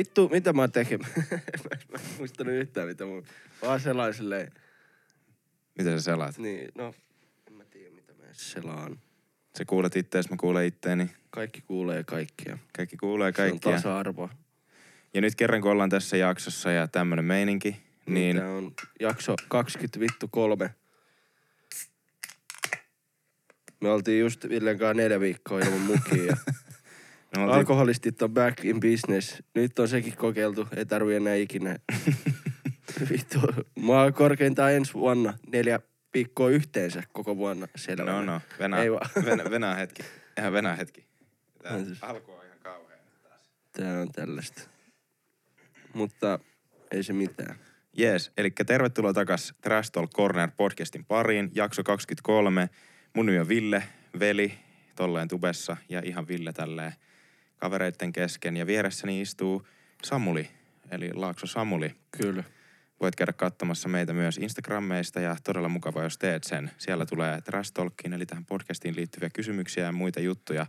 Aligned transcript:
Vittu, 0.00 0.28
mitä 0.28 0.52
mä 0.52 0.62
oon 0.62 0.72
tekemään? 0.72 1.10
mä 1.92 1.98
en 1.98 2.00
muistanut 2.18 2.54
yhtään, 2.54 2.88
mitä 2.88 3.04
mä 3.04 3.10
vaan 3.62 3.80
selaan 3.80 4.14
silleen. 4.14 4.52
Mitä 5.78 5.90
sä 5.90 6.00
selaat? 6.00 6.38
Niin, 6.38 6.68
no, 6.74 6.94
en 7.46 7.52
mä 7.52 7.64
tiedä, 7.64 7.90
mitä 7.94 8.12
mä 8.12 8.24
selaan. 8.32 9.00
Sä 9.58 9.64
kuulet 9.64 9.96
ittees, 9.96 10.30
mä 10.30 10.36
kuulen 10.36 10.66
itteeni. 10.66 11.10
Kaikki 11.30 11.60
kuulee 11.60 12.04
kaikkia. 12.04 12.58
Kaikki 12.76 12.96
kuulee 12.96 13.32
Se 13.36 13.42
on 13.42 13.48
kaikkia. 13.50 13.72
tasa-arvo. 13.72 14.30
Ja 15.14 15.20
nyt 15.20 15.34
kerran 15.34 15.60
kun 15.60 15.70
ollaan 15.70 15.90
tässä 15.90 16.16
jaksossa 16.16 16.70
ja 16.70 16.88
tämmönen 16.88 17.24
meininki, 17.24 17.76
niin 18.06 18.36
Tää 18.36 18.50
on 18.50 18.72
jakso 19.00 19.34
20 19.48 20.00
vittu 20.00 20.28
kolme. 20.28 20.74
Me 23.80 23.90
oltiin 23.90 24.20
just 24.20 24.48
Villen 24.48 24.78
kanssa 24.78 24.94
neljä 24.94 25.20
viikkoa 25.20 25.60
ilman 25.60 25.80
mukia 25.80 26.24
ja 26.24 26.36
oltiin, 27.36 27.54
alkoholistit 27.58 28.22
on 28.22 28.34
back 28.34 28.64
in 28.64 28.80
business. 28.80 29.42
Nyt 29.54 29.78
on 29.78 29.88
sekin 29.88 30.16
kokeiltu, 30.16 30.68
ei 30.76 30.86
tarvi 30.86 31.14
enää 31.14 31.34
ikinä. 31.34 31.76
Vittu, 33.10 33.38
mä 33.86 33.92
oon 34.02 34.14
korkeintaan 34.14 34.72
ensi 34.72 34.94
vuonna 34.94 35.38
neljä 35.52 35.80
viikkoa 36.14 36.48
yhteensä 36.48 37.02
koko 37.12 37.36
vuonna 37.36 37.66
selvä. 37.76 38.10
no 38.10 38.22
no, 38.24 38.40
venää, 38.58 38.82
Ei 38.82 38.92
vaan. 38.92 39.10
venää 39.50 39.74
hetki. 39.74 40.02
Ihan 40.38 40.52
venää 40.52 40.76
hetki. 40.76 41.04
Tää 41.62 41.72
No 41.78 41.84
siis. 41.84 41.98
alku 42.02 42.32
on 42.32 42.46
ihan 42.46 42.58
kauhea 42.58 42.96
nyt 42.96 43.22
taas. 43.22 43.40
Tää 43.72 44.00
on 44.00 44.12
tällaista. 44.12 44.62
Mutta 45.94 46.38
ei 46.90 47.02
se 47.02 47.12
mitään. 47.12 47.56
Jees, 47.96 48.32
eli 48.36 48.50
tervetuloa 48.66 49.12
takas 49.12 49.54
Trash 49.60 49.90
Talk 49.92 50.10
Corner 50.10 50.50
podcastin 50.56 51.04
pariin, 51.04 51.50
jakso 51.54 51.82
23. 51.84 52.68
Mun 53.16 53.26
nimi 53.26 53.38
on 53.38 53.48
Ville, 53.48 53.82
veli, 54.20 54.52
tolleen 54.96 55.28
tubessa 55.28 55.76
ja 55.88 56.02
ihan 56.04 56.28
Ville 56.28 56.52
tälleen 56.52 56.92
kavereitten 57.60 58.12
kesken. 58.12 58.56
Ja 58.56 58.66
vieressäni 58.66 59.20
istuu 59.20 59.66
Samuli, 60.04 60.50
eli 60.90 61.12
Laakso 61.12 61.46
Samuli. 61.46 61.94
Kyllä. 62.22 62.44
Voit 63.00 63.16
käydä 63.16 63.32
katsomassa 63.32 63.88
meitä 63.88 64.12
myös 64.12 64.38
Instagrammeista 64.38 65.20
ja 65.20 65.36
todella 65.44 65.68
mukava, 65.68 66.02
jos 66.02 66.18
teet 66.18 66.44
sen. 66.44 66.70
Siellä 66.78 67.06
tulee 67.06 67.40
Trash 67.40 67.72
Talkiin, 67.72 68.12
eli 68.12 68.26
tähän 68.26 68.44
podcastiin 68.44 68.96
liittyviä 68.96 69.30
kysymyksiä 69.30 69.84
ja 69.84 69.92
muita 69.92 70.20
juttuja. 70.20 70.66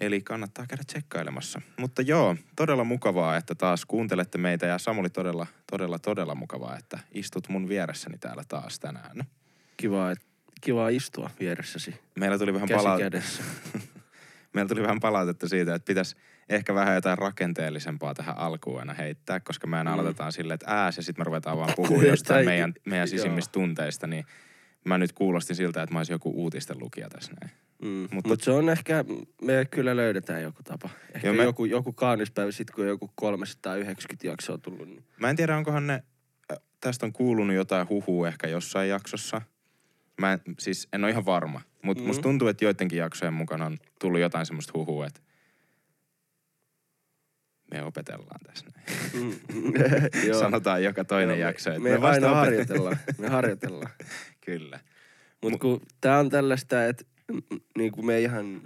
Eli 0.00 0.20
kannattaa 0.20 0.66
käydä 0.66 0.82
tsekkailemassa. 0.86 1.60
Mutta 1.76 2.02
joo, 2.02 2.36
todella 2.56 2.84
mukavaa, 2.84 3.36
että 3.36 3.54
taas 3.54 3.84
kuuntelette 3.84 4.38
meitä 4.38 4.66
ja 4.66 4.78
Samuli 4.78 5.10
todella, 5.10 5.46
todella, 5.70 5.98
todella 5.98 6.34
mukavaa, 6.34 6.76
että 6.78 6.98
istut 7.12 7.48
mun 7.48 7.68
vieressäni 7.68 8.18
täällä 8.18 8.42
taas 8.48 8.78
tänään. 8.78 9.24
Kiva, 9.76 10.14
kiva 10.60 10.88
istua 10.88 11.30
vieressäsi. 11.40 11.94
Meillä 12.14 12.38
tuli 12.38 12.54
vähän, 12.54 12.68
Käsi 12.68 12.84
pala- 12.84 12.98
kädessä. 12.98 13.42
Meillä 14.54 14.68
tuli 14.68 14.82
vähän 14.82 15.00
palautetta 15.00 15.48
siitä, 15.48 15.74
että 15.74 15.86
pitäisi 15.86 16.16
ehkä 16.48 16.74
vähän 16.74 16.94
jotain 16.94 17.18
rakenteellisempaa 17.18 18.14
tähän 18.14 18.38
alkuun 18.38 18.80
aina 18.80 18.94
heittää, 18.94 19.40
koska 19.40 19.66
me 19.66 19.78
aina 19.78 19.90
Mm. 19.90 19.94
aloitetaan 20.00 20.32
silleen, 20.32 20.54
että 20.54 20.66
ääs 20.84 20.96
ja 20.96 21.02
sitten 21.02 21.20
me 21.20 21.24
ruvetaan 21.24 21.58
vaan 21.58 21.72
puhumaan 21.76 22.00
Tai- 22.04 22.08
jostain 22.10 22.44
meidän, 22.44 22.74
meidän 22.84 23.08
sisimmistä 23.08 23.52
tunteista, 23.52 24.06
niin 24.06 24.24
mä 24.84 24.98
nyt 24.98 25.12
kuulostin 25.12 25.56
siltä, 25.56 25.82
että 25.82 25.92
mä 25.92 25.98
olisin 25.98 26.14
joku 26.14 26.30
uutisten 26.42 26.78
lukija 26.78 27.08
tässä 27.08 27.32
näin. 27.40 27.52
Mm. 27.82 28.08
Mutta- 28.14 28.28
Mut 28.28 28.40
se 28.42 28.50
on 28.50 28.68
ehkä, 28.68 29.04
me 29.42 29.66
kyllä 29.70 29.96
löydetään 29.96 30.42
joku 30.42 30.62
tapa. 30.62 30.88
Ehkä 31.14 31.26
Joo, 31.28 31.34
me- 31.36 31.42
joku, 31.44 31.64
joku 31.64 31.92
kaunispäivä 31.92 32.50
sit, 32.52 32.70
kun 32.70 32.84
on 32.84 32.88
joku 32.88 33.10
390 33.14 34.26
jaksoa 34.26 34.58
tullut. 34.58 34.88
Niin... 34.88 35.04
Mä 35.20 35.30
en 35.30 35.36
tiedä, 35.36 35.56
onkohan 35.56 35.86
ne, 35.86 36.02
tästä 36.80 37.06
on 37.06 37.12
kuulunut 37.12 37.56
jotain 37.56 37.88
huhua 37.88 38.28
ehkä 38.28 38.48
jossain 38.48 38.88
jaksossa. 38.88 39.42
Mä 40.20 40.32
en, 40.32 40.40
siis 40.58 40.88
en 40.92 41.04
ole 41.04 41.10
ihan 41.10 41.24
varma, 41.26 41.60
mutta 41.82 42.02
mm. 42.02 42.06
Musta 42.06 42.22
tuntuu, 42.22 42.48
että 42.48 42.64
joidenkin 42.64 42.98
jaksojen 42.98 43.34
mukana 43.34 43.66
on 43.66 43.78
tullut 44.00 44.20
jotain 44.20 44.46
semmoista 44.46 44.72
huhua, 44.74 45.06
että 45.06 45.20
me 47.70 47.82
opetellaan 47.82 48.40
tässä 48.46 48.66
näin. 48.74 48.86
Mm. 49.14 49.72
Sanotaan 50.40 50.84
joka 50.84 51.04
toinen 51.04 51.38
Joo, 51.38 51.48
jakso. 51.48 51.70
että 51.70 51.82
Me, 51.82 51.90
me 51.90 52.00
vasta 52.00 52.26
aina 52.26 52.40
opet- 52.42 52.44
harjoitellaan. 52.44 52.96
Me 53.18 53.28
harjoitellaan. 53.38 53.90
Kyllä. 54.40 54.80
Mutta 55.42 55.58
kun 55.58 55.80
tää 56.00 56.18
on 56.18 56.30
tällaista, 56.30 56.84
että 56.84 57.04
niin 57.78 57.92
kuin 57.92 58.06
me 58.06 58.14
ei 58.16 58.22
ihan 58.22 58.62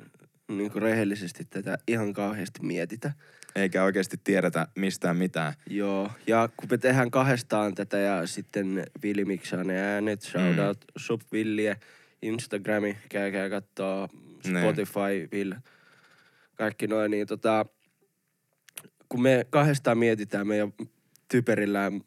niin 0.49 0.71
kuin 0.71 0.83
rehellisesti 0.83 1.45
tätä 1.45 1.79
ihan 1.89 2.13
kauheasti 2.13 2.63
mietitä. 2.63 3.13
Eikä 3.57 3.85
oikeasti 3.85 4.17
tiedetä 4.25 4.67
mistään 4.77 5.17
mitään. 5.17 5.53
Joo, 5.71 6.11
ja 6.27 6.49
kun 6.57 6.69
me 6.71 6.79
tehdään 6.79 7.11
kahdestaan 7.11 7.75
tätä 7.75 7.99
ja 7.99 8.27
sitten 8.27 8.87
Vili 9.03 9.25
miksaa 9.25 9.65
ne 9.65 9.81
äänet, 9.83 10.23
shout 10.99 11.23
Mm. 11.23 11.27
Villiä, 11.33 11.77
Instagrami, 12.23 12.97
käykää 13.09 13.51
kattoo, 13.51 14.09
Niin. 14.45 14.59
Spotify, 14.63 15.29
Will, 15.33 15.53
kaikki 16.55 16.87
noin, 16.87 17.11
niin 17.11 17.27
tota, 17.27 17.67
kun 19.09 19.23
me 19.23 19.47
kahdestaan 19.51 19.99
mietitään 19.99 20.47
meidän 20.47 20.73
typerillään, 21.29 22.01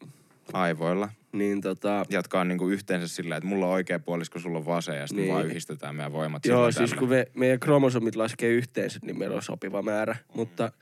Aivoilla. 0.52 1.08
niin 1.32 1.60
tota, 1.60 2.06
Jatkaa 2.10 2.44
niinku 2.44 2.68
yhteensä 2.68 3.08
sillä, 3.08 3.36
että 3.36 3.48
mulla 3.48 3.66
on 3.66 3.72
oikea 3.72 3.98
puolisko, 3.98 4.38
sulla 4.38 4.58
on 4.58 4.66
vasen 4.66 4.96
ja 4.96 5.06
sitten 5.06 5.24
niin. 5.24 5.34
Vaan 5.34 5.46
yhdistetään 5.46 5.96
meidän 5.96 6.12
voimat. 6.12 6.46
joo, 6.46 6.72
siis 6.72 6.94
kun 6.94 7.08
me, 7.08 7.26
meidän 7.34 7.60
kromosomit 7.60 8.16
laskee 8.16 8.50
yhteensä, 8.50 8.98
niin 9.02 9.18
meillä 9.18 9.36
on 9.36 9.42
sopiva 9.42 9.82
määrä, 9.82 10.16
mutta 10.34 10.72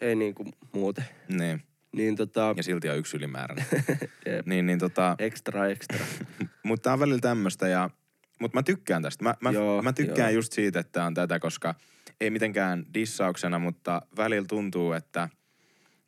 ei 0.00 0.14
niin 0.16 0.34
kuin 0.34 0.48
muuten. 0.72 1.04
Niin. 1.28 1.62
Niin 1.92 2.16
tota, 2.16 2.54
Ja 2.56 2.62
silti 2.62 2.88
on 2.88 2.98
yksi 2.98 3.16
ylimääräinen. 3.16 3.66
niin, 4.46 4.66
niin 4.66 4.78
tota, 4.78 5.16
extra, 5.18 5.66
extra. 5.66 5.98
mutta 6.62 6.82
tää 6.82 6.92
on 6.92 7.00
välillä 7.00 7.20
tämmöistä 7.20 7.68
ja... 7.68 7.90
Mutta 8.40 8.58
mä 8.58 8.62
tykkään 8.62 9.02
tästä. 9.02 9.24
Mä, 9.24 9.34
mä, 9.40 9.50
Joo, 9.50 9.82
mä 9.82 9.92
tykkään 9.92 10.32
joo. 10.32 10.38
just 10.38 10.52
siitä, 10.52 10.80
että 10.80 11.04
on 11.04 11.14
tätä, 11.14 11.38
koska 11.38 11.74
ei 12.20 12.30
mitenkään 12.30 12.86
dissauksena, 12.94 13.58
mutta 13.58 14.02
välillä 14.16 14.46
tuntuu, 14.48 14.92
että 14.92 15.28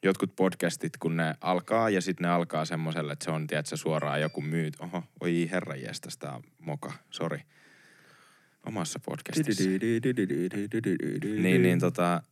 jotkut 0.02 0.36
podcastit, 0.36 0.96
kun 0.96 1.16
ne 1.16 1.34
alkaa 1.41 1.91
ja 1.91 2.00
sitten 2.00 2.24
ne 2.24 2.30
alkaa 2.30 2.64
semmoselle, 2.64 3.12
että 3.12 3.24
se 3.24 3.30
on, 3.30 3.46
tiedätkö, 3.46 3.76
suoraan 3.76 4.20
joku 4.20 4.41
myyt. 4.41 4.76
Oho, 4.80 5.02
oi 5.20 5.48
herra 5.50 5.74
jestas, 5.74 6.18
tää 6.18 6.32
on 6.32 6.42
moka, 6.58 6.92
sori. 7.10 7.42
Omassa 8.66 9.00
podcastissa. 9.06 9.70
Niin, 11.42 11.62
niin 11.62 11.80
tota, 11.80 12.22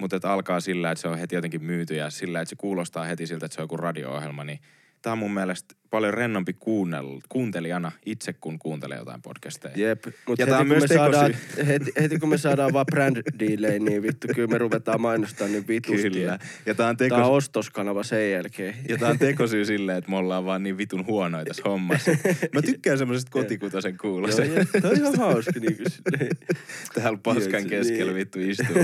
mutta 0.00 0.16
että 0.16 0.32
alkaa 0.32 0.60
sillä, 0.60 0.90
että 0.90 1.02
se 1.02 1.08
on 1.08 1.18
heti 1.18 1.34
jotenkin 1.34 1.64
myyty 1.64 1.94
ja 1.94 2.10
sillä, 2.10 2.40
että 2.40 2.50
se 2.50 2.56
kuulostaa 2.56 3.04
heti 3.04 3.26
siltä, 3.26 3.46
että 3.46 3.54
se 3.54 3.60
on 3.60 3.64
joku 3.64 3.76
radio-ohjelma, 3.76 4.44
niin 4.44 4.58
tämä 5.08 5.12
on 5.12 5.18
mun 5.18 5.34
mielestä 5.34 5.74
paljon 5.90 6.14
rennompi 6.14 6.52
kuunnell, 6.52 7.18
kuuntelijana 7.28 7.92
itse, 8.06 8.32
kun 8.32 8.58
kuuntelee 8.58 8.98
jotain 8.98 9.22
podcasteja. 9.22 9.74
Jep, 9.76 10.04
mutta 10.26 10.42
Ja 10.42 10.46
tää 10.46 10.58
heti, 10.58 10.68
kun 10.68 10.78
me 10.80 10.88
saadaan, 10.88 11.34
heti, 11.66 11.92
heti 12.00 12.18
kun 12.18 12.28
me 12.28 12.38
saadaan 12.38 12.72
vaan 12.72 12.86
brand 12.86 13.16
dealejä, 13.38 13.78
niin 13.78 14.02
vittu, 14.02 14.28
kyllä 14.34 14.48
me 14.48 14.58
ruvetaan 14.58 15.00
mainostamaan 15.00 15.52
niin 15.52 15.68
vitusti. 15.68 16.10
Kyllä. 16.10 16.38
Ja 16.66 16.74
tämä 16.74 16.88
on, 16.88 16.96
Tämä 16.96 17.08
teko, 17.08 17.16
on 17.28 17.36
ostoskanava 17.36 18.02
sen 18.02 18.30
jälkeen. 18.32 18.74
ja 18.88 18.96
tää 18.98 19.10
on 19.10 19.18
tekosyy 19.18 19.64
silleen, 19.64 19.98
että 19.98 20.10
me 20.10 20.16
ollaan 20.16 20.44
vaan 20.44 20.62
niin 20.62 20.78
vitun 20.78 21.06
huonoja 21.06 21.44
tässä 21.44 21.62
hommassa. 21.66 22.10
Mä 22.54 22.62
tykkään 22.62 22.98
semmoisesta 22.98 23.30
kotikutosen 23.30 23.90
Joo, 23.92 23.98
kuulosta. 24.00 24.44
ja 24.44 24.64
Tämä 24.64 24.88
on 24.88 24.96
ihan 24.96 25.16
hauska 25.16 25.60
niin 25.60 25.76
kuin 25.76 25.90
silleen. 25.90 26.36
Täällä 26.94 27.18
paskan 27.22 27.66
keskellä 27.66 28.12
niin. 28.12 28.14
vittu 28.14 28.38
istuu 28.40 28.76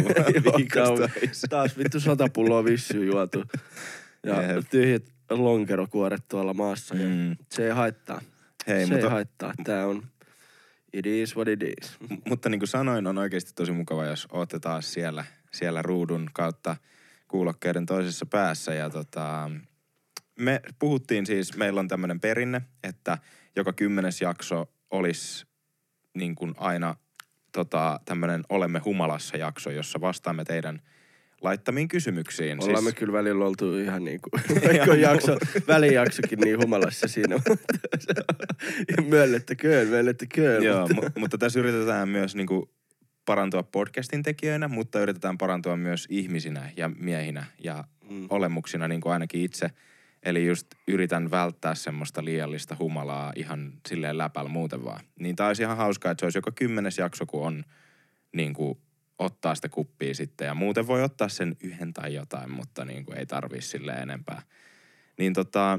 Joo, 0.77 0.97
toiseen. 0.97 1.31
Taas 1.51 1.79
vittu 1.79 2.01
sata 2.01 2.29
pulloa 2.33 2.65
vissyy 2.65 3.05
juotu. 3.07 3.45
Ja 4.27 4.43
Jep. 4.43 4.65
tyhjät 4.71 5.14
lonkerokuoret 5.31 6.29
tuolla 6.29 6.55
maassa. 6.55 6.97
Ja 6.97 7.09
Mm. 7.09 7.37
se 7.51 7.65
ei 7.67 7.71
haittaa. 7.73 8.21
Hei, 8.67 8.87
se 8.87 8.93
mutta, 8.93 9.07
ei 9.07 9.13
haittaa. 9.13 9.53
Tämä 9.65 9.87
on 9.87 10.03
it 10.93 11.07
is 11.07 11.37
what 11.37 11.49
it 11.49 11.61
is. 11.63 11.97
mutta 12.29 12.49
niin 12.49 12.59
kuin 12.59 12.69
sanoin, 12.69 13.07
on 13.07 13.19
oikeasti 13.19 13.53
tosi 13.55 13.73
mukava, 13.73 14.05
jos 14.05 14.29
ootte 14.33 14.59
taas 14.61 14.93
siellä, 14.93 15.25
siellä 15.53 15.83
ruudun 15.83 16.31
kautta 16.33 16.77
kuulokkeiden 17.29 17.87
toisessa 17.87 18.27
päässä. 18.27 18.75
Ja 18.75 18.91
tota, 18.91 19.51
me 20.39 20.61
puhuttiin 20.79 21.27
siis, 21.27 21.57
meillä 21.57 21.81
on 21.81 21.89
tämmöinen 21.89 22.21
perinne, 22.21 22.63
että 22.85 23.19
joka 23.57 23.73
kymmenes 23.73 24.21
jakso 24.21 24.73
olisi 24.91 25.47
niin 26.15 26.35
kuin 26.35 26.55
aina 26.57 26.97
tota, 27.53 28.01
tämmöinen 28.05 28.43
Olemme 28.49 28.79
humalassa 28.85 29.37
jakso, 29.37 29.71
jossa 29.71 30.01
vastaamme 30.01 30.45
teidän 30.45 30.83
laittamiin 31.43 31.89
kysymyksiin. 31.89 32.63
Ollaan 32.65 32.83
siis, 32.83 32.95
me 32.95 32.99
kyllä 32.99 33.13
välillä 33.13 33.45
oltu 33.45 33.79
ihan 33.79 34.05
niin 34.05 34.21
kuin, 34.21 34.43
vaikka 34.69 34.93
on 34.93 35.01
jakso, 35.01 35.37
välijaksokin 35.69 36.39
niin 36.39 36.59
humalassa 36.59 37.09
siinä. 37.09 37.37
Möllettäköön, 39.09 39.89
möllettäköön. 39.89 40.63
Joo, 40.63 40.89
mutta- 40.89 41.07
mu- 41.07 41.13
mutta 41.21 41.39
tässä 41.39 41.61
yritetään 41.61 42.09
myös 42.09 42.35
niinku 42.35 42.71
parantua 43.25 43.63
podcastin 43.63 44.23
tekijöinä, 44.23 44.69
mutta 44.69 45.01
yritetään 45.01 45.39
parantua 45.39 45.77
myös 45.77 46.07
ihmisinä 46.11 46.71
ja 46.77 46.89
miehinä 46.89 47.45
ja 47.65 47.85
Mm. 48.11 48.27
olemuksina 48.31 48.89
niin 48.89 49.01
kuin 49.01 49.13
ainakin 49.13 49.43
itse. 49.43 49.71
Eli 50.23 50.47
just 50.47 50.67
yritän 50.89 51.31
välttää 51.31 51.75
semmoista 51.75 52.25
liiallista 52.25 52.77
humalaa 52.79 53.33
ihan 53.37 53.73
silleen 53.89 54.19
läpällä 54.19 54.49
muuten 54.51 54.85
vaan. 54.85 55.01
Niin 55.21 55.37
tää 55.37 55.47
olisi 55.47 55.63
ihan 55.63 55.77
hauskaa, 55.77 56.13
että 56.13 56.21
se 56.23 56.27
olisi 56.27 56.39
joka 56.39 56.51
kymmenes 56.51 56.99
jakso, 56.99 57.27
kun 57.27 57.47
on 57.47 57.65
niin 58.33 58.55
kuin 58.55 58.79
ottaa 59.19 59.55
sitä 59.55 59.69
kuppia 59.69 60.15
sitten. 60.15 60.47
Ja 60.47 60.55
muuten 60.55 60.87
voi 60.87 61.03
ottaa 61.03 61.29
sen 61.29 61.57
yhden 61.63 61.93
tai 61.93 62.15
jotain, 62.15 62.51
mutta 62.51 62.85
niin 62.85 63.05
kuin 63.05 63.19
ei 63.19 63.27
tarvii 63.27 63.61
sille 63.63 63.93
enempää. 63.93 64.43
Niin 65.19 65.33
tota, 65.33 65.79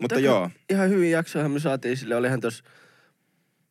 mutta 0.00 0.14
Taka- 0.14 0.26
joo, 0.26 0.50
Ihan 0.70 0.90
hyvin 0.90 1.10
jaksoahan 1.10 1.50
me 1.50 1.60
saatiin 1.60 1.96
sille. 1.96 2.16
Olihan 2.16 2.40
tuossa 2.40 2.64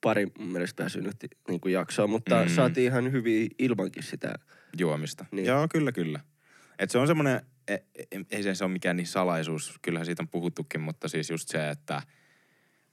pari 0.02 0.28
mun 0.40 0.52
mielestä 0.52 0.84
väsynyt 0.84 1.16
niin 1.48 1.62
kuin 1.62 1.74
jaksoa, 1.74 2.08
mutta 2.08 2.44
Mm. 2.44 2.50
saatiin 2.50 2.86
ihan 2.92 3.12
hyvin 3.12 3.50
ilmankin 3.60 4.04
sitä. 4.04 4.36
juomista. 4.80 5.26
Niin. 5.32 5.46
Joo, 5.46 5.68
kyllä, 5.72 5.92
kyllä. 5.92 6.20
Et 6.80 6.90
se 6.92 6.98
on 6.98 7.08
semmoinen, 7.08 7.42
ei, 7.68 7.78
ei 8.32 8.44
se, 8.44 8.56
se 8.56 8.64
ole 8.64 8.72
mikään 8.74 8.98
niin 8.98 9.08
salaisuus, 9.08 9.80
kyllähän 9.82 10.06
siitä 10.06 10.24
on 10.24 10.28
puhuttukin, 10.28 10.82
mutta 10.82 11.08
siis 11.08 11.30
just 11.30 11.50
se, 11.50 11.70
että 11.70 12.02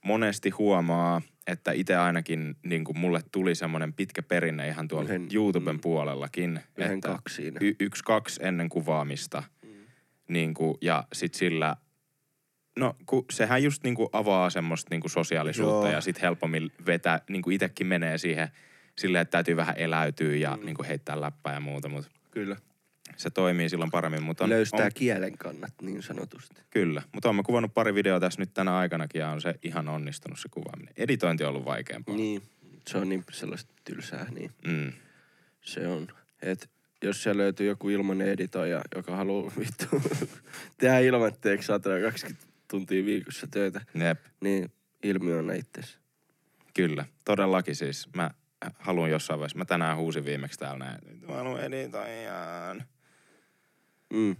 monesti 0.03 0.49
huomaa, 0.49 1.21
että 1.47 1.71
itse 1.71 1.95
ainakin 1.95 2.55
niin 2.63 2.83
kuin 2.83 2.97
mulle 2.97 3.21
tuli 3.31 3.55
semmoinen 3.55 3.93
pitkä 3.93 4.23
perinne 4.23 4.67
ihan 4.67 4.87
tuolla 4.87 5.09
Yhden- 5.09 5.27
YouTuben 5.33 5.75
mm. 5.75 5.81
puolellakin. 5.81 6.59
Yhden 6.77 6.93
että 6.93 7.07
kaksi 7.07 7.35
siinä. 7.35 7.57
y- 7.61 7.75
yksi, 7.79 8.03
kaksi 8.03 8.39
ennen 8.43 8.69
kuvaamista. 8.69 9.43
Niin 10.27 10.53
kuin, 10.53 10.77
ja 10.81 11.03
sit 11.13 11.33
sillä, 11.33 11.75
no 12.79 12.95
kun 13.05 13.25
sehän 13.31 13.63
just 13.63 13.83
niin 13.83 13.95
kuin 13.95 14.09
avaa 14.13 14.49
semmoista 14.49 14.87
niin 14.89 15.01
kuin 15.01 15.11
sosiaalisuutta 15.11 15.87
Joo. 15.87 15.93
ja 15.93 16.01
sit 16.01 16.21
helpommin 16.21 16.71
vetää, 16.85 17.19
niin 17.29 17.41
kuin 17.41 17.55
itekin 17.55 17.87
menee 17.87 18.17
siihen 18.17 18.47
silleen, 18.97 19.21
että 19.21 19.31
täytyy 19.31 19.55
vähän 19.55 19.77
eläytyä 19.77 20.35
ja 20.35 20.57
mm. 20.57 20.65
niin 20.65 20.75
kuin 20.75 20.87
heittää 20.87 21.21
läppää 21.21 21.53
ja 21.53 21.59
muuta, 21.59 21.89
mutta 21.89 22.11
Kyllä. 22.31 22.55
Se 23.17 23.29
toimii 23.29 23.69
silloin 23.69 23.91
paremmin. 23.91 24.23
Mutta 24.23 24.43
on, 24.43 24.49
Löystää 24.49 24.85
on, 24.85 24.91
kielen 24.95 25.37
kannat 25.37 25.73
niin 25.81 26.03
sanotusti. 26.03 26.61
Kyllä, 26.69 27.01
mutta 27.13 27.29
olen 27.29 27.43
kuvannut 27.43 27.73
pari 27.73 27.93
videoa 27.95 28.19
tässä 28.19 28.41
nyt 28.41 28.53
tänä 28.53 28.77
aikanakin 28.77 29.19
ja 29.19 29.29
on 29.29 29.41
se 29.41 29.55
ihan 29.63 29.89
onnistunut 29.89 30.39
se 30.39 30.49
kuvaaminen. 30.51 30.93
Editointi 30.97 31.43
on 31.43 31.49
ollut 31.49 31.65
vaikeampaa. 31.65 32.15
Niin, 32.15 32.41
se 32.87 32.97
on 32.97 33.09
niin 33.09 33.23
sellaista 33.31 33.73
tylsää, 33.83 34.25
niin 34.31 34.51
Mm. 34.67 34.93
se 35.61 35.87
on. 35.87 36.07
Et 36.41 36.69
jos 37.03 37.23
siellä 37.23 37.41
löytyy 37.41 37.67
joku 37.67 37.89
ilmanen 37.89 38.27
editoija, 38.29 38.81
joka 38.95 39.15
haluaa 39.15 39.51
vittu 39.59 40.01
tehdä 40.77 40.99
ilmatteeksi 40.99 41.65
120 41.67 42.45
tuntia 42.67 43.05
viikossa 43.05 43.47
töitä, 43.47 43.81
Jep, 43.95 44.19
niin 44.41 44.71
ilmiönä 45.03 45.53
itsesi. 45.53 45.97
kyllä. 46.73 47.05
Todellakin 47.25 47.75
siis. 47.75 48.09
Mä 48.15 48.31
haluan 48.79 49.11
jossain 49.11 49.39
vaiheessa, 49.39 49.57
mä 49.57 49.65
tänään 49.65 49.97
huusin 49.97 50.25
viimeksi 50.25 50.59
täällä 50.59 50.85
näin, 50.85 50.99
mä 51.27 51.33
haluan 51.35 51.63
editoijan. 51.63 52.83
Mm. 54.13 54.35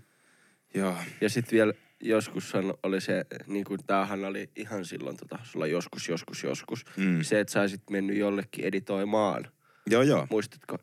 Joo, 0.74 0.98
Ja 1.22 1.30
sitten 1.30 1.52
vielä 1.58 1.74
joskus 2.04 2.54
oli 2.84 3.02
se, 3.02 3.26
niin 3.48 3.66
kuin 3.66 3.80
tämähän 3.88 4.26
oli 4.26 4.50
ihan 4.56 4.86
silloin 4.86 5.18
tota, 5.18 5.40
sulla 5.44 5.68
joskus, 5.68 6.10
joskus, 6.10 6.44
joskus. 6.44 6.86
Mm. 6.98 7.22
Se, 7.22 7.40
että 7.40 7.52
sä 7.54 7.78
mennyt 7.90 8.18
jollekin 8.18 8.66
editoimaan. 8.66 9.48
joo, 9.88 10.02
joo. 10.02 10.28
Muistatko? 10.30 10.78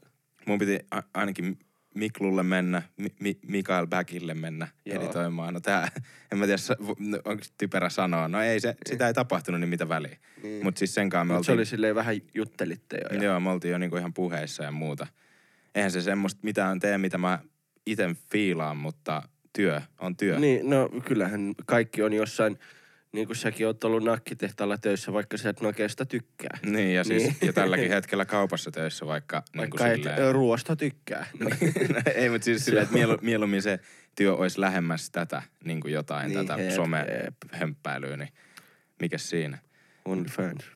Mun 0.46 0.58
piti 0.58 0.78
a- 0.90 1.02
ainakin 1.14 1.58
Miklulle 1.94 2.42
mennä, 2.42 2.82
Mi- 2.96 3.14
Mi- 3.20 3.38
Mikael 3.46 3.86
Backille 3.86 4.34
mennä 4.34 4.68
Joo. 4.86 5.02
Editoimaan. 5.02 5.54
No 5.54 5.60
tää, 5.60 5.88
en 6.32 6.38
mä 6.38 6.46
tiedä, 6.46 6.58
no, 6.98 7.18
onko 7.24 7.42
typerä 7.58 7.88
sanoa. 7.88 8.28
No 8.28 8.40
ei 8.42 8.60
se, 8.60 8.76
sitä 8.86 9.06
ei 9.06 9.14
tapahtunut, 9.14 9.60
niin 9.60 9.68
mitä 9.68 9.88
väliä. 9.88 10.16
Niin. 10.42 10.64
Mut 10.64 10.76
siis 10.76 10.94
senkaan 10.94 11.26
me 11.26 11.34
Mut 11.34 11.46
se 11.46 11.52
oltiin... 11.52 11.60
oli 11.60 11.66
silleen 11.66 11.94
vähän 11.94 12.14
juttelitte 12.34 12.96
jo. 12.96 13.16
Ja... 13.16 13.24
Joo, 13.24 13.40
me 13.40 13.50
oltiin 13.50 13.72
jo 13.72 13.78
niinku 13.78 13.96
ihan 13.96 14.14
puheissa 14.14 14.62
ja 14.64 14.70
muuta. 14.72 15.06
Eihän 15.74 15.90
se 15.90 16.02
semmoista 16.02 16.40
mitään 16.42 16.80
tee, 16.80 16.98
mitä 16.98 17.18
mä 17.18 17.38
iten 17.86 18.16
fiilaan, 18.32 18.76
mutta 18.76 19.22
työ 19.52 19.80
on 19.98 20.16
työ. 20.16 20.38
Niin, 20.38 20.70
no 20.70 20.88
kyllähän 21.04 21.54
kaikki 21.66 22.02
on 22.02 22.12
jossain, 22.12 22.58
niin 23.12 23.26
kuin 23.26 23.36
säkin 23.36 23.66
oot 23.66 23.84
ollut 23.84 24.04
nakkitehtaalla 24.04 24.78
töissä, 24.78 25.12
vaikka 25.12 25.36
sä 25.36 25.50
et 25.50 25.60
Nokiasta 25.60 26.06
tykkää. 26.06 26.58
Niin, 26.66 26.94
ja, 26.94 27.04
siis, 27.04 27.22
Niin. 27.22 27.36
ja 27.42 27.52
tälläkin 27.52 27.90
hetkellä 27.96 28.24
kaupassa 28.24 28.70
töissä, 28.70 29.06
vaikka, 29.06 29.42
niin 29.52 29.58
Vaikka 29.60 29.86
et 29.86 30.02
silleen... 30.02 30.34
ruoasta 30.34 30.76
tykkää. 30.76 31.26
No. 31.40 31.50
ei, 32.14 32.28
mutta 32.30 32.44
siis 32.44 32.64
silleen, 32.64 32.82
että 32.84 32.94
mielu, 32.94 33.16
mieluummin 33.22 33.62
se 33.62 33.80
työ 34.16 34.34
olisi 34.34 34.60
lähemmäs 34.60 35.10
tätä 35.10 35.42
niin 35.64 35.80
kuin 35.80 35.92
jotain, 35.94 36.28
Niin, 36.28 36.38
niin, 36.38 36.46
tätä 36.46 36.70
somehömppäilyä, 36.74 38.16
niin 38.16 38.32
mikä 39.00 39.18
siinä? 39.18 39.58
OnlyFans. 40.04 40.64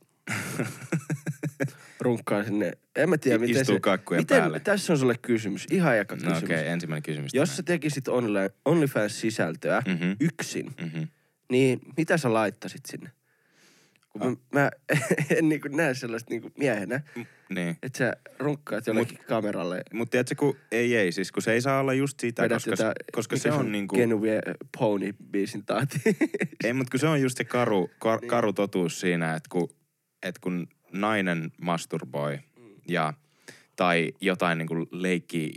Runkkaa 2.01 2.45
sinne. 2.45 2.73
En 2.97 3.11
mä 3.11 3.19
tiedä, 3.19 3.39
miten 3.39 3.61
Istuu 3.63 3.77
se... 3.77 3.81
kakkujen 3.81 4.21
miten, 4.21 4.39
päälle. 4.41 4.61
Tässä 4.61 4.93
on 4.93 4.99
sulle 4.99 5.15
kysymys. 5.23 5.67
Ihan 5.71 5.97
eka 5.99 6.15
No 6.15 6.19
kysymys. 6.21 6.43
okei, 6.43 6.57
okay, 6.57 6.67
ensimmäinen 6.69 7.03
kysymys. 7.03 7.35
Jos 7.35 7.57
sä 7.57 7.63
tekisit 7.63 8.09
Only- 8.09 8.55
OnlyFans-sisältöä 8.65 9.83
Mhm. 9.87 10.13
yksin, 10.21 10.67
Mm-hmm. 10.81 11.09
niin 11.51 11.81
mitä 11.97 12.17
sä 12.17 12.33
laittasit 12.33 12.87
sinne? 12.87 13.11
Kun 14.09 14.23
Ah. 14.23 14.29
mä, 14.53 14.61
mä 14.61 14.71
en 15.39 15.49
niin 15.49 15.61
näe 15.71 15.95
sellaista 15.95 16.31
niin 16.31 16.53
miehenä, 16.59 17.01
Niin. 17.49 17.77
että 17.83 17.99
sä 17.99 18.13
runkkaat 18.39 18.87
jollekin 18.87 19.19
Mut, 19.19 19.27
kameralle. 19.27 19.83
Mutta 19.93 20.11
tiedätkö, 20.11 20.35
kun 20.35 20.57
ei 20.73 20.97
ei, 20.97 21.13
siis 21.13 21.33
kun 21.33 21.43
se 21.43 21.53
ei 21.53 21.61
saa 21.61 21.81
olla 21.81 21.93
just 21.95 22.21
sitä, 22.21 22.43
vedät 22.43 22.57
koska, 22.57 22.71
jotain- 22.71 22.95
koska 23.13 23.37
se 23.37 23.53
on 23.53 23.73
niinku... 23.73 23.97
Genuvie 23.97 24.41
Pony-biisin 24.79 25.63
taati. 25.67 26.01
Ei, 26.65 26.73
mutta 26.73 26.91
kun 26.91 27.01
se 27.01 27.07
on 27.07 27.21
just 27.23 27.37
se 27.39 27.45
karu, 27.45 27.91
kar, 27.99 28.21
Niin. 28.21 28.29
karu 28.29 28.53
totuus 28.53 29.01
siinä, 29.01 29.35
että 29.35 29.49
kun, 29.53 29.69
että 30.23 30.41
kun 30.41 30.69
nainen 30.95 31.53
masturboi 31.63 32.37
Mm. 32.37 32.63
ja, 32.89 33.13
tai 33.77 34.13
jotain 34.21 34.59
niin 34.59 34.69
kuin 34.69 34.87
leikkii 34.91 35.53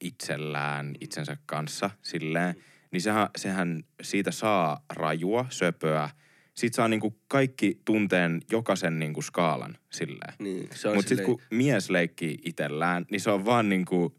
itsellään, 0.00 0.94
itsensä 1.00 1.36
kanssa 1.46 1.90
silleen, 2.02 2.54
Mm. 2.56 2.62
niin 2.92 3.00
sehän, 3.00 3.28
sehän 3.36 3.82
siitä 4.02 4.30
saa 4.30 4.84
rajua, 4.92 5.46
söpöä. 5.50 6.10
Siitä 6.54 6.76
saa 6.76 6.88
niin 6.88 7.00
kuin 7.00 7.16
kaikki 7.28 7.80
tunteen 7.84 8.40
jokaisen 8.50 8.98
niin 8.98 9.14
kuin 9.14 9.24
skaalan 9.24 9.78
silleen. 9.90 10.34
niin, 10.38 10.58
Mutta 10.62 10.76
sitten 10.76 11.02
silleen- 11.08 11.26
kun 11.26 11.40
mies 11.50 11.90
leikkii 11.90 12.38
itsellään, 12.44 13.06
niin 13.10 13.20
se 13.20 13.30
on 13.30 13.44
vaan 13.44 13.68
niin 13.68 13.84
kuin... 13.84 14.14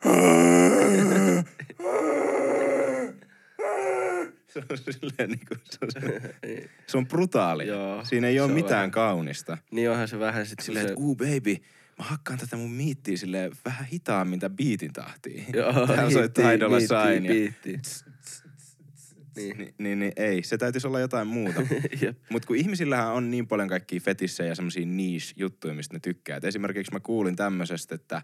Se 4.52 4.58
on 4.70 4.78
silleen 4.78 5.30
niin 5.30 5.46
kuin, 5.48 5.60
se 5.70 5.78
on, 5.82 5.90
se, 5.92 6.30
se 6.86 6.98
on 6.98 7.06
brutaali. 7.06 7.66
Joo, 7.66 8.04
Siinä 8.04 8.28
ei 8.28 8.40
ole 8.40 8.52
mitään 8.52 8.70
vähän- 8.72 8.90
kaunista. 8.90 9.58
Niin 9.70 9.90
onhan 9.90 10.08
se 10.08 10.18
vähän 10.18 10.46
sit 10.46 10.60
Silleen, 10.60 10.86
se... 10.86 10.92
että 10.92 11.00
uu 11.02 11.16
baby, 11.16 11.56
mä 11.98 12.04
hakkaan 12.04 12.38
tätä 12.38 12.56
mun 12.56 12.70
miittiä 12.72 13.16
silleen 13.16 13.52
vähän 13.64 13.84
hitaammin 13.86 14.40
tämän 14.40 14.56
biitin 14.56 14.92
tahtiin. 14.92 15.44
Joo, 15.54 15.72
Täällä 15.86 16.10
soi 16.10 16.22
hiittii, 16.22 16.44
taidolla 16.44 16.76
hiittii, 16.76 16.88
sain. 16.88 17.22
Biitti. 17.22 17.78
Niin. 19.36 19.58
niin, 19.58 19.74
niin, 19.78 19.98
niin, 19.98 20.12
ei, 20.16 20.42
se 20.42 20.58
täytyisi 20.58 20.86
olla 20.86 21.00
jotain 21.00 21.26
muuta. 21.26 21.60
Mutta 22.32 22.46
kun 22.46 22.56
ihmisillähän 22.56 23.12
on 23.12 23.30
niin 23.30 23.46
paljon 23.48 23.68
kaikkia 23.68 24.00
fetissejä 24.00 24.48
ja 24.48 24.54
semmoisia 24.54 24.86
niche-juttuja, 24.86 25.74
mistä 25.74 25.94
ne 25.96 26.00
tykkää. 26.00 26.36
Et 26.36 26.44
esimerkiksi 26.44 26.92
mä 26.92 27.00
kuulin 27.00 27.36
tämmöisestä, 27.36 27.94
että 27.94 28.22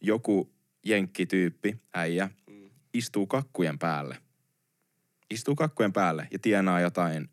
joku 0.00 0.52
jenkkityyppi, 0.84 1.76
äijä, 1.94 2.30
Mm. 2.50 2.70
istuu 2.94 3.26
kakkujen 3.26 3.78
päälle. 3.78 4.16
Istuu 5.30 5.54
kakkujen 5.54 5.92
päälle 5.92 6.28
ja 6.30 6.38
tienaa 6.38 6.80
jotain 6.80 7.28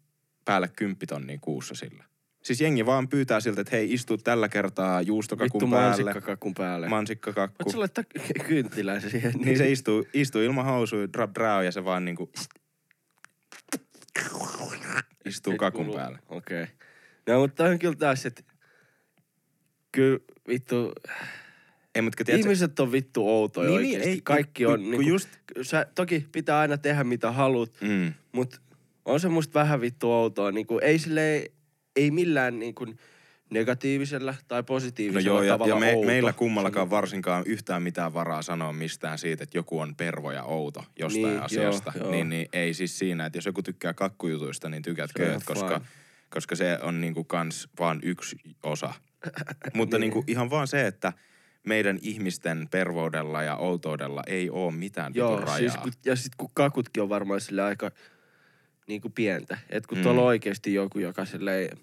päälle 0.45 0.67
kymppitonnia 0.67 1.37
kuussa 1.41 1.75
sillä. 1.75 2.03
Siis 2.43 2.61
jengi 2.61 2.85
vaan 2.85 3.07
pyytää 3.07 3.39
siltä, 3.39 3.61
että 3.61 3.75
hei, 3.75 3.93
istu 3.93 4.17
tällä 4.17 4.49
kertaa 4.49 5.01
juustokakun 5.01 5.61
Vittu 5.61 5.75
päälle. 5.75 6.03
mansikkakakun 6.03 6.53
päälle. 6.53 6.87
Mansikkakakku. 6.89 7.55
Voit 7.65 7.71
sä 7.71 7.79
laittaa 7.79 8.03
kynttilän 8.47 9.01
siihen? 9.01 9.33
Niin 9.33 9.57
se 9.57 9.71
istuu, 9.71 10.07
istuu 10.13 10.41
ilman 10.41 10.65
housuja, 10.65 11.13
drap 11.13 11.31
drau 11.35 11.61
ja 11.61 11.71
se 11.71 11.85
vaan 11.85 12.05
niinku 12.05 12.31
istuu 15.25 15.51
Nyt 15.53 15.59
kakun 15.59 15.85
kuuluu- 15.85 15.95
päälle. 15.95 16.19
Okei. 16.29 16.63
Okay. 16.63 16.75
No 17.27 17.39
mutta 17.39 17.63
on 17.63 17.79
kyllä 17.79 17.95
taas, 17.95 18.25
että 18.25 18.41
kyllä 19.91 20.19
vittu, 20.47 20.93
Ei, 21.95 22.01
mutta 22.01 22.23
tiedätkö, 22.23 22.45
ihmiset 22.47 22.79
on 22.79 22.91
vittu 22.91 23.29
outoja 23.29 23.69
Niin, 23.69 23.77
niin, 23.77 23.83
niin, 23.83 23.95
oikeesti. 23.95 24.09
ei, 24.17 24.21
Kaikki 24.23 24.63
kun- 24.63 24.73
on, 24.73 24.79
kun 24.81 24.91
niinku, 24.91 25.09
just- 25.09 25.29
sä, 25.61 25.85
toki 25.95 26.25
pitää 26.31 26.59
aina 26.59 26.77
tehdä 26.77 27.03
mitä 27.03 27.31
haluat, 27.31 27.71
Mm. 27.81 28.13
mutta 28.31 28.57
on 29.05 29.19
se 29.19 29.29
musta 29.29 29.59
vähän 29.59 29.81
vittu 29.81 30.11
outoa. 30.11 30.51
Niinku, 30.51 30.79
ei 30.79 30.99
silleen, 30.99 31.43
ei 31.95 32.11
millään 32.11 32.59
niinku 32.59 32.85
negatiivisella 33.49 34.35
tai 34.47 34.59
No 34.59 34.63
positiivisella 34.63 35.27
joo, 35.27 35.41
ja, 35.43 35.53
tavalla 35.53 35.73
ja 35.75 35.79
me, 35.79 35.93
outo. 35.95 36.05
meillä 36.05 36.33
kummallakaan 36.33 36.89
varsinkaan 36.89 37.43
yhtään 37.47 37.83
mitään 37.83 38.13
varaa 38.13 38.41
sanoa 38.41 38.73
mistään 38.73 39.17
siitä, 39.17 39.43
että 39.43 39.57
joku 39.57 39.79
on 39.79 39.95
pervo 39.95 40.31
ja 40.31 40.43
outo 40.43 40.83
jostain 40.99 41.25
Niin, 41.25 41.39
asiasta. 41.41 41.91
joo, 41.95 42.03
joo. 42.03 42.11
Niin, 42.11 42.29
niin 42.29 42.49
ei 42.53 42.73
siis 42.73 42.99
siinä, 42.99 43.25
että 43.25 43.37
jos 43.37 43.45
joku 43.45 43.63
tykkää 43.63 43.93
kakkujutuista, 43.93 44.69
niin 44.69 44.83
tykätkö, 44.83 45.39
koska, 45.45 45.67
fine. 45.67 45.81
koska 46.29 46.55
se 46.55 46.79
on 46.81 47.01
niinku 47.01 47.23
kans 47.23 47.67
vaan 47.79 47.99
yksi 48.03 48.35
osa. 48.63 48.93
Mutta 49.73 49.97
Niin. 49.97 50.01
niinku 50.01 50.23
ihan 50.27 50.49
vaan 50.49 50.67
se, 50.67 50.87
että 50.87 51.13
meidän 51.65 51.99
ihmisten 52.01 52.67
pervoudella 52.71 53.43
ja 53.43 53.55
outoudella 53.55 54.21
ei 54.27 54.49
ole 54.49 54.71
mitään 54.73 55.11
Joo, 55.15 55.39
rajaa. 55.39 55.57
siis 55.57 55.77
kun, 55.77 55.91
ja 56.05 56.15
sit 56.15 56.35
kun 56.37 56.49
kakutkin 56.53 57.03
on 57.03 57.09
varmaan 57.09 57.41
sille 57.41 57.61
aika 57.61 57.91
niinku 58.87 59.09
pientä. 59.09 59.57
Et 59.69 59.87
kun 59.87 59.97
Mm. 59.97 60.01
tuolla 60.03 60.21
on 60.21 60.27
oikeesti 60.27 60.73
joku, 60.73 60.99
joka 60.99 61.25
silleen... 61.25 61.77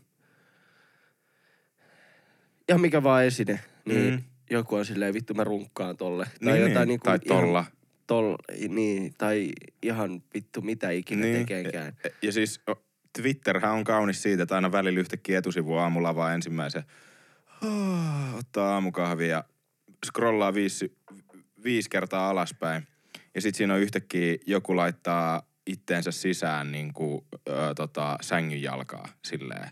Ja 2.68 2.78
mikä 2.78 3.02
vaan 3.02 3.24
esine, 3.24 3.60
niin 3.84 4.14
Mm. 4.14 4.22
joku 4.50 4.74
on 4.76 4.84
silleen, 4.84 5.14
vittu 5.14 5.34
mä 5.34 5.44
runkkaan 5.44 5.96
tolle. 5.96 6.26
Niin, 6.40 6.54
niin, 6.54 6.68
jotain 6.68 6.88
niinku 6.88 7.04
tai 7.04 7.18
tolla. 7.18 7.60
Ihan, 7.60 7.72
tol, 8.06 8.36
niin, 8.68 9.14
tai 9.18 9.52
ihan 9.82 10.22
vittu 10.34 10.60
mitä 10.60 10.90
ikinä 10.90 11.22
niin. 11.22 11.38
tekeekään. 11.38 11.92
E- 12.04 12.08
Ja 12.22 12.32
siis 12.32 12.60
Twitterhän 13.12 13.72
on 13.72 13.84
kaunis 13.84 14.22
siitä, 14.22 14.42
että 14.42 14.54
aina 14.54 14.72
välillä 14.72 15.00
yhtäkkiä 15.00 15.38
etusivu 15.38 15.74
aamulla 15.76 16.14
vaan 16.16 16.34
ensimmäisen 16.34 16.82
"Ah", 17.62 18.34
ottaa 18.38 18.74
aamukahvia 18.74 19.26
ja 19.28 19.44
scrollaa 20.06 20.54
viisi, 20.54 20.96
viisi 21.64 21.90
kertaa 21.90 22.30
alaspäin. 22.30 22.86
Ja 23.34 23.40
sitten 23.40 23.56
siinä 23.58 23.74
on 23.74 23.80
yhtäkkiä 23.80 24.36
joku 24.46 24.76
laittaa 24.76 25.42
itteensä 25.66 26.10
sisään 26.10 26.72
niin 26.72 26.92
kuin, 26.92 27.24
ö, 27.48 27.74
tota, 27.76 28.16
sängyn 28.20 28.62
jalkaa 28.62 29.08
silleen. 29.24 29.68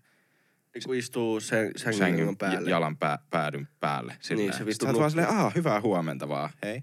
Niin 0.75 0.83
kun 0.87 0.95
istuu 0.97 1.41
sen, 1.41 1.71
sängyn, 1.77 1.99
Sängyn 1.99 2.37
päälle. 2.37 2.71
jalan 2.71 2.97
pää, 2.97 3.19
päädyn 3.31 3.69
päälle. 3.81 4.17
Silleen. 4.21 4.49
Niin, 4.49 4.59
se 4.59 4.67
vittu 4.67 4.87
sä 4.87 4.93
vaan 4.95 5.11
silleen, 5.11 5.29
aah, 5.31 5.55
hyvää 5.55 5.81
huomenta 5.81 6.29
vaan, 6.29 6.51
hei. 6.63 6.83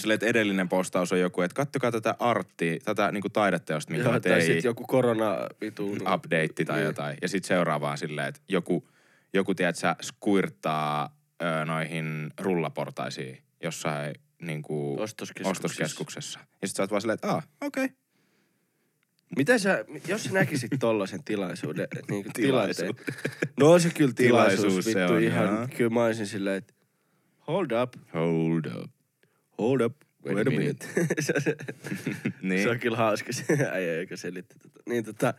Silleen, 0.00 0.14
että 0.14 0.26
edellinen 0.26 0.68
postaus 0.68 1.12
on 1.12 1.20
joku, 1.20 1.42
että 1.42 1.54
kattokaa 1.54 1.92
tätä 1.92 2.14
arttia, 2.18 2.78
tätä 2.84 3.12
niinku 3.12 3.28
taideteosta, 3.28 3.92
mikä 3.92 4.02
Joo, 4.04 4.12
mä 4.12 4.20
tai 4.20 4.30
tein. 4.30 4.42
sitten 4.42 4.68
joku 4.68 4.86
korona 4.86 5.36
vitu. 5.60 5.92
update 5.92 6.64
tai 6.66 6.76
Niin. 6.76 6.86
jotain. 6.86 7.16
Ja 7.22 7.28
sitten 7.28 7.48
seuraavaan 7.48 7.98
silleen, 7.98 8.28
että 8.28 8.40
joku, 8.48 8.88
joku 9.34 9.54
tiedät 9.54 9.76
sä, 9.76 9.96
squirttaa 10.02 11.16
ö, 11.42 11.64
noihin 11.64 12.30
rullaportaisiin 12.40 13.38
jossain 13.62 14.14
niinku 14.42 15.00
Ostoskeskuksessa. 15.00 15.50
ostoskeskuksessa. 15.50 16.40
Ja 16.62 16.68
sit 16.68 16.76
sä 16.76 16.82
oot 16.82 16.90
vaan 16.90 17.00
silleen, 17.00 17.14
että 17.14 17.28
aah, 17.28 17.48
okei. 17.60 17.84
Okay. 17.84 17.96
Miten 19.36 19.60
sä, 19.60 19.84
jos 20.08 20.24
sä 20.24 20.32
näkisit 20.32 20.70
tollasen 20.80 21.24
tilaisuuden, 21.24 21.88
niin 22.10 22.22
kuin 22.22 22.32
Tilaisuuden. 22.32 22.94
tilanteen. 22.94 23.52
No 23.60 23.72
on 23.72 23.80
se 23.80 23.90
kyllä 23.90 24.12
tilaisuus, 24.16 24.60
Tilaisuus 24.60 24.84
se 24.84 24.94
vittu 25.00 25.12
on, 25.12 25.22
ihan. 25.22 25.44
joo. 25.46 25.68
Kyllä 25.76 25.90
mä 25.90 26.04
olisin 26.04 26.26
silleen, 26.26 26.56
että 26.56 26.74
hold 27.48 27.70
up, 27.82 27.92
Hold 28.14 28.64
up. 28.82 28.90
hold 29.58 29.80
up, 29.80 29.96
wait, 30.26 30.36
Wait 30.36 30.46
a 30.46 30.50
a 30.50 30.56
minute. 30.58 30.86
se, 31.20 31.32
se, 31.40 31.56
niin. 32.42 32.62
se 32.62 32.70
on 32.70 32.78
kyllä 32.78 32.96
hauska 32.96 33.32
se 33.32 33.44
äijä, 33.72 34.00
joka 34.00 34.16
selitti 34.16 34.54
tota. 34.58 34.80
Niin 34.88 35.04
tota, 35.04 35.34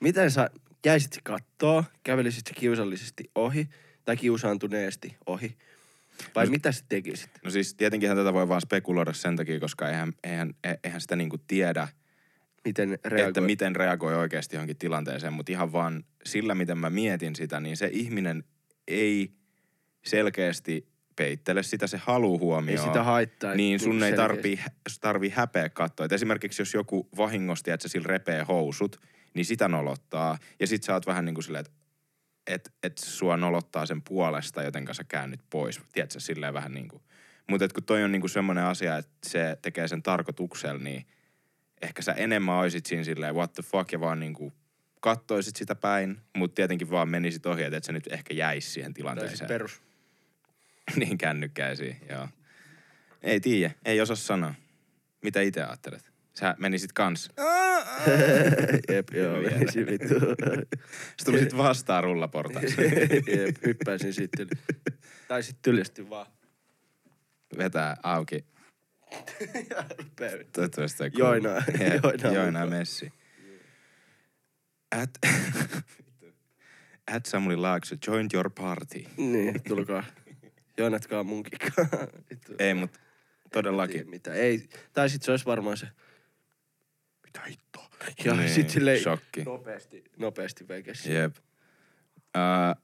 miten 0.00 0.30
sä 0.30 0.50
jäisit 0.86 1.18
kattoo, 1.22 1.84
kävelisit 2.02 2.50
kiusallisesti 2.54 3.30
ohi 3.34 3.68
tai 4.04 4.16
kiusaantuneesti 4.16 5.16
ohi? 5.26 5.56
Vai 6.34 6.44
No- 6.44 6.50
mitä 6.50 6.72
sä 6.72 6.84
tekisit? 6.88 7.30
No 7.44 7.50
siis 7.50 7.74
tietenkinhän 7.74 8.16
tätä 8.16 8.32
voi 8.32 8.48
vaan 8.48 8.60
spekuloida 8.60 9.12
sen 9.12 9.36
takia, 9.36 9.60
koska 9.60 9.88
eihän, 9.88 10.12
eihän, 10.24 10.54
e- 10.64 10.74
eihän 10.84 11.00
sitä 11.00 11.16
niinku 11.16 11.38
tiedä, 11.38 11.88
Miten 12.64 12.98
reagoit? 13.04 13.28
että 13.28 13.40
miten 13.40 13.76
reagoi 13.76 14.14
oikeasti 14.16 14.56
johonkin 14.56 14.76
tilanteeseen, 14.76 15.32
mutta 15.32 15.52
ihan 15.52 15.72
vaan 15.72 16.04
sillä, 16.24 16.54
miten 16.54 16.78
mä 16.78 16.90
mietin 16.90 17.36
sitä, 17.36 17.60
niin 17.60 17.76
se 17.76 17.88
ihminen 17.92 18.44
ei 18.88 19.32
selkeästi 20.04 20.88
peittele 21.16 21.62
sitä, 21.62 21.86
se 21.86 21.96
haluu 21.96 22.34
Ei 22.34 22.40
huomioon. 22.40 22.86
sitä 22.88 23.02
haittaa. 23.02 23.54
Niin 23.54 23.80
sun 23.80 23.90
niinku 23.90 24.04
ei 24.04 24.12
tarvii, 24.12 24.60
tarvii 25.00 25.30
häpeä 25.30 25.68
katsoa. 25.68 26.06
Et 26.06 26.12
esimerkiksi 26.12 26.62
jos 26.62 26.74
joku 26.74 27.08
vahingosti, 27.16 27.70
että 27.70 27.88
se 27.88 27.92
sillä 27.92 28.06
repee 28.06 28.42
housut, 28.42 29.00
niin 29.34 29.44
sitä 29.44 29.68
nolottaa. 29.68 30.38
Ja 30.60 30.66
sit 30.66 30.82
sä 30.82 30.94
oot 30.94 31.06
vähän 31.06 31.24
niin 31.24 31.34
kuin 31.34 31.44
silleen, 31.44 31.60
että 31.66 31.72
et, 32.54 32.72
et 32.82 32.98
sua 32.98 33.36
nolottaa 33.36 33.86
sen 33.86 34.02
puolesta, 34.02 34.62
joten 34.62 34.88
sä 34.92 35.04
käännyt 35.04 35.40
pois. 35.50 35.80
Tiedätkö, 35.92 36.20
silleen 36.20 36.54
vähän 36.54 36.74
niin 36.74 36.88
kuin. 36.88 37.02
Mutta 37.50 37.68
kun 37.68 37.84
toi 37.84 38.04
on 38.04 38.12
niin 38.12 38.22
kuin 38.22 38.30
semmoinen 38.30 38.64
asia, 38.64 38.96
että 38.96 39.10
se 39.26 39.58
tekee 39.62 39.88
sen 39.88 40.02
tarkoituksella, 40.02 40.82
niin 40.82 41.06
ehkä 41.82 42.02
sä 42.02 42.12
enemmän 42.12 42.54
oisit 42.54 42.86
siinä 42.86 43.04
silleen 43.04 43.34
what 43.34 43.52
the 43.52 43.62
fuck 43.62 43.92
ja 43.92 44.00
vaan 44.00 44.20
niin 44.20 44.34
kuin 44.34 44.52
kattoisit 45.00 45.56
sitä 45.56 45.74
päin, 45.74 46.20
mutta 46.36 46.54
tietenkin 46.54 46.90
vaan 46.90 47.08
menisit 47.08 47.46
ohi, 47.46 47.62
että 47.62 47.76
et 47.76 47.84
sä 47.84 47.92
nyt 47.92 48.12
ehkä 48.12 48.34
jäis 48.34 48.74
siihen 48.74 48.94
tilanteeseen. 48.94 49.48
perus. 49.48 49.82
niin 50.96 51.18
kännykkäisiin, 51.18 51.96
joo. 52.08 52.28
Ei 53.22 53.40
tiedä, 53.40 53.74
ei 53.84 54.00
osaa 54.00 54.16
sanoa. 54.16 54.54
Mitä 55.22 55.40
itse 55.40 55.62
ajattelet? 55.62 56.09
Sä 56.34 56.54
menisit 56.58 56.92
kans. 56.92 57.30
Jep, 58.94 59.08
joo, 59.14 59.42
menisin 59.42 59.86
vittu. 59.86 60.14
Sä 61.18 61.24
tulisit 61.24 61.56
vastaan 61.56 62.04
rullaportaissa. 62.04 62.82
Jep, 63.36 63.56
hyppäisin 63.66 64.14
sitten. 64.14 64.48
Tai 65.28 65.42
sitten 65.42 65.62
tyljästi 65.62 66.10
vaan. 66.10 66.26
Vetää 67.58 67.96
auki. 68.02 68.44
Toivottavasti. 70.52 71.04
Jep, 71.04 71.14
Joinaa 71.14 71.62
Joinaa 72.22 72.64
mukaan. 72.64 72.68
messi. 72.68 73.12
At, 74.96 75.10
at 77.12 77.26
Samuli 77.26 77.56
Laakso, 77.56 77.96
join 78.06 78.28
your 78.34 78.50
party. 78.50 79.04
Niin, 79.16 79.62
tulkaa. 79.68 80.04
Joinatkaa 80.78 81.24
munkin. 81.24 81.58
Ei, 82.58 82.74
mut 82.74 82.90
todellakin. 83.52 84.10
Mitä. 84.10 84.34
Ei. 84.34 84.68
Tai 84.92 85.10
sit 85.10 85.22
se 85.22 85.30
olisi 85.30 85.46
varmaan 85.46 85.76
se. 85.76 85.86
Mitä 87.34 87.46
hittoa? 87.48 87.86
Ja 88.24 88.34
Niin, 88.34 88.48
sit 88.48 88.70
silleen 88.70 89.00
shokki. 89.00 89.42
nopeasti, 89.44 90.04
nopeasti 90.18 90.68
veikes. 90.68 91.06
Jep. 91.06 91.36
Uh, 92.36 92.82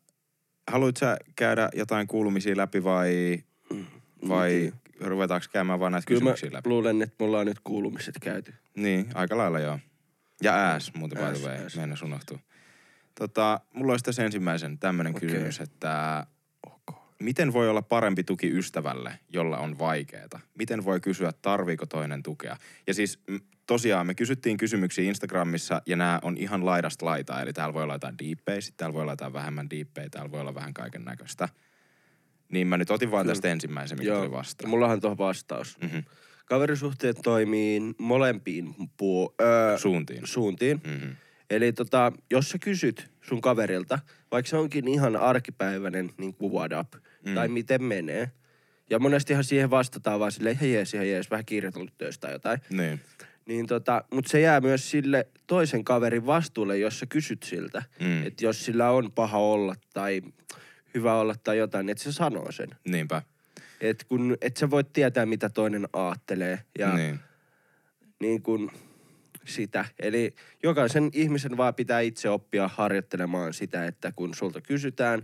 haluat 0.70 0.96
sä 0.96 1.16
käydä 1.36 1.68
jotain 1.74 2.06
kuulumisia 2.06 2.56
läpi 2.56 2.84
vai, 2.84 3.38
vai 4.28 4.72
ruvetaanko 5.00 5.46
käymään 5.52 5.80
vaan 5.80 5.92
näitä 5.92 6.04
Mm, 6.04 6.08
Kyllä 6.08 6.18
kysymyksiä 6.20 6.52
läpi? 6.52 6.68
luulen, 6.68 7.02
että 7.02 7.14
mulla 7.24 7.38
on 7.38 7.46
nyt 7.46 7.60
kuulumiset 7.64 8.14
käyty. 8.20 8.54
Niin, 8.76 9.06
aika 9.14 9.36
lailla 9.36 9.58
joo. 9.60 9.78
Ja 10.42 10.54
ääs 10.54 10.94
muuten 10.94 11.18
by 11.18 11.24
Ääs, 11.24 11.38
the 11.40 11.48
way, 11.48 11.56
ääs. 11.58 11.76
meinas 11.76 12.02
unohtuu. 12.02 12.38
Tota, 13.14 13.60
mulla 13.72 13.92
olisi 13.92 14.04
tässä 14.04 14.24
ensimmäisen 14.24 14.78
tämmönen 14.78 15.16
Okei. 15.16 15.28
kysymys, 15.28 15.60
että 15.60 16.26
miten 17.18 17.52
voi 17.52 17.68
olla 17.68 17.82
parempi 17.82 18.24
tuki 18.24 18.50
ystävälle, 18.58 19.18
jolla 19.28 19.58
on 19.58 19.78
vaikeeta? 19.78 20.40
Miten 20.58 20.84
voi 20.84 21.00
kysyä, 21.00 21.32
tarviiko 21.42 21.86
toinen 21.86 22.22
tukea? 22.22 22.56
Ja 22.86 22.94
siis 22.94 23.18
tosiaan 23.66 24.06
me 24.06 24.14
kysyttiin 24.14 24.56
kysymyksiä 24.56 25.04
Instagramissa 25.04 25.82
ja 25.86 25.96
nämä 25.96 26.18
on 26.22 26.36
ihan 26.36 26.66
laidasta 26.66 27.06
laitaa. 27.06 27.42
Eli 27.42 27.52
täällä 27.52 27.74
voi 27.74 27.82
olla 27.82 27.94
jotain 27.94 28.18
diippejä, 28.18 28.60
sitten 28.60 28.76
täällä 28.76 28.94
voi 28.94 29.02
olla 29.02 29.12
jotain 29.12 29.32
vähemmän 29.32 29.70
diippejä, 29.70 30.08
täällä 30.10 30.30
voi 30.30 30.40
olla 30.40 30.54
vähän 30.54 30.74
kaiken 30.74 31.04
näköistä. 31.04 31.48
Niin 32.48 32.66
mä 32.66 32.76
nyt 32.76 32.90
otin 32.90 33.10
vaan 33.10 33.24
Kyllä. 33.24 33.34
tästä 33.34 33.48
ensimmäisen, 33.48 33.98
mikä 33.98 34.14
tuli 34.14 34.30
vastaan. 34.30 34.70
Mullahan 34.70 35.00
tuohon 35.00 35.18
vastaus. 35.18 35.78
Mhm. 35.82 35.98
Kaverisuhteet 36.44 37.16
toimii 37.22 37.80
molempiin 37.98 38.74
puo- 38.96 39.34
öö, 39.40 39.78
Suuntiin. 39.78 40.26
suuntiin. 40.26 40.80
Mhm. 40.86 41.10
Eli 41.50 41.72
tota, 41.72 42.12
jos 42.30 42.50
sä 42.50 42.58
kysyt 42.58 43.10
sun 43.22 43.40
kaverilta, 43.40 43.98
vaikka 44.30 44.50
se 44.50 44.56
onkin 44.56 44.88
ihan 44.88 45.16
arkipäiväinen 45.16 46.10
niin 46.18 46.34
kuin 46.34 46.52
what 46.52 46.72
up, 46.80 47.02
mm. 47.26 47.34
tai 47.34 47.48
miten 47.48 47.82
menee, 47.82 48.30
ja 48.90 48.98
monestihan 48.98 49.44
siihen 49.44 49.70
vastataan 49.70 50.20
vaan 50.20 50.32
silleen, 50.32 50.56
hei 50.56 50.72
jees, 50.72 50.94
ihan 50.94 51.08
jees, 51.08 51.30
vähän 51.30 51.44
kirjoitellut 51.44 51.98
töistä 51.98 52.20
tai 52.26 52.34
jotain. 52.34 52.60
Niin. 52.70 53.00
Niin 53.46 53.66
tota, 53.66 54.04
mutta 54.12 54.30
se 54.30 54.40
jää 54.40 54.60
myös 54.60 54.90
sille 54.90 55.26
toisen 55.46 55.84
kaverin 55.84 56.26
vastuulle, 56.26 56.78
jos 56.78 56.98
sä 56.98 57.06
kysyt 57.06 57.42
siltä. 57.42 57.82
Mm. 58.00 58.26
Että 58.26 58.44
jos 58.44 58.64
sillä 58.64 58.90
on 58.90 59.12
paha 59.12 59.38
olla 59.38 59.74
tai 59.94 60.22
hyvä 60.94 61.14
olla 61.14 61.34
tai 61.44 61.58
jotain, 61.58 61.88
että 61.88 62.04
se 62.04 62.12
sanoo 62.12 62.52
sen. 62.52 62.68
Niinpä. 62.88 63.22
Et 63.80 64.04
kun, 64.04 64.36
et 64.40 64.56
sä 64.56 64.70
voit 64.70 64.92
tietää, 64.92 65.26
mitä 65.26 65.48
toinen 65.48 65.88
aattelee. 65.92 66.58
Ja 66.78 66.94
Niin. 66.96 67.20
niin 68.20 68.42
kuin 68.42 68.70
sitä. 69.44 69.84
Eli 69.98 70.34
jokaisen 70.62 71.10
ihmisen 71.12 71.56
vaan 71.56 71.74
pitää 71.74 72.00
itse 72.00 72.28
oppia 72.30 72.68
harjoittelemaan 72.74 73.54
sitä, 73.54 73.86
että 73.86 74.12
kun 74.16 74.34
sulta 74.34 74.60
kysytään 74.60 75.22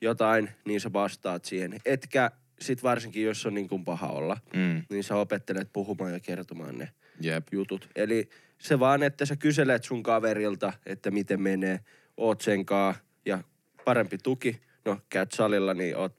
jotain, 0.00 0.50
niin 0.64 0.80
sä 0.80 0.92
vastaat 0.92 1.44
siihen. 1.44 1.80
Etkä 1.84 2.30
sit 2.60 2.82
varsinkin, 2.82 3.24
jos 3.24 3.46
on 3.46 3.54
niin 3.54 3.68
kuin 3.68 3.84
paha 3.84 4.06
olla, 4.08 4.36
Mm. 4.56 4.82
niin 4.90 5.04
sä 5.04 5.16
opettelet 5.16 5.68
puhumaan 5.72 6.12
ja 6.12 6.20
kertomaan 6.20 6.78
ne 6.78 6.88
Jep. 7.20 7.48
jutut. 7.52 7.88
Eli 7.96 8.28
se 8.58 8.78
vaan, 8.78 9.02
että 9.02 9.26
sä 9.26 9.36
kyselet 9.36 9.84
sun 9.84 10.02
kaverilta, 10.02 10.72
että 10.86 11.10
miten 11.10 11.42
menee, 11.42 11.80
oot 12.16 12.40
sen 12.40 12.66
kaa 12.66 12.94
ja 13.26 13.42
parempi 13.84 14.18
tuki. 14.18 14.60
No, 14.84 15.00
käyt 15.08 15.32
salilla, 15.32 15.74
niin 15.74 15.96
oot 15.96 16.16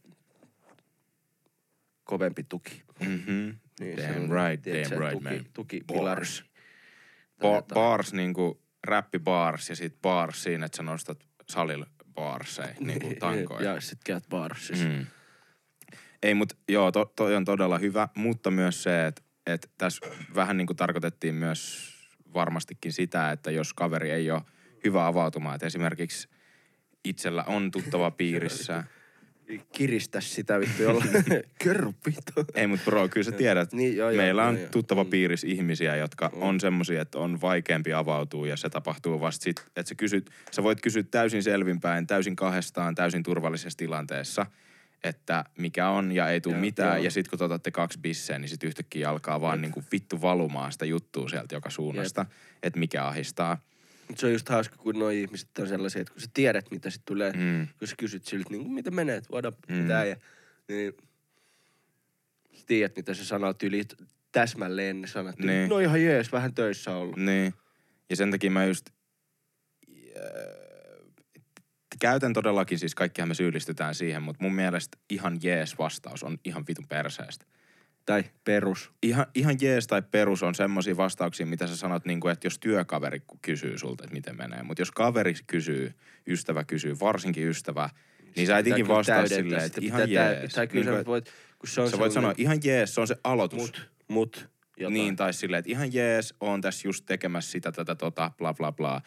kovempi 2.04 2.44
tuki. 2.44 2.84
Mm-hmm. 3.00 3.56
Niin 3.80 3.98
damn 3.98 4.24
on, 4.24 4.30
right, 4.30 4.62
tiedät 4.64 4.90
damn 4.90 4.90
sä, 4.90 5.00
right, 5.00 5.14
tuki, 5.14 5.36
man. 5.36 5.46
Tuki, 5.54 5.82
Bars. 5.94 6.46
Ba- 7.42 7.74
bars 7.74 8.14
niinku 8.14 8.62
räppi 8.84 9.20
bars 9.20 9.70
ja 9.70 9.76
sit 9.76 10.02
bars 10.02 10.44
siinä, 10.44 10.66
että 10.66 10.78
sä 10.78 10.84
nostat 10.84 11.20
salilla 11.50 11.86
barsei 12.14 12.74
niinku 12.80 13.14
tankoja. 13.20 13.74
Ja 13.74 13.82
sit 13.82 14.00
käyt 14.06 14.24
barsissa. 14.30 14.86
Mm. 14.86 14.92
Mm. 14.92 15.06
Ei, 16.24 16.34
mut 16.34 16.58
joo, 16.70 16.92
to, 16.92 17.14
toi 17.16 17.36
on 17.36 17.46
todella 17.46 17.78
hyvä, 17.78 18.08
mutta 18.16 18.52
myös 18.52 18.84
se, 18.84 19.08
että 19.08 19.22
et 19.46 19.72
tässä 19.78 20.06
vähän 20.36 20.58
niinku 20.58 20.74
tarkoitettiin 20.74 21.36
myös 21.36 21.94
varmastikin 22.34 22.94
sitä, 22.94 23.32
että 23.32 23.52
jos 23.52 23.74
kaveri 23.74 24.12
ei 24.12 24.32
ole 24.32 24.42
hyvä 24.86 25.08
avautumaan, 25.08 25.56
että 25.56 25.68
esimerkiksi 25.68 26.28
itsellä 27.04 27.44
on 27.44 27.72
tuttava 27.72 28.12
piirissä. 28.12 28.84
Kiristä 29.72 30.22
sitä 30.22 30.60
vittu 30.60 30.84
jolla. 30.84 31.06
Kerro 31.64 31.94
vittu. 32.06 32.46
Ei, 32.56 32.68
mutta 32.68 32.86
bro, 32.86 33.10
kyllä 33.10 33.24
sä 33.24 33.32
tiedät, 33.32 33.74
Niin, 33.74 33.98
joo, 33.98 34.10
joo, 34.10 34.18
meillä 34.18 34.46
on 34.46 34.54
joo, 34.56 34.62
joo. 34.62 34.72
tuttava 34.72 35.04
Mm. 35.04 35.10
piirissä 35.10 35.48
ihmisiä, 35.48 35.96
jotka 35.96 36.30
on 36.34 36.60
semmosia, 36.60 37.02
että 37.02 37.20
on 37.20 37.42
vaikeampi 37.42 37.94
avautua 37.94 38.48
ja 38.48 38.58
se 38.58 38.70
tapahtuu 38.70 39.22
vasta 39.22 39.44
sit, 39.44 39.60
että 39.60 39.90
sä, 39.90 39.96
kysyt, 39.96 40.30
sä 40.52 40.64
voit 40.64 40.82
kysyä 40.82 41.04
täysin 41.04 41.44
selvinpäin, 41.44 42.08
täysin 42.08 42.36
kahdestaan, 42.36 42.96
täysin 42.96 43.24
turvallisessa 43.24 43.78
tilanteessa, 43.78 44.46
että 45.06 45.46
mikä 45.58 45.90
on 45.90 46.12
ja 46.12 46.30
ei 46.30 46.42
tule 46.42 46.56
mitään. 46.58 46.96
joo. 46.98 47.04
Ja 47.04 47.12
sit 47.12 47.28
kun 47.28 47.40
te 47.40 47.46
otatte 47.46 47.72
kaksi 47.72 48.00
bisseä, 48.00 48.40
niin 48.40 48.50
sit 48.50 48.64
yhtäkkiä 48.64 49.10
alkaa 49.10 49.42
vaan 49.42 49.62
niinku 49.62 49.84
vittu 49.92 50.22
valumaan 50.22 50.72
sitä 50.72 50.86
juttua 50.86 51.30
sieltä 51.30 51.56
joka 51.56 51.70
suunnasta, 51.70 52.26
että 52.64 52.80
mikä 52.80 53.06
ahistaa. 53.06 53.58
Mut 54.10 54.18
se 54.18 54.26
on 54.26 54.32
just 54.34 54.50
hauska, 54.50 54.76
kun 54.78 55.00
nuo 55.00 55.10
ihmiset 55.10 55.50
on 55.60 55.68
sellaisia, 55.68 56.02
että 56.02 56.14
kun 56.14 56.22
sä 56.22 56.28
tiedät, 56.34 56.72
mitä 56.72 56.90
sit 56.90 57.02
tulee, 57.06 57.32
mm. 57.32 57.68
Kun 57.80 57.88
sä 57.88 57.96
kysyt 57.98 58.26
siltä, 58.26 58.50
niin 58.50 58.72
miten 58.72 58.96
menee, 58.96 59.16
että 59.16 59.30
what 59.34 59.46
up, 59.46 59.56
Mm. 59.70 59.76
mitä 59.76 60.06
ja, 60.06 60.16
niin 60.70 60.94
sä 62.54 62.64
tiedät, 62.68 62.96
mitä 62.96 63.14
se 63.14 63.26
sanoo 63.26 63.54
tyyli 63.54 63.84
täsmälleen 64.32 65.02
ne 65.02 65.08
sanat. 65.08 65.38
Niin. 65.38 65.48
Niin. 65.48 65.70
No 65.70 65.80
ihan 65.80 66.04
jees, 66.04 66.32
vähän 66.32 66.54
töissä 66.54 66.92
ollut. 66.96 67.18
Niin. 67.18 67.54
Ja 68.10 68.16
sen 68.16 68.32
takia 68.32 68.52
mä 68.52 68.66
just 68.66 68.90
äh, 70.18 70.65
käytän 72.00 72.34
todellakin, 72.34 72.80
siis 72.80 72.96
kaikkihan 72.96 73.28
me 73.28 73.34
syyllistytään 73.34 73.96
siihen, 73.96 74.24
mutta 74.24 74.44
mun 74.44 74.56
mielestä 74.56 74.98
ihan 75.10 75.38
jees 75.44 75.78
vastaus 75.78 76.24
on 76.24 76.38
ihan 76.46 76.64
vitun 76.68 76.88
perseestä. 76.88 77.46
Tai 78.06 78.24
perus. 78.44 78.92
Ihan, 79.04 79.26
ihan 79.36 79.56
jees 79.62 79.88
tai 79.88 80.02
perus 80.02 80.44
on 80.44 80.56
semmoisia 80.56 80.98
vastauksia, 80.98 81.46
mitä 81.46 81.68
sä 81.68 81.76
sanot, 81.76 82.06
niin 82.06 82.20
kuin, 82.20 82.32
että 82.32 82.48
jos 82.48 82.60
työkaveri 82.60 83.22
kysyy 83.42 83.78
sulta, 83.78 84.04
että 84.04 84.14
miten 84.14 84.38
menee. 84.38 84.64
Mutta 84.64 84.82
jos 84.82 84.92
kaveri 84.92 85.34
kysyy, 85.48 85.94
ystävä 86.28 86.64
kysyy, 86.64 87.00
varsinkin 87.00 87.48
ystävä, 87.48 87.90
niin 88.36 88.48
sä 88.48 88.58
et 88.58 88.64
Pitää 88.64 88.76
ikin 88.76 88.86
kyllä 88.86 88.98
vastaa 88.98 89.28
silleen, 89.28 89.64
että 89.64 89.82
ihan 89.84 90.02
pitää 90.02 90.32
jees. 90.32 90.54
Tai 90.54 90.68
kyllä 90.68 90.92
Niin 90.92 91.00
sä 91.00 91.06
voit, 91.06 91.32
kun 91.60 91.70
se 91.70 91.82
on 91.82 91.90
sä 91.90 91.98
voit 91.98 92.12
sanoa, 92.12 92.34
ihan 92.38 92.60
jees, 92.64 92.96
se 92.96 93.02
on 93.02 93.08
se 93.08 93.16
aloitus. 93.24 93.62
mut, 93.62 93.90
mut, 94.08 94.50
jotain. 94.78 94.94
Niin, 94.94 95.16
tai 95.16 95.34
silleen, 95.34 95.60
että 95.60 95.72
ihan 95.72 95.94
jees, 95.94 96.34
oon 96.42 96.62
tässä 96.62 96.88
just 96.88 97.06
tekemässä 97.06 97.52
sitä, 97.52 97.72
tätä, 97.72 97.96
tota, 97.96 98.32
bla 98.38 98.54
bla 98.54 98.72
bla, 98.72 99.02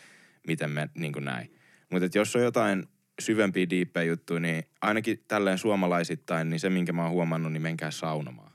miten 0.47 0.71
me, 0.71 0.88
niin 0.95 1.12
kuin 1.12 1.25
näin. 1.25 1.57
Mutta 1.90 2.18
jos 2.18 2.37
on 2.37 2.42
jotain 2.42 2.87
syvempiä, 3.21 3.71
diippejä 3.71 4.04
juttuja, 4.04 4.40
niin 4.40 4.64
ainakin 4.80 5.25
tälleen 5.28 5.59
suomalaisittain, 5.59 6.50
niin 6.50 6.61
se, 6.61 6.71
minkä 6.71 6.92
mä 6.92 7.02
oon 7.02 7.12
huomannut, 7.12 7.52
niin 7.52 7.62
menkää 7.62 7.90
saunomaan. 7.90 8.52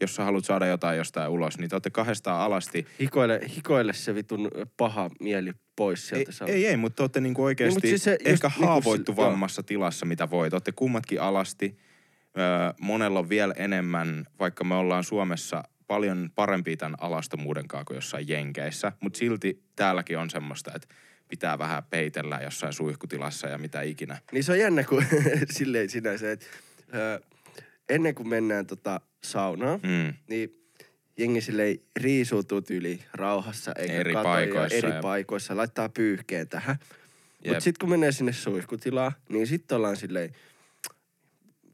Jos 0.00 0.14
sä 0.14 0.24
haluat 0.24 0.44
saada 0.44 0.66
jotain 0.66 0.98
jostain 0.98 1.30
ulos, 1.30 1.58
niin 1.58 1.70
te 1.70 1.74
olette 1.74 1.90
kahdestaan 1.90 2.40
alasti. 2.40 2.86
Hikoile, 3.00 3.40
hikoile 3.56 3.92
se 3.92 4.14
vitun 4.14 4.50
paha 4.76 5.10
mieli 5.20 5.52
pois 5.76 6.08
sieltä. 6.08 6.44
Ei, 6.46 6.54
ei, 6.54 6.66
ei, 6.66 6.76
mutta 6.76 6.96
te 6.96 7.02
olette 7.02 7.20
niinku 7.20 7.44
oikeasti 7.44 7.80
Niin, 7.80 7.90
siis 7.90 8.04
se 8.04 8.10
just 8.10 8.26
ehkä 8.26 8.48
niinku 8.48 8.66
haavoittuvammassa 8.66 9.62
tilassa, 9.62 10.06
mitä 10.06 10.30
voi. 10.30 10.50
Te 10.50 10.56
olette 10.56 10.72
kummatkin 10.72 11.20
alasti. 11.20 11.76
Öö, 12.38 12.72
monella 12.80 13.18
on 13.18 13.28
vielä 13.28 13.54
enemmän, 13.56 14.26
vaikka 14.38 14.64
me 14.64 14.74
ollaan 14.74 15.04
Suomessa 15.04 15.64
paljon 15.86 16.30
parempia 16.34 16.76
tämän 16.76 16.96
alastomuuden 17.00 17.68
kanssa 17.68 17.84
kuin 17.84 17.94
jossain 17.94 18.28
Jenkeissä. 18.28 18.92
Mutta 19.00 19.18
silti 19.18 19.62
täälläkin 19.76 20.18
on 20.18 20.30
semmoista, 20.30 20.72
että 20.74 20.88
pitää 21.28 21.58
vähän 21.58 21.82
peitellä 21.90 22.40
jossain 22.42 22.72
suihkutilassa 22.72 23.48
ja 23.48 23.58
mitä 23.58 23.82
ikinä. 23.82 24.18
Niin 24.32 24.44
se 24.44 24.52
on 24.52 24.58
jännä, 24.58 24.84
kun 24.84 25.04
silleen 25.50 25.90
sinänsä, 25.90 26.32
että 26.32 26.46
ö, 26.94 27.20
ennen 27.88 28.14
kuin 28.14 28.28
mennään 28.28 28.66
tota 28.66 29.00
saunaan, 29.24 29.80
Mm. 29.82 30.14
niin 30.28 30.60
jengi 31.18 31.40
silleen 31.40 31.78
riisuutuu 31.96 32.62
tyyli 32.62 33.00
rauhassa, 33.14 33.72
eikä 33.78 33.92
Eri 33.94 34.12
kato 34.12 34.22
paikoissa 34.24 34.76
eri 34.78 34.90
ja- 34.90 35.00
paikoissa, 35.02 35.56
laittaa 35.56 35.88
pyyhkeen 35.88 36.48
tähän. 36.48 36.76
Mutta 37.46 37.60
sitten 37.60 37.80
kun 37.80 37.90
menee 37.90 38.12
sinne 38.12 38.32
suihkutilaan, 38.32 39.12
niin 39.28 39.46
sitten 39.46 39.76
ollaan 39.76 39.96
silleen 39.96 40.32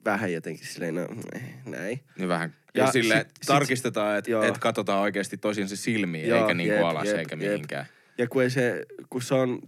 vähän 0.04 0.32
jotenkin 0.32 0.66
silleen, 0.66 0.94
no 0.94 1.06
eh, 1.34 1.42
näin. 1.64 2.00
Niin 2.18 2.28
vähän. 2.28 2.54
Ja 2.74 2.84
Ja, 2.84 2.92
sille 2.92 3.18
sit- 3.28 3.46
tarkistetaan, 3.46 4.18
että 4.18 4.46
et 4.48 4.58
katsotaan 4.58 5.00
oikeasti 5.02 5.36
toisiinsa 5.36 5.76
silmiin, 5.76 6.28
Joo, 6.28 6.40
eikä 6.40 6.54
niinku 6.54 6.74
jep, 6.74 6.84
alas 6.84 7.06
jep, 7.06 7.16
eikä 7.18 7.36
jep. 7.36 7.86
Ja 8.20 8.26
kun, 8.28 8.42
ei 8.42 8.50
se, 8.50 8.86
kun 9.10 9.22
se 9.22 9.34
on 9.34 9.62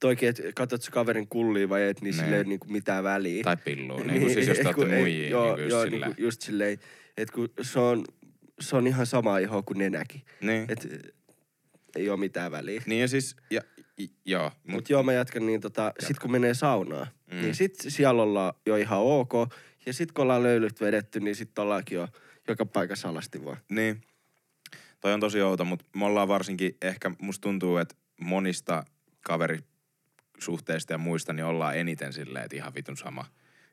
toikin, 0.00 0.28
että 0.28 0.42
katsot 0.54 0.82
se 0.82 0.90
kaverin 0.90 1.28
kulliin 1.28 1.68
vai 1.68 1.82
et, 1.88 2.00
niin 2.00 2.16
Ne. 2.16 2.22
silleen 2.22 2.48
niinku 2.48 2.66
mitään 2.68 3.04
väliä. 3.04 3.44
Tai 3.44 3.56
pilluun, 3.56 4.00
niin, 4.06 4.20
niin 4.20 4.34
siis 4.34 4.48
jos 4.48 4.58
te 4.58 4.62
ei, 4.68 4.74
olette 4.76 4.94
ei- 4.96 5.00
muijia, 5.02 5.28
joo, 5.28 5.56
niin 5.56 5.68
joo, 5.68 5.82
silleen. 5.84 6.00
Niinku 6.08 6.22
just 6.22 6.42
silleen, 6.42 6.78
että 7.16 7.34
kun 7.34 7.48
se 7.62 7.78
on, 7.80 8.04
se 8.60 8.76
on 8.76 8.86
ihan 8.86 9.06
sama 9.06 9.38
iho 9.38 9.62
kuin 9.62 9.78
nenäkin. 9.78 10.22
Niin. 10.40 10.66
Et 10.68 10.88
ei 11.96 12.10
ole 12.10 12.18
mitään 12.20 12.52
väliä. 12.52 12.82
Niin 12.86 13.00
ja 13.00 13.08
siis, 13.08 13.36
ja, 13.50 13.60
i, 14.00 14.10
joo, 14.24 14.50
Mut 14.64 14.72
mut, 14.74 14.90
joo, 14.90 15.02
mä 15.02 15.12
jatkan 15.12 15.46
niin 15.46 15.60
tota, 15.60 15.92
sit 16.00 16.18
kun 16.18 16.30
menee 16.32 16.54
saunaan, 16.54 17.06
mm. 17.32 17.40
niin 17.40 17.54
sit 17.54 17.74
siellä 17.88 18.22
ollaan 18.22 18.54
jo 18.66 18.76
ihan 18.76 18.98
ok. 18.98 19.32
Ja 19.86 19.92
sit 19.92 20.12
kun 20.12 20.22
ollaan 20.22 20.42
löylyt 20.42 20.80
vedetty, 20.80 21.20
niin 21.20 21.36
sit 21.36 21.58
ollaankin 21.58 21.96
jo 21.96 22.08
joka 22.48 22.66
paikassa 22.66 23.08
alasti 23.08 23.44
vaan. 23.44 23.56
niin. 23.68 24.00
Toi 25.04 25.12
on 25.12 25.20
tosi 25.20 25.42
outo, 25.42 25.64
mutta 25.64 25.84
me 25.96 26.04
ollaan 26.04 26.28
varsinkin, 26.28 26.76
ehkä 26.82 27.10
musta 27.18 27.42
tuntuu, 27.42 27.76
että 27.76 27.94
monista 28.20 28.84
kaverisuhteista 29.20 30.92
ja 30.92 30.98
muista, 30.98 31.32
niin 31.32 31.44
ollaan 31.44 31.76
eniten 31.76 32.12
silleen, 32.12 32.44
että 32.44 32.56
ihan 32.56 32.74
vitun 32.74 32.96
sama. 32.96 33.24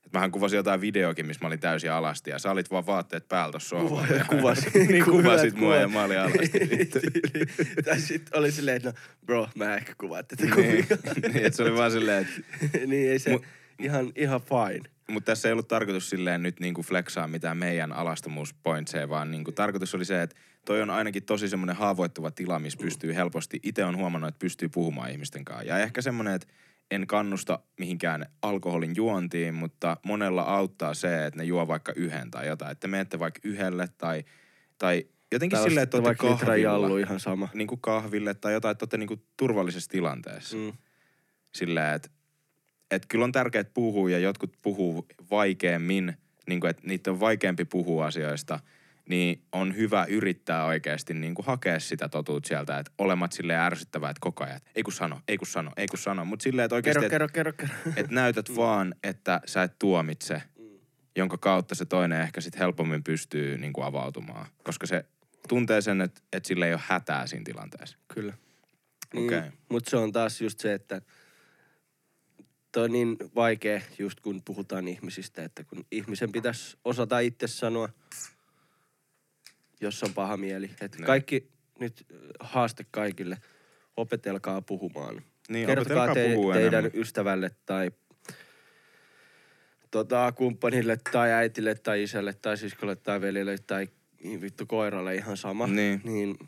Et 0.06 0.12
mähän 0.12 0.30
kuvasin 0.30 0.56
jotain 0.56 0.80
videokin, 0.80 1.26
missä 1.26 1.40
mä 1.44 1.46
olin 1.46 1.60
täysin 1.60 1.92
alasti 1.92 2.30
ja 2.30 2.38
sä 2.38 2.50
olit 2.50 2.70
vaan 2.70 2.86
vaatteet 2.86 3.28
päällä 3.28 3.52
tossa 3.52 3.68
sohvalla. 3.68 4.06
ja- 4.06 4.24
Kuvasin. 4.24 4.72
niin 4.88 5.04
kuvasit 5.04 5.54
Hyvät 5.54 5.60
mua 5.60 5.76
ja 5.76 5.88
mä 5.88 6.04
olin 6.04 6.18
alasti. 6.18 6.60
vittu. 6.78 6.98
tai 7.84 8.00
sit 8.00 8.22
oli 8.34 8.52
silleen, 8.52 8.76
että 8.76 8.88
no 8.88 8.94
bro, 9.26 9.48
mä 9.54 9.76
ehkä 9.76 9.94
kuvaan 9.98 10.24
tätä 10.26 10.42
niin, 10.44 10.54
kuvia. 10.54 10.98
niin, 11.32 11.46
että 11.46 11.56
se 11.56 11.62
oli 11.62 11.74
vaan 11.74 11.90
silleen, 11.90 12.26
että 12.26 12.40
niin 12.86 13.10
ei 13.10 13.18
se 13.18 13.30
Mut- 13.36 13.44
ihan, 13.78 14.12
ihan 14.16 14.40
fine. 14.40 14.90
Mutta 15.10 15.32
tässä 15.32 15.48
ei 15.48 15.52
ollut 15.52 15.68
tarkoitus 15.68 16.10
silleen 16.10 16.42
nyt 16.42 16.60
niinku 16.60 16.82
flexaa 16.82 17.28
mitään 17.28 17.56
meidän 17.56 17.92
alastomuuspointseja, 17.92 19.08
vaan 19.08 19.30
niinku 19.30 19.52
tarkoitus 19.52 19.94
oli 19.94 20.04
se, 20.04 20.22
että 20.22 20.36
toi 20.66 20.82
on 20.82 20.90
ainakin 20.90 21.22
tosi 21.22 21.48
semmoinen 21.48 21.76
haavoittuva 21.76 22.30
tila, 22.30 22.58
missä 22.58 22.78
pystyy 22.82 23.14
helposti, 23.14 23.60
itse 23.62 23.84
on 23.84 23.96
huomannut, 23.96 24.28
että 24.28 24.38
pystyy 24.38 24.68
puhumaan 24.68 25.10
ihmisten 25.10 25.44
kanssa. 25.44 25.64
Ja 25.64 25.78
ehkä 25.78 26.02
semmoinen, 26.02 26.34
että 26.34 26.46
en 26.90 27.06
kannusta 27.06 27.58
mihinkään 27.78 28.26
alkoholin 28.42 28.96
juontiin, 28.96 29.54
mutta 29.54 29.96
monella 30.04 30.42
auttaa 30.42 30.94
se, 30.94 31.26
että 31.26 31.40
ne 31.40 31.44
juo 31.44 31.68
vaikka 31.68 31.92
yhden 31.96 32.30
tai 32.30 32.46
jotain. 32.46 32.72
Että 32.72 32.88
menette 32.88 33.18
vaikka 33.18 33.40
yhdelle 33.44 33.88
tai, 33.98 34.24
tai 34.78 35.06
jotenkin 35.32 35.58
Tai 35.58 35.68
silleen, 35.68 35.82
että 35.82 35.96
olette 35.96 36.08
vaikka 36.08 36.46
kahvilla, 36.46 36.98
ihan 36.98 37.20
sama. 37.20 37.48
niin 37.54 37.68
kuin 37.68 37.80
kahville 37.80 38.34
tai 38.34 38.52
jotain, 38.52 38.72
että 38.72 38.82
olette 38.82 38.96
niin 38.96 39.08
kuin 39.08 39.22
turvallisessa 39.36 39.90
tilanteessa 39.90 40.56
Mm. 40.56 40.72
silleen, 41.52 41.94
että 41.94 42.08
et 42.90 43.06
kyllä 43.06 43.24
on 43.24 43.32
tärkeää 43.32 43.64
puhua 43.74 44.10
ja 44.10 44.18
jotkut 44.18 44.52
puhuu 44.62 45.06
vaikeammin, 45.30 46.16
niin 46.48 46.60
kuin, 46.60 46.70
että 46.70 46.82
niitä 46.86 47.10
on 47.10 47.20
vaikeampi 47.20 47.64
puhua 47.64 48.06
asioista, 48.06 48.60
niin 49.08 49.42
on 49.52 49.76
hyvä 49.76 50.04
yrittää 50.04 50.64
oikeasti 50.64 51.14
niin 51.14 51.34
kuin 51.34 51.46
hakea 51.46 51.80
sitä 51.80 52.08
totuutta 52.08 52.48
sieltä, 52.48 52.78
että 52.78 52.92
olemat 52.98 53.32
silleen 53.32 53.60
ärsyttävää, 53.60 54.10
että 54.10 54.20
koko 54.20 54.44
ajan, 54.44 54.56
että 54.56 54.70
ei 54.74 54.82
kun 54.82 54.92
sano, 54.92 55.20
ei 55.28 55.38
kun 55.38 55.46
sano, 55.46 55.72
ei 55.76 55.86
kun 55.86 55.98
sano, 55.98 56.24
mutta 56.24 56.42
silleen, 56.42 56.64
että 56.64 56.74
oikeasti, 56.74 57.08
Kerro, 57.10 57.24
että 57.24 57.34
kerro, 57.34 57.52
kerro, 57.52 57.74
kerro. 57.84 57.92
et 57.96 58.10
näytät 58.10 58.56
vaan, 58.56 58.94
että 59.02 59.40
sä 59.46 59.62
et 59.62 59.78
tuomitse, 59.78 60.42
jonka 61.16 61.38
kautta 61.38 61.74
se 61.74 61.84
toinen 61.84 62.20
ehkä 62.20 62.40
sitten 62.40 62.58
helpommin 62.58 63.04
pystyy 63.04 63.58
niin 63.58 63.72
kuin 63.72 63.84
avautumaan, 63.84 64.46
koska 64.62 64.86
se 64.86 65.04
tuntee 65.48 65.80
sen, 65.80 66.00
että, 66.00 66.20
että 66.32 66.46
sillä 66.46 66.66
ei 66.66 66.72
ole 66.72 66.80
hätää 66.86 67.26
siinä 67.26 67.44
tilanteessa. 67.44 67.98
Kyllä. 68.14 68.34
Okei. 69.16 69.40
Niin, 69.40 69.52
Mutta 69.68 69.90
se 69.90 69.96
on 69.96 70.12
taas 70.12 70.40
just 70.40 70.60
se, 70.60 70.74
että 70.74 71.02
toi 72.72 72.84
on 72.84 72.92
niin 72.92 73.16
vaikea 73.34 73.80
just 73.98 74.20
kun 74.20 74.42
puhutaan 74.44 74.88
ihmisistä, 74.88 75.44
että 75.44 75.64
kun 75.64 75.84
ihmisen 75.90 76.32
pitäisi 76.32 76.76
osata 76.84 77.18
itse 77.18 77.46
sanoa, 77.46 77.88
jos 79.82 80.02
on 80.02 80.14
paha 80.14 80.36
mieli. 80.36 80.70
Että 80.80 80.98
Niin. 80.98 81.06
kaikki, 81.06 81.48
nyt 81.80 82.06
haaste 82.40 82.86
kaikille, 82.90 83.36
opetelkaa 83.96 84.62
puhumaan. 84.62 85.22
Niin, 85.48 85.66
Kertokaa 85.66 86.14
te, 86.14 86.34
teidän 86.52 86.84
enemmän. 86.84 87.00
ystävälle 87.00 87.50
tai 87.66 87.90
tota, 89.90 90.32
kumppanille 90.32 90.98
tai 91.12 91.32
äitille 91.32 91.74
tai 91.74 92.02
isälle 92.02 92.32
tai 92.34 92.56
siskolle 92.58 92.96
tai 92.96 93.20
veljelle 93.20 93.58
tai 93.66 93.88
vittu 94.40 94.66
koiralle 94.66 95.14
ihan 95.14 95.36
sama. 95.36 95.66
Niin. 95.66 96.00
niin 96.04 96.38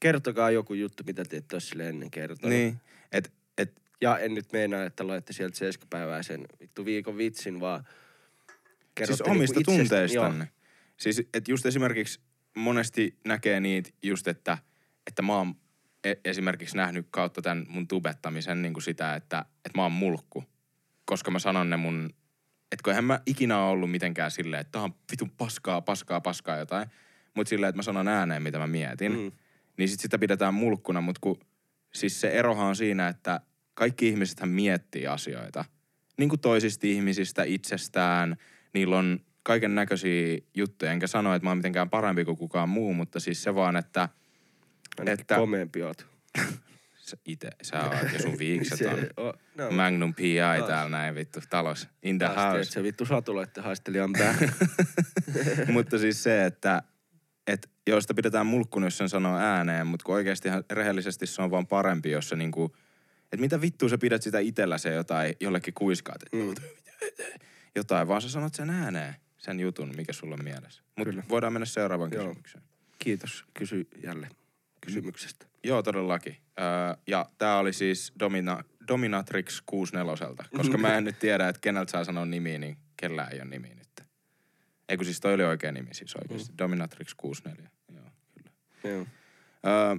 kertokaa 0.00 0.50
joku 0.50 0.74
juttu, 0.74 1.02
mitä 1.06 1.24
te 1.24 1.36
ette 1.36 1.54
ole 1.56 1.60
sille 1.60 1.88
ennen 1.88 2.10
kertonut. 2.10 2.50
Niin, 2.50 2.80
että 3.12 3.30
et, 3.58 3.72
Ja 4.00 4.18
en 4.18 4.34
nyt 4.34 4.52
meinaa, 4.52 4.84
että 4.84 5.06
loette 5.06 5.32
sieltä 5.32 5.56
seiskapäivää 5.58 6.22
sen 6.22 6.44
vittu 6.60 6.84
viikon 6.84 7.16
vitsin, 7.18 7.60
vaan 7.60 7.84
kerrotte 8.94 9.24
Siis 9.24 9.36
omista 9.36 9.58
niinku 9.58 9.70
itsestä- 9.72 9.96
tunteistanne. 9.96 10.48
Siis, 10.96 11.18
että 11.18 11.50
just 11.50 11.66
esimerkiksi 11.66 12.20
monesti 12.56 13.18
näkee 13.24 13.60
niitä 13.60 13.90
just, 14.02 14.28
että, 14.28 14.58
että 15.06 15.22
mä 15.22 15.36
oon 15.36 15.54
e- 16.04 16.14
esimerkiksi 16.24 16.76
nähnyt 16.76 17.06
kautta 17.10 17.42
tämän 17.42 17.66
mun 17.68 17.88
tubettamisen 17.88 18.62
niin 18.62 18.72
kuin 18.72 18.82
sitä, 18.82 19.14
että, 19.14 19.44
että 19.56 19.78
mä 19.78 19.82
oon 19.82 19.92
mulkku. 19.92 20.44
Koska 21.04 21.30
mä 21.30 21.38
sanon 21.38 21.70
ne 21.70 21.76
mun, 21.76 22.10
että 22.72 22.94
kun 22.94 23.04
mä 23.04 23.20
ikinä 23.26 23.58
ollut 23.58 23.90
mitenkään 23.90 24.30
silleen, 24.30 24.60
että 24.60 24.72
tää 24.72 24.82
on 24.82 24.94
vitun 25.10 25.30
paskaa, 25.30 25.80
paskaa, 25.80 26.20
paskaa 26.20 26.56
jotain. 26.56 26.88
Mutta 27.34 27.48
silleen, 27.48 27.68
että 27.68 27.78
mä 27.78 27.82
sanon 27.82 28.08
ääneen, 28.08 28.42
mitä 28.42 28.58
mä 28.58 28.66
mietin. 28.66 29.12
Mm. 29.12 29.32
Niin 29.78 29.88
sit 29.88 30.00
sitä 30.00 30.18
pidetään 30.18 30.54
mulkkuna, 30.54 31.00
mutta 31.00 31.18
kun 31.20 31.40
siis 31.94 32.20
se 32.20 32.28
erohan 32.28 32.66
on 32.66 32.76
siinä, 32.76 33.08
että 33.08 33.40
kaikki 33.74 34.08
ihmisethän 34.08 34.48
miettii 34.48 35.06
asioita. 35.06 35.64
Niin 36.18 36.28
kuin 36.28 36.40
toisista 36.40 36.86
ihmisistä, 36.86 37.42
itsestään. 37.42 38.36
Niillä 38.74 38.98
on 38.98 39.20
kaiken 39.42 39.74
näköisiä 39.74 40.38
juttuja. 40.54 40.92
Enkä 40.92 41.06
sano, 41.06 41.34
että 41.34 41.46
mä 41.46 41.50
oon 41.50 41.58
mitenkään 41.58 41.90
parempi 41.90 42.24
kuin 42.24 42.36
kukaan 42.36 42.68
muu, 42.68 42.94
mutta 42.94 43.20
siis 43.20 43.42
se 43.42 43.54
vaan, 43.54 43.76
että 43.76 44.08
Ainakin 44.98 45.20
että- 45.20 45.36
komeampi 45.36 45.82
oot. 45.82 46.06
sä 46.96 47.16
ite, 47.26 47.50
sä 47.62 47.84
oot 47.84 48.12
ja 48.12 48.18
sun 48.22 48.38
viikset 48.38 48.78
Se 48.78 48.88
on 48.88 49.32
no, 49.54 49.70
Magnum 49.70 50.14
PI 50.14 50.36
Taas. 50.38 50.66
täällä 50.68 50.90
näin 50.90 51.14
vittu 51.14 51.40
talossa. 51.50 51.88
In 52.02 52.18
the 52.18 52.26
taas 52.26 52.54
house. 52.54 52.70
Se 52.70 52.82
vittu 52.82 53.06
satuloitte 53.06 53.60
haistelijan 53.60 54.12
pää. 54.18 54.34
mutta 55.72 55.98
siis 55.98 56.22
se, 56.22 56.44
että 56.44 56.82
et 57.46 57.70
joista 57.86 58.14
pidetään 58.14 58.46
mulkkuna, 58.46 58.86
jos 58.86 58.98
sen 58.98 59.08
sanoo 59.08 59.38
ääneen, 59.38 59.86
mutta 59.86 60.04
kun 60.04 60.14
oikeasti 60.14 60.48
rehellisesti 60.70 61.26
se 61.26 61.42
on 61.42 61.50
vaan 61.50 61.66
parempi, 61.66 62.10
jos 62.10 62.28
se 62.28 62.36
niinku, 62.36 62.76
että 63.24 63.36
mitä 63.40 63.60
vittua 63.60 63.88
sä 63.88 63.98
pidät 63.98 64.22
sitä 64.22 64.38
itellä 64.38 64.78
se 64.78 64.94
jotain, 64.94 65.34
jollekin 65.40 65.74
kuiskaat, 65.74 66.22
että 66.22 66.36
Mm. 66.36 66.54
jotain, 67.74 68.08
vaan 68.08 68.22
sä 68.22 68.28
sanot 68.28 68.54
sen 68.54 68.70
ääneen, 68.70 69.14
sen 69.44 69.60
jutun, 69.60 69.92
mikä 69.96 70.12
sulla 70.12 70.34
on 70.34 70.44
mielessä. 70.44 70.82
Mutta 70.98 71.22
voidaan 71.28 71.52
mennä 71.52 71.66
seuraavaan 71.66 72.10
Joo. 72.14 72.24
kysymykseen. 72.24 72.64
Kiitos 72.98 73.44
kysyjälle 73.54 74.28
kysymyksestä. 74.80 75.46
Joo, 75.64 75.82
todellakin. 75.82 76.36
Öö, 76.60 76.64
ja 77.06 77.26
tää 77.38 77.58
oli 77.58 77.72
siis 77.72 78.12
Domina, 78.20 78.64
Dominatrix 78.88 79.62
64, 79.66 80.46
koska 80.56 80.78
mä 80.78 80.96
en 80.96 81.04
nyt 81.08 81.18
tiedä, 81.18 81.48
että 81.48 81.60
keneltä 81.60 81.90
saa 81.92 82.04
sanoa 82.04 82.26
nimiä, 82.26 82.58
niin 82.58 82.76
kellään 82.96 83.32
ei 83.32 83.38
ole 83.40 83.48
nimi 83.50 83.68
nyt. 83.68 83.88
Ei 84.88 84.96
kun 84.96 85.04
siis 85.04 85.20
toi 85.20 85.34
oli 85.34 85.44
oikea 85.44 85.72
nimi 85.72 85.94
siis 85.94 86.16
oikeasti. 86.16 86.52
Mm. 86.52 86.58
Dominatrix 86.58 87.14
64. 87.16 87.70
Joo, 87.94 88.04
kyllä. 88.34 88.50
Joo. 88.94 89.06
Öö, 89.66 89.96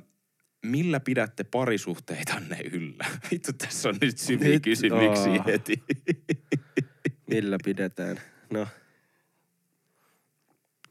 millä 0.65 0.99
pidätte 0.99 1.43
parisuhteitanne 1.43 2.58
yllä? 2.71 3.06
Vittu, 3.32 3.53
tässä 3.53 3.89
on 3.89 3.95
nyt 4.01 4.17
syviä 4.17 4.47
Nyt- 4.47 4.63
kysymyksiä 4.63 5.43
heti. 5.47 5.84
Millä 7.29 7.58
pidetään? 7.65 8.21
No. 8.53 8.67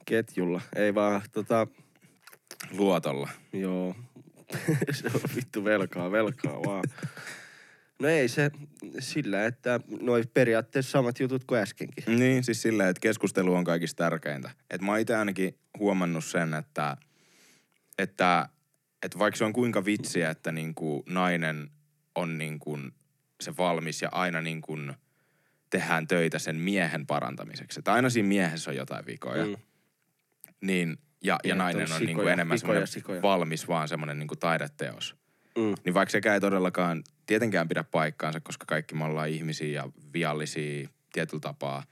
Ketjulla. 0.05 0.61
Ei 0.77 0.95
vaan, 0.95 1.23
tota, 1.33 1.67
Luotolla. 2.71 3.29
joo. 3.53 3.97
se 4.91 5.07
on 5.15 5.21
vittu 5.37 5.65
velkaa, 5.65 6.13
velkaa 6.13 6.63
vaan. 6.63 6.85
No 7.99 8.09
ei 8.09 8.29
se 8.29 8.51
sillä, 8.99 9.47
että 9.47 9.81
noi 10.01 10.23
periaatteessa 10.35 10.91
samat 10.91 11.21
jutut 11.21 11.45
kuin 11.45 11.61
äskenkin. 11.61 12.05
Niin, 12.19 12.45
siis 12.45 12.63
silleen, 12.63 12.89
että 12.89 13.01
keskustelu 13.01 13.55
on 13.55 13.65
kaikista 13.65 14.05
tärkeintä. 14.05 14.51
Et 14.71 14.81
mä 14.81 14.93
oon 14.93 15.01
itse 15.01 15.17
ainakin 15.17 15.59
huomannut 15.79 16.25
sen, 16.25 16.55
että, 16.55 16.97
että, 17.99 18.49
että 19.03 19.19
vaikka 19.19 19.39
se 19.39 19.45
on 19.45 19.53
kuinka 19.53 19.85
vitsiä, 19.85 20.31
että 20.31 20.53
niinku 20.53 21.03
nainen 21.09 21.71
on 22.15 22.39
niinku 22.39 22.79
se 23.41 23.57
valmis 23.57 24.03
ja 24.03 24.09
aina 24.13 24.41
niinku 24.41 24.79
tehdään 25.71 26.09
töitä 26.09 26.39
sen 26.39 26.57
miehen 26.57 27.07
parantamiseksi. 27.07 27.81
Että 27.81 27.93
aina 27.93 28.11
siinä 28.11 28.29
miehessä 28.29 28.71
on 28.71 28.77
jotain 28.77 29.07
vikoja. 29.07 29.47
Mm. 29.47 29.57
Niin, 30.63 30.99
ja, 31.25 31.39
ja 31.45 31.55
Miehet 31.55 31.59
nainen 31.59 31.93
on 31.93 32.01
niinku 32.01 32.21
sikoja, 32.21 32.33
enemmän 32.33 32.59
semmoinen 32.59 32.87
sikoja. 32.87 33.23
valmis 33.23 33.69
vaan 33.69 33.89
semmoinen 33.89 34.19
niinku 34.19 34.37
taideteos. 34.37 35.17
Mm. 35.59 35.75
Niin 35.85 35.95
vaikka 35.95 36.11
sekään 36.11 36.35
ei 36.35 36.41
todellakaan 36.41 37.03
tietenkään 37.27 37.69
pidä 37.69 37.85
paikkaansa, 37.85 38.41
koska 38.41 38.65
kaikki 38.69 38.95
me 38.95 39.05
ollaan 39.05 39.29
ihmisiä 39.29 39.83
ja 39.83 39.91
viallisia 40.13 40.89
tietyllä 41.13 41.41
tapaa. 41.41 41.85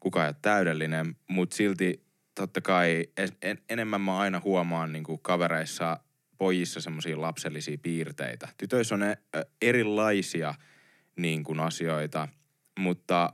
Kukaan 0.00 0.26
ei 0.26 0.28
ole 0.28 0.36
täydellinen, 0.42 1.16
mutta 1.28 1.56
silti 1.56 2.04
totta 2.34 2.60
kai 2.60 3.06
en, 3.16 3.28
en, 3.42 3.58
enemmän 3.68 4.00
mä 4.00 4.18
aina 4.18 4.40
huomaan 4.44 4.92
niin 4.92 5.04
kuin 5.04 5.20
kavereissa, 5.22 6.00
pojissa 6.38 6.80
semmoisia 6.80 7.20
lapsellisia 7.20 7.78
piirteitä. 7.82 8.48
Tytöissä 8.58 8.94
on 8.94 9.02
e, 9.02 9.16
ö, 9.36 9.46
erilaisia 9.62 10.54
niin 11.16 11.44
kuin 11.44 11.60
asioita, 11.60 12.28
mutta 12.78 13.32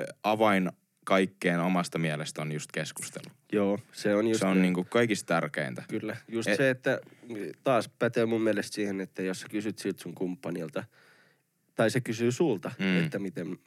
ö, 0.00 0.06
avain 0.22 0.72
kaikkeen 1.04 1.60
omasta 1.60 1.98
mielestä 1.98 2.42
on 2.42 2.52
just 2.52 2.72
keskustelu. 2.72 3.37
Joo, 3.52 3.78
se 3.92 4.14
on 4.14 4.26
just 4.28 4.40
se 4.40 4.46
on 4.46 4.62
niin 4.62 4.74
kuin 4.74 4.86
kaikista 4.90 5.26
tärkeintä. 5.34 5.82
Kyllä. 5.88 6.16
Just 6.28 6.48
Et- 6.48 6.56
se, 6.56 6.70
että 6.70 7.00
taas 7.64 7.88
pätee 7.98 8.26
mun 8.26 8.42
mielestä 8.42 8.74
siihen, 8.74 9.00
että 9.00 9.22
jos 9.22 9.40
sä 9.40 9.46
kysyt 9.50 9.78
siltä 9.78 10.02
sun 10.02 10.14
kumppanilta, 10.14 10.84
tai 11.74 11.90
se 11.90 12.00
kysyy 12.00 12.32
sulta, 12.32 12.70
Mm. 12.78 13.04
että 13.04 13.18
miten, 13.18 13.46
Miten, 13.48 13.58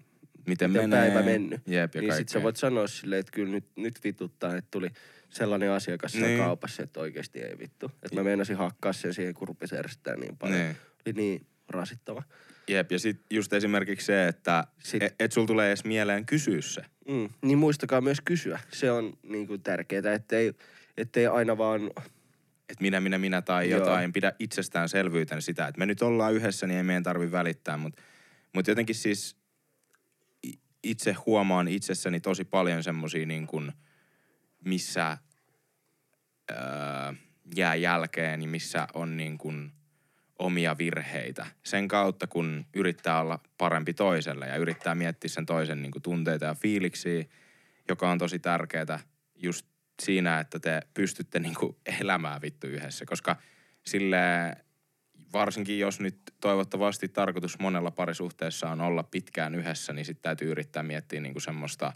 miten 0.47 0.71
menee? 0.71 0.99
päivä 0.99 1.21
mennyt, 1.25 1.61
Jep, 1.67 1.95
ja 1.95 2.01
niin 2.01 2.13
sit 2.15 2.29
sä 2.29 2.43
voit 2.43 2.55
sanoa 2.55 2.87
silleen, 2.87 3.19
että 3.19 3.31
kyllä 3.31 3.51
nyt, 3.51 3.65
nyt 3.75 4.03
vituttaa, 4.03 4.55
että 4.57 4.67
tuli 4.71 4.89
sellainen 5.29 5.71
asiakas 5.71 6.15
Niin. 6.15 6.37
kaupassa, 6.37 6.83
että 6.83 6.99
oikeasti 6.99 7.39
ei 7.39 7.57
vittu. 7.59 7.91
Että 8.03 8.15
mä 8.15 8.23
meinasin 8.23 8.55
hakkaa 8.57 8.93
sen 8.93 9.13
siihen, 9.13 9.33
kun 9.33 9.47
rupesi 9.47 9.77
ärsyttää 9.77 10.15
niin 10.15 10.37
paljon. 10.37 10.59
Niin. 10.59 10.75
Oli 11.07 11.13
niin 11.13 11.45
rasittava. 11.69 12.23
Jep, 12.67 12.91
ja 12.91 12.99
sitten 12.99 13.25
just 13.29 13.53
esimerkiksi 13.53 14.05
se, 14.05 14.27
että 14.27 14.67
Sit- 14.83 15.03
et, 15.03 15.15
et 15.19 15.31
sul 15.31 15.45
tulee 15.45 15.67
edes 15.67 15.85
mieleen 15.85 16.25
kysyä 16.25 16.61
se. 16.61 16.81
Mm. 17.11 17.29
Niin 17.41 17.57
muistakaa 17.57 18.01
myös 18.01 18.21
kysyä. 18.25 18.59
Se 18.73 18.91
on 18.91 19.13
niin 19.23 19.47
kuin 19.47 19.61
tärkeää, 19.61 20.13
ettei, 20.13 20.53
ettei 20.97 21.27
aina 21.27 21.57
vaan 21.57 21.81
Että 22.69 22.81
minä, 22.81 23.01
minä, 23.01 23.17
minä 23.17 23.41
tai 23.41 23.69
Joo. 23.69 23.79
jotain. 23.79 24.13
Pidä 24.13 24.33
itsestäänselvyytenä 24.39 25.41
sitä, 25.41 25.67
että 25.67 25.79
me 25.79 25.85
nyt 25.85 26.01
ollaan 26.01 26.33
yhdessä, 26.33 26.67
niin 26.67 26.77
ei 26.77 26.83
meidän 26.83 27.03
tarvi 27.03 27.31
välittää. 27.31 27.77
Mutta 27.77 28.01
mut 28.53 28.67
jotenkin 28.67 28.95
siis 28.95 29.37
itse 30.83 31.13
huomaan 31.25 31.67
itsessäni 31.67 32.19
tosi 32.19 32.43
paljon 32.43 32.83
semmosia 32.83 33.25
niin 33.25 33.47
kuin, 33.47 33.71
missä 34.65 35.17
öö, 36.51 36.57
jää 37.55 37.75
jälkeen 37.75 38.41
ja 38.41 38.47
missä 38.47 38.87
on 38.93 39.17
niin 39.17 39.37
kuin 39.37 39.71
omia 40.41 40.77
virheitä. 40.77 41.45
Sen 41.63 41.87
kautta, 41.87 42.27
kun 42.27 42.65
yrittää 42.73 43.19
olla 43.19 43.39
parempi 43.57 43.93
toiselle 43.93 44.47
ja 44.47 44.55
yrittää 44.55 44.95
miettiä 44.95 45.29
sen 45.29 45.45
toisen 45.45 45.81
niin 45.81 45.91
kuin 45.91 46.01
tunteita 46.01 46.45
ja 46.45 46.55
fiiliksiä, 46.55 47.25
joka 47.89 48.11
on 48.11 48.17
tosi 48.17 48.39
tärkeää 48.39 48.99
just 49.35 49.65
siinä, 50.01 50.39
että 50.39 50.59
te 50.59 50.81
pystytte 50.93 51.39
niin 51.39 51.55
kuin 51.55 51.75
elämään 51.99 52.41
vittu 52.41 52.67
yhdessä. 52.67 53.05
Koska 53.05 53.35
sille 53.85 54.17
varsinkin 55.33 55.79
jos 55.79 55.99
nyt 55.99 56.17
toivottavasti 56.41 57.07
tarkoitus 57.07 57.59
monella 57.59 57.91
parisuhteessa 57.91 58.69
on 58.69 58.81
olla 58.81 59.03
pitkään 59.03 59.55
yhdessä, 59.55 59.93
niin 59.93 60.05
sitten 60.05 60.23
täytyy 60.23 60.51
yrittää 60.51 60.83
miettiä 60.83 61.21
niin 61.21 61.33
kuin 61.33 61.43
semmoista, 61.43 61.93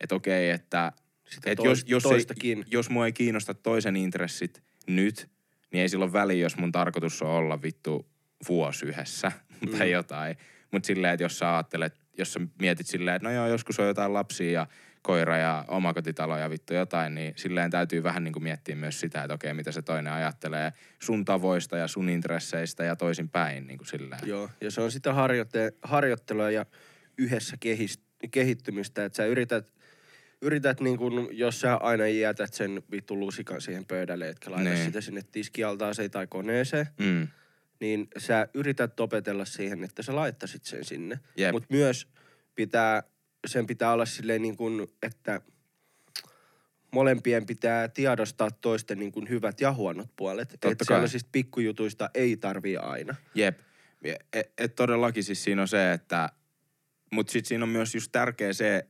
että 0.00 0.14
okei, 0.14 0.50
että 0.50 0.92
sitä 1.28 1.50
et 1.50 1.56
tois, 1.56 1.84
jos, 1.86 2.04
jos, 2.04 2.28
ei, 2.44 2.64
jos 2.66 2.90
mua 2.90 3.06
ei 3.06 3.12
kiinnosta 3.12 3.54
toisen 3.54 3.96
intressit 3.96 4.62
nyt, 4.86 5.33
niin 5.74 5.82
ei 5.82 5.88
silloin 5.88 6.12
väliä, 6.12 6.42
jos 6.42 6.56
mun 6.56 6.72
tarkoitus 6.72 7.22
on 7.22 7.30
olla 7.30 7.62
vittu 7.62 8.06
vuosi 8.48 8.86
yhdessä 8.86 9.32
mm. 9.66 9.78
tai 9.78 9.90
jotain. 9.90 10.36
Mutta 10.70 10.86
silleen, 10.86 11.14
että 11.14 11.24
jos 11.24 11.38
sä 11.38 11.54
ajattelet, 11.54 11.94
jos 12.18 12.32
sä 12.32 12.40
mietit 12.60 12.86
silleen, 12.86 13.16
että 13.16 13.28
no 13.28 13.34
joo, 13.34 13.48
joskus 13.48 13.80
on 13.80 13.86
jotain 13.86 14.12
lapsia 14.12 14.50
ja 14.50 14.66
koira 15.02 15.36
ja 15.36 15.64
omakotitalo 15.68 16.38
ja 16.38 16.50
vittu 16.50 16.74
jotain, 16.74 17.14
niin 17.14 17.32
silleen 17.36 17.70
täytyy 17.70 18.02
vähän 18.02 18.24
niin 18.24 18.32
kuin 18.32 18.42
miettiä 18.42 18.76
myös 18.76 19.00
sitä, 19.00 19.22
että 19.22 19.34
okei, 19.34 19.54
mitä 19.54 19.72
se 19.72 19.82
toinen 19.82 20.12
ajattelee 20.12 20.72
sun 21.02 21.24
tavoista 21.24 21.76
ja 21.76 21.88
sun 21.88 22.08
intresseistä 22.08 22.84
ja 22.84 22.96
toisin 22.96 23.28
päin 23.28 23.66
niin 23.66 23.78
kuin 23.78 23.88
silleen. 23.88 24.20
Joo, 24.24 24.50
ja 24.60 24.70
se 24.70 24.80
on 24.80 24.90
sitä 24.90 25.12
harjoitte- 25.12 25.78
harjoittelua 25.82 26.50
ja 26.50 26.66
yhdessä 27.18 27.56
kehittymistä, 28.30 29.04
että 29.04 29.16
sä 29.16 29.26
yrität, 29.26 29.72
yrität 30.44 30.80
niin 30.80 30.96
kun, 30.98 31.28
jos 31.32 31.60
sä 31.60 31.76
aina 31.76 32.06
jätät 32.06 32.54
sen 32.54 32.82
vittu 32.90 33.20
lusikan 33.20 33.60
siihen 33.60 33.84
pöydälle, 33.84 34.28
etkä 34.28 34.50
laita 34.50 34.70
Niin. 34.70 34.84
sitä 34.84 35.00
sinne 35.00 35.22
tiskialtaaseen 35.32 36.10
tai 36.10 36.26
koneeseen, 36.26 36.86
Mm. 36.98 37.28
niin 37.80 38.08
sä 38.18 38.48
yrität 38.54 39.00
opetella 39.00 39.44
siihen, 39.44 39.84
että 39.84 40.02
sä 40.02 40.16
laittasit 40.16 40.64
sen 40.64 40.84
sinne. 40.84 41.20
Mutta 41.52 41.66
myös 41.70 42.08
pitää, 42.54 43.02
sen 43.46 43.66
pitää 43.66 43.92
olla 43.92 44.06
silleen 44.06 44.42
niin 44.42 44.56
kuin, 44.56 44.86
että 45.02 45.40
molempien 46.92 47.46
pitää 47.46 47.88
tiedostaa 47.88 48.50
toisten 48.50 48.98
niin 48.98 49.12
kuin 49.12 49.28
hyvät 49.28 49.60
ja 49.60 49.72
huonot 49.72 50.08
puolet. 50.16 50.48
Totta 50.48 50.68
Että 50.68 50.84
sellaisista 50.84 51.28
pikkujutuista 51.32 52.10
ei 52.14 52.36
tarvii 52.36 52.76
aina. 52.76 53.14
Jep. 53.34 53.58
Et, 54.32 54.52
et 54.58 54.74
todellakin 54.74 55.24
siis 55.24 55.44
siinä 55.44 55.62
on 55.62 55.68
se, 55.68 55.92
että... 55.92 56.28
Mutta 57.12 57.32
sitten 57.32 57.48
siinä 57.48 57.62
on 57.64 57.68
myös 57.68 57.94
just 57.94 58.12
tärkeä 58.12 58.52
se, 58.52 58.86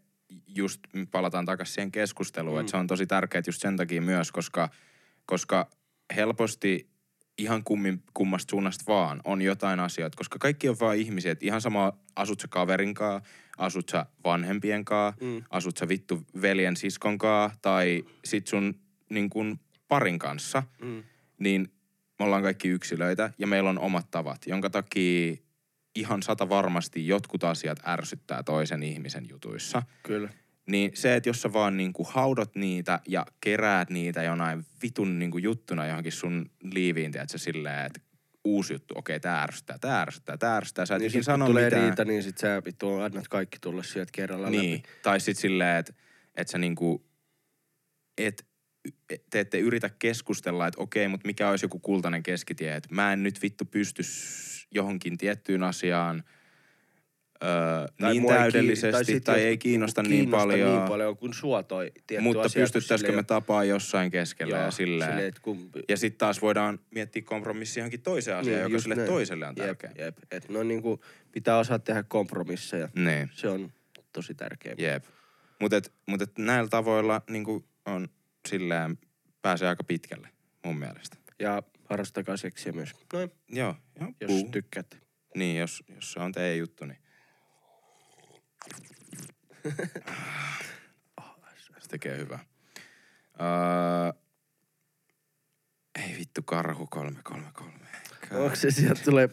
just 0.46 0.80
palataan 1.10 1.44
takaisin 1.44 1.74
siihen 1.74 1.92
keskusteluun, 1.92 2.56
mm. 2.56 2.60
että 2.60 2.70
se 2.70 2.76
on 2.76 2.86
tosi 2.86 3.06
tärkeää 3.06 3.42
just 3.46 3.60
sen 3.60 3.76
takia 3.76 4.02
myös, 4.02 4.32
koska, 4.32 4.68
koska 5.26 5.70
helposti 6.16 6.88
ihan 7.38 7.64
kummin, 7.64 8.02
kummasta 8.14 8.50
suunnasta 8.50 8.84
vaan 8.88 9.20
on 9.24 9.42
jotain 9.42 9.80
asioita, 9.80 10.16
koska 10.16 10.38
kaikki 10.38 10.68
on 10.68 10.76
vaan 10.80 10.96
ihmisiä, 10.96 11.32
että 11.32 11.46
ihan 11.46 11.60
sama 11.60 11.92
asut 12.16 12.40
sä 12.40 12.48
kaverinkaa, 12.48 13.20
asut 13.58 13.88
sä 13.88 14.06
vanhempienkaa, 14.24 15.14
mm. 15.20 15.42
asut 15.50 15.76
sä 15.76 15.88
vittu 15.88 16.22
veljen 16.42 16.76
siskonkaa 16.76 17.50
tai 17.62 18.04
sit 18.24 18.46
sun 18.46 18.74
niin 19.10 19.30
kun 19.30 19.58
parin 19.88 20.18
kanssa, 20.18 20.62
Mm. 20.82 21.02
niin 21.38 21.68
me 22.18 22.24
ollaan 22.24 22.42
kaikki 22.42 22.68
yksilöitä 22.68 23.32
ja 23.38 23.46
meillä 23.46 23.70
on 23.70 23.78
omat 23.78 24.10
tavat, 24.10 24.46
jonka 24.46 24.70
takia 24.70 25.36
ihan 25.94 26.22
sata 26.22 26.48
varmasti 26.48 27.06
jotkut 27.06 27.44
asiat 27.44 27.78
ärsyttää 27.86 28.42
toisen 28.42 28.82
ihmisen 28.82 29.26
jutuissa. 29.28 29.82
Kyllä. 30.02 30.28
Niin 30.66 30.90
se, 30.94 31.14
että 31.16 31.28
jos 31.28 31.42
sä 31.42 31.52
vaan 31.52 31.76
niinku 31.76 32.04
haudot 32.04 32.56
niitä 32.56 33.00
ja 33.08 33.26
keräät 33.40 33.90
niitä 33.90 34.22
jonain 34.22 34.64
vitun 34.82 35.18
niinku 35.18 35.38
juttuna 35.38 35.86
johonkin 35.86 36.12
sun 36.12 36.50
liiviin, 36.62 37.12
tiedätkö, 37.12 37.38
silleen, 37.38 37.86
että 37.86 38.00
uusi 38.44 38.72
juttu, 38.74 38.94
okei, 38.96 39.20
tää 39.20 39.42
ärsyttää, 39.42 39.78
tää 39.78 40.00
ärsyttää, 40.00 40.36
tää 40.36 40.56
ärsyttää. 40.56 40.86
Sä 40.86 40.94
et 40.94 41.00
Niin 41.00 41.08
ikinä 41.08 41.22
sano 41.22 41.46
tulee 41.46 41.64
mitään. 41.64 41.82
riita, 41.82 42.04
niin 42.04 42.22
sit 42.22 42.38
sä 42.38 42.62
vittu 42.64 42.94
annat 42.98 43.28
kaikki 43.28 43.58
tulla 43.60 43.82
sieltä 43.82 44.10
kerralla 44.14 44.50
Niin, 44.50 44.72
läpi. 44.76 44.88
tai 45.02 45.20
sit 45.20 45.36
silleen, 45.38 45.76
että 45.76 45.92
et 46.36 46.48
sä 46.48 46.58
niinku, 46.58 47.06
et, 48.18 48.46
te 49.30 49.40
ette 49.40 49.58
yritä 49.58 49.90
keskustella, 49.98 50.66
että 50.66 50.80
okei, 50.82 51.08
mutta 51.08 51.26
mikä 51.26 51.50
olisi 51.50 51.64
joku 51.64 51.78
kultainen 51.78 52.22
keskitie, 52.22 52.76
että 52.76 52.88
mä 52.94 53.12
en 53.12 53.22
nyt 53.22 53.42
vittu 53.42 53.64
pysty 53.64 54.02
johonkin 54.74 55.18
tiettyyn 55.18 55.62
asiaan 55.62 56.24
öö, 57.44 57.50
niin 58.00 58.08
ei 58.08 58.12
kiin- 58.20 58.26
täydellisesti 58.28 59.04
sit 59.04 59.24
tai, 59.24 59.38
jos 59.38 59.44
ei 59.46 59.58
kiinnosta, 59.58 60.02
niin 60.02 60.10
kiinnosta 60.10 60.36
paljon, 60.46 60.76
niin 60.78 60.88
paljon 60.88 61.16
kuin 61.16 61.34
sua 61.34 61.62
toi 61.62 61.92
tietty 62.06 62.22
mutta 62.22 62.40
asia, 62.42 62.62
pystyttäisikö 62.62 63.12
me 63.12 63.18
ei- 63.18 63.24
tapaa 63.24 63.64
jossain 63.64 64.10
keskellä 64.10 64.56
Joo, 64.56 64.64
ja 64.64 64.70
silleen. 64.70 65.10
silleen, 65.10 65.32
kun, 65.42 65.70
Ja 65.88 65.96
sitten 65.96 66.18
taas 66.18 66.42
voidaan 66.42 66.78
miettiä 66.90 67.22
kompromissia 67.22 67.80
johonkin 67.80 68.02
toiseen 68.02 68.36
asiaan, 68.36 68.58
joka 68.58 68.68
Niin, 68.68 68.72
just 68.74 68.82
sille 68.82 68.94
näin. 68.94 69.08
toiselle 69.08 69.46
on 69.46 69.54
jep, 69.56 69.66
tärkeä. 69.66 70.04
jep. 70.04 70.16
Et 70.30 70.48
no 70.48 70.62
niinku, 70.62 71.00
pitää 71.32 71.58
osaa 71.58 71.78
tehdä 71.78 72.02
kompromisseja. 72.02 72.88
Niin. 72.96 73.30
Se 73.32 73.48
on 73.48 73.72
tosi 74.12 74.34
tärkeä. 74.34 74.74
Jep. 74.78 75.04
Mutta 75.60 75.76
et, 75.76 75.92
mut 76.08 76.22
et 76.22 76.38
näillä 76.38 76.68
tavoilla 76.68 77.22
niin 77.30 77.44
on 77.86 78.08
silleen, 78.48 78.98
pääsee 79.42 79.68
aika 79.68 79.84
pitkälle 79.84 80.28
mun 80.64 80.78
mielestä. 80.78 81.16
Ja 81.38 81.62
harrastakaa 81.84 82.36
seksiä 82.36 82.72
myös. 82.72 82.92
Noin, 83.12 83.30
Joo, 83.48 83.74
joo. 84.00 84.12
jos 84.20 84.28
puu. 84.28 84.48
tykkäätte. 84.50 84.96
Niin, 85.36 85.58
jos, 85.58 85.84
jos 85.94 86.12
se 86.12 86.20
on 86.20 86.32
teidän 86.32 86.58
juttu, 86.58 86.84
niin. 86.84 86.98
tekee 91.94 92.18
hyvää. 92.18 92.44
Öö, 93.40 94.12
ei 96.02 96.16
vittu, 96.18 96.42
karhu 96.42 96.86
333. 96.86 97.74
Onko 98.30 98.56
se 98.56 98.70
sieltä 98.70 99.02
tulee 99.04 99.28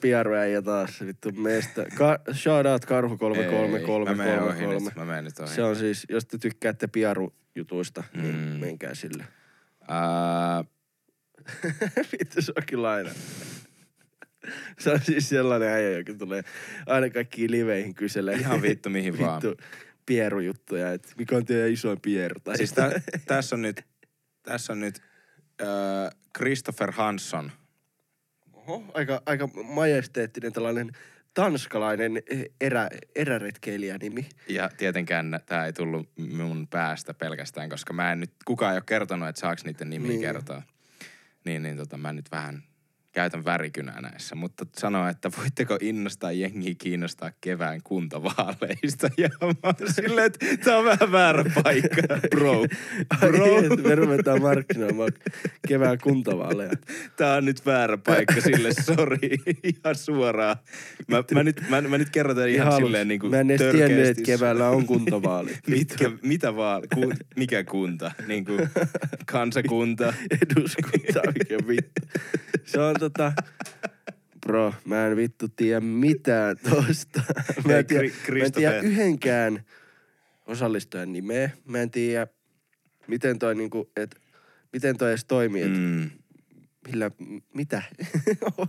ja 0.52 0.62
taas 0.62 1.02
vittu 1.06 1.32
meistä. 1.32 1.86
Ka- 1.98 2.20
shout 2.34 2.66
out 2.66 2.86
Karhu 2.86 3.18
Ei, 3.22 3.30
mä 3.30 3.36
menen 3.36 3.60
ohi 3.70 3.86
333. 3.86 4.86
nyt, 4.86 4.96
mä 4.96 5.06
menen 5.06 5.24
nyt 5.24 5.40
ohi. 5.40 5.56
Se 5.56 5.64
on 5.64 5.76
siis, 5.76 6.06
jos 6.10 6.26
te 6.26 6.38
tykkäätte 6.38 6.88
piarujutuista, 6.88 7.41
niin 8.14 8.36
Mm. 8.36 8.42
menkää 8.60 8.96
sille. 8.96 9.26
Vittu, 12.12 12.42
se 12.42 12.54
on 12.58 12.64
kyllä 12.70 12.92
aina. 12.92 13.10
Se 14.80 14.92
on 14.92 15.00
siis 15.02 15.30
sellainen 15.30 15.70
äijä, 15.70 15.98
joka 15.98 16.14
tulee 16.14 16.44
aina 16.86 17.10
kaikkiin 17.10 17.52
liveihin 17.52 17.96
kyselee. 17.96 18.36
Ihan 18.36 18.62
vittu 18.62 18.90
mihin 18.90 19.20
vaan. 19.20 19.42
Vittu 19.44 19.64
pierujuttuja, 20.06 20.94
että 20.94 21.10
mikä 21.18 21.36
on 21.38 21.46
teidän 21.46 21.72
isoin 21.72 22.02
pieru. 22.02 22.40
Tai 22.44 22.58
siis 22.58 22.74
tä, 22.74 23.02
tässä 23.28 23.56
on 23.56 23.62
nyt, 23.62 23.86
tässä 24.44 24.74
on 24.74 24.80
nyt 24.80 25.02
öö, 25.62 25.68
Christopher 26.38 26.92
Hansson. 26.92 27.52
Oho, 28.54 28.84
aika, 28.94 29.22
aika 29.26 29.48
majesteettinen 29.64 30.54
tällainen 30.54 30.92
tanskalainen 31.34 32.24
erä, 32.62 32.90
eräretkeilijä 33.16 33.98
nimi. 34.02 34.30
Ja 34.48 34.70
tietenkään 34.78 35.40
tämä 35.46 35.66
ei 35.66 35.74
tullut 35.74 36.10
mun 36.18 36.68
päästä 36.68 37.14
pelkästään, 37.14 37.70
koska 37.70 37.94
mä 37.94 38.12
en 38.12 38.20
nyt, 38.20 38.32
kukaan 38.46 38.74
ei 38.74 38.78
ole 38.78 38.84
kertonut, 38.86 39.30
että 39.30 39.42
saaks 39.42 39.66
niiden 39.66 39.90
nimiä 39.90 40.10
niin. 40.10 40.22
kertoa. 40.22 40.62
Niin, 41.46 41.64
niin 41.64 41.78
tota, 41.78 41.98
mä 41.98 42.14
nyt 42.14 42.32
vähän 42.32 42.64
käytän 43.12 43.46
värikynää 43.46 44.02
näissä. 44.02 44.36
Mutta 44.36 44.66
sanoo, 44.78 45.08
että 45.08 45.32
voitteko 45.38 45.78
innostaa 45.82 46.32
jengiä 46.32 46.76
kiinnostaa 46.78 47.32
kevään 47.42 47.82
kuntavaaleista. 47.84 49.10
Ja 49.18 49.30
mä 49.42 49.54
oon 49.64 49.94
silleen, 49.94 50.26
että 50.28 50.46
tää 50.64 50.78
on 50.78 50.86
vähän 50.86 51.12
väärä 51.12 51.44
paikka, 51.64 52.02
bro. 52.30 52.66
Bro, 53.20 53.56
Ai, 53.56 53.66
että 53.66 53.88
me 53.88 53.96
ruvetaan 53.96 54.42
markkinoimaan 54.42 55.12
kevään 55.68 55.98
kuntavaaleja. 56.04 56.72
tää 57.18 57.36
on 57.36 57.46
nyt 57.46 57.66
väärä 57.66 57.98
paikka 57.98 58.42
sille, 58.42 58.70
sori, 58.74 59.30
ihan 59.64 59.96
suoraan. 59.96 60.56
Mä, 61.08 61.24
mä, 61.34 61.44
nyt, 61.44 61.64
mä, 61.70 61.82
mä 61.82 61.98
nyt 61.98 62.10
kerron 62.10 62.36
tämän 62.36 62.50
ihan, 62.50 62.68
aluksi. 62.68 62.86
silleen 62.86 63.08
niin 63.08 63.20
kuin 63.20 63.32
Mä 63.32 63.40
en 63.40 63.52
edes 63.52 63.72
tiennyt, 63.72 64.08
että 64.08 64.24
keväällä 64.24 64.70
on 64.70 64.86
kuntavaalit. 64.86 65.60
Mitkä, 65.68 66.12
mitä 66.22 66.56
vaan? 66.56 66.82
Ku, 66.94 67.14
mikä 67.36 67.64
kunta? 67.64 68.12
Niin 68.28 68.46
kuin 68.46 68.70
kansakunta. 69.26 70.14
Eduskunta, 70.32 71.22
mikä 71.40 71.68
vittu. 71.68 72.02
Se 72.66 72.80
on 72.80 72.96
tota... 73.02 73.34
Bro, 74.42 74.74
mä 74.86 75.08
en 75.08 75.18
vittu 75.18 75.48
tiedä 75.48 75.80
mitään 75.80 76.58
tosta. 76.70 77.22
Mä 77.66 77.78
en 77.78 77.86
tiedä, 77.86 78.04
Kri- 78.04 78.40
mä 78.40 78.46
en 78.46 78.52
tiedä 78.52 78.72
Christopher. 78.72 78.86
yhdenkään 78.86 79.66
osallistujan 80.46 81.14
nimeä. 81.14 81.50
Mä 81.66 81.78
en 81.78 81.92
tiedä, 81.92 82.28
miten 83.08 83.40
toi 83.40 83.56
niinku, 83.56 83.92
et, 83.96 84.22
miten 84.74 84.98
toi 84.98 85.10
edes 85.10 85.26
toimii. 85.26 85.62
Et 85.62 85.72
Mm. 85.72 86.10
millä, 86.88 87.12
mitä? 87.54 87.84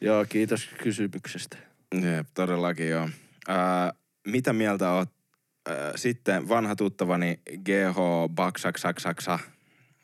Joo, 0.00 0.26
kiitos 0.28 0.68
kysymyksestä. 0.82 1.56
Jep, 1.94 2.26
todellakin 2.34 2.88
joo. 2.88 3.08
Ää, 3.48 3.92
mitä 4.26 4.52
mieltä 4.52 4.90
oot 4.92 5.10
sitten 5.96 6.48
vanha 6.48 6.76
tuttavani 6.76 7.40
GH 7.64 7.96
Baksaksaksa, 8.34 9.38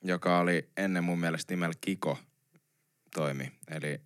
joka 0.03 0.39
oli 0.39 0.69
ennen 0.77 1.05
mun 1.05 1.21
mielestä 1.21 1.53
nimellä 1.53 1.75
Kiko 1.81 2.19
toimi. 3.17 3.53
Eli 3.71 4.01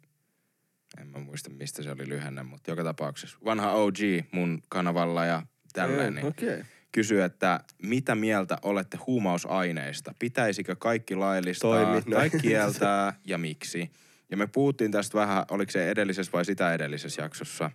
en 1.01 1.07
mä 1.07 1.19
muista 1.19 1.51
mistä 1.51 1.83
se 1.83 1.91
oli 1.91 2.09
lyhenne, 2.09 2.43
mutta 2.43 2.71
joka 2.71 2.85
tapauksessa. 2.85 3.39
Vanha 3.45 3.73
OG 3.73 3.97
mun 4.33 4.63
kanavalla 4.69 5.25
ja 5.25 5.43
tälleen. 5.73 6.15
Niin. 6.15 6.27
Okay. 6.27 6.65
kysyy, 6.93 7.23
että 7.23 7.61
mitä 7.83 8.15
mieltä 8.15 8.59
olette 8.63 8.99
huumausaineista? 9.07 10.15
Pitäisikö 10.19 10.77
kaikki 10.77 11.15
laillistaa 11.15 11.85
Toimi, 11.85 12.03
tai 12.03 12.31
kieltää 12.31 13.21
ja 13.27 13.39
miksi? 13.39 13.91
Ja 14.31 14.37
me 14.37 14.47
puhuttiin 14.47 14.91
tästä 14.91 15.19
vähän, 15.19 15.45
oliko 15.51 15.71
se 15.73 15.91
edellisessä 15.91 16.33
vai 16.33 16.45
sitä 16.45 16.75
edellisessä 16.75 17.23
jaksossa. 17.23 17.71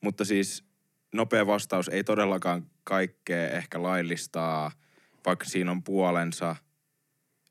Mutta 0.00 0.24
siis 0.24 0.64
nopea 1.14 1.46
vastaus, 1.46 1.88
ei 1.88 2.04
todellakaan 2.04 2.66
kaikkea 2.84 3.48
ehkä 3.48 3.82
laillistaa, 3.82 4.72
vaikka 5.26 5.44
siinä 5.44 5.70
on 5.70 5.82
puolensa, 5.82 6.56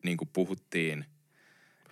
niin 0.03 0.17
kuin 0.17 0.29
puhuttiin. 0.34 1.05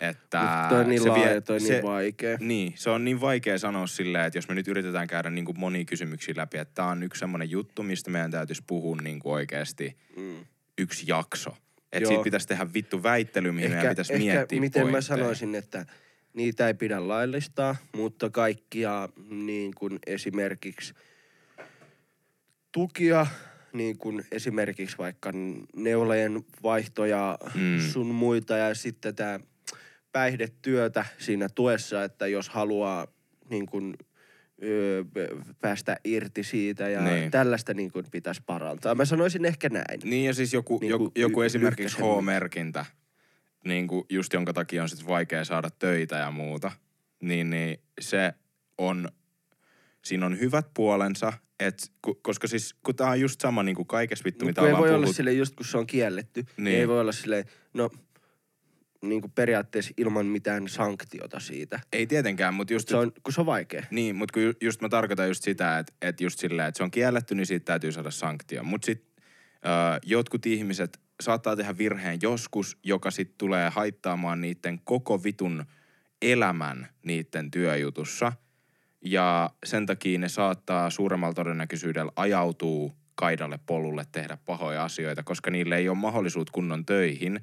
Että 0.00 0.40
Mut 0.60 0.68
toi 0.68 0.80
on 0.80 0.88
niin 0.88 1.02
se 1.02 1.08
laaja, 1.08 1.30
vie- 1.30 1.40
toi 1.40 1.54
on 1.56 1.60
se- 1.60 1.72
niin 1.72 1.82
vaikea. 1.82 2.36
niin, 2.40 2.72
se 2.76 2.90
on 2.90 3.04
niin 3.04 3.20
vaikea 3.20 3.58
sanoa 3.58 3.86
silleen, 3.86 4.24
että 4.24 4.38
jos 4.38 4.48
me 4.48 4.54
nyt 4.54 4.68
yritetään 4.68 5.06
käydä 5.08 5.30
niin 5.30 5.44
kuin 5.44 5.60
monia 5.60 5.84
kysymyksiä 5.84 6.34
läpi, 6.36 6.58
että 6.58 6.74
tämä 6.74 6.88
on 6.88 7.02
yksi 7.02 7.18
semmoinen 7.18 7.50
juttu, 7.50 7.82
mistä 7.82 8.10
meidän 8.10 8.30
täytyisi 8.30 8.62
puhua 8.66 8.96
niin 8.96 9.18
kuin 9.20 9.32
oikeasti 9.32 9.96
Mm. 10.16 10.36
yksi 10.78 11.04
jakso. 11.06 11.56
Että 11.92 12.08
siitä 12.08 12.22
pitäisi 12.22 12.48
tehdä 12.48 12.66
vittu 12.74 13.02
väittely, 13.02 13.52
mihin 13.52 13.70
meidän 13.70 13.88
pitäisi 13.88 14.12
ehkä 14.12 14.24
miettiä 14.24 14.60
miten 14.60 14.82
mä 14.86 14.90
pointteja. 14.92 15.02
sanoisin, 15.16 15.54
että 15.54 15.86
niitä 16.34 16.66
ei 16.66 16.74
pidä 16.74 17.08
laillistaa, 17.08 17.76
mutta 17.92 18.30
kaikkia 18.30 19.08
niin 19.30 19.74
kuin 19.74 19.98
esimerkiksi 20.06 20.94
tukia, 22.72 23.26
niin 23.72 23.98
kuin 23.98 24.24
esimerkiksi 24.32 24.98
vaikka 24.98 25.32
neulojen 25.76 26.44
vaihtoja 26.62 27.38
mm. 27.54 27.80
sun 27.92 28.06
muita 28.06 28.56
ja 28.56 28.74
sitten 28.74 29.14
tämä 29.14 29.40
päihdetyötä 30.18 31.04
siinä 31.18 31.48
tuessa, 31.54 32.04
että 32.04 32.26
jos 32.26 32.48
haluaa 32.48 33.06
niin 33.50 33.66
kuin, 33.66 33.94
öö, 34.62 35.04
päästä 35.60 35.96
irti 36.04 36.42
siitä 36.44 36.88
ja 36.88 37.00
Niin. 37.00 37.30
tällaista 37.30 37.74
niin 37.74 37.92
kuin 37.92 38.06
pitäisi 38.10 38.42
parantaa. 38.46 38.94
Mä 38.94 39.04
sanoisin 39.04 39.44
ehkä 39.44 39.68
näin. 39.68 40.00
Niin 40.04 40.24
ja 40.26 40.34
siis 40.34 40.52
joku, 40.52 40.78
Niin 40.80 40.90
joku, 40.90 41.12
joku 41.16 41.42
y- 41.42 41.46
esimerkiksi. 41.46 41.96
H-merkintä, 41.98 42.86
niin 43.64 43.88
kuin 43.88 44.04
just 44.10 44.32
jonka 44.32 44.52
takia 44.52 44.82
on 44.82 44.88
sit 44.88 45.06
vaikea 45.08 45.44
saada 45.44 45.70
töitä 45.78 46.16
ja 46.16 46.30
muuta, 46.30 46.70
niin, 47.22 47.50
niin 47.50 47.78
se 48.00 48.32
on, 48.78 49.08
siinä 50.04 50.26
on 50.26 50.40
hyvät 50.40 50.66
puolensa, 50.74 51.32
et, 51.60 51.92
ku, 52.02 52.14
koska 52.22 52.46
siis 52.46 52.74
kun 52.82 52.96
tää 52.96 53.10
on 53.10 53.20
just 53.20 53.40
sama 53.40 53.62
niin 53.62 53.76
kuin 53.76 53.86
kaikessa 53.86 54.24
vittu, 54.24 54.44
Mut 54.44 54.50
mitä 54.50 54.68
ei 54.68 54.76
voi 54.76 54.88
olla 54.88 54.98
puhuttu. 54.98 55.12
silleen 55.12 55.38
just 55.38 55.54
kun 55.56 55.66
se 55.66 55.78
on 55.78 55.86
kielletty, 55.86 56.44
niin, 56.56 56.78
ei 56.80 56.88
voi 56.88 57.00
olla 57.00 57.12
silleen, 57.12 57.44
no 57.74 57.90
niin 59.02 59.20
kuin 59.20 59.32
periaatteessa 59.32 59.94
ilman 59.96 60.26
mitään 60.26 60.68
sanktiota 60.68 61.40
siitä. 61.40 61.80
Ei 61.92 62.06
tietenkään, 62.06 62.54
mutta 62.54 62.72
just 62.72 62.88
Se 62.88 62.96
on, 62.96 63.12
kun 63.22 63.32
se 63.32 63.40
on 63.40 63.46
vaikea. 63.46 63.82
Niin, 63.90 64.16
mutta 64.16 64.32
kun 64.32 64.42
ju- 64.42 64.52
just 64.60 64.80
mä 64.80 64.88
tarkoitan 64.88 65.28
just 65.28 65.42
sitä, 65.42 65.78
että, 65.78 65.92
että 66.02 66.24
just 66.24 66.38
silleen, 66.38 66.68
että 66.68 66.78
se 66.78 66.84
on 66.84 66.90
kielletty, 66.90 67.34
niin 67.34 67.46
siitä 67.46 67.64
täytyy 67.64 67.92
saada 67.92 68.10
sanktio. 68.10 68.62
Mutta 68.62 68.86
sitten 68.86 69.12
jotkut 70.02 70.46
ihmiset 70.46 71.00
saattaa 71.20 71.56
tehdä 71.56 71.78
virheen 71.78 72.18
joskus, 72.22 72.78
joka 72.84 73.10
sitten 73.10 73.38
tulee 73.38 73.68
haittaamaan 73.68 74.40
niiden 74.40 74.80
koko 74.84 75.24
vitun 75.24 75.64
elämän 76.22 76.88
niiden 77.02 77.50
työjutussa. 77.50 78.32
Ja 79.04 79.50
sen 79.64 79.86
takia 79.86 80.18
ne 80.18 80.28
saattaa 80.28 80.90
suuremmalla 80.90 81.34
todennäköisyydellä 81.34 82.12
ajautuu 82.16 82.92
kaidalle 83.14 83.58
polulle 83.66 84.06
tehdä 84.12 84.38
pahoja 84.46 84.84
asioita, 84.84 85.22
koska 85.22 85.50
niille 85.50 85.76
ei 85.76 85.88
ole 85.88 85.98
mahdollisuutta 85.98 86.52
kunnon 86.52 86.86
töihin. 86.86 87.40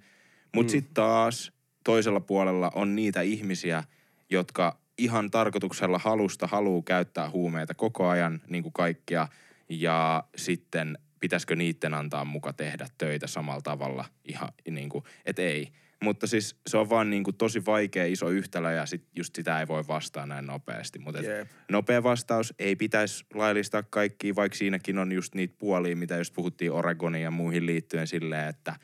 Mutta 0.53 0.71
mm. 0.71 0.71
sitten 0.71 0.93
taas 0.93 1.51
toisella 1.83 2.19
puolella 2.19 2.71
on 2.75 2.95
niitä 2.95 3.21
ihmisiä, 3.21 3.83
jotka 4.29 4.77
ihan 4.97 5.31
tarkoituksella 5.31 5.99
halusta 5.99 6.47
haluu 6.47 6.81
käyttää 6.81 7.29
huumeita 7.29 7.73
koko 7.73 8.07
ajan, 8.07 8.41
niin 8.49 8.63
kuin 8.63 8.73
kaikkia, 8.73 9.27
ja 9.69 10.23
sitten 10.35 10.97
pitäisikö 11.19 11.55
niiden 11.55 11.93
antaa 11.93 12.25
muka 12.25 12.53
tehdä 12.53 12.87
töitä 12.97 13.27
samalla 13.27 13.61
tavalla, 13.61 14.05
ihan 14.25 14.49
niin 14.69 14.89
kuin, 14.89 15.03
et 15.25 15.39
ei. 15.39 15.71
Mutta 16.03 16.27
siis 16.27 16.55
se 16.67 16.77
on 16.77 16.89
vaan 16.89 17.09
niin 17.09 17.23
kuin 17.23 17.37
tosi 17.37 17.65
vaikea 17.65 18.05
iso 18.05 18.29
yhtälö 18.29 18.71
ja 18.71 18.85
sit 18.85 19.03
just 19.15 19.35
sitä 19.35 19.59
ei 19.59 19.67
voi 19.67 19.87
vastaa 19.87 20.25
näin 20.25 20.45
nopeasti. 20.45 20.99
Mutta 20.99 21.21
Jep. 21.21 21.47
nopea 21.71 22.03
vastaus, 22.03 22.53
ei 22.59 22.75
pitäisi 22.75 23.25
laillistaa 23.33 23.83
kaikkia, 23.83 24.35
vaikka 24.35 24.57
siinäkin 24.57 24.97
on 24.97 25.11
just 25.11 25.35
niitä 25.35 25.55
puolia, 25.57 25.95
mitä 25.95 26.17
just 26.17 26.33
puhuttiin 26.33 26.71
Oregoniin 26.71 27.23
ja 27.23 27.31
muihin 27.31 27.65
liittyen 27.65 28.07
silleen, 28.07 28.49
että, 28.49 28.75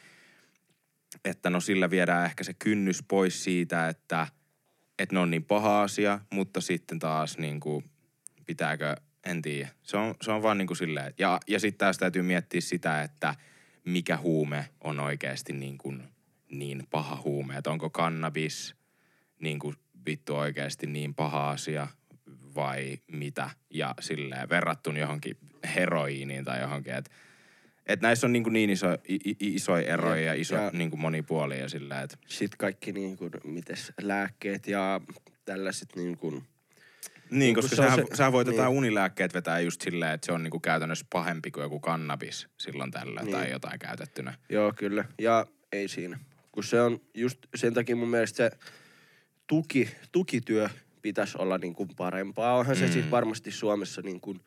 että 1.26 1.50
no 1.50 1.60
sillä 1.60 1.90
viedään 1.90 2.26
ehkä 2.26 2.44
se 2.44 2.54
kynnys 2.54 3.04
pois 3.08 3.44
siitä, 3.44 3.90
että, 3.90 4.28
että 5.00 5.16
ne 5.16 5.20
on 5.20 5.32
niin 5.32 5.44
paha 5.44 5.82
asia, 5.82 6.20
mutta 6.34 6.62
sitten 6.62 7.00
taas 7.00 7.38
niin 7.38 7.60
kuin, 7.60 7.86
pitääkö, 8.46 8.96
en 9.26 9.42
tiedä. 9.42 9.70
Se 9.84 9.98
on, 9.98 10.16
se 10.22 10.32
on 10.32 10.44
vaan 10.44 10.58
niin 10.58 10.68
kuin 10.68 10.78
silleen. 10.78 11.14
Ja, 11.18 11.40
ja 11.48 11.60
sitten 11.60 11.78
taas 11.78 11.98
täytyy 11.98 12.22
miettiä 12.22 12.62
sitä, 12.62 13.02
että 13.02 13.36
mikä 13.86 14.18
huume 14.18 14.70
on 14.84 15.00
oikeasti 15.00 15.54
niin, 15.54 15.78
kuin, 15.78 16.04
niin 16.52 16.88
paha 16.90 17.22
huume. 17.24 17.58
Että 17.58 17.72
onko 17.72 17.90
kannabis 17.90 18.76
niin 19.40 19.60
kuin 19.60 19.76
vittu 20.06 20.36
oikeasti 20.36 20.88
niin 20.88 21.14
paha 21.14 21.50
asia 21.50 21.88
vai 22.56 22.98
mitä. 23.12 23.50
Ja 23.70 23.96
silleen 24.00 24.50
verrattuna 24.50 25.00
johonkin 25.00 25.38
heroiiniin 25.76 26.46
tai 26.46 26.62
johonkin. 26.62 26.94
Että 26.94 27.12
et 27.88 28.02
näissä 28.02 28.28
on 28.28 28.34
niin, 28.34 28.44
kuin 28.44 28.54
niin 28.54 28.70
iso, 28.70 28.94
i, 29.10 29.16
i, 29.16 29.36
isoja 29.40 29.94
eroja 29.94 30.22
ja 30.22 30.34
iso 30.34 30.56
Ja- 30.56 30.70
niin 30.74 30.90
kuin 30.90 31.00
monipuolia 31.00 31.70
silleen, 31.70 32.04
että 32.04 32.18
Sitten 32.28 32.58
kaikki 32.58 32.92
niin 32.92 33.18
kuin, 33.18 33.32
mites 33.44 33.92
lääkkeet 34.02 34.68
ja 34.68 35.02
tällaiset 35.46 35.90
niin 35.96 36.18
kuin, 36.18 36.44
Niin, 37.32 37.56
koska 37.56 37.70
se 37.70 37.76
sähän, 37.76 38.00
se- 38.00 38.16
sä 38.16 38.32
voit 38.32 38.48
niin. 38.48 38.56
jotain 38.58 38.74
unilääkkeet 38.78 39.34
vetää 39.34 39.60
just 39.60 39.82
silleen, 39.82 40.14
että 40.14 40.26
se 40.26 40.32
on 40.32 40.44
niinku 40.44 40.60
käytännössä 40.60 41.06
pahempi 41.10 41.52
kuin 41.52 41.62
joku 41.64 41.80
kannabis 41.80 42.48
silloin 42.58 42.92
tällä 42.92 43.22
Niin. 43.22 43.32
tai 43.32 43.52
jotain 43.52 43.80
käytettynä. 43.80 44.34
Joo, 44.50 44.74
kyllä. 44.76 45.06
Ja 45.22 45.46
ei 45.72 45.88
siinä. 45.88 46.20
Kun 46.52 46.64
se 46.64 46.82
on 46.82 47.02
just 47.14 47.40
sen 47.56 47.74
takia 47.74 47.96
mun 47.96 48.10
mielestä 48.10 48.38
se 48.38 48.58
tuki, 49.48 49.90
tukityö 50.12 50.70
pitäisi 51.02 51.38
olla 51.38 51.58
niin 51.58 51.74
kuin 51.76 51.90
parempaa. 51.98 52.56
Onhan 52.58 52.76
se 52.76 52.86
Mm. 52.86 52.92
siis 52.92 53.12
varmasti 53.12 53.52
Suomessa 53.52 54.02
niin 54.02 54.22
kuin 54.22 54.42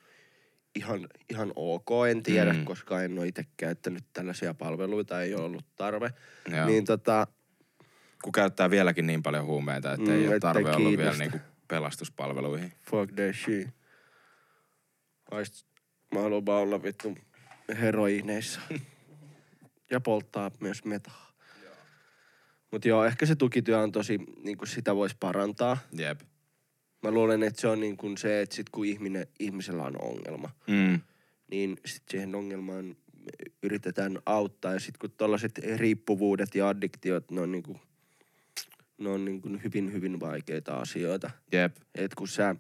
ihan, 0.74 1.08
ihan 1.30 1.52
ok. 1.56 1.88
En 2.10 2.22
tiedä, 2.22 2.52
Mm. 2.52 2.64
koska 2.64 3.02
en 3.02 3.18
ole 3.18 3.28
itse 3.28 3.44
käyttänyt 3.56 4.04
tällaisia 4.12 4.54
palveluita, 4.54 5.22
ei 5.22 5.34
ole 5.34 5.44
ollut 5.44 5.66
tarve. 5.76 6.10
Joo. 6.56 6.66
Niin 6.66 6.84
tota, 6.84 7.26
Kun 8.22 8.32
käyttää 8.32 8.70
vieläkin 8.70 9.06
niin 9.06 9.22
paljon 9.22 9.46
huumeita, 9.46 9.92
että 9.92 10.10
Mm, 10.10 10.16
ei 10.16 10.28
ole 10.28 10.40
tarve 10.40 10.60
ollut 10.70 10.76
vielä 10.78 10.96
kiinnosta. 10.96 11.22
niinku 11.22 11.38
pelastuspalveluihin. 11.68 12.72
fuck 12.90 13.12
that 13.14 13.34
shit. 13.44 13.68
Aist, 15.30 15.66
mä 16.14 16.20
haluan 16.20 16.46
vaan 16.46 16.62
olla 16.62 16.82
vittu 16.82 17.14
heroineissa. 17.80 18.60
ja 19.90 20.00
polttaa 20.00 20.50
myös 20.60 20.84
metaa. 20.84 21.32
Mut 22.72 22.84
joo, 22.84 23.04
ehkä 23.04 23.26
se 23.26 23.36
tukityö 23.36 23.78
on 23.78 23.92
tosi, 23.92 24.18
niin 24.42 24.58
kuin 24.58 24.68
sitä 24.68 24.96
voisi 24.96 25.16
parantaa. 25.20 25.76
Jep. 25.92 26.20
Mä 27.04 27.10
luulen, 27.10 27.42
että 27.42 27.60
se 27.60 27.68
on 27.68 27.80
niin 27.80 27.96
kuin 27.96 28.18
se, 28.18 28.40
että 28.42 28.54
sit 28.56 28.70
kun 28.70 28.86
ihminen, 28.86 29.26
ihmisellä 29.38 29.82
on 29.82 30.00
ongelma, 30.02 30.50
Mm. 30.66 31.00
niin 31.50 31.76
sit 31.86 32.02
siihen 32.10 32.34
ongelmaan 32.34 32.96
yritetään 33.62 34.18
auttaa. 34.26 34.72
Ja 34.72 34.80
sit 34.80 34.98
kun 34.98 35.10
tollaset 35.16 35.58
riippuvuudet 35.76 36.54
ja 36.54 36.68
addiktiot, 36.68 37.30
ne 37.30 37.40
on 37.40 37.52
niin 37.52 37.62
kuin, 37.62 37.80
ne 38.98 39.08
on 39.08 39.24
niin 39.24 39.42
kuin 39.42 39.60
hyvin, 39.64 39.92
hyvin 39.92 40.20
vaikeita 40.20 40.76
asioita. 40.76 41.30
Jep. 41.52 41.76
Et 41.94 42.14
kun 42.14 42.28
sä, 42.28 42.56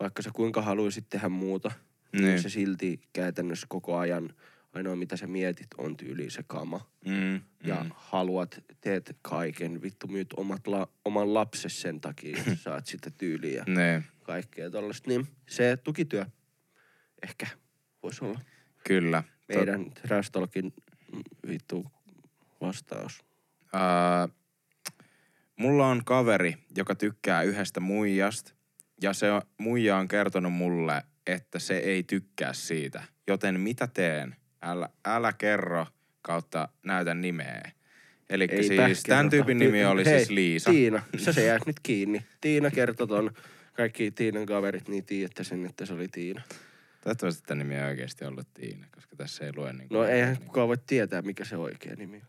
vaikka 0.00 0.22
sä 0.22 0.30
kuinka 0.34 0.62
haluaisit 0.62 1.04
tehdä 1.08 1.28
muuta, 1.28 1.70
niin, 2.12 2.24
Niin. 2.24 2.42
se 2.42 2.48
silti 2.48 3.00
käytännössä 3.12 3.66
koko 3.70 3.96
ajan, 3.98 4.34
ainoa 4.72 4.96
mitä 4.96 5.16
sä 5.16 5.26
mietit 5.26 5.66
on 5.78 5.96
tyyli 5.96 6.30
se 6.30 6.42
kama. 6.46 6.90
Mm. 7.06 7.40
Ja 7.64 7.84
mm. 7.84 7.90
haluat, 7.94 8.64
teet 8.80 9.16
kaiken, 9.22 9.82
vittu 9.82 10.06
myyt 10.06 10.32
omat 10.36 10.66
la, 10.66 10.88
oman 11.04 11.34
lapses 11.34 11.80
sen 11.80 12.00
takia, 12.00 12.38
että 12.38 12.54
saat 12.64 12.86
sitä 12.86 13.10
tyyliä 13.10 13.64
ja 13.66 14.02
kaikkea 14.22 14.70
tollaista. 14.70 15.10
Niin 15.10 15.28
se 15.48 15.76
tukityö 15.76 16.26
ehkä 17.22 17.46
voisi 18.02 18.24
olla 18.24 18.40
Kyllä. 18.86 19.24
meidän 19.48 19.90
Trash 19.90 20.30
Talkin 20.30 20.74
mm, 21.12 21.22
vittu 21.48 21.86
vastaus. 22.60 23.24
Öö, 23.74 24.28
mulla 25.56 25.86
on 25.86 26.04
kaveri, 26.04 26.56
joka 26.76 26.94
tykkää 26.94 27.42
yhdestä 27.42 27.80
muijasta, 27.80 28.54
ja 29.02 29.12
se 29.12 29.26
muija 29.58 29.96
on 29.96 30.08
kertonut 30.08 30.52
mulle, 30.52 31.02
että 31.26 31.58
se 31.58 31.78
ei 31.78 32.02
tykkää 32.02 32.52
siitä. 32.52 33.02
Joten 33.26 33.60
mitä 33.60 33.86
teen? 33.86 34.36
Älä, 34.62 34.88
älä 35.04 35.32
kerro 35.32 35.86
kautta 36.22 36.68
näytä 36.82 37.14
nimeä. 37.14 37.70
Eli 38.30 38.48
siis 38.86 39.02
tämän 39.02 39.30
tyypin 39.30 39.58
nimi 39.58 39.84
oli 39.84 40.04
Hei, 40.04 40.18
siis 40.18 40.30
Liisa. 40.30 40.70
Tiina, 40.70 41.02
sä 41.16 41.32
se 41.32 41.44
jäät 41.44 41.66
nyt 41.66 41.80
kiinni. 41.82 42.24
Tiina 42.40 42.70
kertoi 42.70 43.08
ton, 43.08 43.30
kaikki 43.72 44.10
Tiinan 44.10 44.46
kaverit, 44.46 44.88
niin 44.88 45.04
tiedätte 45.04 45.44
sen, 45.44 45.66
että 45.66 45.86
se 45.86 45.94
oli 45.94 46.08
Tiina. 46.08 46.42
Toivottavasti 47.04 47.42
tämä 47.46 47.58
nimi 47.58 47.74
ei 47.74 47.84
oikeasti 47.84 48.24
ollut 48.24 48.48
Tiina, 48.54 48.86
koska 48.94 49.16
tässä 49.16 49.44
ei 49.46 49.52
lue 49.56 49.72
niin 49.72 49.88
No 49.90 50.04
eihän 50.04 50.36
kukaan 50.36 50.68
voi 50.68 50.78
tietää, 50.86 51.22
mikä 51.22 51.44
se 51.44 51.56
oikea 51.56 51.94
nimi 51.96 52.16
on. 52.16 52.22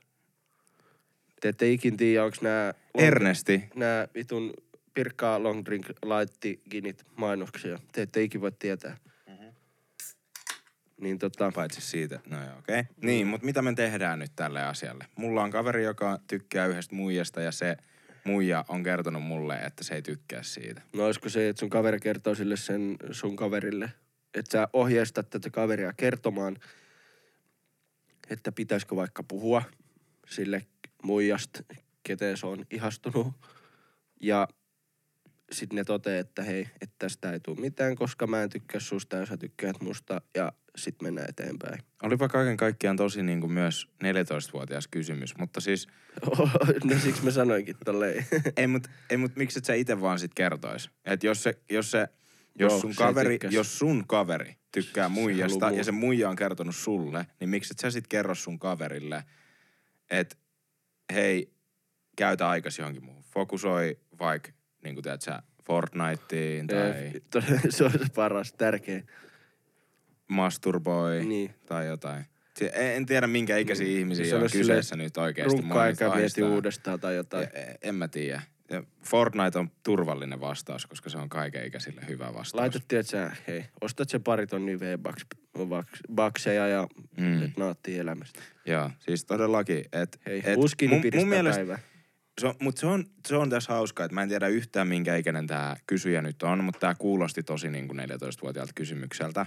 Te 1.42 1.50
ette 1.50 1.72
ikin 1.72 1.98
tiedä, 1.98 2.24
onks 2.24 2.42
nää... 2.42 2.74
Ernesti. 2.98 3.64
Nää 3.76 4.08
vitun 4.16 4.54
Pirkkaa 4.94 5.44
Long 5.44 5.66
Drink 5.66 5.86
Ginit 6.72 7.06
mainoksia. 7.16 7.80
Te 7.92 8.02
ette 8.02 8.24
ikin 8.24 8.42
voi 8.42 8.52
tietää. 8.52 8.98
Niin 11.04 11.20
tota... 11.20 11.52
Paitsi 11.56 11.82
siitä, 11.82 12.20
no 12.30 12.46
joo, 12.46 12.58
okei. 12.60 12.80
Okay. 12.80 12.94
Niin, 13.02 13.28
mutta 13.28 13.46
mitä 13.46 13.62
me 13.62 13.74
tehdään 13.74 14.20
nyt 14.20 14.32
tälle 14.36 14.64
asialle? 14.64 15.06
Mulla 15.16 15.44
on 15.44 15.52
kaveri, 15.52 15.84
joka 15.84 16.20
tykkää 16.28 16.66
yhdestä 16.66 16.96
muijasta 16.96 17.42
ja 17.42 17.52
se 17.52 17.78
muija 18.24 18.66
on 18.68 18.84
kertonut 18.84 19.24
mulle, 19.24 19.56
että 19.56 19.84
se 19.84 19.96
ei 19.96 20.02
tykkää 20.02 20.44
siitä. 20.44 20.82
No 20.94 21.06
olisiko 21.06 21.30
se, 21.30 21.50
että 21.50 21.60
sun 21.60 21.70
kaveri 21.70 22.00
kertoo 22.00 22.36
sille 22.36 22.58
sen 22.58 22.98
sun 23.12 23.36
kaverille, 23.36 23.92
että 24.34 24.52
sä 24.52 24.68
ohjeistat 24.74 25.30
tätä 25.30 25.50
kaveria 25.50 25.94
kertomaan, 25.94 26.58
että 28.30 28.52
pitäisikö 28.52 28.96
vaikka 28.96 29.24
puhua 29.24 29.64
sille 30.28 30.66
muijasta, 31.04 31.64
keteen 32.04 32.38
se 32.38 32.46
on 32.46 32.66
ihastunut. 32.72 33.28
Ja 34.22 34.48
sitten 35.52 35.76
ne 35.76 35.84
toteaa, 35.84 36.20
että 36.20 36.44
hei, 36.44 36.68
että 36.82 36.96
tästä 37.00 37.34
ei 37.34 37.40
tule 37.40 37.60
mitään, 37.60 37.96
koska 37.96 38.28
mä 38.28 38.44
en 38.44 38.50
tykkää 38.50 38.80
susta 38.80 39.16
ja 39.16 39.26
sä 39.26 39.38
tykkäät 39.38 39.82
musta. 39.82 40.22
Ja 40.36 40.54
sitten 40.78 41.08
mennään 41.08 41.30
eteenpäin. 41.30 41.80
Olipa 42.04 42.30
kaiken 42.30 42.58
kaikkiaan 42.58 42.98
tosi 42.98 43.24
niin 43.24 43.42
kuin 43.42 43.52
myös 43.52 43.88
14-vuotias 44.04 44.88
kysymys, 44.88 45.38
mutta 45.38 45.62
siis 45.62 45.88
no 46.84 47.00
siksi 47.00 47.24
mä 47.24 47.32
sanoinkin 47.32 47.76
tolleen. 47.86 48.26
ei 48.58 48.68
mut, 48.68 48.88
ei 49.10 49.18
mut 49.18 49.36
miksi 49.36 49.60
et 49.60 49.66
sä 49.66 49.74
itse 49.74 50.02
vaan 50.02 50.20
sit 50.20 50.32
kertois? 50.34 50.90
Et 51.06 51.24
jos 51.24 51.44
se, 51.44 51.54
jos 51.70 51.92
se, 51.92 52.08
jos 52.60 52.72
Joo, 52.72 52.82
sun 52.82 52.94
se 52.94 52.98
kaveri, 52.98 53.34
tykkäs. 53.34 53.54
jos 53.54 53.80
sun 53.80 54.04
kaveri 54.08 54.56
tykkää 54.72 55.10
muijasta 55.10 55.72
ja 55.72 55.84
se 55.84 55.92
muija 55.92 56.30
on 56.30 56.36
kertonut 56.36 56.76
sulle, 56.76 57.26
niin 57.40 57.50
miksi 57.50 57.74
et 57.74 57.80
sä 57.80 57.92
sit 57.92 58.08
kerro 58.08 58.36
sun 58.36 58.60
kaverille, 58.60 59.24
että 60.10 60.36
hei, 61.14 61.54
käytä 62.16 62.50
aikas 62.50 62.80
johonkin 62.80 63.06
muuhun. 63.06 63.24
Fokusoi 63.24 64.00
vaikka, 64.20 64.52
niin 64.84 64.96
kuin 64.96 65.04
teet 65.04 65.22
sä, 65.22 65.44
Fortniteen 65.66 66.68
tai 66.68 67.12
se 67.70 67.84
on 67.84 67.92
se 67.92 68.00
paras, 68.16 68.54
tärkein. 68.54 69.08
Masturboi 70.34 71.26
Niin. 71.26 71.56
tai 71.66 71.88
jotain. 71.88 72.26
Se- 72.58 72.72
En 72.96 73.06
tiedä, 73.06 73.28
minkä 73.28 73.58
ikäisiä 73.58 73.88
Niin. 73.88 74.00
ihmisiä 74.00 74.26
Se 74.26 74.36
on 74.36 74.50
kyseessä 74.52 74.96
nyt 74.96 75.18
oikeasti. 75.18 75.58
Runkkaa 75.62 75.88
eikä 75.88 76.10
mieti 76.16 76.44
uudestaan 76.44 77.00
tai 77.00 77.16
jotain. 77.16 77.48
En, 77.54 77.76
en 77.82 77.96
mä 77.96 78.08
tiedä. 78.08 78.42
Ja 78.72 78.84
Fortnite 79.06 79.60
on 79.60 79.72
turvallinen 79.84 80.40
vastaus, 80.40 80.86
koska 80.86 81.10
se 81.10 81.18
on 81.18 81.30
kaikenikäisille 81.30 82.02
hyvä 82.08 82.26
vastaus. 82.26 82.54
Laitat, 82.54 82.82
että 82.94 83.12
sä, 83.12 83.32
hei, 83.48 83.66
ostat 83.82 84.10
se 84.10 84.20
pari 84.20 84.48
tonnia 84.48 84.80
V-bakseja 84.80 86.68
ja 86.68 86.88
Mm. 87.18 87.44
et 87.44 87.58
nauttii 87.58 87.98
elämästä. 88.00 88.40
Joo, 88.66 88.92
siis 89.00 89.26
todellakin. 89.26 89.86
Et, 89.94 90.20
Hei, 90.26 90.42
et 90.46 90.58
uskini 90.58 90.94
mun, 90.96 91.04
mun 91.16 91.28
mielestä, 91.30 91.58
päivää. 91.60 91.80
se 92.42 92.48
on, 92.48 92.56
mutta 92.62 92.80
se 92.82 92.86
on, 92.88 93.06
se 93.28 93.36
on 93.36 93.50
tässä 93.50 93.74
hauskaa, 93.74 94.06
että 94.06 94.16
mä 94.16 94.24
en 94.24 94.30
tiedä 94.30 94.48
yhtään 94.48 94.88
minkä 94.88 95.16
ikäinen 95.16 95.48
tämä 95.48 95.76
kysyjä 95.88 96.22
nyt 96.22 96.44
on, 96.44 96.64
mutta 96.64 96.80
tämä 96.80 96.96
kuulosti 96.96 97.44
tosi 97.44 97.70
niin 97.70 97.88
kuin 97.88 98.00
14-vuotiaalta 98.00 98.74
kysymykseltä. 98.76 99.46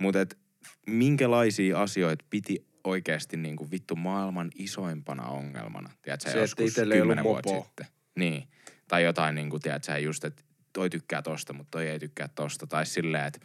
Mutta 0.00 0.20
et 0.20 0.38
minkälaisia 0.86 1.80
asioita 1.82 2.24
piti 2.30 2.66
oikeasti 2.84 3.36
niin 3.36 3.56
kuin 3.56 3.70
vittu 3.70 3.96
maailman 3.96 4.50
isoimpana 4.54 5.26
ongelmana? 5.26 5.90
Tiedätkö, 6.02 6.30
Se, 6.30 6.38
joskus 6.38 6.74
10 6.74 7.24
vuotta 7.24 7.50
mopoa. 7.50 7.64
sitten. 7.64 7.86
Niin. 8.18 8.48
Tai 8.88 9.04
jotain 9.04 9.34
niin 9.34 9.50
kuin, 9.50 9.62
tiedätkö, 9.62 9.98
just, 9.98 10.24
että 10.24 10.42
toi 10.72 10.90
tykkää 10.90 11.22
tosta, 11.22 11.52
mutta 11.52 11.70
toi 11.70 11.88
ei 11.88 11.98
tykkää 11.98 12.28
tosta. 12.28 12.66
Tai 12.66 12.86
silleen, 12.86 13.24
että 13.26 13.40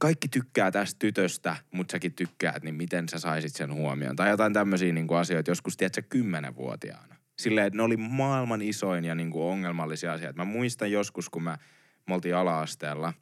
kaikki 0.00 0.28
tykkää 0.28 0.70
tästä 0.70 0.98
tytöstä, 0.98 1.56
mutta 1.72 1.92
säkin 1.92 2.14
tykkäät, 2.14 2.62
niin 2.62 2.74
miten 2.74 3.08
sä 3.08 3.18
saisit 3.18 3.54
sen 3.54 3.74
huomioon? 3.74 4.16
Tai 4.16 4.30
jotain 4.30 4.52
tämmöisiä 4.52 4.92
niin 4.92 5.06
kuin 5.06 5.18
asioita, 5.18 5.50
joskus 5.50 5.76
tiedätkö, 5.76 6.02
kymmenenvuotiaana. 6.08 7.14
Silleen, 7.38 7.66
että 7.66 7.76
ne 7.76 7.82
oli 7.82 7.96
maailman 7.96 8.62
isoin 8.62 9.04
ja 9.04 9.14
niin 9.14 9.30
kuin 9.30 9.44
ongelmallisia 9.44 10.12
asioita. 10.12 10.36
Mä 10.36 10.44
muistan 10.44 10.92
joskus, 10.92 11.28
kun 11.28 11.42
mä, 11.42 11.58
me 12.08 12.14
oltiin 12.14 12.36
ala-asteella, 12.36 13.12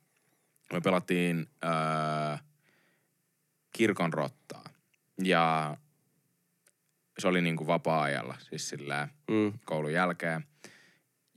me 0.72 0.80
pelattiin 0.80 1.46
öö, 1.64 2.36
kirkon 3.72 4.12
rottaa. 4.12 4.64
Ja 5.24 5.76
se 7.18 7.28
oli 7.28 7.42
niin 7.42 7.56
kuin 7.56 7.66
vapaa-ajalla, 7.66 8.36
siis 8.40 8.68
silleen 8.68 9.08
Mm. 9.30 9.52
koulun 9.64 9.92
jälkeen. 9.92 10.44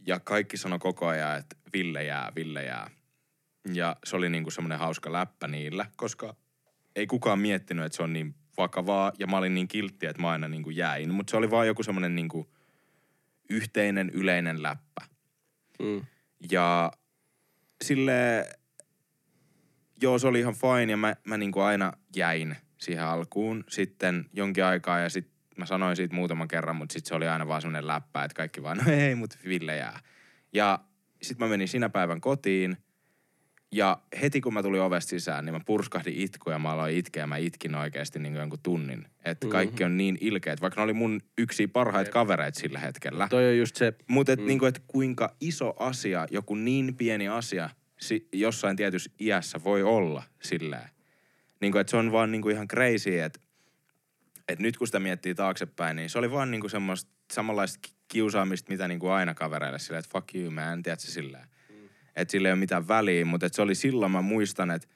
Ja 0.07 0.19
kaikki 0.19 0.57
sanoi 0.57 0.79
koko 0.79 1.07
ajan, 1.07 1.37
että 1.37 1.55
Ville 1.73 2.03
jää, 2.03 2.31
Ville 2.35 2.63
jää. 2.63 2.89
Ja 3.73 3.95
se 4.03 4.15
oli 4.15 4.29
niinku 4.29 4.51
semmoinen 4.51 4.79
hauska 4.79 5.11
läppä 5.13 5.47
niillä, 5.47 5.85
koska 5.95 6.35
ei 6.95 7.07
kukaan 7.07 7.39
miettinyt, 7.39 7.85
että 7.85 7.95
se 7.95 8.03
on 8.03 8.13
niin 8.13 8.35
vakavaa. 8.57 9.11
Ja 9.19 9.27
mä 9.27 9.37
olin 9.37 9.53
niin 9.55 9.67
kiltti, 9.67 10.05
että 10.05 10.21
mä 10.21 10.29
aina 10.29 10.47
niinku 10.47 10.69
jäin. 10.69 11.13
Mutta 11.13 11.31
se 11.31 11.37
oli 11.37 11.51
vaan 11.51 11.67
joku 11.67 11.83
semmoinen 11.83 12.15
niinku 12.15 12.49
yhteinen, 13.49 14.09
yleinen 14.09 14.63
läppä. 14.63 15.01
Mm. 15.79 16.05
Ja 16.51 16.91
sille 17.83 18.49
joo, 20.05 20.19
se 20.19 20.27
oli 20.27 20.39
ihan 20.39 20.55
fine 20.55 20.91
ja 20.91 20.97
mä, 20.97 21.15
mä 21.23 21.37
niinku 21.37 21.59
aina 21.59 21.93
jäin 22.15 22.55
siihen 22.77 23.03
alkuun 23.03 23.63
sitten 23.69 24.25
jonkin 24.33 24.65
aikaa 24.65 24.99
ja 24.99 25.09
sitten 25.09 25.35
mä 25.57 25.65
sanoin 25.65 25.95
siitä 25.95 26.15
muutaman 26.15 26.47
kerran, 26.47 26.75
mutta 26.75 26.93
sitten 26.93 27.09
se 27.09 27.15
oli 27.15 27.27
aina 27.27 27.47
vaan 27.47 27.61
semmoinen 27.61 27.87
läppä, 27.87 28.23
että 28.23 28.35
kaikki 28.35 28.63
vaan, 28.63 28.77
no 28.77 28.91
ei, 28.91 29.15
mut 29.15 29.37
Ville 29.47 29.75
jää. 29.75 29.99
Ja 30.53 30.79
sitten 31.21 31.45
mä 31.45 31.49
menin 31.49 31.67
sinä 31.67 31.89
päivän 31.89 32.21
kotiin 32.21 32.77
ja 33.71 33.97
heti 34.21 34.41
kun 34.41 34.53
mä 34.53 34.63
tulin 34.63 34.81
ovesta 34.81 35.09
sisään, 35.09 35.45
niin 35.45 35.53
mä 35.53 35.59
purskahdin 35.65 36.13
itku 36.15 36.49
ja 36.49 36.59
mä 36.59 36.71
aloin 36.71 36.97
itkeä 36.97 37.23
ja 37.23 37.27
mä 37.27 37.37
itkin 37.37 37.75
oikeasti 37.75 38.19
niin 38.19 38.35
jonkun 38.35 38.59
tunnin. 38.63 39.07
Että 39.25 39.47
kaikki 39.47 39.83
on 39.83 39.97
niin 39.97 40.17
ilkeät, 40.21 40.61
vaikka 40.61 40.81
ne 40.81 40.83
oli 40.83 40.93
mun 40.93 41.21
yksi 41.37 41.67
parhaita 41.67 42.11
kavereita 42.11 42.59
sillä 42.59 42.79
hetkellä. 42.79 43.27
Toi 43.29 43.47
on 43.47 43.57
just 43.57 43.75
se, 43.75 43.93
Mutta 44.07 44.31
et, 44.31 44.39
mm. 44.39 44.45
niinku, 44.45 44.65
et 44.65 44.83
kuinka 44.87 45.35
iso 45.41 45.73
asia, 45.79 46.27
joku 46.31 46.55
niin 46.55 46.95
pieni 46.95 47.27
asia 47.27 47.69
si- 48.07 48.27
jossain 48.33 48.75
tietyssä 48.75 49.11
iässä 49.19 49.63
voi 49.63 49.83
olla 49.83 50.23
silleen. 50.41 50.89
Niin 51.61 51.71
kuin, 51.71 51.79
että 51.81 51.91
se 51.91 51.97
on 51.97 52.11
vaan 52.11 52.31
niin 52.31 52.41
kuin 52.41 52.55
ihan 52.55 52.67
crazy, 52.67 53.19
että, 53.19 53.39
että 54.47 54.61
nyt 54.61 54.77
kun 54.77 54.87
sitä 54.87 54.99
miettii 54.99 55.35
taaksepäin, 55.35 55.95
niin 55.95 56.09
se 56.09 56.19
oli 56.19 56.31
vaan 56.31 56.51
niin 56.51 56.61
kuin 56.61 56.71
semmoista 56.71 57.11
samanlaista 57.33 57.79
ki- 57.81 57.95
kiusaamista, 58.07 58.71
mitä 58.71 58.87
niin 58.87 58.99
kuin 58.99 59.11
aina 59.11 59.33
kavereille 59.33 59.79
silleen, 59.79 59.99
että 59.99 60.11
fuck 60.11 60.35
you 60.35 60.51
man, 60.51 60.83
tiedätkö 60.83 61.07
silleen. 61.07 61.47
Mm. 61.69 61.75
Että 62.15 62.31
sillä 62.31 62.47
ei 62.47 62.53
ole 62.53 62.59
mitään 62.59 62.87
väliä, 62.87 63.25
mutta 63.25 63.45
että 63.45 63.55
se 63.55 63.61
oli 63.61 63.75
silloin, 63.75 64.11
mä 64.11 64.21
muistan, 64.21 64.71
että 64.71 64.87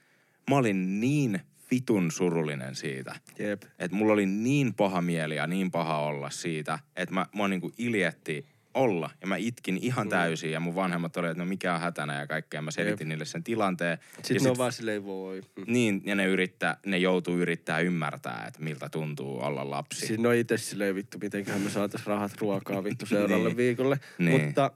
mä 0.49 0.55
olin 0.57 0.99
niin 0.99 1.39
vitun 1.71 2.11
surullinen 2.11 2.75
siitä. 2.75 3.15
Jep. 3.39 3.63
Että 3.79 3.97
mulla 3.97 4.13
oli 4.13 4.25
niin 4.25 4.73
paha 4.73 5.01
mieli 5.01 5.35
ja 5.35 5.47
niin 5.47 5.71
paha 5.71 5.99
olla 5.99 6.29
siitä, 6.29 6.79
että 6.95 7.15
mä, 7.15 7.25
mua 7.31 7.47
niinku 7.47 7.71
iljetti 7.77 8.45
olla. 8.73 9.09
Ja 9.21 9.27
mä 9.27 9.35
itkin 9.37 9.79
ihan 9.81 10.07
Mm. 10.07 10.09
täysin 10.09 10.51
ja 10.51 10.59
mun 10.59 10.75
vanhemmat 10.75 11.17
oli, 11.17 11.27
että 11.27 11.43
no 11.43 11.45
mikä 11.45 11.73
on 11.75 11.81
hätänä 11.81 12.19
ja 12.19 12.27
kaikkea. 12.27 12.61
Mä 12.61 12.71
selitin 12.71 13.05
Jep. 13.05 13.07
niille 13.09 13.25
sen 13.25 13.43
tilanteen. 13.43 13.97
Sitten 14.15 14.35
ja 14.35 14.43
ne 14.43 14.49
on 14.49 14.57
vaan 14.57 14.71
silleen 14.71 15.05
voi. 15.05 15.41
Niin, 15.67 16.01
ja 16.05 16.15
ne, 16.15 16.25
yrittää, 16.25 16.77
ne 16.85 16.97
joutuu 16.97 17.37
yrittää 17.37 17.79
ymmärtää, 17.79 18.45
että 18.47 18.63
miltä 18.63 18.89
tuntuu 18.89 19.39
olla 19.41 19.69
lapsi. 19.69 20.07
Siis 20.07 20.19
no 20.19 20.31
itse 20.31 20.57
silleen 20.57 20.95
vittu, 20.95 21.17
mitenköhän 21.21 21.61
me 21.61 21.69
saatais 21.69 22.05
rahat 22.05 22.31
ruokaa 22.41 22.83
vittu 22.83 23.05
seuraavalle 23.15 23.49
Niin. 23.49 23.57
viikolle. 23.57 23.99
Niin. 24.17 24.41
Mutta 24.45 24.71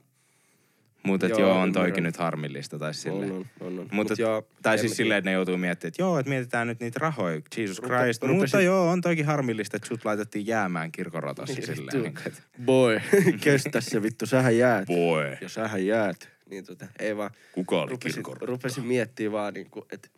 Mutta 1.06 1.26
joo, 1.26 1.38
Joo, 1.38 1.60
on 1.60 1.72
toikin 1.72 2.04
nyt 2.04 2.16
harmillista 2.16 2.78
tai 2.78 2.94
silleen. 2.94 3.32
on, 3.32 3.36
on, 3.38 3.46
on, 3.60 3.66
on. 3.78 3.88
Mutta, 3.92 4.12
Mut 4.12 4.18
joo, 4.18 4.46
tai 4.62 4.78
siis 4.78 4.96
silleen, 4.96 5.18
että 5.18 5.30
ne 5.30 5.34
joutuu 5.34 5.56
miettimään, 5.56 5.88
että 5.88 6.02
joo, 6.02 6.18
että 6.18 6.30
mietitään 6.30 6.66
nyt 6.66 6.80
niitä 6.80 6.98
rahoja, 6.98 7.40
Jesus 7.56 7.82
Rupe- 7.82 7.86
Christ. 7.86 8.22
rupesin- 8.22 8.36
Mutta 8.40 8.60
joo, 8.60 8.88
on 8.90 9.00
toikin 9.00 9.26
harmillista, 9.26 9.76
että 9.76 9.88
sut 9.88 10.04
laitettiin 10.04 10.46
jäämään 10.46 10.92
kirkorotossa 10.92 11.54
Niin, 11.54 11.66
silleen. 11.76 12.02
Niin, 12.02 12.14
että, 12.26 12.42
Boy, 12.64 13.00
kestä 13.44 13.80
se 13.80 14.02
vittu, 14.02 14.26
sähän 14.26 14.58
jäät. 14.58 14.86
boy, 14.86 15.36
Ja 15.40 15.48
sähän 15.48 15.86
jäät. 15.86 16.28
Niin 16.50 16.64
tota, 16.64 16.86
ei 16.98 17.16
vaan. 17.16 17.30
kuka 17.52 17.82
oli 17.82 17.90
Rupesin, 17.90 18.14
kirkorotossa? 18.14 18.46
rupesin 18.50 18.84
miettimään 18.84 19.32
vaan 19.32 19.54
niinku, 19.54 19.86
että 19.92 20.08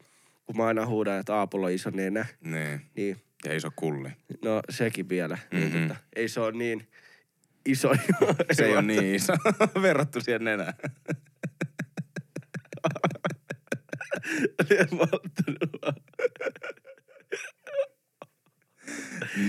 kun 0.47 0.57
mä 0.57 0.67
aina 0.67 0.87
huudan, 0.87 1.19
että 1.21 1.35
Aapolla 1.37 1.67
on 1.67 1.73
iso 1.73 1.91
nenä, 1.91 2.27
Niin, 2.45 2.81
niin 2.97 3.17
ja 3.45 3.57
iso 3.57 3.69
kulli. 3.77 4.09
no 4.45 4.61
sekin 4.71 5.09
vielä. 5.09 5.39
Niin 5.53 5.69
Mhm. 5.73 5.83
tota, 5.89 5.97
ei 6.17 6.29
se 6.29 6.41
ole 6.41 6.53
niin 6.53 6.87
iso. 7.67 7.93
Se 8.53 8.65
ei 8.65 8.73
ole 8.73 8.83
niin 8.83 9.15
iso 9.15 9.33
verrattu 9.83 10.21
siihen 10.21 10.45
nenään. 10.45 10.75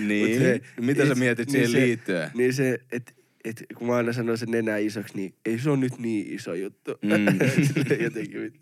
Niin. 0.08 0.30
Mut 0.32 0.40
se- 0.40 0.62
Mitä 0.82 1.04
sä 1.06 1.10
ei- 1.10 1.16
mietit 1.20 1.48
niin 1.52 1.54
siihen 1.68 1.72
se- 1.72 1.78
liittyen? 1.88 2.32
Niin 2.34 2.54
se, 2.54 2.80
että 2.92 3.14
et, 3.46 3.64
kun 3.76 3.88
mä 3.88 3.96
aina 3.96 4.14
sanon 4.14 4.38
sen 4.38 4.52
nenä 4.52 4.78
isoksi, 4.78 5.16
niin 5.16 5.36
ei 5.46 5.60
se 5.60 5.70
ole 5.70 5.78
nyt 5.78 5.98
niin 5.98 6.34
iso 6.34 6.54
juttu. 6.54 6.92
Mm. 7.02 7.10
Jotenkin 8.04 8.54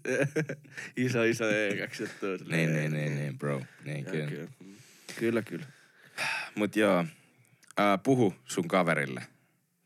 iso, 0.98 1.24
iso 1.24 1.50
eikäksi 1.50 2.04
juttu. 2.04 2.26
Niin, 2.52 2.74
niin, 2.74 2.94
niin, 2.94 3.16
niin, 3.16 3.38
bro. 3.38 3.62
Niin, 3.86 4.06
kyllä. 4.06 4.28
Kyllä, 4.28 4.48
kyllä. 5.20 5.42
kyllä. 5.42 5.66
Mut 6.56 6.76
joo, 6.76 7.06
ää, 7.78 7.98
puhu 7.98 8.34
sun 8.46 8.68
kaverille 8.68 9.22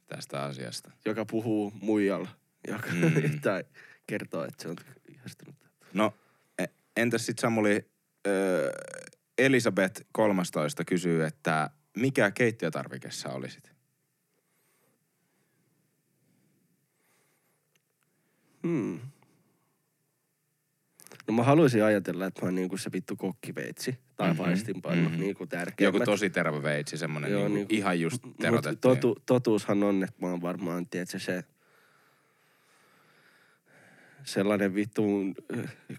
tästä 0.09 0.43
asiasta. 0.43 0.91
Joka 1.05 1.25
puhuu 1.25 1.71
muijalla. 1.81 2.29
Joka 2.67 2.87
Mm. 2.93 3.39
tai 3.41 3.63
kertoo, 4.07 4.43
että 4.45 4.63
se 4.63 4.69
on 4.69 4.75
ihastunut. 5.09 5.55
No, 5.93 6.13
e- 6.59 6.65
entäs 6.97 7.25
sit 7.25 7.39
Samuli, 7.39 7.89
öö, 8.27 8.71
Elisabeth 9.37 10.01
13 10.11 10.85
kysyy, 10.85 11.25
että 11.25 11.69
mikä 11.97 12.31
keittiötarvike 12.31 13.11
sä 13.11 13.29
olisit? 13.29 13.71
Hmm. 18.63 18.99
No 21.29 21.35
mä 21.35 21.43
haluaisin 21.43 21.83
ajatella, 21.83 22.25
että 22.25 22.41
mä 22.41 22.47
oon 22.47 22.55
niinku 22.55 22.77
se 22.77 22.91
vittu 22.91 23.15
kokkiveitsi 23.15 23.91
tai 24.15 24.27
Mhm, 24.27 24.37
mm-hmm, 24.37 24.45
paistinpannu, 24.45 25.01
mhm. 25.01 25.09
mm-hmm. 25.11 25.23
niinku 25.23 25.45
tärkeimmät. 25.47 25.93
Joku 25.99 26.05
tosi 26.05 26.29
terve 26.29 26.63
veitsi, 26.63 26.97
semmonen 26.97 27.31
Joo, 27.31 27.41
niinku, 27.41 27.55
niinku- 27.57 27.75
ihan 27.75 27.99
just 28.01 28.21
terotettu. 28.41 28.87
totu, 28.87 29.17
totuushan 29.25 29.83
on, 29.83 30.03
että 30.03 30.15
mä 30.21 30.27
oon 30.27 30.41
varmaan, 30.41 30.87
tiedätkö, 30.87 31.19
se 31.19 31.43
sellainen 34.23 34.75
vitun, 34.75 35.35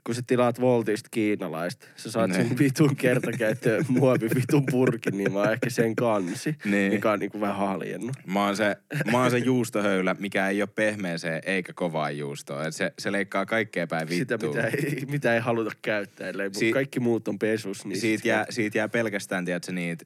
kun 0.04 0.14
sä 0.14 0.22
tilaat 0.26 0.60
Voltista 0.60 1.08
kiinalaista, 1.10 1.86
sä 1.96 2.10
saat 2.10 2.28
Ne. 2.30 2.34
sen 2.34 2.58
vitun 2.58 2.96
kertakäyttöön 2.96 3.84
muovi 3.98 4.28
vitun 4.34 4.66
purkin, 4.70 5.18
niin 5.18 5.32
mä 5.32 5.38
oon 5.38 5.52
ehkä 5.52 5.70
sen 5.70 5.96
kansi, 5.96 6.56
Niin. 6.64 6.92
mikä 6.92 7.10
on 7.10 7.18
niinku 7.18 7.40
vähän 7.40 7.56
haljennut. 7.56 8.16
Mä 8.26 8.44
oon, 8.44 8.56
se, 8.56 8.76
mä 9.12 9.20
oon 9.22 9.30
se 9.30 9.38
juustohöylä, 9.38 10.16
mikä 10.18 10.48
ei 10.48 10.62
ole 10.62 10.68
pehmeeseen 10.74 11.42
eikä 11.46 11.72
kovaa 11.72 12.10
juustoa. 12.10 12.66
Et 12.66 12.74
se, 12.74 12.92
se 12.98 13.12
leikkaa 13.12 13.46
kaikkea 13.46 13.86
päin 13.86 14.08
Sitä, 14.08 14.34
vittuun. 14.34 14.56
mitä 14.56 14.66
ei, 14.68 15.06
mitä 15.10 15.34
ei 15.34 15.40
haluta 15.40 15.70
käyttää, 15.82 16.28
ellei 16.28 16.50
Si- 16.54 16.72
kaikki 16.72 17.00
muut 17.00 17.28
on 17.28 17.38
pesus. 17.38 17.84
Niin 17.86 18.00
siitä, 18.00 18.28
jää, 18.28 18.46
siitä 18.50 18.78
jää 18.78 18.88
pelkästään, 18.88 19.44
tiedätkö, 19.44 19.72
niitä, 19.72 20.04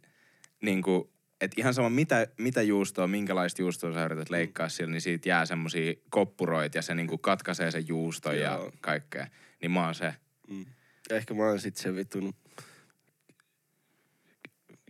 niinku, 0.62 1.10
että 1.44 1.60
ihan 1.60 1.74
sama 1.74 1.90
mitä, 1.90 2.26
mitä 2.38 2.62
juustoa, 2.62 3.06
minkälaista 3.06 3.62
juustoa 3.62 3.92
sä 3.94 4.04
yrität 4.04 4.30
leikkaa 4.30 4.68
sillä, 4.68 4.90
niin 4.92 5.00
siitä 5.00 5.28
jää 5.28 5.46
semmosia 5.46 5.94
koppuroita 6.10 6.78
ja 6.78 6.82
se 6.82 6.94
niinku 6.94 7.18
katkaisee 7.18 7.70
sen 7.70 7.88
juuston 7.88 8.38
ja 8.38 8.52
Joo. 8.52 8.72
kaikkea. 8.80 9.26
Niin 9.62 9.70
mä 9.70 9.84
oon 9.84 9.94
se. 9.94 10.14
Mm. 10.48 10.64
Ehkä 11.10 11.34
mä 11.34 11.42
oon 11.42 11.60
sit 11.60 11.76
se 11.76 11.94
vitun 11.94 12.34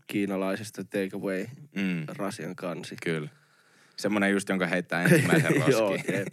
kiinalaisesta 0.06 0.84
takeaway 0.84 1.46
Mm, 1.76 2.04
rasian 2.08 2.56
kansi. 2.56 2.96
kyllä. 3.02 3.28
Semmonen 3.96 4.30
just, 4.30 4.48
jonka 4.48 4.66
heittää 4.66 5.02
ensimmäisen 5.04 5.54
Joo, 5.66 5.90
roskiin. 5.92 6.14
Jep. 6.14 6.28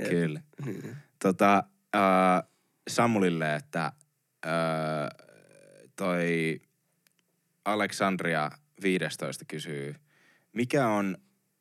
kyllä. 0.10 0.40
Niin. 0.64 0.96
Tota, 1.22 1.64
äh, 1.96 2.48
Samulille, 2.88 3.54
että 3.54 3.84
äh, 3.84 3.92
toi 5.96 6.60
Alexandria 7.64 8.50
15 8.82 9.44
kysyy, 9.48 9.94
mikä 10.52 10.88
on 10.88 11.18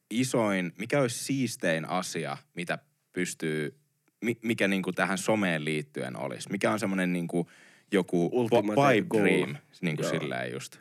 isoin, 0.09 0.73
mikä 0.77 1.01
olisi 1.01 1.23
siistein 1.23 1.89
asia, 1.89 2.37
mitä 2.55 2.79
pystyy, 3.13 3.79
mi, 4.21 4.37
mikä 4.41 4.67
niinku 4.67 4.91
tähän 4.91 5.17
someen 5.17 5.65
liittyen 5.65 6.17
olisi? 6.17 6.51
Mikä 6.51 6.71
on 6.71 6.79
semmoinen 6.79 7.13
niinku 7.13 7.49
joku 7.91 8.29
Ultimate 8.33 8.93
pipe 8.93 9.07
goal. 9.09 9.23
dream, 9.23 9.55
niinku 9.81 10.03
Joo. 10.03 10.11
silleen 10.11 10.51
just, 10.51 10.77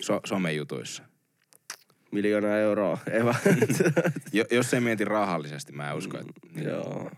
so, 0.00 0.20
somejutuissa? 0.26 1.02
Miljoona 2.12 2.56
euroa. 2.56 2.98
Ei 3.10 3.24
vaan. 3.24 3.36
Jo, 4.32 4.44
jos 4.50 4.74
ei 4.74 4.80
mieti 4.80 5.04
rahallisesti, 5.04 5.72
mä 5.72 5.90
en 5.90 5.96
usko, 5.96 6.18
että... 6.18 6.32
Mm, 6.54 6.62
Joo. 6.62 7.10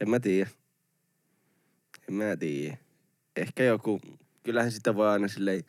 En 0.00 0.10
mä 0.10 0.20
tiedä. 0.20 0.50
En 2.08 2.14
mä 2.14 2.36
tiedä. 2.36 2.76
Ehkä 3.36 3.64
joku, 3.64 4.00
kyllähän 4.42 4.72
sitä 4.72 4.94
voi 4.94 5.08
aina 5.08 5.28
silleen 5.28 5.64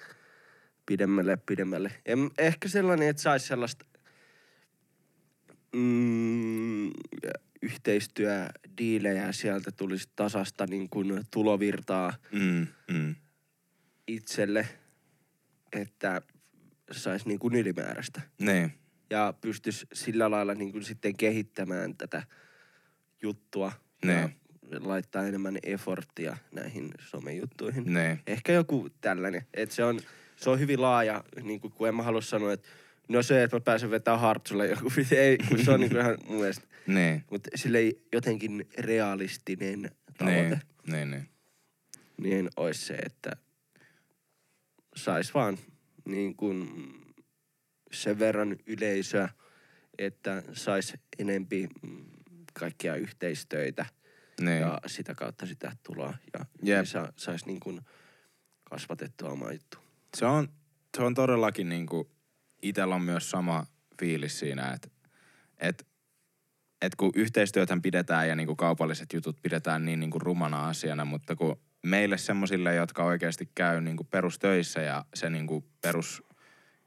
pidemmälle 0.85 1.37
pidemmälle. 1.37 1.91
En, 2.05 2.19
ehkä 2.37 2.67
sellainen, 2.69 3.07
että 3.07 3.21
saisi 3.21 3.47
sellaista 3.47 3.85
mm, 5.75 6.89
yhteistyödiilejä 7.61 9.31
sieltä 9.31 9.71
tulisi 9.71 10.09
tasasta 10.15 10.65
niin 10.67 10.89
kuin 10.89 11.23
tulovirtaa 11.31 12.13
Mm, 12.31 12.67
mm. 12.91 13.15
itselle, 14.07 14.67
että 15.73 16.21
saisi 16.91 17.27
niin 17.27 17.39
kuin 17.39 17.55
ylimääräistä. 17.55 18.21
Niin, 18.39 18.73
ja 19.09 19.33
pystyisi 19.41 19.87
sillä 19.93 20.31
lailla 20.31 20.53
niin 20.53 20.71
kuin 20.71 20.83
sitten 20.83 21.17
kehittämään 21.17 21.97
tätä 21.97 22.23
juttua 23.21 23.71
ja 24.05 24.27
Niin. 24.27 24.35
laittaa 24.79 25.23
enemmän 25.27 25.57
efforttia 25.63 26.37
näihin 26.51 26.91
somejuttuihin. 26.99 27.93
niin. 27.93 28.19
Ehkä 28.27 28.51
joku 28.53 28.89
tällainen, 29.01 29.45
että 29.53 29.75
se 29.75 29.83
on, 29.83 29.99
se 30.43 30.49
on 30.49 30.59
hyvin 30.59 30.81
laaja, 30.81 31.23
niin 31.43 31.59
kuin, 31.59 31.73
kun 31.73 31.87
en 31.87 31.95
mä 31.95 32.03
halua 32.03 32.21
sanoa, 32.21 32.53
että 32.53 32.69
no 33.09 33.23
se, 33.23 33.43
että 33.43 33.55
mä 33.55 33.61
pääsen 33.61 33.91
vetämään 33.91 34.21
hartsulle 34.21 34.67
joku, 34.67 34.91
ei, 35.11 35.37
kun 35.37 35.65
se 35.65 35.71
on 35.71 35.79
niin 35.79 35.89
kuin 35.89 36.01
ihan 36.01 36.17
mun 36.27 36.39
mielestä, 36.39 36.67
Niin, 36.87 37.23
mutta 37.31 37.49
sille 37.55 37.79
jotenkin 38.13 38.67
realistinen 38.77 39.91
tavoite, 40.17 40.49
niin, 40.49 40.61
niin, 40.87 41.11
niin. 41.11 41.29
niin 42.17 42.49
olisi 42.57 42.85
se, 42.85 42.93
että 42.93 43.31
sais 44.95 45.33
vaan 45.33 45.57
niin 46.05 46.35
kuin 46.35 46.69
sen 47.91 48.19
verran 48.19 48.55
yleisöä, 48.67 49.29
että 49.97 50.43
sais 50.53 50.93
enempi 51.19 51.67
mm, 51.81 52.05
kaikkia 52.53 52.95
yhteistöitä 52.95 53.85
niin. 54.41 54.61
ja 54.61 54.81
sitä 54.87 55.15
kautta 55.15 55.45
sitä 55.45 55.71
tuloa 55.83 56.13
ja 56.33 56.45
Jep. 56.63 56.77
niin 56.77 56.85
sa, 56.85 57.13
sais 57.15 57.45
niin 57.45 57.59
kuin 57.59 57.81
kasvatettua 58.63 59.29
omaa 59.29 59.53
juttu. 59.53 59.82
Se 60.17 60.25
on, 60.25 60.47
se 60.97 61.03
on 61.03 61.13
todellakin 61.13 61.69
niinku, 61.69 62.11
itellä 62.61 62.95
on 62.95 63.01
myös 63.01 63.31
sama 63.31 63.65
fiilis 63.99 64.39
siinä, 64.39 64.73
että 64.73 64.87
et, 65.57 65.87
et 66.81 66.95
kun 66.95 67.11
yhteistyöthän 67.15 67.81
pidetään 67.81 68.27
ja 68.27 68.35
niinku 68.35 68.55
kaupalliset 68.55 69.13
jutut 69.13 69.41
pidetään 69.41 69.85
niin 69.85 69.99
niinku 69.99 70.19
rumana 70.19 70.67
asiana, 70.67 71.05
mutta 71.05 71.35
kun 71.35 71.59
meille 71.83 72.17
semmosille, 72.17 72.75
jotka 72.75 73.03
oikeasti 73.03 73.51
käy 73.55 73.81
niinku 73.81 74.03
perustöissä 74.03 74.81
ja 74.81 75.05
se 75.13 75.29
niinku 75.29 75.65
perus 75.81 76.23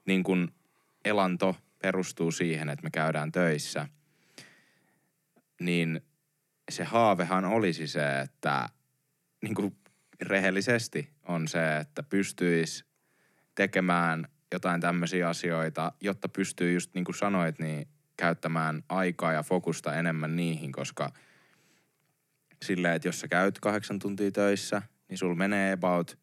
niinku 0.07 0.37
elanto 1.05 1.57
perustuu 1.83 2.31
siihen, 2.31 2.69
että 2.69 2.83
me 2.83 2.91
käydään 2.91 3.33
töissä, 3.33 3.89
niin 5.61 6.01
se 6.71 6.85
haavehan 6.85 7.45
olisi 7.45 7.87
se, 7.87 8.21
että 8.21 8.69
niin 9.43 9.55
kuin 9.55 9.77
rehellisesti 10.21 11.11
on 11.29 11.49
se, 11.49 11.77
että 11.77 12.03
pystyisi 12.03 12.86
tekemään 13.57 14.29
jotain 14.53 14.81
tämmöisiä 14.81 15.29
asioita, 15.29 15.93
jotta 16.01 16.29
pystyy 16.29 16.73
just 16.73 16.95
niin 16.95 17.05
kuin 17.05 17.17
sanoit, 17.17 17.59
niin 17.59 17.89
käyttämään 18.17 18.83
aikaa 18.89 19.33
ja 19.33 19.43
fokusta 19.43 19.95
enemmän 19.95 20.37
niihin, 20.37 20.73
koska 20.73 21.13
silleen, 22.65 22.95
että 22.95 23.09
jos 23.09 23.21
sä 23.21 23.29
käyt 23.29 23.61
kahdeksan 23.61 23.99
tuntia 23.99 24.31
töissä, 24.31 24.83
niin 25.09 25.19
sul 25.19 25.35
menee 25.35 25.73
about 25.73 26.19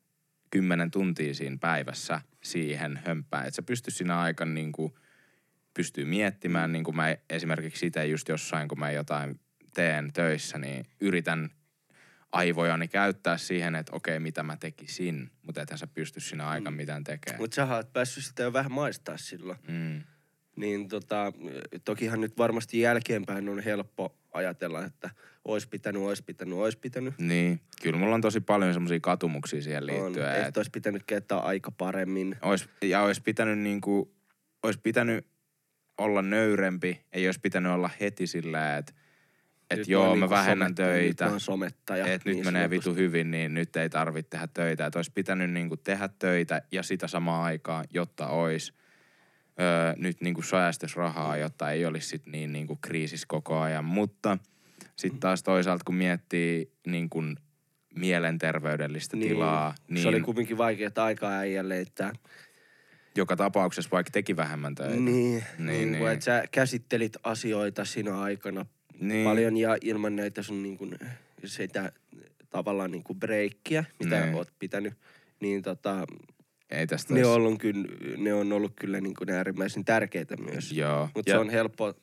kymmenen 0.51 0.91
tuntia 0.91 1.33
siinä 1.33 1.57
päivässä 1.61 2.21
siihen 2.43 2.99
hömpään. 3.05 3.47
Että 3.47 3.55
sä 3.55 3.61
pysty 3.61 3.91
siinä 3.91 4.19
aikana 4.19 4.53
niin 4.53 4.71
kuin, 4.71 4.93
pystyy 5.73 6.05
miettimään, 6.05 6.71
niin 6.71 6.83
kuin 6.83 6.95
mä 6.95 7.15
esimerkiksi 7.29 7.79
sitä 7.79 8.03
just 8.03 8.29
jossain, 8.29 8.67
kun 8.67 8.79
mä 8.79 8.91
jotain 8.91 9.39
teen 9.73 10.13
töissä, 10.13 10.57
niin 10.57 10.85
yritän 11.01 11.49
aivojani 12.33 12.87
käyttää 12.87 13.37
siihen, 13.37 13.75
että 13.75 13.95
okei, 13.95 14.19
mitä 14.19 14.43
mä 14.43 14.57
tekisin, 14.57 15.31
mutta 15.41 15.61
ethän 15.61 15.77
sä 15.77 15.87
pysty 15.87 16.19
siinä 16.19 16.47
aikana 16.47 16.71
Mm. 16.71 16.77
mitään 16.77 17.03
tekemään. 17.03 17.41
Mutta 17.41 17.55
sä 17.55 17.75
oot 17.75 17.93
päässyt 17.93 18.25
sitä 18.25 18.43
jo 18.43 18.53
vähän 18.53 18.71
maistaa 18.71 19.17
silloin. 19.17 19.59
Mm. 19.67 20.01
Niin 20.55 20.87
tota, 20.87 21.33
tokihan 21.85 22.21
nyt 22.21 22.37
varmasti 22.37 22.79
jälkeenpäin 22.79 23.49
on 23.49 23.59
helppo 23.59 24.17
ajatella, 24.31 24.85
että 24.85 25.09
ois 25.45 25.67
pitänyt, 25.67 26.01
ois 26.01 26.21
pitänyt, 26.21 26.53
ois 26.57 26.75
pitänyt. 26.75 27.13
Niin, 27.17 27.59
kyllä 27.81 27.97
mulla 27.99 28.15
on 28.15 28.21
tosi 28.21 28.39
paljon 28.39 28.73
semmoisia 28.73 28.99
katumuksia 28.99 29.61
siihen 29.61 29.83
On, 29.83 29.87
liittyen. 29.87 30.35
ehkä 30.35 30.47
että 30.47 30.59
olisi 30.59 30.71
pitänyt 30.71 31.03
käyttää 31.07 31.37
aika 31.39 31.71
paremmin. 31.71 32.35
ois, 32.41 32.69
ja 32.81 33.01
olisi 33.01 33.21
pitänyt 33.21 33.59
niinku, 33.59 34.15
olisi 34.63 34.79
pitänyt 34.83 35.27
olla 35.97 36.21
nöyrempi, 36.21 37.05
ei 37.13 37.27
olisi 37.27 37.39
pitänyt 37.39 37.71
olla 37.71 37.89
heti 37.99 38.27
sillä, 38.27 38.77
että 38.77 38.93
et 39.71 39.77
Nyt 39.77 39.87
joo, 39.87 40.05
mä 40.07 40.13
niinku 40.13 40.29
vähennän 40.29 40.67
Nyt 40.67 40.75
töitä, 40.75 41.31
somettaja. 41.39 42.05
että 42.07 42.29
nyt 42.29 42.35
niin 42.35 42.45
menee 42.45 42.61
sanotusti. 42.63 42.89
vitu 42.89 43.01
hyvin, 43.01 43.31
niin 43.31 43.53
nyt 43.53 43.75
ei 43.75 43.89
tarvitse 43.89 44.29
tehdä 44.29 44.47
töitä. 44.53 44.85
Että 44.85 44.99
olisi 44.99 45.11
pitänyt 45.15 45.51
niinku 45.51 45.77
tehdä 45.77 46.09
töitä 46.19 46.61
ja 46.71 46.83
sitä 46.83 47.07
samaa 47.07 47.43
aikaa, 47.43 47.83
jotta 47.89 48.27
olisi 48.27 48.73
öö, 49.61 49.93
nyt 49.97 50.21
niinku 50.21 50.41
säästös 50.41 50.95
rahaa, 50.95 51.37
jotta 51.37 51.71
ei 51.71 51.85
olisi 51.85 52.07
sit 52.07 52.25
niin 52.25 52.53
niinku 52.53 52.75
kriisissä 52.81 53.25
koko 53.29 53.59
ajan. 53.59 53.85
Mutta 53.85 54.37
sitten 54.95 55.19
taas 55.19 55.43
toisaalta, 55.43 55.83
kun 55.85 55.95
miettii 55.95 56.71
niinku 56.87 57.23
mielenterveydellistä 57.95 59.17
Niin, 59.17 59.29
tilaa, 59.29 59.75
niin 59.89 60.01
Se 60.01 60.07
oli 60.07 60.21
kumminkin 60.21 60.57
vaikeaa 60.57 60.91
aikaa 60.97 61.31
äijälle, 61.31 61.79
että 61.79 62.13
joka 63.15 63.35
tapauksessa 63.35 63.91
vaikka 63.91 64.11
teki 64.11 64.35
vähemmän 64.35 64.75
töitä. 64.75 64.93
niin, 64.95 65.03
Niin, 65.05 65.43
niin, 65.57 65.67
niin. 65.67 65.91
niin. 65.91 66.07
että 66.11 66.25
sä 66.25 66.43
käsittelit 66.51 67.17
asioita 67.23 67.85
siinä 67.85 68.19
aikana 68.21 68.65
niin. 69.07 69.25
paljon 69.25 69.57
ja 69.57 69.77
ilman 69.81 70.15
näitä 70.15 70.43
sun 70.43 70.63
niin 70.63 70.77
kuin, 70.77 70.95
sitä 71.45 71.91
tavallaan 72.49 72.91
niin 72.91 73.03
kuin 73.03 73.19
breikkiä, 73.19 73.83
mitä 73.99 74.19
Niin. 74.25 74.35
oot 74.35 74.53
pitänyt, 74.59 74.93
niin 75.39 75.61
tota, 75.61 76.05
Ei 76.69 76.87
tästä 76.87 77.13
ne, 77.13 77.19
olisi- 77.19 77.29
on 77.29 77.35
ollut 77.35 77.59
kyllä, 77.59 77.87
ne 78.17 78.33
on 78.33 78.53
ollut 78.53 78.73
kyllä 78.75 79.01
niin 79.01 79.15
kuin 79.15 79.29
äärimmäisen 79.29 79.85
tärkeitä 79.85 80.37
myös. 80.37 80.71
Joo. 80.71 81.09
Mutta 81.15 81.31
se 81.31 81.37
on 81.37 81.49
helppo 81.49 81.93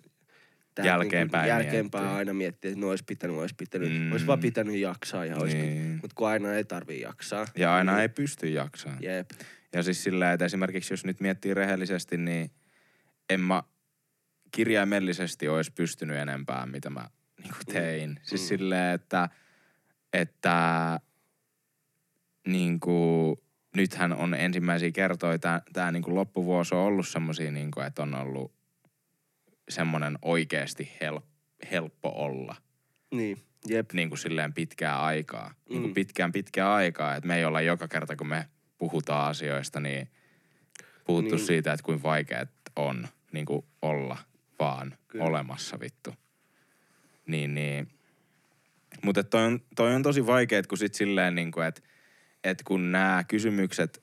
tää 0.75 0.85
Jälkeenpäin 0.87 1.43
niin 1.43 1.49
jälkeenpäin 1.49 2.05
miettiä. 2.05 2.17
aina 2.19 2.33
miettiä, 2.35 2.71
että 2.71 2.81
no 2.81 2.91
olisi 2.91 3.05
pitänyt, 3.05 3.37
olisi 3.37 3.55
pitänyt. 3.59 3.93
Mm. 3.93 4.13
Olisi 4.13 4.27
vaan 4.27 4.41
pitänyt 4.41 4.77
jaksaa 4.77 5.25
ja 5.25 5.37
olisi 5.37 5.57
Niin. 5.57 5.91
Mutta 6.03 6.15
kun 6.15 6.29
aina 6.29 6.55
ei 6.55 6.65
tarvii 6.65 7.01
jaksaa. 7.01 7.47
Ja 7.57 7.75
aina 7.75 7.93
niin, 7.93 8.03
ei 8.03 8.09
pysty 8.09 8.49
jaksaa. 8.49 8.97
Jep. 9.01 9.31
Ja 9.73 9.83
siis 9.83 10.03
sillä, 10.05 10.33
että 10.33 10.45
esimerkiksi 10.45 10.93
jos 10.93 11.05
nyt 11.05 11.21
miettii 11.21 11.55
rehellisesti, 11.55 12.17
niin 12.17 12.51
en 13.31 13.41
mä 13.41 13.63
kirjaimellisesti 14.51 15.49
olisi 15.49 15.73
pystynyt 15.73 16.17
enempää, 16.17 16.67
mitä 16.67 16.91
mä 16.91 17.11
niin 17.43 17.55
tein. 17.73 18.21
Siis 18.23 18.41
Mm. 18.43 18.47
silleen, 18.47 18.95
että, 18.95 19.29
että 20.13 21.01
niin 22.47 22.81
kuin, 22.81 23.37
nythän 23.77 24.13
on 24.13 24.35
ensimmäisiä 24.35 24.91
kertoja, 24.93 25.39
tämä, 25.39 25.63
tämä 25.73 25.93
niin 25.93 26.03
kuin 26.03 26.15
loppuvuosi 26.15 26.75
on 26.75 26.81
ollut 26.81 27.09
semmoisia, 27.09 27.51
niin 27.51 27.71
kuin, 27.71 27.87
että 27.87 28.03
on 28.03 28.15
ollut 28.15 28.53
semmoinen 29.69 30.19
oikeasti 30.23 30.93
hel, 31.01 31.21
helppo 31.71 32.09
olla 32.15 32.57
Niin, 33.11 33.39
jep. 33.69 33.93
niin 33.93 34.09
kuin 34.09 34.19
silleen 34.19 34.53
pitkää 34.55 35.03
aikaa. 35.03 35.55
Niin 35.69 35.81
kuin 35.81 35.91
Mm. 35.91 35.95
pitkään 35.95 36.33
pitkää 36.33 36.75
aikaa. 36.75 37.15
Että 37.17 37.29
me 37.29 37.37
ei 37.37 37.45
olla 37.45 37.61
joka 37.61 37.89
kerta, 37.89 38.17
kun 38.17 38.29
me 38.29 38.49
puhutaan 38.79 39.31
asioista, 39.31 39.81
niin 39.81 40.09
puhuttu 41.07 41.35
Niin. 41.35 41.47
siitä, 41.47 41.73
että 41.73 41.85
kuinka 41.85 42.03
vaikeat 42.03 42.49
on 42.77 43.09
niin 43.33 43.47
kuin 43.47 43.65
olla 43.83 44.19
vaan 44.61 44.95
Kyllä. 45.09 45.25
olemassa 45.25 45.81
vittu. 45.81 46.15
Niin, 47.27 47.55
niin. 47.55 47.89
Mutta 49.03 49.25
toi 49.25 49.45
on, 49.45 49.61
toi 49.77 49.95
on 49.95 50.03
tosi 50.03 50.27
vaikeet, 50.27 50.67
kun 50.67 50.79
sit 50.79 50.95
silleen, 50.95 51.35
niin 51.35 51.53
kuin, 51.53 51.67
että 51.67 51.83
et 52.45 52.63
kun 52.63 52.93
nämä 52.93 53.25
kysymykset, 53.29 54.03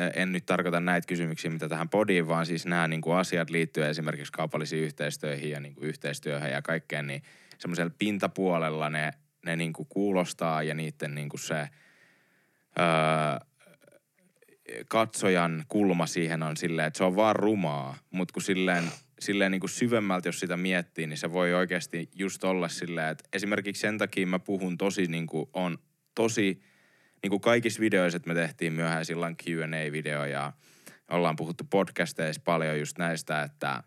ä, 0.00 0.08
en 0.08 0.32
nyt 0.32 0.46
tarkoita 0.46 0.80
näitä 0.80 1.06
kysymyksiä, 1.06 1.50
mitä 1.50 1.68
tähän 1.68 1.88
podiin, 1.88 2.28
vaan 2.28 2.46
siis 2.46 2.66
nämä 2.66 2.88
niin 2.88 3.00
kuin 3.00 3.16
asiat 3.16 3.50
liittyen 3.50 3.90
esimerkiksi 3.90 4.32
kaupallisiin 4.32 4.84
yhteistyöihin 4.84 5.50
ja 5.50 5.60
niin 5.60 5.74
kuin 5.74 5.84
yhteistyöhön 5.84 6.50
ja 6.50 6.62
kaikkeen, 6.62 7.06
niin 7.06 7.22
semmoisella 7.58 7.94
pintapuolella 7.98 8.90
ne, 8.90 9.12
ne 9.46 9.56
niin 9.56 9.72
kuin 9.72 9.88
kuulostaa 9.88 10.62
ja 10.62 10.74
niiden 10.74 11.14
niin 11.14 11.28
kuin 11.28 11.40
se 11.40 11.68
öö, 12.78 13.46
katsojan 14.88 15.64
kulma 15.68 16.06
siihen 16.06 16.42
on 16.42 16.56
silleen, 16.56 16.86
että 16.86 16.98
se 16.98 17.04
on 17.04 17.16
vaan 17.16 17.36
rumaa, 17.36 17.96
mutta 18.10 18.32
kun 18.32 18.42
silleen, 18.42 18.84
silleen 19.20 19.52
niin 19.52 19.60
kuin 19.60 19.70
syvemmältä, 19.70 20.28
jos 20.28 20.40
sitä 20.40 20.56
miettii, 20.56 21.06
niin 21.06 21.18
se 21.18 21.32
voi 21.32 21.54
oikeasti 21.54 22.08
just 22.14 22.44
olla 22.44 22.68
silleen, 22.68 23.08
että 23.08 23.24
esimerkiksi 23.32 23.80
sen 23.80 23.98
takia 23.98 24.26
mä 24.26 24.38
puhun 24.38 24.78
tosi 24.78 25.06
niin 25.06 25.26
kuin 25.26 25.50
on 25.52 25.78
tosi, 26.14 26.60
niin 27.22 27.30
kuin 27.30 27.40
kaikissa 27.40 27.80
videoissa, 27.80 28.16
että 28.16 28.28
me 28.28 28.34
tehtiin 28.34 28.72
myöhään 28.72 29.04
silloin 29.04 29.36
Q&A-video 29.36 30.24
ja 30.24 30.52
ollaan 31.10 31.36
puhuttu 31.36 31.64
podcasteissa 31.70 32.42
paljon 32.44 32.78
just 32.78 32.98
näistä, 32.98 33.42
että 33.42 33.82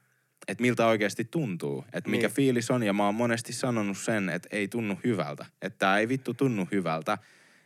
että 0.48 0.62
miltä 0.62 0.86
oikeasti 0.88 1.24
tuntuu, 1.26 1.86
että 1.94 2.10
mikä 2.10 2.28
Niin. 2.28 2.36
fiilis 2.36 2.72
on. 2.72 2.84
Ja 2.84 2.94
mä 2.94 3.06
oon 3.06 3.16
monesti 3.16 3.54
sanonut 3.54 3.98
sen, 3.98 4.30
että 4.30 4.50
ei 4.52 4.68
tunnu 4.68 5.00
hyvältä. 5.04 5.46
Että 5.62 5.78
tää 5.80 5.98
ei 5.98 6.08
vittu 6.10 6.34
tunnu 6.34 6.68
hyvältä. 6.72 7.18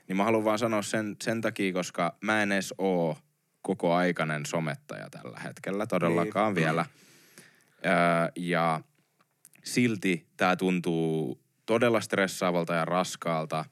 Niin 0.08 0.18
mä 0.18 0.24
haluan 0.24 0.44
vaan 0.46 0.60
sanoa 0.60 0.82
sen, 0.82 1.16
sen 1.22 1.42
takia, 1.42 1.74
koska 1.74 2.16
mä 2.22 2.44
en 2.44 2.52
edes 2.52 2.74
oo 2.78 3.18
koko 3.62 3.94
aikainen 3.94 4.46
somettaja 4.46 5.10
tällä 5.10 5.40
hetkellä 5.40 5.86
todellakaan 5.88 6.54
Niin. 6.54 6.66
vielä. 6.66 6.86
Öö, 7.86 7.92
ja 8.36 8.82
silti 9.64 10.28
tää 10.38 10.56
tuntuu 10.56 11.42
todella 11.66 12.02
stressaavalta 12.02 12.74
ja 12.74 12.86
raskaalta. 12.86 13.66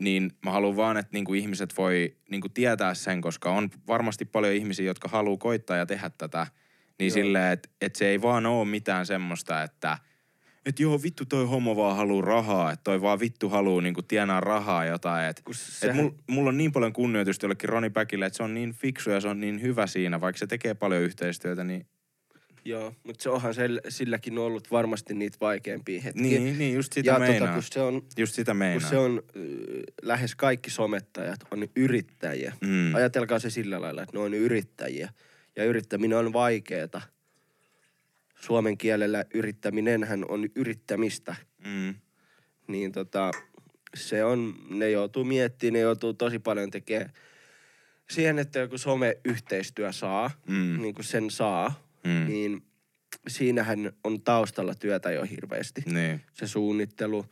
Niin 0.00 0.32
mä 0.44 0.50
haluan 0.50 0.76
vaan, 0.76 0.96
että 0.96 1.10
niinku 1.12 1.34
ihmiset 1.34 1.76
voi 1.78 2.16
niinku 2.30 2.48
tietää 2.48 2.94
sen, 2.94 3.20
koska 3.20 3.50
on 3.50 3.70
varmasti 3.86 4.24
paljon 4.24 4.54
ihmisiä, 4.54 4.86
jotka 4.86 5.08
haluaa 5.08 5.36
koittaa 5.36 5.76
ja 5.76 5.86
tehdä 5.86 6.10
tätä. 6.18 6.46
Niin 6.98 7.08
Joo. 7.08 7.14
silleen, 7.14 7.52
että 7.52 7.68
et 7.80 7.96
se 7.96 8.08
ei 8.08 8.22
vaan 8.22 8.46
ole 8.46 8.64
mitään 8.68 9.06
semmoista, 9.06 9.62
että 9.62 9.98
et 10.66 10.80
joo 10.80 11.02
vittu 11.02 11.24
toi 11.24 11.46
homo 11.46 11.76
vaan 11.76 11.96
haluu 11.96 12.22
rahaa, 12.22 12.72
että 12.72 12.84
toi 12.84 13.00
vaan 13.00 13.20
vittu 13.20 13.48
haluu 13.48 13.80
niinku 13.80 14.02
tienaa 14.02 14.40
rahaa 14.40 14.84
jotain. 14.84 15.26
Et 15.28 15.42
sehän- 15.52 15.96
mulla 15.96 16.14
mul 16.30 16.46
on 16.46 16.56
niin 16.58 16.72
paljon 16.72 16.92
kunnioitusta 16.92 17.44
jollekin 17.46 17.68
Roni 17.68 17.90
Päkille, 17.90 18.26
että 18.26 18.36
se 18.36 18.42
on 18.42 18.54
niin 18.54 18.72
fiksu 18.72 19.10
ja 19.10 19.20
se 19.20 19.28
on 19.28 19.40
niin 19.40 19.62
hyvä 19.62 19.86
siinä, 19.86 20.20
vaikka 20.20 20.38
se 20.38 20.46
tekee 20.46 20.74
paljon 20.74 21.02
yhteistyötä, 21.02 21.64
niin 21.64 21.86
Joo, 22.64 22.94
mutta 23.04 23.22
se 23.22 23.30
onhan 23.30 23.54
sel, 23.54 23.80
silläkin 23.88 24.38
ollut 24.38 24.70
varmasti 24.70 25.14
niitä 25.14 25.36
vaikeampia 25.40 26.00
hetkiä. 26.00 26.22
niin, 26.22 26.58
niin 26.58 26.74
just 26.74 26.92
sitä 26.92 27.10
ja 27.10 27.18
meinaa. 27.18 27.38
tota, 27.40 27.52
kun 27.52 27.62
se 27.62 27.80
on, 27.80 28.02
just 28.18 28.34
sitä 28.34 28.54
meinaa. 28.54 28.80
kun 28.80 28.88
se 28.90 28.96
on 28.98 29.22
äh, 29.36 29.42
lähes 30.02 30.34
kaikki 30.34 30.70
somettajat 30.70 31.40
on 31.50 31.68
yrittäjiä. 31.76 32.52
Mm. 32.60 32.94
Ajatelkaa 32.94 33.38
se 33.38 33.50
sillä 33.50 33.80
lailla, 33.80 34.02
että 34.02 34.16
ne 34.16 34.22
on 34.22 34.34
yrittäjiä. 34.34 35.08
Ja 35.56 35.64
yrittäminen 35.64 36.18
on 36.18 36.32
vaikeeta. 36.32 37.00
Suomen 38.40 38.78
kielellä 38.78 39.24
yrittäminenhän 39.34 40.24
on 40.28 40.48
yrittämistä. 40.56 41.36
Mm. 41.66 41.94
Niin 42.66 42.92
tota, 42.92 43.30
se 43.94 44.24
on, 44.24 44.54
ne 44.70 44.90
joutuu 44.90 45.24
miettimään, 45.24 45.72
ne 45.72 45.80
joutuu 45.80 46.14
tosi 46.14 46.38
paljon 46.38 46.70
tekemään 46.70 47.12
siihen, 48.10 48.38
että 48.38 48.58
joku 48.58 48.78
someyhteistyö 48.78 49.92
saa, 49.92 50.30
Mm. 50.46 50.82
niin 50.82 50.94
kuin 50.94 51.04
sen 51.04 51.30
saa, 51.30 51.89
Mm. 52.04 52.26
niin 52.26 52.62
siinähän 53.28 53.92
on 54.04 54.20
taustalla 54.22 54.74
työtä 54.74 55.10
jo 55.12 55.24
hirveästi. 55.24 55.82
Niin. 55.86 56.20
Se 56.32 56.46
suunnittelu, 56.46 57.26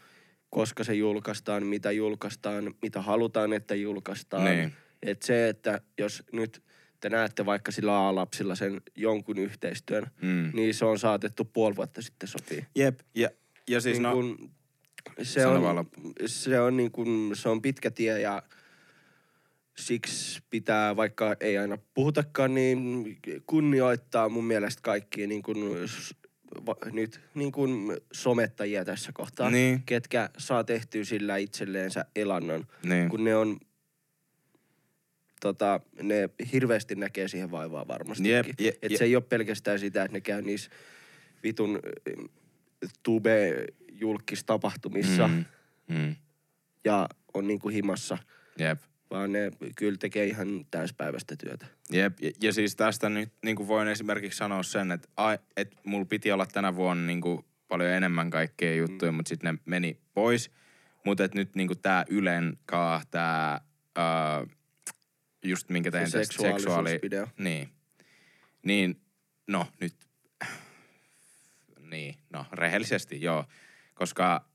koska 0.51 0.85
se 0.85 0.95
julkaistaan, 0.95 1.67
mitä 1.67 1.91
julkaistaan, 1.93 2.75
mitä 2.83 3.03
halutaan, 3.03 3.53
että 3.53 3.75
julkaistaan. 3.75 4.45
Niin. 4.45 4.73
Et 5.03 5.23
se, 5.23 5.49
että 5.49 5.81
jos 5.99 6.23
nyt 6.33 6.63
te 7.01 7.09
näette 7.09 7.47
vaikka 7.47 7.73
sillä 7.73 8.09
A-lapsilla 8.09 8.55
sen 8.55 8.81
jonkun 8.97 9.39
yhteistyön, 9.39 10.07
Mm. 10.23 10.51
niin 10.55 10.75
se 10.75 10.85
on 10.85 10.99
saatettu 10.99 11.45
puoli 11.45 11.77
vuotta 11.77 12.03
sitten 12.03 12.29
sopii. 12.29 12.67
Jep. 12.75 13.01
Ja, 13.15 13.29
ja 13.69 13.81
siis 13.81 13.97
niin 13.97 14.03
no, 14.03 14.13
kun, 14.13 14.51
se, 15.23 15.47
on, 15.47 15.87
se, 16.27 16.61
on 16.61 16.77
niin 16.77 16.91
kun, 16.91 17.31
se 17.35 17.49
on 17.49 17.63
pitkä 17.63 17.91
tie 17.91 18.21
ja 18.21 18.43
siksi 19.79 20.43
pitää, 20.51 20.97
vaikka 20.97 21.37
ei 21.41 21.59
aina 21.59 21.79
puhutakaan, 21.95 22.55
niin 22.55 23.05
kunnioittaa 23.47 24.29
mun 24.29 24.45
mielestä 24.45 24.83
kaikkia 24.83 25.27
niin 25.27 25.43
kun 25.43 25.57
s- 25.87 26.15
va, 26.67 26.77
nyt 26.93 27.21
niin 27.35 27.53
kuin 27.53 27.97
somettajia 28.13 28.85
tässä 28.85 29.13
kohtaa, 29.13 29.51
Niin. 29.51 29.83
ketkä 29.87 30.31
saa 30.39 30.65
tehtyä 30.65 31.05
sillä 31.05 31.37
itselleensä 31.37 32.05
elannon, 32.17 32.67
Niin. 32.85 33.09
kun 33.09 33.25
ne 33.25 33.37
on 33.37 33.61
tota, 35.41 35.81
ne 36.03 36.31
hirveästi 36.53 36.95
näkee 36.95 37.29
siihen 37.29 37.51
vaivaa 37.51 37.89
varmasti. 37.89 38.29
Jep, 38.31 38.47
je- 38.61 38.79
Et 38.83 38.97
se 38.97 39.05
ei 39.05 39.17
ole 39.17 39.25
pelkästään 39.29 39.79
sitä, 39.79 40.03
että 40.03 40.13
ne 40.17 40.21
käy 40.21 40.43
niissä 40.43 40.71
vitun 41.43 41.77
äh, 41.77 41.81
tube-julkistapahtumissa 43.03 45.29
mm. 45.29 45.45
Mm. 45.89 45.97
Mm. 45.97 46.15
ja 46.85 47.09
on 47.35 47.49
niinku 47.49 47.69
himassa, 47.69 48.19
Jep. 48.59 48.81
Vaan 49.11 49.33
ne 49.33 49.51
kyllä 49.77 49.99
tekee 49.99 50.25
ihan 50.25 50.67
täyspäiväistä 50.71 51.37
työtä. 51.37 51.67
Jep, 51.93 52.21
ja, 52.21 52.31
ja 52.43 52.53
siis 52.53 52.77
tästä 52.77 53.09
nyt 53.09 53.33
niin 53.45 53.57
kuin 53.57 53.69
voin 53.69 53.89
esimerkiksi 53.89 54.37
sanoa 54.37 54.63
sen, 54.63 54.93
että, 54.93 55.09
ai, 55.17 55.39
että 55.57 55.77
mulla 55.85 56.05
piti 56.05 56.33
olla 56.33 56.47
tänä 56.47 56.77
vuonna 56.77 57.07
niin 57.07 57.21
kuin 57.21 57.45
paljon 57.69 57.91
enemmän 57.91 58.31
kaikkea 58.31 58.75
juttuja, 58.75 59.13
mm. 59.13 59.17
mutta 59.17 59.29
sitten 59.29 59.55
ne 59.55 59.61
meni 59.65 60.01
pois. 60.15 60.51
Mutta 61.05 61.25
että 61.25 61.39
nyt 61.39 61.55
niin 61.55 61.69
kuin 61.69 61.79
tämä 61.79 62.05
Ylen 62.09 62.59
kaa, 62.67 63.03
tämä 63.11 63.61
just 65.45 65.69
minkä 65.69 65.91
tein 65.91 66.11
Se 66.11 66.19
tästä 66.19 66.43
seksuaali... 66.43 67.01
Niin. 67.39 67.69
Niin, 68.63 69.01
no 69.47 69.67
nyt, 69.81 69.95
niin, 71.91 72.15
no 72.31 72.47
rehellisesti 72.53 73.23
joo, 73.23 73.45
koska 73.95 74.48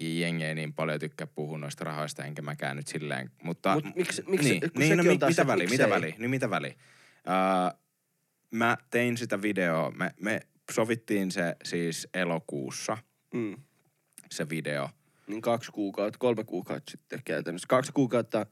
jengi 0.00 0.44
ei 0.44 0.54
niin 0.54 0.72
paljon 0.72 1.00
tykkää 1.00 1.26
puhua 1.26 1.58
noista 1.58 1.84
rahoista, 1.84 2.24
enkä 2.24 2.42
mäkään 2.42 2.76
nyt 2.76 2.86
silleen, 2.86 3.30
mutta... 3.42 3.74
Mut 3.74 3.84
miksi- 3.96 4.22
miksi- 4.26 4.48
niin, 4.50 4.62
niin 4.78 4.96
no, 4.96 5.02
mi, 5.02 5.08
se, 5.18 5.26
mitä 5.28 5.46
väliä, 5.46 5.64
miksei? 5.68 5.86
mitä 5.86 5.90
väliä, 5.94 6.14
niin 6.18 6.30
mitä 6.30 6.50
väliä. 6.50 6.74
Uh, 6.74 7.80
mä 8.50 8.76
tein 8.90 9.16
sitä 9.16 9.42
videoa, 9.42 9.90
me, 9.90 10.10
me 10.20 10.40
sovittiin 10.72 11.30
se 11.30 11.56
siis 11.64 12.08
elokuussa, 12.14 12.98
Mm. 13.34 13.56
se 14.30 14.48
video. 14.48 14.88
Niin 15.26 15.40
kaksi 15.42 15.72
kuukautta, 15.72 16.18
kolme 16.18 16.44
kuukautta 16.44 16.90
sitten 16.90 17.20
käytännössä. 17.24 17.66
Kaksi 17.68 17.92
kuukautta, 17.92 18.46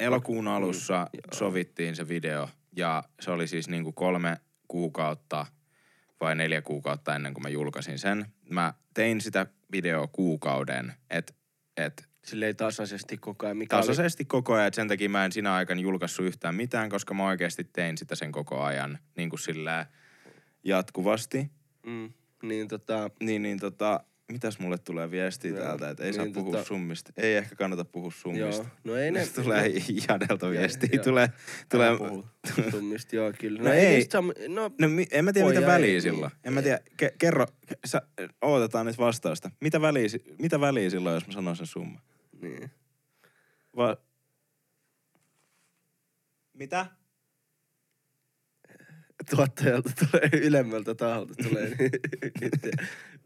Elokuun 0.00 0.48
alussa 0.48 0.94
Mm, 1.12 1.18
joo. 1.18 1.38
sovittiin 1.38 1.96
se 1.96 2.08
video 2.08 2.48
ja 2.76 3.04
se 3.20 3.30
oli 3.30 3.46
siis 3.48 3.68
niinku 3.68 3.92
kolme 3.92 4.36
kuukautta 4.68 5.46
vai 6.20 6.34
neljä 6.34 6.62
kuukautta 6.62 7.14
ennen 7.16 7.34
kuin 7.34 7.42
mä 7.42 7.48
julkaisin 7.48 7.98
sen. 7.98 8.26
Mä 8.52 8.74
tein 8.94 9.20
sitä 9.20 9.46
videoa 9.72 10.06
kuukauden, 10.06 10.92
että 11.10 11.32
et 11.76 12.08
silleen 12.24 12.56
tasaisesti 12.56 13.16
koko 13.16 13.46
ajan. 13.46 13.56
Mikä 13.56 13.76
oli, 13.76 13.86
tasaisesti 13.86 14.24
koko 14.24 14.54
ajan, 14.54 14.66
että 14.66 14.76
sen 14.76 14.88
takia 14.88 15.08
mä 15.08 15.24
en 15.24 15.32
sinä 15.32 15.54
aikana 15.54 15.80
julkaissut 15.80 16.26
yhtään 16.26 16.54
mitään, 16.54 16.90
koska 16.90 17.14
mä 17.14 17.26
oikeasti 17.26 17.64
tein 17.64 17.98
sitä 17.98 18.14
sen 18.14 18.32
koko 18.32 18.62
ajan 18.62 18.98
niin 19.16 19.30
kuin 19.30 19.40
sillä 19.40 19.86
jatkuvasti. 20.64 21.50
mm, 21.86 22.12
niin 22.42 22.68
tota, 22.68 23.10
Niin, 23.20 23.42
niin 23.42 23.60
tota, 23.60 24.00
mitäs 24.32 24.58
mulle 24.58 24.78
tulee 24.78 25.10
viestiä 25.10 25.50
Joo, 25.50 25.60
täältä, 25.64 25.90
että 25.90 26.04
ei 26.04 26.10
niin 26.10 26.34
saa 26.34 26.42
puhua 26.42 26.60
tota- 26.60 26.64
summista. 26.64 27.12
Ei 27.16 27.34
ehkä 27.36 27.56
kannata 27.56 27.84
puhua 27.84 28.10
summista. 28.10 28.62
joo. 28.62 28.66
No 28.84 28.96
ei 28.96 29.10
ne... 29.10 29.26
tulee 29.26 29.72
Jadelta 30.08 30.50
viestiä. 30.50 30.88
joo. 30.92 31.04
Tulee, 31.04 31.28
tulee, 31.68 31.90
Summista, 32.70 33.16
joo 33.16 33.32
kyllä. 33.40 33.58
No 33.62 33.64
No, 33.68 33.72
ei, 33.72 33.86
ei. 33.86 33.94
niistä 33.94 34.18
no, 34.48 34.70
No 34.80 34.88
mi- 34.88 35.06
en 35.10 35.24
mä 35.24 35.32
tiedä, 35.32 35.48
mitä 35.48 35.60
ei, 35.60 35.66
väliä 35.66 35.86
niin. 35.90 36.02
sillä 36.02 36.24
on. 36.26 36.30
En 36.44 36.52
mä 36.52 36.62
tiedä. 36.62 36.78
Ke- 37.02 37.14
kerro, 37.18 37.46
ke- 37.70 37.78
sä, 37.86 38.02
odotetaan 38.42 38.86
nyt 38.86 38.98
vastausta. 38.98 39.50
Mitä 39.60 39.80
väliä, 39.80 40.06
mitä 40.38 40.60
väliä 40.60 40.90
sillä 40.90 41.08
on, 41.08 41.14
jos 41.14 41.26
mä 41.26 41.32
sanon 41.32 41.56
sen 41.56 41.66
summa? 41.66 42.00
niin. 42.42 42.70
Va- 43.76 43.96
mitä? 46.54 46.86
tuottajalta 49.30 49.90
tulee 49.98 50.30
ylemmältä 50.46 50.94
taholta 50.94 51.34
tulee. 51.42 51.68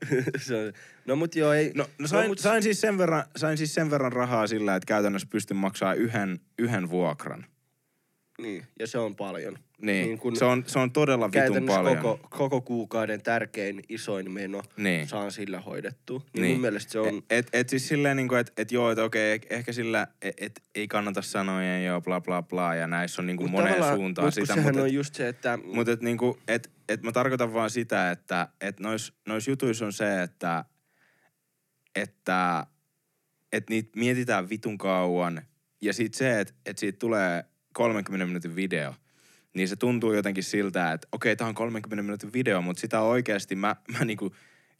no 1.06 1.16
mut 1.16 1.34
joo, 1.36 1.52
ei. 1.52 1.72
No, 1.74 1.86
no 1.98 2.06
sain, 2.08 2.28
mut, 2.28 2.38
sain, 2.38 2.62
siis 2.62 2.80
sen 2.80 2.98
verran, 2.98 3.24
sain 3.36 3.58
siis 3.58 3.74
sen 3.74 3.90
verran 3.90 4.12
rahaa 4.12 4.46
sillä, 4.46 4.76
että 4.76 4.86
käytännössä 4.86 5.28
pystyn 5.30 5.56
maksaa 5.56 5.94
yhden, 5.94 6.40
yhden 6.58 6.90
vuokran. 6.90 7.46
Niin, 8.42 8.64
ja 8.78 8.86
se 8.86 8.98
on 8.98 9.16
paljon. 9.16 9.58
Niin, 9.82 10.06
Niin 10.06 10.18
kun 10.18 10.36
se, 10.36 10.44
on, 10.44 10.64
se 10.66 10.78
on 10.78 10.90
todella 10.92 11.30
vitun 11.32 11.66
paljon. 11.66 11.96
koko, 11.96 12.28
koko 12.30 12.60
kuukauden 12.60 13.22
tärkein, 13.22 13.82
isoin 13.88 14.30
meno 14.30 14.62
Niin. 14.76 15.08
saan 15.08 15.32
sillä 15.32 15.60
hoidettua. 15.60 16.18
Niin, 16.18 16.32
Niin. 16.32 16.42
niin. 16.42 16.52
mun 16.54 16.60
mielestä 16.60 16.92
se 16.92 16.98
on... 16.98 17.16
Et, 17.16 17.24
et, 17.30 17.48
et 17.52 17.68
siis 17.68 17.88
silleen 17.88 18.16
niinku, 18.16 18.34
että 18.34 18.52
et 18.56 18.72
joo, 18.72 18.90
että 18.90 19.04
okei, 19.04 19.38
eh- 19.38 19.46
ehkä 19.50 19.72
sillä, 19.72 20.06
et, 20.22 20.34
et 20.40 20.62
ei 20.74 20.88
kannata 20.88 21.22
sanoja 21.22 21.82
joo, 21.82 22.00
bla 22.00 22.20
bla 22.20 22.42
bla, 22.42 22.74
ja 22.74 22.86
näissä 22.86 23.22
on 23.22 23.26
niinku 23.26 23.42
mut 23.42 23.52
moneen 23.52 23.84
suuntaan 23.94 24.26
mut 24.26 24.34
sitä, 24.34 24.46
sehän 24.46 24.64
mutta 24.64 24.82
on 24.82 24.92
just 24.92 25.14
se, 25.14 25.28
että... 25.28 25.58
Mutta 25.64 25.92
et 25.92 26.00
niinku, 26.00 26.38
et, 26.48 26.70
et 26.88 27.02
mä 27.02 27.12
tarkoitan 27.12 27.52
vaan 27.52 27.70
sitä, 27.70 28.10
että 28.10 28.48
et 28.60 28.80
nois, 28.80 29.12
nois 29.26 29.48
jutuissa 29.48 29.86
on 29.86 29.92
se, 29.92 30.22
että, 30.22 30.64
että 31.94 32.66
et 33.52 33.70
niitä 33.70 33.90
mietitään 33.96 34.48
vitun 34.48 34.78
kauan. 34.78 35.42
Ja 35.80 35.92
sit 35.92 36.14
se, 36.14 36.40
että 36.40 36.54
et 36.66 36.78
siitä 36.78 36.98
tulee 36.98 37.44
30 37.74 38.26
minuutin 38.26 38.56
video, 38.56 38.94
niin 39.54 39.68
se 39.68 39.76
tuntuu 39.76 40.12
jotenkin 40.12 40.44
siltä, 40.44 40.92
että 40.92 41.08
okei, 41.12 41.36
tää 41.36 41.46
on 41.46 41.54
30 41.54 42.02
minuutin 42.02 42.32
video, 42.32 42.62
mutta 42.62 42.80
sitä 42.80 43.00
oikeasti 43.00 43.54
mä, 43.54 43.76
mä 43.98 44.04
niinku 44.04 44.34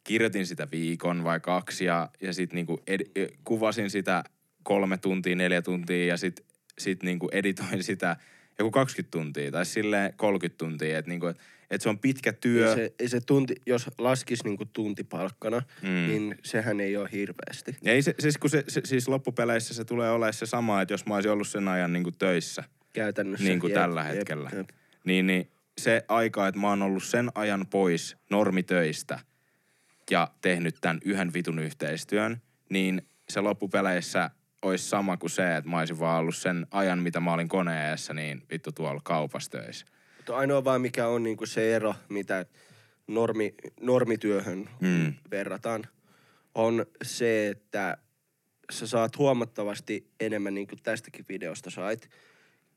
kirjoitin 0.05 0.47
sitä 0.47 0.69
viikon 0.71 1.25
vai 1.25 1.41
kaksi 1.41 1.85
ja, 1.85 2.11
ja 2.21 2.33
sit 2.33 2.53
niinku 2.53 2.81
ed, 2.87 3.01
e- 3.15 3.29
kuvasin 3.45 3.91
sitä 3.91 4.25
kolme 4.63 4.99
tuntia, 4.99 5.37
neljä 5.37 5.63
tuntia 5.63 6.07
ja 6.07 6.17
sit, 6.17 6.45
sit 6.79 7.03
niinku 7.03 7.29
editoin 7.33 7.83
sitä 7.83 8.17
joku 8.59 8.71
20 8.71 9.11
tuntia 9.11 9.51
tai 9.51 9.67
silleen 9.67 10.13
30 10.17 10.59
tuntia. 10.59 10.99
Että 10.99 11.11
niinku, 11.11 11.27
et, 11.27 11.39
et 11.71 11.81
se 11.81 11.89
on 11.89 11.99
pitkä 11.99 12.33
työ. 12.33 12.69
Ei 12.71 12.77
se, 13.09 13.09
se 13.09 13.21
tunti, 13.21 13.55
jos 13.67 13.87
laskisi 13.99 14.45
niinku 14.45 14.65
tuntipalkkana, 14.65 15.63
Mm. 15.83 15.89
niin 15.89 16.39
sehän 16.45 16.81
ei 16.81 16.97
ole 16.97 17.09
hirveästi. 17.13 17.77
Ei 17.85 18.03
se, 18.03 18.15
siis, 18.19 18.39
kun 18.39 18.51
se, 18.51 18.65
se, 18.69 18.81
siis 18.85 19.09
loppupeleissä 19.09 19.75
se 19.75 19.85
tulee 19.85 20.11
olemaan 20.11 20.33
se 20.35 20.47
sama, 20.47 20.83
että 20.83 20.95
jos 20.95 21.07
mä 21.07 21.15
olisin 21.15 21.33
ollut 21.33 21.49
sen 21.49 21.69
ajan 21.69 21.93
niinku 21.93 22.11
töissä, 22.11 22.65
Käytännössä. 22.93 23.45
niin 23.49 23.61
kuin 23.61 23.71
Jep, 23.71 23.81
tällä 23.81 24.05
jep, 24.05 24.15
hetkellä, 24.17 24.51
jep. 24.57 24.69
Niin, 25.05 25.27
niin 25.27 25.51
se 25.79 26.05
aika, 26.09 26.49
että 26.49 26.61
mä 26.61 26.69
oon 26.69 26.83
ollut 26.83 27.05
sen 27.05 27.31
ajan 27.35 27.67
pois 27.71 28.17
normitöistä 28.31 29.19
ja 30.11 30.29
tehnyt 30.41 30.77
tämän 30.81 31.01
yhden 31.05 31.33
vitun 31.35 31.59
yhteistyön, 31.59 32.43
niin 32.71 33.03
se 33.29 33.41
loppupeleissä 33.41 34.31
olisi 34.63 34.89
sama 34.89 35.17
kuin 35.17 35.31
se, 35.31 35.57
että 35.57 35.71
mä 35.71 35.79
olisin 35.79 35.99
vaan 35.99 36.21
ollut 36.21 36.37
sen 36.37 36.67
ajan, 36.71 36.99
mitä 36.99 37.21
mä 37.21 37.33
olin 37.33 37.49
koneessa, 37.49 38.15
niin 38.15 38.43
vittu 38.51 38.73
tuolla 38.73 39.01
kaupassa 39.05 39.51
töissä. 39.51 39.87
Ainoa 40.31 40.65
vaan 40.65 40.81
mikä 40.81 41.09
on 41.09 41.23
niinku 41.23 41.47
se 41.47 41.75
ero, 41.77 41.95
mitä 42.09 42.47
normi, 43.07 43.55
normityöhön 43.81 44.69
Mm. 44.81 45.15
verrataan, 45.31 45.87
on 46.55 46.87
se, 47.03 47.49
että 47.49 47.97
sä 48.73 48.87
saat 48.87 49.19
huomattavasti 49.19 50.11
enemmän, 50.21 50.55
niin 50.55 50.67
kuin 50.67 50.79
tästäkin 50.83 51.25
videosta 51.29 51.71
sait, 51.71 52.09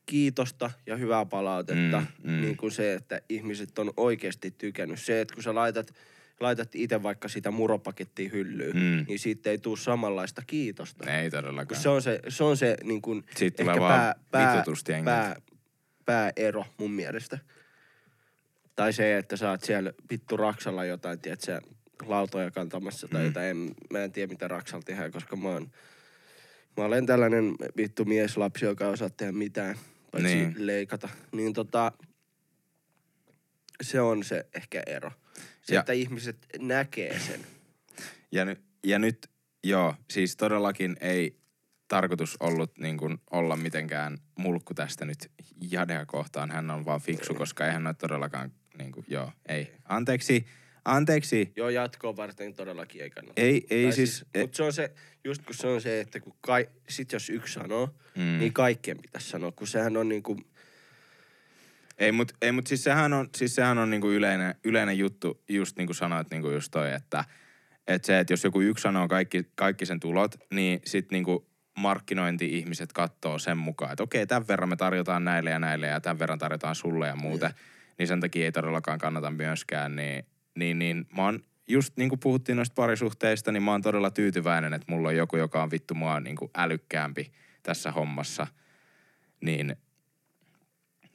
kiitosta 0.06 0.70
ja 0.86 0.96
hyvää 0.96 1.26
palautetta, 1.26 2.00
Mm, 2.24 2.30
mm. 2.32 2.40
niin 2.40 2.56
kuin 2.56 2.72
se, 2.72 2.94
että 2.94 3.20
ihmiset 3.28 3.78
on 3.78 3.92
oikeasti 3.96 4.50
tykännyt. 4.50 5.00
Se, 5.00 5.20
että 5.20 5.34
kun 5.34 5.42
sä 5.42 5.54
laitat, 5.54 5.94
laitat 6.40 6.68
itse 6.74 7.02
vaikka 7.02 7.28
sitä 7.28 7.50
muropakettia 7.50 8.30
hyllyyn, 8.32 8.76
Mm. 8.76 9.04
niin 9.08 9.18
siitä 9.18 9.50
ei 9.50 9.58
tule 9.58 9.76
samanlaista 9.76 10.42
kiitosta. 10.46 11.10
Ei 11.12 11.30
Kun 11.30 11.38
todellakaan. 11.38 11.80
se 11.80 11.88
on 11.88 12.02
se, 12.02 12.20
se, 12.28 12.44
on 12.44 12.56
se 12.56 12.76
niin 12.84 13.02
kuin 13.02 13.24
Siitä 13.36 13.62
tulee 13.62 13.74
ehkä 13.74 13.88
pää, 13.88 14.14
pää, 14.30 14.64
pää, 15.04 15.36
pääero 16.10 16.64
mun 16.78 16.90
mielestä. 16.90 17.38
Tai 18.76 18.92
se, 18.92 19.16
että 19.18 19.36
sä 19.36 19.50
oot 19.50 19.64
siellä 19.64 19.92
vittu 20.10 20.36
Raksalla 20.36 20.84
jotain, 20.84 21.20
tiedät 21.20 21.40
sä, 21.40 21.60
lautoja 22.06 22.50
kantamassa 22.50 23.08
tai 23.08 23.20
Mm. 23.20 23.26
jotain. 23.26 23.46
En, 23.46 23.74
mä 23.92 23.98
en 24.04 24.12
tiedä, 24.12 24.32
mitä 24.32 24.48
Raksalla 24.48 24.82
tehdään, 24.82 25.10
koska 25.12 25.36
mä 25.36 25.48
oon, 25.48 25.70
mä 26.76 26.84
olen 26.84 27.06
tällainen 27.06 27.54
vittu 27.76 28.04
mieslapsi, 28.04 28.64
joka 28.64 28.84
ei 28.86 28.92
osaa 28.92 29.10
tehdä 29.10 29.32
mitään, 29.32 29.76
paitsi 30.12 30.34
Niin. 30.34 30.54
leikata. 30.66 31.08
Niin 31.32 31.52
tota, 31.52 31.92
se 33.82 34.00
on 34.00 34.24
se 34.24 34.46
ehkä 34.54 34.82
ero. 34.86 35.10
Se, 35.34 35.42
Ja- 35.68 35.74
ja. 35.74 35.80
että 35.80 35.92
ihmiset 35.92 36.36
näkee 36.58 37.18
sen. 37.18 37.40
Ja, 38.32 38.44
ny, 38.44 38.56
ja 38.84 38.98
nyt, 38.98 39.30
joo, 39.64 39.94
siis 40.10 40.36
todellakin 40.36 40.96
ei 41.00 41.36
tarkoitus 41.88 42.36
ollut 42.40 42.78
niin 42.78 42.96
kuin 42.98 43.18
olla 43.30 43.56
mitenkään 43.56 44.18
mulkku 44.38 44.74
tästä 44.74 45.04
nyt 45.04 45.30
Jadea 45.70 46.06
kohtaan. 46.06 46.50
Hän 46.50 46.70
on 46.70 46.84
vaan 46.84 47.00
fiksu, 47.00 47.34
koska 47.34 47.66
eihän 47.66 47.86
ole 47.86 47.94
todellakaan, 47.94 48.52
niin 48.78 48.92
kuin, 48.92 49.04
joo, 49.08 49.32
ei. 49.48 49.72
Anteeksi, 49.84 50.46
anteeksi. 50.84 51.52
Joo, 51.56 51.68
jatkoa 51.68 52.16
varten 52.16 52.54
todellakin 52.54 53.02
ei 53.02 53.10
kannata. 53.10 53.40
Ei, 53.40 53.66
ei 53.70 53.82
Tai 53.84 53.92
siis, 53.92 54.24
e- 54.34 54.40
Mutta 54.40 54.56
se 54.56 54.62
on 54.62 54.72
se, 54.72 54.92
just 55.24 55.42
kun 55.44 55.54
se 55.54 55.66
on 55.66 55.80
se, 55.80 56.00
että 56.00 56.20
kun 56.20 56.34
kai, 56.40 56.68
sit 56.88 57.12
jos 57.12 57.30
yksi 57.30 57.54
sanoo, 57.54 57.94
Mm. 58.16 58.22
niin 58.38 58.52
kaikkien 58.52 58.98
pitäisi 59.02 59.28
sanoa, 59.28 59.52
kun 59.52 59.66
sehän 59.66 59.96
on 59.96 60.08
niinku, 60.08 60.36
Ei, 61.98 62.12
mut, 62.12 62.32
ei, 62.42 62.52
mut 62.52 62.66
siis 62.66 62.84
sehän 62.84 63.12
on, 63.12 63.28
siis 63.36 63.54
sehän 63.54 63.78
on 63.78 63.90
niinku 63.90 64.10
yleinen, 64.10 64.54
yleinen 64.64 64.98
juttu, 64.98 65.42
just 65.48 65.76
niin 65.76 65.86
kuin 65.86 65.96
sanoit 65.96 66.30
niinku 66.30 66.50
just 66.50 66.70
toi, 66.70 66.92
että, 66.92 67.24
että 67.86 68.06
se, 68.06 68.18
että 68.18 68.32
jos 68.32 68.44
joku 68.44 68.60
yksi 68.60 68.82
sanoo 68.82 69.08
kaikki, 69.08 69.44
kaikki 69.54 69.86
sen 69.86 70.00
tulot, 70.00 70.34
niin 70.50 70.80
sit 70.84 71.10
niinku 71.10 71.49
markkinointi-ihmiset 71.80 72.92
katsoo 72.92 73.38
sen 73.38 73.58
mukaan, 73.58 73.92
että 73.92 74.02
okei, 74.02 74.26
tämän 74.26 74.48
verran 74.48 74.68
me 74.68 74.76
tarjotaan 74.76 75.24
näille 75.24 75.50
ja 75.50 75.58
näille 75.58 75.86
ja 75.86 76.00
tämän 76.00 76.18
verran 76.18 76.38
tarjotaan 76.38 76.74
sulle 76.74 77.06
ja 77.06 77.16
muuta. 77.16 77.50
Niin 77.98 78.06
sen 78.08 78.20
takia 78.20 78.44
ei 78.44 78.52
todellakaan 78.52 78.98
kannata 78.98 79.30
myöskään 79.30 79.96
niin 79.96 80.24
niin, 80.58 80.78
niin 80.78 81.06
mä 81.16 81.24
oon 81.24 81.40
just 81.68 81.96
niin 81.96 82.08
kuin 82.08 82.20
puhuttiin 82.20 82.56
noista 82.56 82.74
parisuhteista, 82.74 83.52
niin 83.52 83.62
mä 83.62 83.70
oon 83.70 83.82
todella 83.82 84.10
tyytyväinen, 84.10 84.74
että 84.74 84.92
mulla 84.92 85.08
on 85.08 85.16
joku, 85.16 85.36
joka 85.36 85.62
on 85.62 85.70
vittu 85.70 85.94
mua 85.94 86.20
niin 86.20 86.36
kuin 86.36 86.50
älykkäämpi 86.56 87.32
tässä 87.62 87.92
hommassa. 87.92 88.46
Niin, 89.40 89.76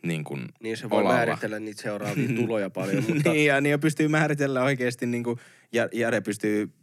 niin 0.04 0.24
kuin 0.24 0.46
Niin 0.60 0.78
se 0.78 0.90
voi 0.90 1.02
olalla. 1.02 1.16
määritellä 1.16 1.60
niitä 1.60 1.82
seuraavia 1.82 2.28
tuloja 2.42 2.70
paljon, 2.70 3.04
mutta 3.08 3.32
niin, 3.32 3.46
ja, 3.46 3.62
niin 3.62 3.72
ja 3.72 3.80
pystyy 3.80 4.08
määritellä 4.08 4.64
oikeasti, 4.64 5.06
niin 5.06 5.24
kuin, 5.24 5.40
ja 5.72 5.90
Jade 5.92 6.22
pystyy 6.22 6.74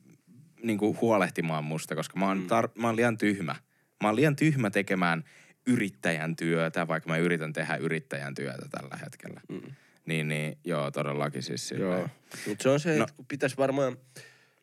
niin 0.63 0.79
kuin 0.79 0.99
huolehtimaan 1.01 1.65
musta, 1.65 1.95
koska 1.95 2.19
mä 2.19 2.27
oon, 2.27 2.47
tar- 2.47 2.81
mä 2.81 2.87
oon 2.87 2.97
liian 2.97 3.19
tyhmä. 3.19 3.57
Mä 4.03 4.09
oon 4.09 4.17
liian 4.17 4.37
tyhmä 4.37 4.71
tekemään 4.71 5.25
yrittäjän 5.67 6.37
työtä, 6.37 6.89
vaikka 6.89 7.09
mä 7.11 7.17
yritän 7.17 7.53
tehdä 7.53 7.77
yrittäjän 7.77 8.35
työtä 8.35 8.67
tällä 8.71 8.97
hetkellä. 8.97 9.41
Mm. 9.49 9.61
Niin, 10.07 10.29
niin, 10.29 10.59
joo, 10.65 10.91
todellakin 10.91 11.43
siis 11.43 11.69
silleen. 11.69 11.99
Joo. 11.99 12.09
Mutta 12.49 12.63
se 12.63 12.69
on 12.69 12.81
se, 12.81 12.97
No. 12.97 13.03
että 13.05 13.17
kun 13.17 13.27
pitäisi 13.27 13.57
varmaan, 13.57 13.97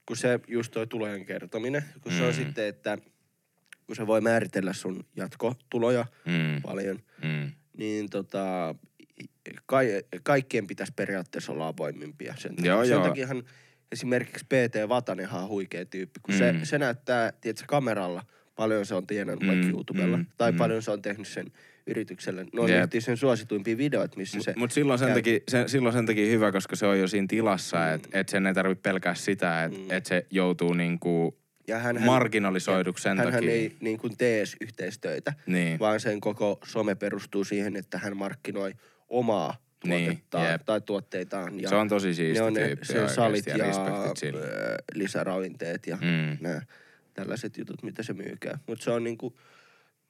kun 0.06 0.18
se 0.18 0.40
just 0.48 0.72
toi 0.72 0.88
tulojen 0.88 1.26
kertominen, 1.26 1.84
kun 2.02 2.12
se 2.12 2.22
on 2.24 2.30
Mm. 2.30 2.34
sitten, 2.36 2.66
että 2.68 2.98
kun 3.88 3.96
se 3.96 4.08
voi 4.08 4.22
määritellä 4.22 4.74
sun 4.74 5.06
jatkotuloja 5.16 6.06
Mm, 6.26 6.62
paljon, 6.62 7.00
mm, 7.24 7.52
niin 7.78 8.10
tota, 8.10 8.76
ka- 9.66 9.78
kaikkien 10.24 10.68
pitäisi 10.68 10.94
periaatteessa 10.96 11.52
olla 11.52 11.68
avoimimpia. 11.68 12.34
Sen 12.38 12.56
takia, 12.56 12.72
Joo, 12.72 12.84
sen 12.86 12.92
joo. 12.92 13.04
takiahan 13.08 13.44
esimerkiksi 13.92 14.46
PT 14.46 14.90
Vatanenhan 14.90 15.44
on 15.44 15.50
huikea 15.50 15.86
tyyppi, 15.86 16.20
kun 16.24 16.36
se, 16.38 16.52
Mm. 16.52 16.60
se 16.64 16.78
näyttää, 16.78 17.32
tiedätkö, 17.42 17.66
kameralla 17.68 18.26
paljon 18.60 18.86
se 18.86 18.95
on 18.95 19.07
tienannut 19.07 19.43
Mm, 19.43 19.47
vaikka 19.47 19.68
YouTubella, 19.68 20.18
mm, 20.18 20.26
tai 20.38 20.51
mm. 20.51 20.57
paljon 20.57 20.82
se 20.82 20.91
on 20.91 21.01
tehnyt 21.01 21.28
sen 21.28 21.51
yritykselle. 21.88 22.43
Ne 22.53 22.62
on 22.62 22.70
yhti 22.70 23.01
sen 23.01 23.18
suosituimpia 23.18 23.78
videoita, 23.78 24.18
missä 24.18 24.41
se... 24.41 24.53
Mutta 24.57 24.74
silloin, 24.74 24.99
sen 24.99 25.14
takia, 25.14 25.39
se, 25.47 25.64
silloin 25.68 25.93
sen 25.93 26.05
takia 26.05 26.26
hyvä, 26.32 26.51
koska 26.51 26.76
se 26.76 26.86
on 26.86 26.99
jo 26.99 27.07
siinä 27.07 27.28
tilassa, 27.30 27.91
että 27.93 28.10
et 28.20 28.30
sen 28.30 28.47
ei 28.47 28.53
tarvitse 28.53 28.82
pelkää 28.82 29.16
sitä, 29.16 29.64
että 29.64 29.78
Mm. 29.80 29.91
et 29.91 30.05
se 30.05 30.26
joutuu 30.32 30.74
niinku 30.74 31.38
ja 31.68 31.80
hän, 31.80 32.01
marginalisoiduksi 32.05 33.01
sen 33.03 33.18
hän, 33.18 33.34
takia. 33.34 33.51
ei 33.51 33.76
niin 33.80 33.97
kuin 33.97 34.18
tee 34.18 34.43
yhteistöitä, 34.62 35.34
Niin. 35.45 35.80
vaan 35.80 35.99
sen 35.99 36.22
koko 36.22 36.60
some 36.66 36.95
perustuu 36.95 37.43
siihen, 37.43 37.76
että 37.76 37.97
hän 37.97 38.18
markkinoi 38.18 38.74
omaa 39.10 39.55
Niin, 39.86 40.05
tuotettaan 40.05 40.51
jep. 40.51 40.62
tai 40.66 40.82
tuotteitaan. 40.82 41.60
Ja 41.60 41.70
Se 41.70 41.76
on 41.76 41.89
tosi 41.89 42.14
siisti 42.14 42.39
ne 42.39 42.45
on 42.45 42.53
ne, 42.53 42.66
tyyppi 42.68 42.86
sen 42.86 43.10
salit 43.10 43.45
ja 43.47 43.57
ja, 43.57 43.66
lisäravinteet 44.95 45.88
ja 45.88 45.95
Mm. 46.01 46.38
nämä 46.41 46.62
tällaiset 47.20 47.57
jutut, 47.57 47.84
mitä 47.84 48.03
se 48.03 48.13
myykää. 48.13 48.59
Mutta 48.67 48.84
se 48.84 48.91
on 48.91 49.03
niinku 49.03 49.39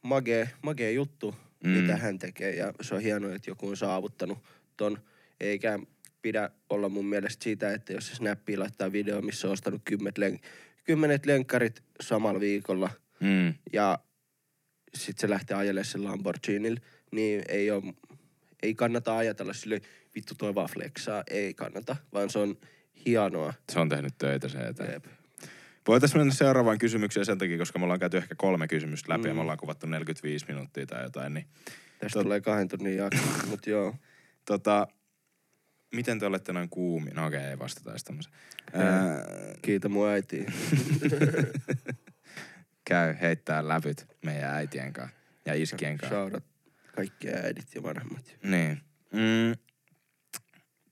magee, 0.01 0.49
magee 0.63 0.91
juttu, 0.91 1.35
Mm. 1.63 1.69
mitä 1.69 1.97
hän 1.97 2.19
tekee 2.19 2.55
ja 2.55 2.73
se 2.81 2.95
on 2.95 3.01
hienoa, 3.01 3.35
että 3.35 3.49
joku 3.49 3.69
on 3.69 3.77
saavuttanut 3.77 4.37
ton. 4.77 4.97
Eikä 5.39 5.79
pidä 6.21 6.49
olla 6.69 6.89
mun 6.89 7.05
mielestä 7.05 7.43
siitä, 7.43 7.73
että 7.73 7.93
jos 7.93 8.07
se 8.07 8.15
snappi 8.15 8.57
laittaa 8.57 8.91
video, 8.91 9.21
missä 9.21 9.47
on 9.47 9.53
ostanut 9.53 9.81
kymmenet, 9.85 10.17
len- 10.19 10.39
kymmenet 10.83 11.25
lenkkarit 11.25 11.83
samalla 12.01 12.39
viikolla 12.39 12.89
Mm. 13.19 13.53
ja 13.73 13.99
sitten 14.93 15.21
se 15.21 15.29
lähtee 15.29 15.57
ajelemaan 15.57 15.85
sen 15.85 16.03
Lamborghinilla, 16.03 16.79
niin 17.11 17.43
ei, 17.47 17.71
oo, 17.71 17.83
ei 18.63 18.75
kannata 18.75 19.17
ajatella 19.17 19.53
sille 19.53 19.81
vittu 20.15 20.35
toi 20.35 20.55
vaan 20.55 20.69
flexaa, 20.69 21.23
ei 21.29 21.53
kannata, 21.53 21.95
vaan 22.13 22.29
se 22.29 22.39
on 22.39 22.57
hienoa. 23.05 23.53
Se 23.71 23.79
on 23.79 23.89
tehnyt 23.89 24.13
töitä 24.17 24.47
se 24.49 24.57
eteen. 24.57 24.93
Jep. 24.93 25.05
Voitaisiin 25.87 26.19
mennä 26.21 26.33
seuraavaan 26.33 26.77
kysymykseen 26.77 27.25
sen 27.25 27.37
takia, 27.37 27.57
koska 27.57 27.79
me 27.79 27.83
ollaan 27.83 27.99
käyty 27.99 28.17
ehkä 28.17 28.35
kolme 28.35 28.67
kysymystä 28.67 29.13
läpi 29.13 29.21
mm. 29.23 29.27
ja 29.27 29.33
Mm. 29.33 29.37
me 29.37 29.41
ollaan 29.41 29.57
kuvattu 29.57 29.87
45 29.87 30.45
minuuttia 30.47 30.85
tai 30.85 31.03
jotain. 31.03 31.33
Niin, 31.33 31.47
Tästä 31.99 32.19
Tot- 32.19 32.23
tulee 32.23 32.41
kahden 32.41 32.67
tunnin 32.67 32.97
jakso, 32.97 33.21
mutta 33.49 33.69
joo. 33.69 33.95
tota, 34.45 34.87
miten 35.95 36.19
te 36.19 36.25
olette 36.25 36.53
noin 36.53 36.69
kuumi? 36.69 37.09
No 37.11 37.25
okei, 37.25 37.39
ei 37.39 37.59
vastata 37.59 37.91
edes. 37.91 38.05
Ei. 38.73 38.81
Ää, 38.81 39.25
Kiitä 39.61 39.89
mun 39.89 40.07
äiti. 40.09 40.45
käy 42.89 43.15
heittää 43.21 43.67
läpyt 43.67 44.07
meidän 44.25 44.53
äitien 44.53 44.93
kanssa 44.93 45.15
ja 45.45 45.53
iskien 45.53 45.97
kanssa. 45.97 46.15
Shoutout 46.15 46.43
kaikki 46.95 47.29
äidit 47.29 47.75
ja 47.75 47.83
vanhemmat. 47.83 48.35
Niin. 48.43 48.81
Mm, 49.13 49.55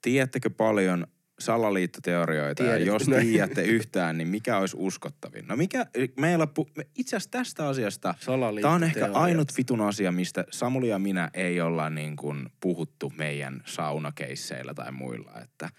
tiedättekö 0.01 0.49
paljon 0.49 1.07
salaliittoteorioita 1.39 2.63
ja 2.63 2.77
Tiedätkö? 2.77 2.93
jos 2.93 3.21
tiedätte 3.21 3.63
yhtään, 3.63 4.17
niin 4.17 4.27
mikä 4.27 4.57
olisi 4.57 4.77
uskottavin? 4.79 5.47
No 5.47 5.55
mikä, 5.55 5.85
meillä 6.19 6.47
itse 6.95 7.15
asiassa 7.15 7.31
tästä 7.31 7.67
asiasta, 7.67 8.15
tämä 8.61 8.73
on 8.73 8.83
ehkä 8.83 9.09
ainut 9.13 9.57
vitun 9.57 9.81
asia, 9.81 10.11
mistä 10.11 10.45
Samuli 10.51 10.89
ja 10.89 10.99
minä 10.99 11.29
ei 11.33 11.61
olla 11.61 11.89
niin 11.89 12.15
kuin 12.15 12.49
puhuttu 12.59 13.13
meidän 13.17 13.63
saunakeisseillä 13.65 14.73
tai 14.73 14.91
muilla, 14.91 15.31
että 15.43 15.69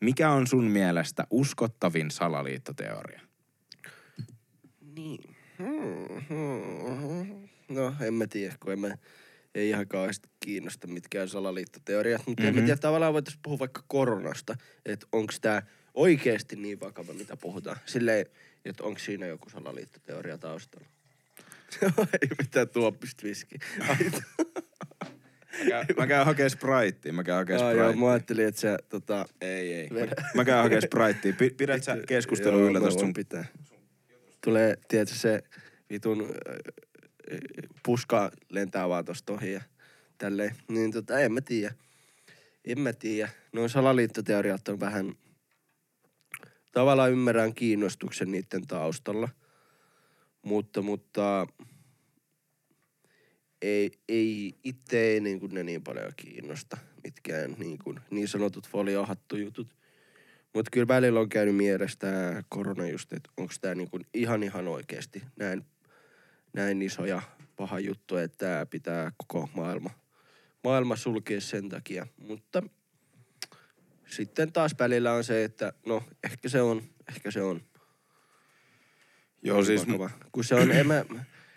mikä 0.00 0.30
on 0.30 0.46
sun 0.46 0.64
mielestä 0.64 1.26
uskottavin 1.30 2.10
salaliittoteoria? 2.10 3.20
Niin. 4.96 5.36
No, 7.68 7.94
en 8.00 8.14
mä 8.14 8.26
tiedä, 8.26 8.54
kun 8.60 8.72
en 8.72 8.80
mä, 8.80 8.96
ei 9.58 9.68
ihan 9.68 9.88
kauheasti 9.88 10.28
kiinnosta 10.40 10.86
mitkään 10.86 11.28
salaliittoteoriat, 11.28 12.22
mutta 12.26 12.42
mm-hmm. 12.42 12.48
en 12.48 12.54
Mhm. 12.54 12.62
mä 12.62 12.66
tiedä, 12.66 12.80
tavallaan 12.80 13.12
voitaisiin 13.12 13.40
puhua 13.42 13.58
vaikka 13.58 13.84
koronasta, 13.88 14.56
että 14.86 15.06
onko 15.12 15.32
tämä 15.40 15.62
oikeasti 15.94 16.56
niin 16.56 16.80
vakava, 16.80 17.12
mitä 17.12 17.36
puhutaan. 17.36 17.76
Silleen, 17.86 18.26
että 18.64 18.84
onko 18.84 18.98
siinä 18.98 19.26
joku 19.26 19.50
salaliittoteoria 19.50 20.38
taustalla. 20.38 20.86
ei 22.22 22.28
mitään 22.38 22.68
tuoppista 22.68 23.22
viski. 23.22 23.58
Ai, 23.88 23.96
Mä 25.96 26.06
käyn 26.06 26.26
hakemaan 26.26 26.50
Spritea, 26.50 27.12
mä 27.12 27.24
käyn 27.24 27.38
hakemaan 27.38 27.66
Ai, 27.66 27.76
joo, 27.76 27.92
mä 27.92 28.10
ajattelin, 28.10 28.46
että 28.48 28.60
sä 28.60 28.78
tota... 28.88 29.26
Ei, 29.40 29.74
ei. 29.74 29.88
Vedä. 29.94 30.12
Mä 30.34 30.44
käyn 30.44 30.62
hakemaan 30.62 30.82
Spritea. 30.82 31.32
Pi- 31.38 31.50
Pidät 31.50 31.84
sä 31.84 31.96
keskustelu 32.06 32.58
Joo, 32.58 32.68
yllä 32.68 32.78
mä 32.80 32.84
tosta 32.84 32.98
voin 33.00 33.06
sun... 33.06 33.12
pitää. 33.14 33.44
Tulee, 34.44 34.76
tiedätkö, 34.88 35.14
se 35.14 35.42
vitun 35.90 36.34
puska 37.82 38.30
lentää 38.48 38.88
vaan 38.88 39.04
tosta 39.04 39.32
ohi 39.32 39.52
ja 39.52 39.60
tälleen. 40.18 40.56
Niin 40.68 40.92
tota, 40.92 41.18
en 41.18 41.32
mä 41.32 41.40
tiedä. 41.40 41.74
En 42.64 42.80
mä 42.80 42.92
tiedä. 42.92 43.30
Noin 43.52 43.70
salaliittoteoriat 43.70 44.68
on 44.68 44.80
vähän... 44.80 45.14
Tavallaan 46.72 47.12
ymmärrän 47.12 47.54
kiinnostuksen 47.54 48.32
niiden 48.32 48.66
taustalla. 48.66 49.28
Mutta, 50.42 50.82
mutta 50.82 51.46
ei, 53.62 53.90
ei 54.08 54.54
itse 54.64 55.00
ei 55.00 55.20
niin 55.20 55.40
kuin 55.40 55.54
ne 55.54 55.62
niin 55.62 55.82
paljon 55.82 56.12
kiinnosta, 56.16 56.76
mitkään 57.04 57.56
niin, 57.58 57.78
kuin, 57.78 58.00
niin 58.10 58.28
sanotut 58.28 58.68
foliohattujutut. 58.68 59.68
Mutta 60.54 60.70
kyllä 60.72 60.88
välillä 60.88 61.20
on 61.20 61.28
käynyt 61.28 61.56
mielessä 61.56 61.98
tämä 61.98 62.42
korona 62.48 62.88
just, 62.88 63.12
että 63.12 63.30
onko 63.36 63.52
tämä 63.60 63.74
niinku 63.74 64.00
ihan 64.14 64.42
ihan 64.42 64.68
oikeasti 64.68 65.22
näin, 65.36 65.64
näin 66.58 66.82
iso 66.82 67.04
ja 67.04 67.22
paha 67.56 67.80
juttu, 67.80 68.16
että 68.16 68.38
tämä 68.38 68.66
pitää 68.66 69.12
koko 69.16 69.48
maailma, 69.54 69.90
maailma 70.64 70.96
sulkea 70.96 71.40
sen 71.40 71.68
takia. 71.68 72.06
Mutta 72.16 72.62
sitten 74.06 74.52
taas 74.52 74.74
välillä 74.78 75.12
on 75.12 75.24
se, 75.24 75.44
että 75.44 75.72
no 75.86 76.02
ehkä 76.24 76.48
se 76.48 76.62
on, 76.62 76.82
ehkä 77.08 77.30
se 77.30 77.42
on. 77.42 77.60
Joo, 79.42 79.64
siis... 79.64 79.86
mu- 79.86 79.98
vakava. 79.98 80.10
Kun 80.32 80.44
se 80.44 80.54
on, 80.54 80.72
en 80.72 80.86
mä, 80.86 81.04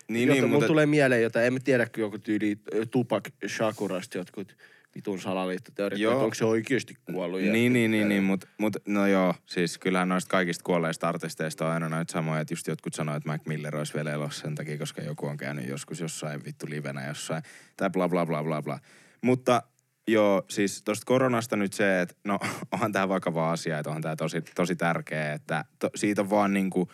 Niin, 0.08 0.28
niin, 0.28 0.30
niin, 0.30 0.44
mulla 0.44 0.54
mutta... 0.54 0.68
tulee 0.68 0.86
mieleen 0.86 1.22
jotain, 1.22 1.46
en 1.46 1.54
mä 1.54 1.60
tiedä, 1.60 1.86
kun 1.86 2.02
joku 2.02 2.18
tyyli 2.18 2.58
Tupac 2.92 3.30
Shakurasta 3.48 4.18
jotkut 4.18 4.58
vitun 4.96 5.20
salaliittoteoriat, 5.22 6.00
että 6.12 6.24
onko 6.24 6.34
se 6.36 6.46
oikeasti 6.46 6.94
kuollut. 7.14 7.42
ja- 7.42 7.52
Niin, 7.52 7.74
niin, 7.74 7.92
niin, 7.92 8.10
niin 8.10 8.24
mutta 8.24 8.48
mut, 8.58 8.76
no 8.88 9.08
joo, 9.08 9.34
siis 9.46 9.78
kyllähän 9.78 10.10
noista 10.10 10.30
kaikista 10.32 10.64
kuolleista 10.64 11.10
artisteista 11.10 11.66
on 11.66 11.72
aina 11.72 11.90
noita 11.90 12.12
samoja, 12.14 12.42
että 12.42 12.54
just 12.54 12.68
jotkut 12.68 12.94
sanoo, 12.94 13.16
että 13.16 13.30
Mac 13.30 13.42
Miller 13.48 13.76
olisi 13.76 13.94
vielä 13.94 14.12
elossa 14.12 14.42
sen 14.42 14.56
takia, 14.56 14.78
koska 14.78 15.02
joku 15.02 15.28
on 15.28 15.38
käynyt 15.38 15.68
joskus 15.68 16.00
jossain 16.00 16.46
vittu 16.46 16.66
livenä 16.70 17.08
jossain, 17.08 17.44
tai 17.78 17.90
bla 17.90 18.10
bla 18.10 18.26
bla 18.26 18.44
bla 18.44 18.62
bla. 18.62 18.80
Mutta 19.22 19.64
joo, 20.08 20.44
siis 20.50 20.84
tosta 20.84 21.06
koronasta 21.06 21.56
nyt 21.56 21.74
se, 21.74 22.02
että 22.02 22.16
no 22.24 22.40
onhan 22.72 22.92
tämä 22.92 23.10
vakava 23.10 23.52
asia, 23.52 23.80
että 23.80 23.90
onhan 23.90 24.02
tämä 24.02 24.16
tosi, 24.16 24.42
tosi 24.42 24.76
tärkeä, 24.76 25.34
että 25.34 25.66
to, 25.80 25.90
siitä 25.96 26.22
on 26.22 26.30
vaan 26.30 26.54
niinku, 26.54 26.92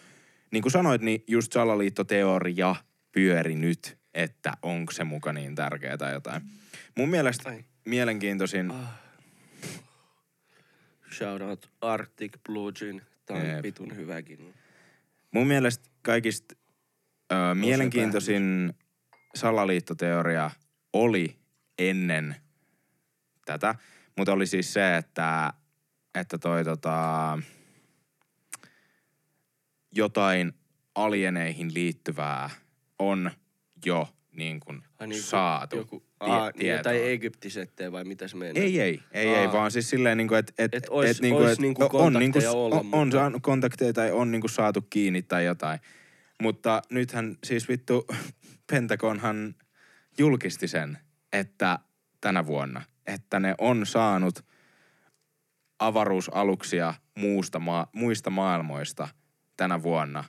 niin 0.52 0.62
kuin 0.62 0.72
sanoit, 0.72 1.02
niin 1.02 1.24
just 1.28 1.52
salaliittoteoria 1.54 2.76
pyöri 3.12 3.56
nyt, 3.56 3.98
että 4.14 4.54
onko 4.62 4.92
se 4.94 5.04
muka 5.04 5.34
niin 5.34 5.56
tärkeä 5.56 5.98
tai 5.98 6.14
jotain. 6.14 6.42
Mun 6.98 7.10
mielestä 7.10 7.50
Ai. 7.50 7.64
Mielenkiintoisin, 7.88 8.72
Ah. 8.72 9.00
Shout 11.12 11.42
out 11.42 11.70
Arctic 11.82 12.34
Blue 12.46 12.72
Gin. 12.72 13.02
Tää 13.26 13.38
on 13.38 13.64
vitun 13.64 13.96
hyväkin. 13.96 14.54
Mun 15.32 15.48
mielestä 15.48 15.90
kaikista 16.02 16.56
ö, 17.32 17.56
mielenkiintoisin 17.56 18.74
salaliittoteoria 19.36 20.52
oli 20.94 21.38
ennen 21.80 22.36
tätä, 23.46 23.76
mutta 24.18 24.34
oli 24.34 24.48
siis 24.48 24.74
se, 24.74 24.98
että, 24.98 25.54
että 26.16 26.38
toi 26.38 26.64
tota, 26.64 27.40
jotain 29.92 30.54
alieneihin 30.96 31.74
liittyvää 31.74 32.50
on 33.00 33.32
jo 33.86 34.10
niin 34.32 34.60
kuin 34.60 34.84
Ai 35.00 35.08
niin, 35.08 35.24
saatu. 35.24 35.76
Joku 35.78 36.07
tie- 36.26 36.52
niin 36.64 36.72
jotain 36.78 36.96
tietoa. 36.96 37.10
Egyptisettejä 37.12 37.92
vai 37.92 38.04
mitä 38.04 38.28
se 38.28 38.38
menee? 38.38 38.64
Ei, 38.64 38.82
ei, 38.82 39.02
ei, 39.12 39.36
Aa. 39.36 39.42
ei, 39.42 39.52
vaan 39.52 39.72
siis 39.72 39.90
silleen 39.90 40.18
niinku, 40.18 40.36
että 40.36 40.54
et, 40.58 40.76
Et 40.76 40.88
ois- 40.90 41.10
et 41.10 41.22
niinku, 41.22 41.44
et 41.44 41.60
niinku 41.60 41.90
on, 41.92 42.14
niinku, 42.14 42.40
olla, 42.52 42.76
on, 42.76 42.86
on 42.92 43.08
mutta- 43.08 43.18
saanut 43.18 43.42
kontakteja 43.44 43.94
tai 43.94 44.12
on 44.12 44.32
niinku 44.32 44.48
saatu 44.48 44.82
kiinni 44.90 45.22
tai 45.22 45.46
jotain. 45.46 45.80
Mutta 46.42 46.82
nythän 46.92 47.38
siis 47.44 47.70
vittu 47.70 48.06
Pentagonhan 48.72 49.56
julkisti 50.18 50.68
sen, 50.68 50.98
että 51.34 51.80
tänä 52.22 52.46
vuonna, 52.46 52.82
että 53.08 53.40
ne 53.40 53.56
on 53.58 53.86
saanut 53.86 54.46
avaruusaluksia 55.80 56.94
muusta 57.16 57.60
maa, 57.60 57.88
muista 57.94 58.30
maailmoista 58.30 59.08
tänä 59.58 59.84
vuonna. 59.84 60.24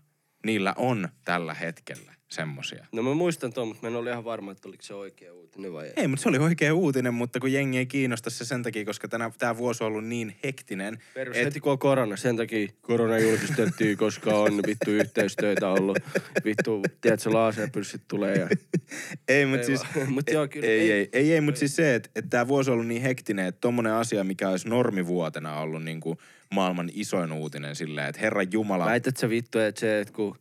Niillä 0.46 0.74
on 0.76 1.08
tällä 1.24 1.54
hetkellä 1.54 2.14
semmosia. 2.28 2.86
No 2.92 3.02
mä 3.02 3.14
muistan 3.14 3.52
tuon, 3.52 3.68
mutta 3.68 3.82
mä 3.82 3.88
en 3.88 3.96
ole 3.96 4.10
ihan 4.10 4.24
varma, 4.24 4.52
että 4.52 4.68
oliko 4.68 4.82
se 4.82 4.94
oikea 4.94 5.32
uutinen 5.32 5.72
vai 5.72 5.86
ei. 5.86 5.92
Ei, 5.96 6.08
mutta 6.08 6.22
se 6.22 6.28
oli 6.28 6.38
oikea 6.38 6.74
uutinen, 6.74 7.14
mutta 7.14 7.40
kun 7.40 7.52
jengi 7.52 7.78
ei 7.78 7.86
kiinnosta 7.86 8.30
se 8.30 8.44
sen 8.44 8.62
takia, 8.62 8.84
koska 8.84 9.08
tänä, 9.08 9.30
tämä 9.38 9.56
vuosi 9.56 9.84
on 9.84 9.88
ollut 9.88 10.04
niin 10.04 10.36
hektinen. 10.44 10.98
Perus 11.14 11.36
et- 11.36 11.44
heti 11.44 11.60
kun 11.60 11.72
on 11.72 11.78
korona, 11.78 12.16
sen 12.16 12.36
takia 12.36 12.68
korona 12.82 13.18
julkistettiin, 13.18 13.98
koska 14.04 14.30
on 14.38 14.56
vittu 14.66 14.90
yhteistöitä 14.90 15.68
ollut. 15.68 15.98
Vittu, 16.44 16.82
tiedätkö, 17.00 17.32
laserpyrssit 17.32 18.02
tulee 18.08 18.34
ja... 18.36 18.48
Ei, 19.28 19.46
mutta 19.46 19.66
siis... 19.66 19.80
Mut 20.08 20.30
joo, 20.30 20.48
kyllä- 20.48 20.66
ei, 20.66 20.80
ei- 20.80 20.92
ei, 20.92 21.08
ei, 21.12 21.32
ei, 21.32 21.40
mutta 21.40 21.58
siis 21.58 21.76
se, 21.76 21.94
että, 21.94 22.10
että 22.16 22.28
tämä 22.30 22.48
vuosi 22.48 22.70
on 22.70 22.74
ollut 22.74 22.86
niin 22.86 23.02
hektinen, 23.02 23.46
että 23.46 23.60
tommonen 23.60 23.92
asia, 23.92 24.24
mikä 24.24 24.48
olisi 24.48 24.68
normivuotena 24.68 25.60
ollut 25.60 25.84
niin 25.84 26.00
kuin 26.00 26.18
maailman 26.54 26.90
isoin 26.92 27.32
uutinen 27.32 27.76
silleen, 27.76 28.08
että 28.08 28.20
Herran 28.20 28.46
Jumala... 28.52 28.84
Väität 28.84 29.16
sä 29.16 29.28
vittu, 29.28 29.58
että 29.58 29.80
se, 29.80 30.00
että 30.00 30.14
kun... 30.14 30.36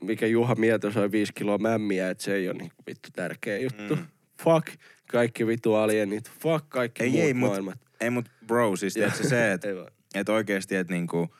Mikä 0.00 0.26
Juha 0.26 0.54
Mieto 0.54 0.92
sai 0.92 1.10
viisi 1.10 1.32
kiloa 1.32 1.58
mämmiä, 1.58 2.10
että 2.10 2.24
se 2.24 2.34
ei 2.34 2.48
ole 2.48 2.58
niin 2.58 2.72
vittu 2.86 3.08
tärkeä 3.12 3.58
juttu. 3.58 3.96
Mm. 3.96 4.06
Fuck 4.42 4.66
kaikki 5.10 5.46
vittu 5.46 5.74
alienit. 5.74 6.30
Fuck 6.40 6.68
kaikki 6.68 7.02
ei, 7.02 7.10
muut 7.10 7.24
ei, 7.24 7.34
mut, 7.34 7.48
maailmat. 7.48 7.78
ei, 8.00 8.10
mut 8.10 8.30
bro, 8.46 8.76
siis 8.76 8.94
tiedätkö 8.94 9.28
se, 9.28 9.52
että 9.52 9.68
et 10.14 10.28
oikeasti, 10.28 10.76
että 10.76 10.92
niinku, 10.92 11.36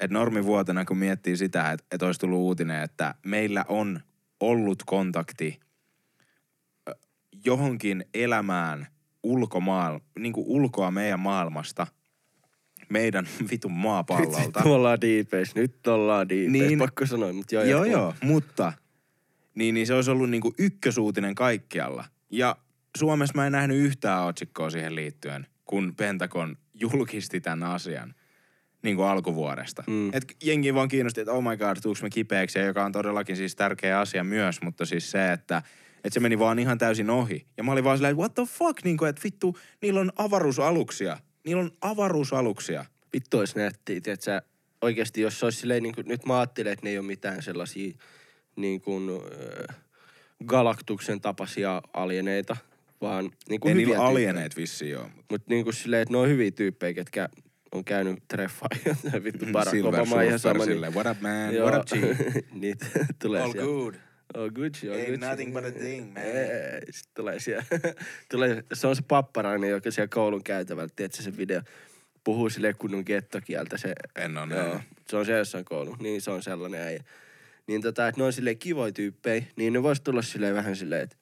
et 0.00 0.10
normivuotena 0.10 0.84
kun 0.84 0.98
miettii 0.98 1.36
sitä, 1.36 1.72
että 1.72 1.86
et 1.90 2.02
olisi 2.02 2.20
tullut 2.20 2.38
uutinen, 2.38 2.82
että 2.82 3.14
meillä 3.26 3.64
on 3.68 4.00
ollut 4.40 4.82
kontakti 4.86 5.60
johonkin 7.44 8.04
elämään 8.14 8.86
ulkomaal, 9.22 10.00
niinku 10.18 10.44
ulkoa 10.46 10.90
meidän 10.90 11.20
maailmasta, 11.20 11.86
meidän 12.88 13.28
vitun 13.50 13.72
maapallolta. 13.72 14.58
Nyt 14.58 14.66
ollaan 14.66 15.00
diipeis, 15.00 15.54
nyt 15.54 15.86
ollaan 15.86 16.28
diipeis. 16.28 16.68
Niin. 16.68 16.78
Pakko 16.78 17.06
sanoa, 17.06 17.32
mutta 17.32 17.54
joo. 17.54 17.64
Joo, 17.64 17.84
joo, 17.84 18.14
mutta 18.22 18.72
niin, 19.54 19.74
niin 19.74 19.86
se 19.86 19.94
olisi 19.94 20.10
ollut 20.10 20.30
niinku 20.30 20.54
ykkösuutinen 20.58 21.34
kaikkialla. 21.34 22.04
Ja 22.30 22.56
Suomessa 22.98 23.34
mä 23.34 23.46
en 23.46 23.52
nähnyt 23.52 23.76
yhtään 23.76 24.22
otsikkoa 24.22 24.70
siihen 24.70 24.94
liittyen, 24.94 25.46
kun 25.64 25.94
Pentagon 25.96 26.56
julkisti 26.74 27.40
tämän 27.40 27.62
asian 27.62 28.14
niin 28.82 28.96
kuin 28.96 29.08
alkuvuodesta. 29.08 29.84
Mm. 29.86 30.10
Et 30.12 30.36
jengi 30.44 30.74
vaan 30.74 30.88
kiinnosti, 30.88 31.20
että 31.20 31.32
oh 31.32 31.42
my 31.42 31.56
god, 31.56 31.76
tuuks 31.82 32.02
me 32.02 32.10
kipeäksi, 32.10 32.58
joka 32.58 32.84
on 32.84 32.92
todellakin 32.92 33.36
siis 33.36 33.56
tärkeä 33.56 34.00
asia 34.00 34.24
myös, 34.24 34.62
mutta 34.62 34.86
siis 34.86 35.10
se, 35.10 35.32
että 35.32 35.62
että 35.96 36.14
se 36.14 36.20
meni 36.20 36.38
vaan 36.38 36.58
ihan 36.58 36.78
täysin 36.78 37.10
ohi. 37.10 37.46
Ja 37.56 37.64
mä 37.64 37.72
olin 37.72 37.84
vaan 37.84 37.96
silleen, 37.96 38.10
että 38.10 38.20
what 38.20 38.34
the 38.34 38.42
fuck, 38.44 38.84
niin 38.84 38.96
kuin, 38.96 39.08
että 39.08 39.22
vittu, 39.24 39.58
niillä 39.82 40.00
on 40.00 40.12
avaruusaluksia. 40.16 41.18
Niillä 41.46 41.62
on 41.62 41.70
avaruusaluksia. 41.80 42.84
vittu 43.12 43.38
olisi 43.38 43.58
nättiä, 43.58 44.00
tiedätkö, 44.00 44.42
oikeasti 44.82 45.20
jos 45.20 45.40
se 45.40 45.46
olisi 45.46 45.58
silleen, 45.58 45.82
niin 45.82 45.94
kuin, 45.94 46.08
nyt 46.08 46.26
mä 46.26 46.38
ajattelen, 46.38 46.72
että 46.72 46.86
ne 46.86 46.90
ei 46.90 46.98
ole 46.98 47.06
mitään 47.06 47.42
sellaisia 47.42 47.92
niin 48.56 48.80
kuin, 48.80 49.08
äh, 49.68 49.76
galaktuksen 50.46 51.20
tapaisia 51.20 51.82
alieneita, 51.92 52.56
vaan 53.00 53.30
niin 53.48 53.60
kuin 53.60 53.70
Ei 53.70 53.74
hyviä 53.74 53.86
niillä 53.86 53.94
tyyppejä. 53.94 54.08
alieneet 54.10 54.56
vissiin 54.56 54.98
ole. 54.98 55.10
mutta 55.30 55.46
niin 55.50 55.64
kuin 55.64 55.74
silleen, 55.74 56.02
että 56.02 56.12
ne 56.12 56.18
on 56.18 56.28
hyviä 56.28 56.50
tyyppejä, 56.50 56.94
ketkä 56.94 57.28
on 57.72 57.84
käynyt 57.84 58.18
treffaa 58.28 58.68
ja 59.12 59.24
vittu 59.24 59.46
Barack 59.52 59.70
Silver 59.76 60.00
Obama 60.00 60.22
ihan 60.22 60.38
Surfer 60.38 60.52
sama. 60.60 60.64
silleen, 60.64 60.94
what 60.94 61.06
up 61.06 61.20
man, 61.20 61.54
Joo. 61.54 61.70
what 61.70 61.80
up 61.92 61.98
G? 61.98 62.02
Niitä 62.60 62.86
tulee 63.18 63.42
All 63.42 63.52
siellä. 63.52 63.66
good. 63.72 63.94
All 64.34 64.50
good, 64.50 64.74
all 64.90 64.96
Ain't 64.98 65.06
good. 65.06 65.20
nothing 65.20 65.52
but 65.54 65.64
a 65.64 65.70
thing, 65.70 66.14
man. 66.14 66.22
Ei, 66.22 66.80
Sitten 66.90 67.14
tulee 67.14 67.40
siellä, 67.40 67.64
tulee, 68.30 68.64
se 68.72 68.86
on 68.86 68.96
se 68.96 69.02
papparainen, 69.08 69.70
joka 69.70 69.90
siellä 69.90 70.08
koulun 70.08 70.44
käytävällä, 70.44 70.88
tiedätkö 70.96 71.22
se 71.22 71.36
video, 71.36 71.62
puhuu 72.24 72.50
sille 72.50 72.72
kunnon 72.74 73.02
gettokieltä 73.06 73.76
se 73.76 73.92
En 74.16 74.38
ole 74.38 74.54
Joo, 74.54 74.80
se 75.08 75.16
on 75.16 75.26
se 75.26 75.32
jossain 75.38 75.64
koulu. 75.64 75.96
Niin 76.00 76.20
se 76.20 76.30
on 76.30 76.42
sellainen 76.42 76.80
äijä. 76.80 77.04
Niin 77.66 77.82
tota, 77.82 78.08
että 78.08 78.20
ne 78.20 78.24
on 78.24 78.32
silleen 78.32 78.58
kivoja 78.58 78.92
tyyppejä, 78.92 79.42
niin 79.56 79.72
ne 79.72 79.82
vois 79.82 80.00
tulla 80.00 80.22
silleen 80.22 80.54
vähän 80.54 80.76
silleen, 80.76 81.02
että 81.02 81.16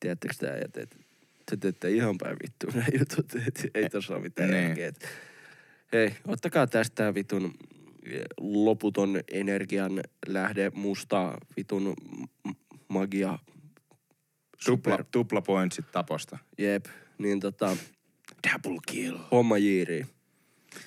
tiedättekö 0.00 0.34
tää 0.38 0.52
äijät, 0.52 0.76
että 0.76 0.96
te 1.50 1.56
teette 1.56 1.90
ihan 1.90 2.18
päin 2.18 2.36
vittu 2.42 2.66
nämä 2.74 2.86
jutut, 2.98 3.32
että 3.46 3.62
ei 3.74 3.90
tossa 3.90 4.14
ole 4.14 4.22
mitään 4.22 4.50
Niin. 4.50 4.64
järkeä. 4.66 4.88
Et, 4.88 5.08
hei, 5.92 6.14
ottakaa 6.28 6.66
tästä 6.66 7.14
vitun 7.14 7.54
loputon 8.40 9.20
energian 9.32 10.00
lähde 10.26 10.70
musta 10.74 11.38
vitun 11.56 11.94
magia. 12.88 13.38
Tupla, 14.64 14.92
Super. 14.92 15.04
tupla 15.10 15.42
pointsit 15.42 15.90
taposta. 15.92 16.38
Jep, 16.58 16.86
niin 17.18 17.40
tota, 17.40 17.76
Double 18.52 18.78
kill. 18.88 19.18
homma 19.30 19.58
jiiriin. 19.58 20.06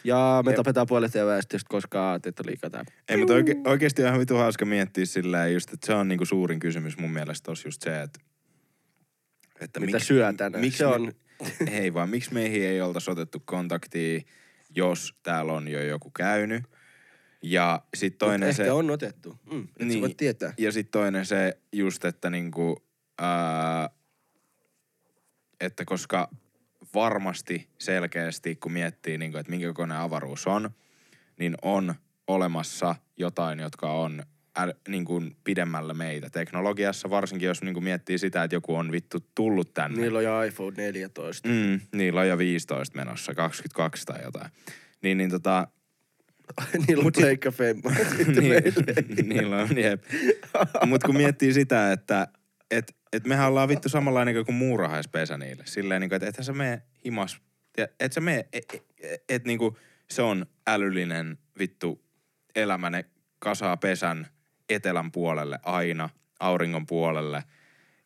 Ja 0.04 0.42
me 0.46 0.52
Jep. 0.52 0.56
tapetaan 0.56 0.88
puolet 0.88 1.12
teidän 1.12 1.28
väestöstä, 1.28 1.68
koska 1.70 2.20
liikaa 2.46 2.70
tää. 2.70 2.84
Ei, 3.10 3.18
mutta 3.18 3.34
oike, 3.34 3.56
oikeasti 3.68 4.02
on 4.02 4.08
ihan 4.08 4.20
vitu 4.20 4.36
hauska 4.36 4.66
miettiä 4.66 5.06
sillä 5.06 5.48
just, 5.48 5.74
että 5.74 5.86
se 5.88 5.94
on 5.94 6.08
niinku 6.08 6.26
suurin 6.26 6.60
kysymys 6.60 6.98
mun 6.98 7.12
mielestä 7.12 7.46
tossa 7.46 7.68
just 7.68 7.82
se, 7.82 8.02
että, 8.02 8.20
että 9.62 9.80
Mitä 9.80 10.00
syö 10.00 10.34
tänään? 10.38 10.62
Miksi 10.62 10.78
Se 10.78 10.84
me, 10.86 10.90
on- 10.92 11.12
Ei 11.72 11.94
vaan, 11.94 12.10
miksi 12.10 12.34
meihin 12.34 12.64
ei 12.64 12.82
oltaisi 12.82 13.12
otettu 13.12 13.42
kontaktia, 13.46 14.22
jos 14.76 15.16
täällä 15.24 15.54
on 15.54 15.68
jo 15.68 15.84
joku 15.84 16.12
käynyt. 16.12 16.64
Ja 17.44 17.82
sit 17.94 18.18
toinen 18.18 18.50
Mut 18.50 18.56
se... 18.56 18.72
On 18.72 18.90
otettu. 18.90 19.40
Mm, 19.52 19.68
et 19.80 19.88
niin. 19.88 20.02
Voit 20.02 20.18
tietää. 20.18 20.54
Ja 20.58 20.72
sitten 20.72 20.92
toinen 20.92 21.26
se 21.26 21.58
just, 21.72 22.06
että 22.06 22.30
niinku, 22.30 22.84
ää, 23.20 23.90
että 25.62 25.86
koska 25.86 26.30
varmasti 26.94 27.70
selkeästi, 27.78 28.56
kun 28.56 28.72
miettii, 28.72 29.18
niinku, 29.18 29.38
että 29.38 29.50
minkä 29.50 29.68
kokoinen 29.68 29.98
avaruus 29.98 30.48
on, 30.48 30.70
niin 31.40 31.56
on 31.62 31.96
olemassa 32.28 32.96
jotain, 33.18 33.60
jotka 33.60 33.92
on 33.92 34.24
äl, 34.58 34.74
niin 34.88 35.06
kuin 35.06 35.36
pidemmällä 35.44 35.94
meitä 35.94 36.30
teknologiassa, 36.30 37.10
varsinkin 37.10 37.48
jos 37.48 37.62
niin 37.62 37.74
kuin 37.74 37.84
miettii 37.84 38.18
sitä, 38.18 38.44
että 38.44 38.56
joku 38.56 38.76
on 38.76 38.92
vittu 38.92 39.18
tullut 39.36 39.74
tänne. 39.74 40.02
Niillä 40.02 40.18
on 40.18 40.24
jo 40.24 40.42
iPhone 40.42 40.74
14. 40.78 41.50
Mm, 41.50 41.80
niillä 41.96 42.22
on 42.22 42.28
jo 42.28 42.38
15 42.38 42.98
menossa, 42.98 43.34
22 43.34 44.06
tai 44.06 44.24
jotain. 44.24 44.52
Niin, 45.02 45.18
niin 45.18 45.30
tota, 45.30 45.68
Niillä 46.88 47.02
on 47.02 47.06
Mut 47.06 47.16
sit- 47.16 47.22
pleikka 47.22 47.52
femma. 47.52 47.90
niin, 48.40 49.30
niillä 49.30 49.58
on, 49.58 49.78
jep. 49.78 50.04
Mut 50.86 51.04
kun 51.04 51.18
miettii 51.18 51.54
sitä, 51.54 51.92
että 51.92 52.28
et, 52.72 52.96
et 53.14 53.26
mehän 53.26 53.48
ollaan 53.48 53.70
vittu 53.70 53.90
samanlainen 53.90 54.46
kuin 54.46 54.56
muurahaispesä 54.56 55.38
niille. 55.38 55.64
Silleen, 55.66 56.02
niin 56.02 56.10
kuin, 56.10 56.16
että 56.16 56.30
ethän 56.30 56.46
sä 56.46 56.54
mene 56.54 56.82
himas, 57.06 57.42
et 58.00 58.14
sä 58.14 58.22
mene, 58.22 58.48
et, 58.54 58.66
et, 59.02 59.24
et 59.30 59.46
niin 59.46 59.60
kuin, 59.60 59.76
se 60.10 60.22
on 60.22 60.46
älyllinen 60.68 61.38
vittu 61.60 62.06
elämä, 62.56 62.90
ne 62.90 63.06
kasaa 63.40 63.78
pesän 63.78 64.28
etelän 64.70 65.12
puolelle 65.12 65.60
aina, 65.64 66.10
auringon 66.40 66.86
puolelle. 66.86 67.44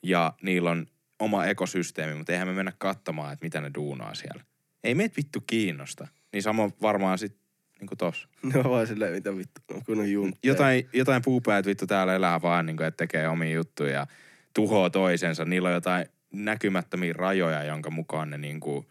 Ja 0.04 0.34
niillä 0.42 0.72
on 0.72 0.88
oma 1.20 1.46
ekosysteemi, 1.46 2.16
mutta 2.16 2.32
eihän 2.32 2.48
me 2.48 2.54
mennä 2.54 2.74
katsomaan, 2.78 3.34
että 3.34 3.46
mitä 3.46 3.62
ne 3.62 3.72
duunaa 3.76 4.14
siellä. 4.14 4.44
Ei 4.84 4.96
meitä 4.96 5.18
vittu 5.18 5.42
kiinnosta. 5.48 6.08
Niin 6.34 6.44
sama 6.44 6.70
varmaan 6.82 7.18
sit 7.18 7.38
niinku 7.80 7.96
tossa. 7.96 8.28
Ne 8.54 8.60
on 8.60 8.72
vaan 8.72 8.88
silleen, 8.88 9.14
mitä 9.14 9.38
vittu, 9.38 9.62
kun 9.86 10.00
on 10.00 10.12
juntteja. 10.12 10.52
Jotain, 10.52 10.90
jotain 10.94 11.22
puupäät 11.22 11.66
vittu 11.66 11.88
täällä 11.88 12.16
elää 12.16 12.42
vaan, 12.42 12.66
niin 12.66 12.78
kuin, 12.78 12.88
että 12.88 12.98
tekee 12.98 13.28
omia 13.28 13.56
juttuja 13.56 13.94
ja 13.94 14.08
tuhoo 14.54 14.90
toisensa. 14.90 15.46
Niillä 15.46 15.68
on 15.68 15.74
jotain 15.74 16.06
näkymättömiä 16.34 17.14
rajoja, 17.14 17.64
jonka 17.64 17.90
mukaan 17.90 18.30
ne 18.30 18.38
niin 18.38 18.60
kuin 18.60 18.86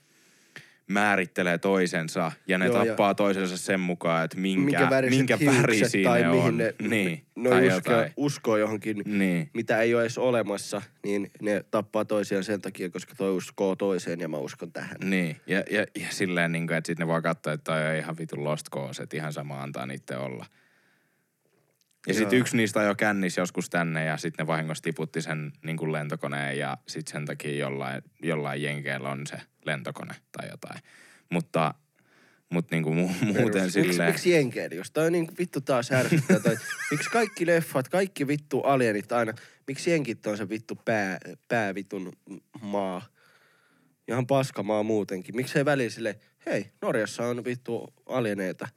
määrittelee 0.90 1.58
toisensa 1.58 2.32
ja 2.46 2.58
ne 2.58 2.66
Joo, 2.66 2.78
ja- 2.78 2.86
tappaa 2.86 3.14
toisensa 3.14 3.56
sen 3.56 3.80
mukaan, 3.80 4.24
että 4.24 4.36
minkä, 4.38 4.78
minkä 4.80 5.06
minkä 5.10 5.36
hiukset 5.36 5.62
värisiä 5.62 6.04
tai 6.10 6.22
ne 6.22 6.28
mihin 6.28 6.42
on. 6.44 6.56
ne, 6.58 6.74
niin, 6.80 7.22
ne 7.36 7.50
tai 7.50 7.66
uskoo, 7.68 7.92
jotain. 7.94 8.12
uskoo 8.16 8.56
johonkin, 8.56 9.02
Niin. 9.06 9.50
mitä 9.54 9.80
ei 9.82 9.94
ole 9.94 10.02
edes 10.02 10.18
olemassa, 10.18 10.82
niin 11.04 11.30
ne 11.42 11.64
tappaa 11.70 12.04
toisiaan 12.04 12.44
sen 12.44 12.60
takia, 12.60 12.90
koska 12.90 13.14
toi 13.14 13.30
uskoo 13.36 13.76
toiseen 13.76 14.20
ja 14.20 14.28
mä 14.28 14.36
uskon 14.36 14.72
tähän. 14.72 14.96
Niin, 15.04 15.36
ja, 15.46 15.62
ja, 15.70 15.80
ja 16.00 16.06
silleen, 16.10 16.52
niin 16.52 16.66
kuin, 16.66 16.76
että 16.76 16.86
sitten 16.86 17.06
ne 17.06 17.12
voi 17.12 17.22
katsoa, 17.22 17.52
että 17.52 17.72
toi 17.72 17.86
on 17.90 17.94
ihan 17.96 18.18
vitun 18.18 18.44
lost 18.44 18.66
cause, 18.70 19.02
että 19.02 19.16
ihan 19.16 19.32
sama 19.32 19.62
antaa 19.62 19.86
niiden 19.86 20.18
olla. 20.18 20.46
Ja 22.06 22.14
sitten 22.14 22.38
yksi 22.38 22.56
niistä 22.56 22.82
jo 22.82 22.94
kännis 22.94 23.36
joskus 23.36 23.70
tänne 23.70 24.04
ja 24.04 24.16
sitten 24.16 24.44
ne 24.44 24.46
vahingossa 24.46 24.82
tiputti 24.82 25.22
sen 25.22 25.52
niin 25.64 25.76
kuin 25.76 25.92
lentokoneen 25.92 26.58
ja 26.58 26.76
sitten 26.88 27.12
sen 27.12 27.26
takia 27.26 27.58
jollain, 27.58 28.02
jollain 28.22 28.62
jenkeillä 28.62 29.08
on 29.08 29.26
se 29.26 29.36
lentokone 29.64 30.14
tai 30.32 30.48
jotain. 30.50 30.80
Mutta 31.32 31.74
Mut 32.50 32.70
niinku 32.70 32.90
mu- 32.90 33.24
muuten 33.24 33.52
Perus. 33.52 33.76
Miksi, 33.76 33.90
silleen... 33.92 34.10
miksi 34.10 34.30
jenkeri, 34.30 34.76
jos 34.76 34.90
toi 34.90 35.06
on 35.06 35.12
niin 35.12 35.28
vittu 35.38 35.60
taas 35.60 35.92
ärsyttää 35.92 36.40
toi, 36.40 36.56
miksi 36.90 37.10
kaikki 37.10 37.46
leffat, 37.46 37.88
kaikki 37.88 38.26
vittu 38.26 38.60
alienit 38.60 39.12
aina, 39.12 39.32
miksi 39.66 39.90
jenkit 39.90 40.26
on 40.26 40.36
se 40.36 40.48
vittu 40.48 40.78
pää, 40.84 41.18
päävitun 41.48 42.12
maa? 42.60 43.02
Ihan 44.08 44.26
paskamaa 44.26 44.82
muutenkin. 44.82 45.36
Miksi 45.36 45.58
ei 45.58 45.64
välillä 45.64 45.90
sille, 45.90 46.18
hei, 46.46 46.70
Norjassa 46.82 47.26
on 47.26 47.44
vittu 47.44 47.94
alieneita. 48.06 48.68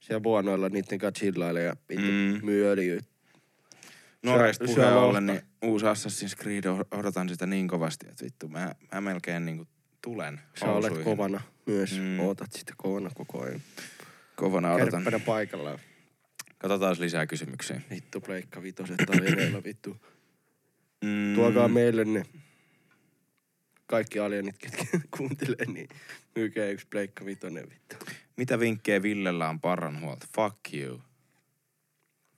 Siellä 0.00 0.22
vuonoilla 0.22 0.68
niiden 0.68 0.98
kanssa 0.98 1.18
chillailla 1.18 1.60
ja 1.60 1.76
Mm. 1.98 2.40
myy 2.46 2.66
öljyä. 2.70 3.00
Puheen 4.66 4.92
ollen, 4.96 5.26
niin 5.26 5.40
uusi 5.62 5.86
Assassin's 5.86 6.36
Creed, 6.42 6.64
odotan 6.90 7.28
sitä 7.28 7.46
niin 7.46 7.68
kovasti, 7.68 8.06
että 8.08 8.24
vittu, 8.24 8.48
mä, 8.48 8.74
mä 8.94 9.00
melkein 9.00 9.46
niinku 9.46 9.66
tulen 10.02 10.40
Sä 10.60 10.66
olet 10.66 10.82
housuihin. 10.82 11.04
kovana 11.04 11.40
myös. 11.66 11.98
Mm. 11.98 12.20
Ootat 12.20 12.52
sitä 12.52 12.72
kovana 12.76 13.10
koko 13.14 13.42
ajan. 13.42 13.60
Kovana 14.36 14.72
odotan. 14.72 15.02
Kärppänä 15.02 15.24
paikallaan. 15.26 15.78
Katsotaan 16.58 16.96
lisää 17.00 17.26
kysymyksiä. 17.26 17.80
Vittu 17.90 18.20
pleikka 18.20 18.62
vitoset 18.62 19.10
alieneilla 19.10 19.64
vittu. 19.64 19.96
Mm, 21.04 21.34
Tuokaa 21.34 21.68
meille 21.68 22.04
ne 22.04 22.22
kaikki 23.86 24.18
alienit, 24.18 24.58
ketkä 24.58 24.84
kuuntelee, 25.16 25.66
niin 25.66 25.88
myykää 26.36 26.66
yksi 26.66 26.86
pleikka 26.90 27.24
vitonen 27.24 27.70
vittu. 27.70 27.96
Mitä 28.36 28.60
vinkkejä 28.60 29.02
Villellä 29.02 29.48
on 29.48 29.60
parranhuolta? 29.60 30.26
Fuck 30.34 30.74
you. 30.74 31.00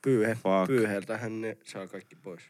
Pyyhe. 0.03 0.35
Fuck. 0.35 0.67
Pyyheeltähän 0.67 1.41
ne 1.41 1.57
saa 1.65 1.87
kaikki 1.87 2.17
pois. 2.17 2.43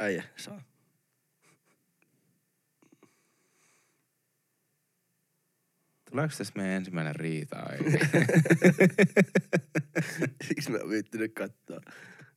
Äijä 0.00 0.24
saa. 0.36 0.62
Tuleeko 6.10 6.34
tästä 6.38 6.58
meidän 6.58 6.76
ensimmäinen 6.76 7.16
riita? 7.16 7.56
Siksi 10.48 10.70
mä 10.70 10.78
oon 10.78 10.90
viittinyt 10.90 11.34
katsoa. 11.34 11.80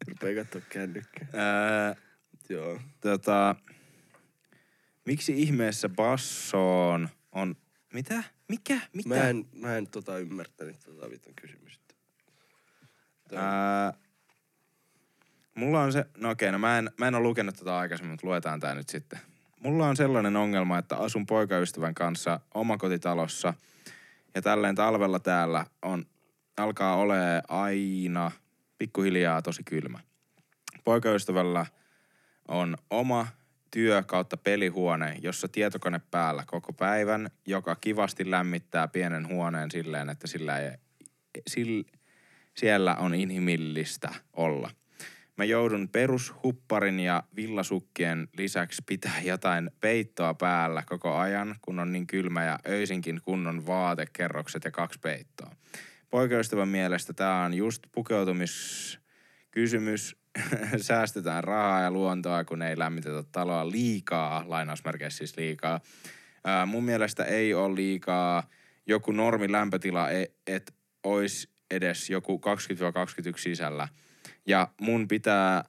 Rupee 0.07 0.35
katsoa 0.35 0.61
kännykkää. 0.69 1.27
Ää, 1.33 1.95
Joo. 2.49 2.79
tota, 3.01 3.55
miksi 5.09 5.41
ihmeessä 5.41 5.89
bassoon 5.89 7.09
on... 7.31 7.55
Mitä? 7.93 8.23
Mikä? 8.47 8.79
Mitä? 8.93 9.09
Mä 9.09 9.29
en, 9.29 9.45
mä 9.55 9.77
en 9.77 9.87
tota 9.87 10.17
ymmärtänyt 10.17 10.79
tota 10.85 11.09
vitun 11.09 11.33
kysymystä. 11.41 11.95
Ää, 13.35 13.93
mulla 15.55 15.81
on 15.81 15.93
se, 15.93 16.05
no 16.17 16.29
okei, 16.29 16.51
no 16.51 16.59
mä 16.59 16.77
en, 16.77 16.91
mä 16.97 17.07
en 17.07 17.15
ole 17.15 17.23
lukenut 17.23 17.55
tätä 17.55 17.77
aikaisemmin, 17.77 18.11
mutta 18.11 18.27
luetaan 18.27 18.59
tää 18.59 18.75
nyt 18.75 18.89
sitten. 18.89 19.19
Mulla 19.59 19.87
on 19.87 19.95
sellainen 19.95 20.35
ongelma, 20.35 20.77
että 20.77 20.97
asun 20.97 21.25
poikaystävän 21.25 21.93
kanssa 21.93 22.39
omakotitalossa 22.53 23.53
ja 24.35 24.41
tälleen 24.41 24.75
talvella 24.75 25.19
täällä 25.19 25.65
on, 25.81 26.05
alkaa 26.57 26.95
olemaan 26.95 27.41
aina 27.47 28.31
pikkuhiljaa 28.77 29.41
tosi 29.41 29.63
kylmä. 29.63 29.99
Poikaystävällä 30.83 31.65
on 32.47 32.77
oma 32.89 33.27
työ 33.71 34.03
kautta 34.03 34.37
pelihuone, 34.37 35.17
jossa 35.21 35.47
tietokone 35.47 36.01
päällä 36.11 36.43
koko 36.47 36.73
päivän, 36.73 37.29
joka 37.47 37.75
kivasti 37.75 38.31
lämmittää 38.31 38.87
pienen 38.87 39.27
huoneen 39.27 39.71
silleen, 39.71 40.09
että 40.09 40.27
sillä 40.27 40.59
ei, 40.59 40.71
sillä, 41.47 41.83
siellä 42.57 42.95
on 42.95 43.15
inhimillistä 43.15 44.09
olla. 44.33 44.71
Mä 45.37 45.43
joudun 45.43 45.89
perushupparin 45.89 46.99
ja 46.99 47.23
villasukkien 47.35 48.27
lisäksi 48.37 48.81
pitää 48.85 49.21
jotain 49.21 49.71
peittoa 49.81 50.33
päällä 50.33 50.83
koko 50.85 51.15
ajan, 51.15 51.55
kun 51.61 51.79
on 51.79 51.91
niin 51.91 52.07
kylmä 52.07 52.45
ja 52.45 52.59
öisinkin 52.67 53.21
kunnon 53.23 53.67
vaatekerrokset 53.67 54.63
ja 54.63 54.71
kaksi 54.71 54.99
peittoa. 54.99 55.51
Poikaystävän 56.09 56.67
mielestä 56.67 57.13
tää 57.13 57.43
on 57.43 57.53
just 57.53 57.83
pukeutumiskysymys. 57.91 60.17
Säästetään 60.77 61.43
rahaa 61.43 61.81
ja 61.81 61.91
luontoa, 61.91 62.43
kun 62.43 62.61
ei 62.61 62.79
lämmitetä 62.79 63.23
taloa 63.31 63.71
liikaa, 63.71 64.43
lainausmerkeissä 64.47 65.17
siis 65.17 65.37
liikaa. 65.37 65.79
Ää, 66.45 66.65
mun 66.65 66.83
mielestä 66.83 67.23
ei 67.23 67.53
ole 67.53 67.75
liikaa 67.75 68.43
joku 68.85 69.11
normi 69.11 69.51
lämpötila, 69.51 70.11
e- 70.11 70.31
että 70.47 70.73
olisi 71.03 71.49
edes 71.71 72.09
joku 72.09 72.41
20-21 73.35 73.37
sisällä. 73.37 73.87
Ja 74.45 74.67
mun 74.81 75.07
pitää, 75.07 75.63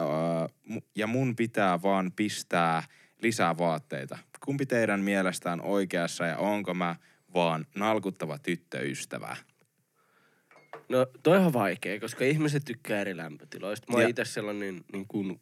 ja 0.96 1.06
mun 1.06 1.36
pitää 1.36 1.82
vaan 1.82 2.12
pistää 2.16 2.82
lisää 3.22 3.58
vaatteita. 3.58 4.18
Kumpi 4.44 4.66
teidän 4.66 5.00
mielestään 5.00 5.60
oikeassa 5.60 6.26
ja 6.26 6.38
onko 6.38 6.74
mä 6.74 6.96
vaan 7.34 7.66
nalkuttava 7.74 8.38
tyttöystävä? 8.38 9.36
No 10.88 11.06
toi 11.22 11.38
on 11.38 11.52
vaikea, 11.52 12.00
koska 12.00 12.24
ihmiset 12.24 12.64
tykkää 12.64 13.00
eri 13.00 13.16
lämpötiloista. 13.16 13.92
Mä 13.92 13.98
oon 13.98 14.10
itse 14.10 14.24
sellainen 14.24 14.84
niin 14.92 15.06
kuin 15.08 15.40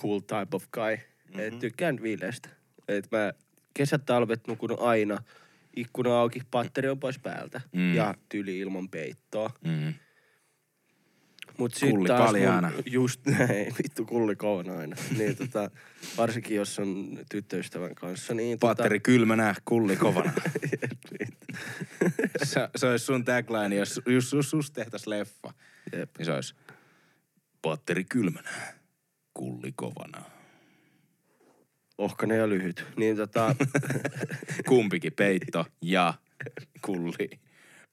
cool 0.00 0.18
type 0.18 0.56
of 0.56 0.64
guy. 0.72 0.96
Mm-hmm. 0.96 1.40
Et 1.40 1.58
tykkään 1.58 2.02
viileästä. 2.02 2.48
Et 2.88 3.08
mä 3.10 3.32
kesät 3.74 4.04
talvet 4.06 4.46
nukun 4.46 4.80
aina 4.80 5.18
ikkuna 5.76 6.20
auki, 6.20 6.40
patteri 6.50 6.88
on 6.88 7.00
pois 7.00 7.18
päältä. 7.18 7.60
Mm. 7.72 7.94
Ja 7.94 8.14
tyli 8.28 8.58
ilman 8.58 8.88
peittoa. 8.88 9.50
Mm. 9.64 9.94
Mut 11.58 11.74
sit 11.74 11.90
Kulli 11.90 12.08
taas 12.08 12.26
paljaana. 12.26 12.70
Mun, 12.70 12.82
just 12.86 13.26
näin, 13.38 13.74
vittu 13.82 14.04
kulli 14.04 14.36
kovana 14.36 14.78
aina. 14.78 14.96
niin 15.18 15.36
tota, 15.36 15.70
varsinkin 16.18 16.56
jos 16.56 16.78
on 16.78 17.18
tyttöystävän 17.30 17.94
kanssa, 17.94 18.34
niin 18.34 18.58
Patteri 18.58 19.00
kylmänä, 19.00 19.54
kulli 19.64 19.96
kovana. 19.96 20.32
Tota, 22.04 22.44
se, 22.44 22.68
se 22.76 22.86
olisi 22.86 23.04
sun 23.04 23.24
tagline, 23.24 23.76
jos, 23.76 24.00
jos 24.06 24.30
sus, 24.30 24.50
sus 24.50 24.70
tehtäis 24.70 25.06
leffa. 25.06 25.52
Jep. 25.92 26.10
Niin 26.18 26.26
se 26.26 26.32
olisi 26.32 26.54
patteri 27.62 28.04
kylmänä, 28.04 28.50
kulli 29.34 29.72
kovana. 29.76 30.22
ohkanen 31.98 32.38
ja 32.38 32.48
lyhyt. 32.48 32.84
Niin 32.96 33.16
tota, 33.16 33.54
Kumpikin 34.68 35.12
peitto 35.12 35.66
ja 35.82 36.14
kulli. 36.82 37.30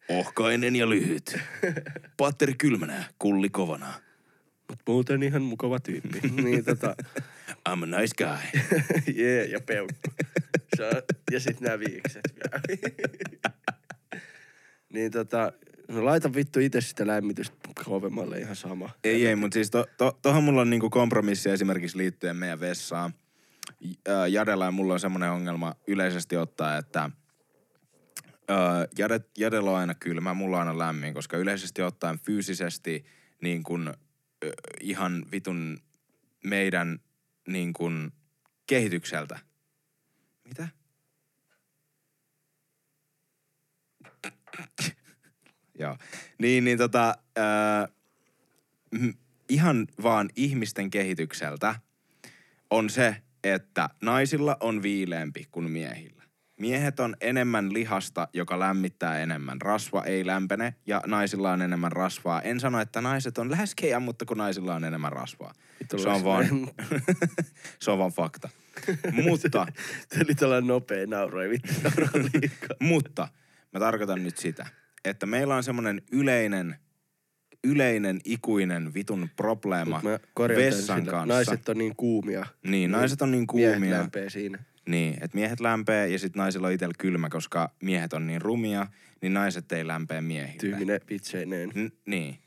Ohkainen 0.10 0.76
ja 0.76 0.90
lyhyt. 0.90 1.40
Patteri 2.18 2.54
kylmänä, 2.54 3.04
kulli 3.20 3.50
kovana. 3.50 3.94
mut 4.70 4.80
muuten 4.88 5.24
ihan 5.24 5.42
mukava 5.42 5.80
tyyppi. 5.80 6.20
niin 6.44 6.66
tota, 6.66 6.96
I'm 7.70 7.84
a 7.84 8.00
nice 8.00 8.16
guy. 8.18 8.62
Jee, 9.16 9.36
yeah, 9.38 9.50
ja 9.50 9.60
peukku. 9.60 10.10
Ja 11.32 11.40
sit 11.40 11.62
nää 11.62 11.80
viikset 11.80 12.22
vielä. 12.36 12.62
niin 14.94 15.12
tota, 15.12 15.52
no 15.88 16.06
laita 16.06 16.34
vittu 16.34 16.60
itse 16.60 16.82
sitä 16.82 17.08
lämmitystä 17.08 17.56
kovemmalle 17.86 18.38
ihan 18.40 18.56
sama. 18.56 18.90
Ei, 19.04 19.28
ei, 19.28 19.36
mutta 19.36 19.54
siis 19.54 19.72
to, 19.72 19.86
to, 19.98 20.20
tohon 20.22 20.44
mulla 20.44 20.62
on 20.62 20.70
niinku 20.70 20.90
kompromissi 20.90 21.50
esimerkiksi 21.50 21.98
liittyen 21.98 22.36
meidän 22.36 22.60
vessaan. 22.60 23.14
Ää, 24.08 24.28
Jadella 24.28 24.66
ja 24.66 24.72
mulla 24.72 24.94
on 24.94 25.00
semmoinen 25.00 25.32
ongelma 25.32 25.76
yleisesti 25.88 26.38
ottaa, 26.38 26.78
että 26.78 27.10
ää, 28.52 28.88
Jade, 29.38 29.60
on 29.60 29.78
aina 29.78 29.96
kylmä, 29.96 30.34
mulla 30.34 30.62
on 30.62 30.68
aina 30.68 30.78
lämmin, 30.80 31.14
koska 31.14 31.38
yleisesti 31.38 31.82
ottaen 31.82 32.20
fyysisesti 32.20 33.06
niin 33.42 33.64
kun, 33.64 33.94
ö, 34.44 34.52
ihan 34.82 35.26
vitun 35.32 35.80
meidän 36.44 37.00
niin 37.48 37.74
kun, 37.74 38.12
kehitykseltä. 38.68 39.40
Mitä? 40.44 40.68
Joo. 45.80 45.98
Niin, 46.38 46.64
niin 46.64 46.78
tota, 46.78 47.16
ää, 47.36 47.88
m- 48.92 49.18
ihan 49.50 49.88
vaan 50.04 50.30
ihmisten 50.36 50.90
kehitykseltä 50.90 51.76
on 52.70 52.90
se, 52.90 53.22
että 53.44 53.90
naisilla 54.02 54.58
on 54.60 54.84
viileämpi 54.84 55.48
kuin 55.52 55.72
miehillä. 55.72 56.21
Miehet 56.62 57.00
on 57.00 57.16
enemmän 57.22 57.74
lihasta, 57.74 58.28
joka 58.34 58.60
lämmittää 58.60 59.20
enemmän. 59.20 59.62
Rasva 59.62 60.04
ei 60.04 60.26
lämpene 60.26 60.76
ja 60.86 61.02
naisilla 61.06 61.52
on 61.52 61.62
enemmän 61.62 61.92
rasvaa. 61.92 62.42
En 62.42 62.60
sano, 62.60 62.80
että 62.80 63.02
naiset 63.02 63.38
on 63.38 63.52
läskejä, 63.52 64.00
mutta 64.00 64.26
kun 64.26 64.38
naisilla 64.38 64.76
on 64.76 64.84
enemmän 64.84 65.12
rasvaa. 65.12 65.54
Se 65.98 66.10
on 66.10 66.24
vaan, 66.24 66.46
se 67.82 67.92
on 67.92 67.98
vaan 67.98 68.12
fakta. 68.12 68.50
Mutta, 69.12 69.50
Tämä 70.10 70.24
oli 70.26 70.36
tällainen 70.36 70.68
nopea 70.68 71.08
nauru, 71.08 71.40
ei 71.40 71.50
vittu 71.50 71.72
mutta 72.80 73.28
mä 73.74 73.80
tarkoitan 73.80 74.24
nyt 74.24 74.38
sitä, 74.38 74.66
että 75.06 75.26
meillä 75.26 75.56
on 75.56 75.64
semmoinen 75.64 76.02
yleinen, 76.12 76.76
yleinen 77.64 78.20
ikuinen 78.26 78.94
vitun 78.94 79.30
probleema 79.36 80.02
vessan 80.48 81.00
sillä. 81.00 81.12
kanssa. 81.12 81.34
Naiset 81.34 81.70
on 81.70 81.78
niin 81.78 81.96
kuumia. 81.96 82.46
Niin, 82.64 82.92
naiset 82.92 83.22
on 83.22 83.32
niin 83.32 83.48
Miehet 83.54 83.74
kuumia. 83.74 83.98
lämpee 83.98 84.30
siinä. 84.30 84.71
Niin, 84.88 85.14
että 85.14 85.38
miehet 85.38 85.60
lämpee 85.60 86.08
ja 86.08 86.20
sitten 86.20 86.40
naisilla 86.40 86.68
on 86.68 86.74
itsellä 86.74 86.96
kylmä, 86.98 87.30
koska 87.30 87.72
miehet 87.82 88.14
on 88.14 88.28
niin 88.28 88.42
rumia, 88.42 88.88
niin 89.22 89.34
naiset 89.34 89.72
ei 89.72 89.88
lämpee 89.88 90.22
miehille. 90.22 90.60
Tyyminen 90.60 91.02
vitseineen. 91.10 91.70
N- 91.70 91.92
niin. 92.06 92.38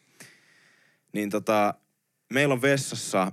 Niin 1.13 1.31
tota, 1.31 1.75
meillä 2.33 2.53
on 2.55 2.63
vessassa 2.63 3.33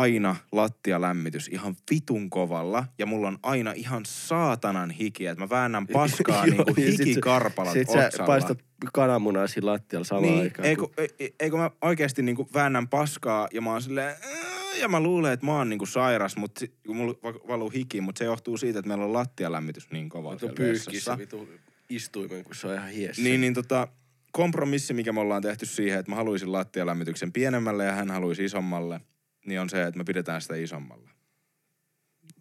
aina 0.00 0.36
lattialämmitys 0.52 1.48
ihan 1.48 1.76
vitun 1.90 2.30
kovalla 2.30 2.84
ja 2.98 3.06
mulla 3.06 3.28
on 3.28 3.38
aina 3.42 3.72
ihan 3.72 4.02
saatanan 4.06 4.90
hiki, 4.90 5.26
että 5.26 5.44
mä 5.44 5.48
väännän 5.50 5.86
paskaa 5.86 6.36
Joo, 6.46 6.56
niinku 6.56 6.72
niin 6.76 6.88
sit 6.90 6.96
sä- 6.98 7.04
hikikarpalat 7.04 7.72
Sit 7.72 7.88
sä 7.88 8.10
paistat 8.26 8.58
kananmunaa 8.92 9.46
siinä 9.46 9.66
lattialla 9.66 10.04
samaan 10.04 10.24
Niin, 10.24 10.40
aikaan. 10.42 10.68
eikö, 10.68 10.86
ei- 11.18 11.34
eikö 11.40 11.56
mä 11.56 11.70
oikeasti 11.82 12.22
niinku 12.22 12.48
väännän 12.54 12.88
paskaa 12.88 13.48
ja 13.52 13.60
mä 13.60 13.70
oon 13.72 13.82
silleen, 13.82 14.16
"Ää", 14.22 14.76
ja 14.80 14.88
mä 14.88 15.00
luulen, 15.00 15.32
että 15.32 15.46
mä 15.46 15.52
oon 15.56 15.68
niinku 15.68 15.86
sairas, 15.86 16.36
mutta 16.36 16.64
kun 16.86 16.96
mulla 16.96 17.14
va- 17.22 17.48
valuu 17.48 17.70
hiki, 17.70 18.00
mutta 18.00 18.18
se 18.18 18.24
johtuu 18.24 18.56
siitä, 18.56 18.78
että 18.78 18.88
meillä 18.88 19.04
on 19.04 19.12
lattialämmitys 19.12 19.90
niin 19.90 20.08
kova 20.08 20.38
siellä 20.38 20.54
pyyhkii 20.56 20.94
vessassa. 20.94 21.18
vitu 21.18 21.48
istuimen, 21.90 22.44
kun 22.44 22.54
se 22.54 22.66
on 22.66 22.74
ihan 22.74 22.88
hiessä. 22.90 23.22
Niin, 23.22 23.40
niin 23.40 23.54
tota, 23.54 23.88
kompromissi, 24.32 24.94
mikä 24.94 25.12
me 25.12 25.20
ollaan 25.20 25.42
tehty 25.42 25.66
siihen, 25.66 25.98
että 25.98 26.12
mä 26.12 26.16
haluaisin 26.16 26.52
lattialämmityksen 26.52 27.32
pienemmälle 27.32 27.84
ja 27.84 27.92
hän 27.92 28.10
haluaisi 28.10 28.44
isommalle, 28.44 29.00
niin 29.46 29.60
on 29.60 29.70
se, 29.70 29.82
että 29.82 29.98
me 29.98 30.04
pidetään 30.04 30.42
sitä 30.42 30.56
isommalla. 30.56 31.10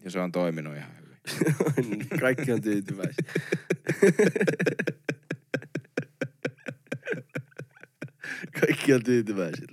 Ja 0.04 0.12
se 0.12 0.20
on 0.20 0.32
toiminut 0.32 0.76
ihan 0.76 0.92
hyvin. 0.98 1.18
Kaikki 2.22 2.52
on 2.52 2.62
tyytyväisiä. 2.62 3.34
Kaikki 8.62 8.94
on 8.94 9.04
tyytyväisiä. 9.04 9.68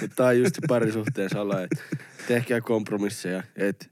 Mut 0.00 0.10
Tää 0.16 0.26
on 0.26 0.38
just 0.38 0.54
se 0.54 0.60
parisuhteen 0.68 1.30
sala, 1.30 1.62
että 1.62 1.82
tehkää 2.28 2.60
kompromisseja. 2.60 3.42
Että 3.56 3.86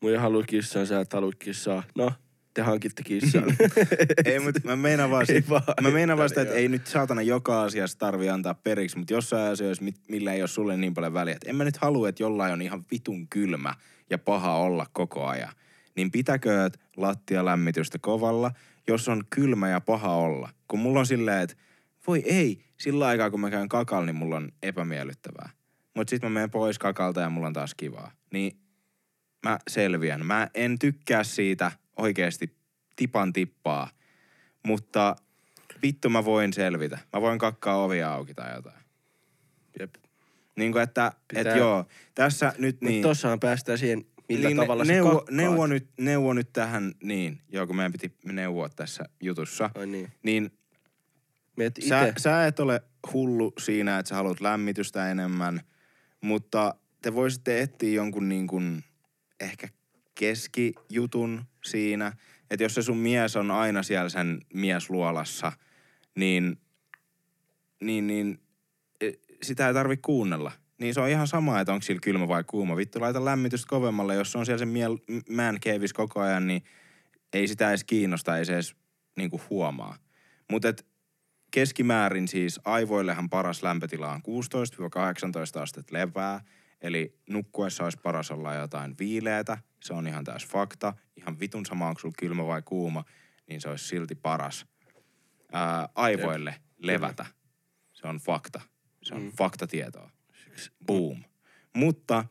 mun 0.00 0.10
ei 0.10 0.16
halua 0.16 0.42
kissaa, 0.42 0.86
sä 0.86 1.00
et 1.00 1.12
halua 1.12 1.32
kissaa. 1.38 1.82
No, 1.96 2.12
te 2.54 2.62
hankitte 2.62 3.02
kissaa. 3.02 3.42
ei, 4.24 4.40
mutta 4.40 4.60
mä 4.64 4.76
meinaan 4.76 5.10
vaan, 5.10 5.26
sit, 5.26 5.48
vaan, 5.48 5.62
mä 5.82 5.90
meinaan 5.90 6.18
vaan 6.18 6.28
sitä, 6.28 6.42
että 6.42 6.54
ei 6.54 6.68
nyt 6.68 6.86
saatana 6.86 7.22
joka 7.22 7.62
asiassa 7.62 7.98
tarvi 7.98 8.30
antaa 8.30 8.54
periksi, 8.54 8.98
mutta 8.98 9.12
jossain 9.12 9.52
asioissa, 9.52 9.84
millä 10.08 10.32
ei 10.32 10.42
ole 10.42 10.48
sulle 10.48 10.76
niin 10.76 10.94
paljon 10.94 11.14
väliä. 11.14 11.34
Et 11.34 11.48
en 11.48 11.56
mä 11.56 11.64
nyt 11.64 11.76
halua, 11.76 12.08
että 12.08 12.22
jollain 12.22 12.52
on 12.52 12.62
ihan 12.62 12.84
vitun 12.90 13.28
kylmä 13.28 13.74
ja 14.10 14.18
paha 14.18 14.54
olla 14.54 14.86
koko 14.92 15.26
ajan. 15.26 15.52
Niin 15.96 16.10
pitäkööt 16.10 16.80
lattialämmitystä 16.96 17.98
kovalla, 17.98 18.50
jos 18.88 19.08
on 19.08 19.22
kylmä 19.30 19.68
ja 19.68 19.80
paha 19.80 20.14
olla. 20.14 20.50
Kun 20.68 20.78
mulla 20.78 21.00
on 21.00 21.06
silleen, 21.06 21.42
että 21.42 21.56
voi 22.06 22.22
ei, 22.26 22.64
sillä 22.76 23.06
aikaa 23.06 23.30
kun 23.30 23.40
mä 23.40 23.50
käyn 23.50 23.68
kakalla, 23.68 24.06
niin 24.06 24.16
mulla 24.16 24.36
on 24.36 24.52
epämiellyttävää. 24.62 25.50
Mutta 25.96 26.10
sitten 26.10 26.30
mä 26.30 26.34
menen 26.34 26.50
pois 26.50 26.78
kakalta 26.78 27.20
ja 27.20 27.30
mulla 27.30 27.46
on 27.46 27.52
taas 27.52 27.74
kivaa. 27.74 28.12
Niin 28.32 28.60
mä 29.46 29.58
selviän. 29.68 30.26
Mä 30.26 30.48
en 30.54 30.78
tykkää 30.78 31.24
siitä 31.24 31.72
oikeasti 32.00 32.56
tipan 32.96 33.32
tippaa, 33.32 33.90
mutta 34.66 35.16
vittu 35.82 36.10
mä 36.10 36.24
voin 36.24 36.52
selvitä. 36.52 36.98
Mä 37.12 37.20
voin 37.20 37.38
kakkaa 37.38 37.84
ovia 37.84 38.12
auki 38.12 38.34
tai 38.34 38.54
jotain. 38.54 38.80
Jep. 39.80 39.94
Niin 40.56 40.72
kuin 40.72 40.82
että, 40.82 41.12
Pitää- 41.28 41.40
että 41.40 41.58
joo, 41.58 41.84
tässä 42.14 42.52
nyt 42.58 42.80
Niin. 42.80 42.94
Mutta 42.94 43.08
tossahan 43.08 43.40
päästään 43.40 43.78
siihen, 43.78 44.04
millä 44.28 44.48
niin 44.48 44.56
tavalla 44.56 44.84
neuvo, 44.84 45.10
kakkaat. 45.10 45.36
neuvo, 45.36 45.66
nyt, 45.66 45.88
neuvo 46.00 46.32
nyt 46.32 46.52
tähän, 46.52 46.94
niin, 47.02 47.40
joo 47.48 47.66
kun 47.66 47.76
meidän 47.76 47.92
piti 47.92 48.12
neuvoa 48.24 48.68
tässä 48.68 49.04
jutussa. 49.22 49.70
Ai 49.74 49.86
niin. 49.86 50.12
Niin 50.22 50.50
sä, 51.88 52.12
sä 52.18 52.46
et 52.46 52.60
ole 52.60 52.82
hullu 53.12 53.52
siinä, 53.58 53.98
että 53.98 54.08
sä 54.08 54.14
haluat 54.14 54.40
lämmitystä 54.40 55.10
enemmän, 55.10 55.60
mutta 56.20 56.74
te 57.02 57.14
voisitte 57.14 57.60
etsiä 57.60 57.94
jonkun 57.94 58.28
niin 58.28 58.46
kuin 58.46 58.84
ehkä 59.40 59.68
keskijutun 60.14 61.44
siinä, 61.64 62.12
että 62.50 62.64
jos 62.64 62.74
se 62.74 62.82
sun 62.82 62.96
mies 62.96 63.36
on 63.36 63.50
aina 63.50 63.82
siellä 63.82 64.08
sen 64.08 64.40
miesluolassa, 64.54 65.52
niin, 66.16 66.60
niin, 67.80 68.06
niin 68.06 68.40
e, 69.00 69.10
sitä 69.42 69.68
ei 69.68 69.74
tarvi 69.74 69.96
kuunnella. 69.96 70.52
Niin 70.80 70.94
se 70.94 71.00
on 71.00 71.08
ihan 71.08 71.28
sama, 71.28 71.60
että 71.60 71.72
onko 71.72 71.82
sillä 71.82 72.00
kylmä 72.00 72.28
vai 72.28 72.44
kuuma. 72.44 72.76
Vittu, 72.76 73.00
laita 73.00 73.24
lämmitystä 73.24 73.66
kovemmalle. 73.68 74.14
Jos 74.14 74.32
se 74.32 74.38
on 74.38 74.46
siellä 74.46 74.58
sen 74.58 74.68
miel, 74.68 74.98
man 75.30 75.60
caveissa 75.60 75.96
koko 75.96 76.20
ajan, 76.20 76.46
niin 76.46 76.62
ei 77.32 77.48
sitä 77.48 77.68
edes 77.68 77.84
kiinnosta, 77.84 78.38
ei 78.38 78.44
se 78.44 78.54
edes 78.54 78.76
niinku 79.16 79.40
huomaa. 79.50 79.96
Mutta 80.50 80.68
keskimäärin 81.50 82.28
siis 82.28 82.60
aivoillehan 82.64 83.30
paras 83.30 83.62
lämpötila 83.62 84.12
on 84.12 84.20
16-18 85.58 85.60
astetta 85.60 85.92
lepää. 85.92 86.40
Eli 86.82 87.18
nukkuessa 87.28 87.84
olisi 87.84 87.98
paras 88.02 88.30
olla 88.30 88.54
jotain 88.54 88.94
viileätä. 88.98 89.58
Se 89.82 89.94
on 89.94 90.06
ihan 90.06 90.24
täys 90.24 90.46
fakta. 90.46 90.92
Ihan 91.16 91.40
vitun 91.40 91.66
sama, 91.66 91.88
onko 91.88 92.00
sulla 92.00 92.14
kylmä 92.18 92.46
vai 92.46 92.62
kuuma, 92.62 93.04
niin 93.46 93.60
se 93.60 93.68
olisi 93.68 93.88
silti 93.88 94.14
paras 94.14 94.66
ää, 95.52 95.88
aivoille 95.94 96.54
levätä. 96.78 97.26
Se 97.92 98.06
on 98.06 98.16
fakta. 98.16 98.60
Se 99.02 99.14
on 99.14 99.22
mm. 99.22 99.32
faktatietoa. 99.32 100.10
Boom. 100.86 101.24
Mutta 101.76 102.24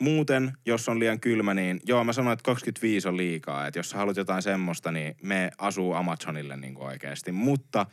muuten, 0.00 0.52
jos 0.66 0.88
on 0.88 0.98
liian 0.98 1.20
kylmä, 1.20 1.54
niin 1.54 1.80
joo, 1.84 2.04
mä 2.04 2.12
sanoin, 2.12 2.32
että 2.32 2.42
25 2.42 3.08
on 3.08 3.16
liikaa. 3.16 3.66
Että 3.66 3.78
jos 3.78 3.90
sä 3.90 3.96
haluat 3.96 4.16
jotain 4.16 4.42
semmoista, 4.42 4.92
niin 4.92 5.16
me 5.22 5.50
asuu 5.58 5.92
Amazonille 5.92 6.56
niin 6.56 6.74
kuin 6.74 6.86
oikeasti. 6.86 7.32
Mutta 7.32 7.86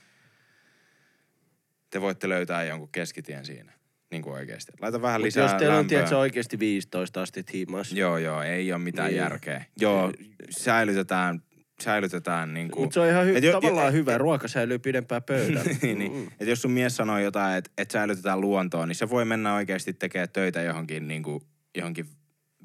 te 1.90 2.02
voitte 2.02 2.30
löytää 2.30 2.64
jonkun 2.64 2.92
keskitien 2.92 3.46
siinä. 3.46 3.74
Niin 4.14 4.22
kuin 4.24 4.34
oikeasti. 4.36 4.72
Laita 4.82 5.02
vähän 5.02 5.22
Mut 5.22 5.26
lisää 5.26 5.44
jos 5.44 5.54
teillä 5.54 5.74
on, 5.74 5.78
lämpöä. 5.78 5.90
tiedätkö, 5.90 6.18
oikeasti 6.18 6.60
15 6.60 7.22
astet 7.22 7.54
himas. 7.54 7.92
Joo, 7.94 8.18
joo, 8.18 8.42
ei 8.44 8.74
ole 8.74 8.82
mitään 8.82 9.08
Niin. 9.10 9.18
järkeä. 9.18 9.66
Joo, 9.80 10.12
säilytetään, 10.50 11.42
säilytetään 11.84 12.54
niin 12.54 12.72
kuin... 12.72 12.84
Mutta 12.84 12.94
se 12.94 13.00
on 13.00 13.08
ihan 13.10 13.26
hy- 13.28 13.38
Et 13.38 13.44
jo- 13.44 13.52
tavallaan 13.52 13.86
jo- 13.88 13.92
hyvä. 13.92 14.18
Ruoka 14.18 14.48
säilyy 14.48 14.80
pidempään 14.80 15.24
pöydällä. 15.24 15.62
niin, 15.82 16.00
niin. 16.00 16.32
Et 16.40 16.48
jos 16.48 16.62
sun 16.62 16.72
mies 16.72 16.96
sanoo 16.96 17.20
jotain, 17.20 17.58
että 17.58 17.72
et 17.78 17.92
säilytetään 17.92 18.42
luontoon, 18.42 18.88
niin 18.88 18.96
se 18.96 19.10
voi 19.10 19.26
mennä 19.26 19.56
oikeasti 19.56 19.94
tekemään 19.94 20.30
töitä 20.30 20.62
johonkin, 20.62 21.08
niin 21.08 21.24
kuin, 21.24 21.44
johonkin 21.78 22.06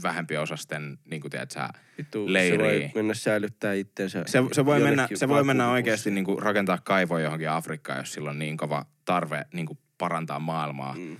vähempi 0.02 0.36
osasten, 0.36 0.98
niin 1.10 1.20
kuin 1.20 1.30
tiedät 1.30 1.50
sä, 1.50 1.68
Vittu, 1.98 2.26
se 2.26 2.32
leiriin. 2.32 2.80
voi 2.82 2.90
mennä 2.94 3.14
säilyttää 3.14 3.72
itsensä. 3.72 4.22
Se, 4.26 4.38
se 4.52 4.64
voi 4.64 4.80
mennä, 4.80 5.08
se 5.14 5.28
voi 5.28 5.44
mennä 5.44 5.70
oikeasti 5.70 6.10
niin 6.10 6.24
kuin 6.24 6.42
rakentaa 6.42 6.78
kaivoja 6.84 7.24
johonkin 7.24 7.50
Afrikkaan, 7.50 7.98
jos 7.98 8.12
sillä 8.12 8.30
on 8.30 8.38
niin 8.38 8.56
kova 8.56 8.86
tarve 9.04 9.44
niin 9.52 9.66
kuin 9.66 9.78
parantaa 9.98 10.38
maailmaa. 10.38 10.94
Mm. 10.98 11.16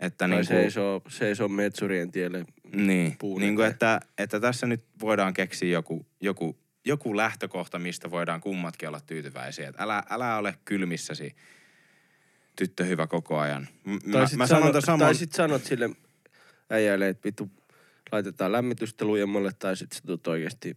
Että 0.00 0.16
Tai 0.16 0.28
niin 0.28 0.36
kuin, 0.36 0.46
seisoo, 0.46 1.02
seisoo 1.08 1.48
metsurien 1.48 2.10
tielle. 2.10 2.44
niin, 2.72 3.16
niin 3.38 3.56
kuin 3.56 3.66
että, 3.66 4.00
että 4.18 4.40
tässä 4.40 4.66
nyt 4.66 4.84
voidaan 5.00 5.34
keksiä 5.34 5.68
joku, 5.68 6.06
joku, 6.20 6.58
joku 6.84 7.16
lähtökohta, 7.16 7.78
mistä 7.78 8.10
voidaan 8.10 8.40
kummatkin 8.40 8.88
olla 8.88 9.00
tyytyväisiä. 9.00 9.68
Et 9.68 9.80
älä, 9.80 10.02
älä 10.10 10.36
ole 10.36 10.54
kylmissäsi 10.64 11.36
tyttö 12.56 12.84
hyvä 12.84 13.06
koko 13.06 13.38
ajan. 13.38 13.68
Tai 14.12 14.20
mä, 14.20 14.26
sit, 14.26 14.38
mä 14.38 14.46
sano, 14.46 14.60
sanon 14.60 14.72
tämän 14.72 14.82
saman... 14.82 14.98
tai 14.98 15.14
sit 15.14 15.32
sanot 15.32 15.64
sille 15.64 15.90
äijälle, 16.70 17.08
että 17.08 17.24
vittu 17.24 17.50
laitetaan 18.12 18.52
lämmitystä 18.52 19.04
lujemmalle, 19.04 19.52
tai 19.58 19.76
sit 19.76 19.92
sä 19.92 20.00
tulet 20.06 20.26
oikeesti 20.26 20.76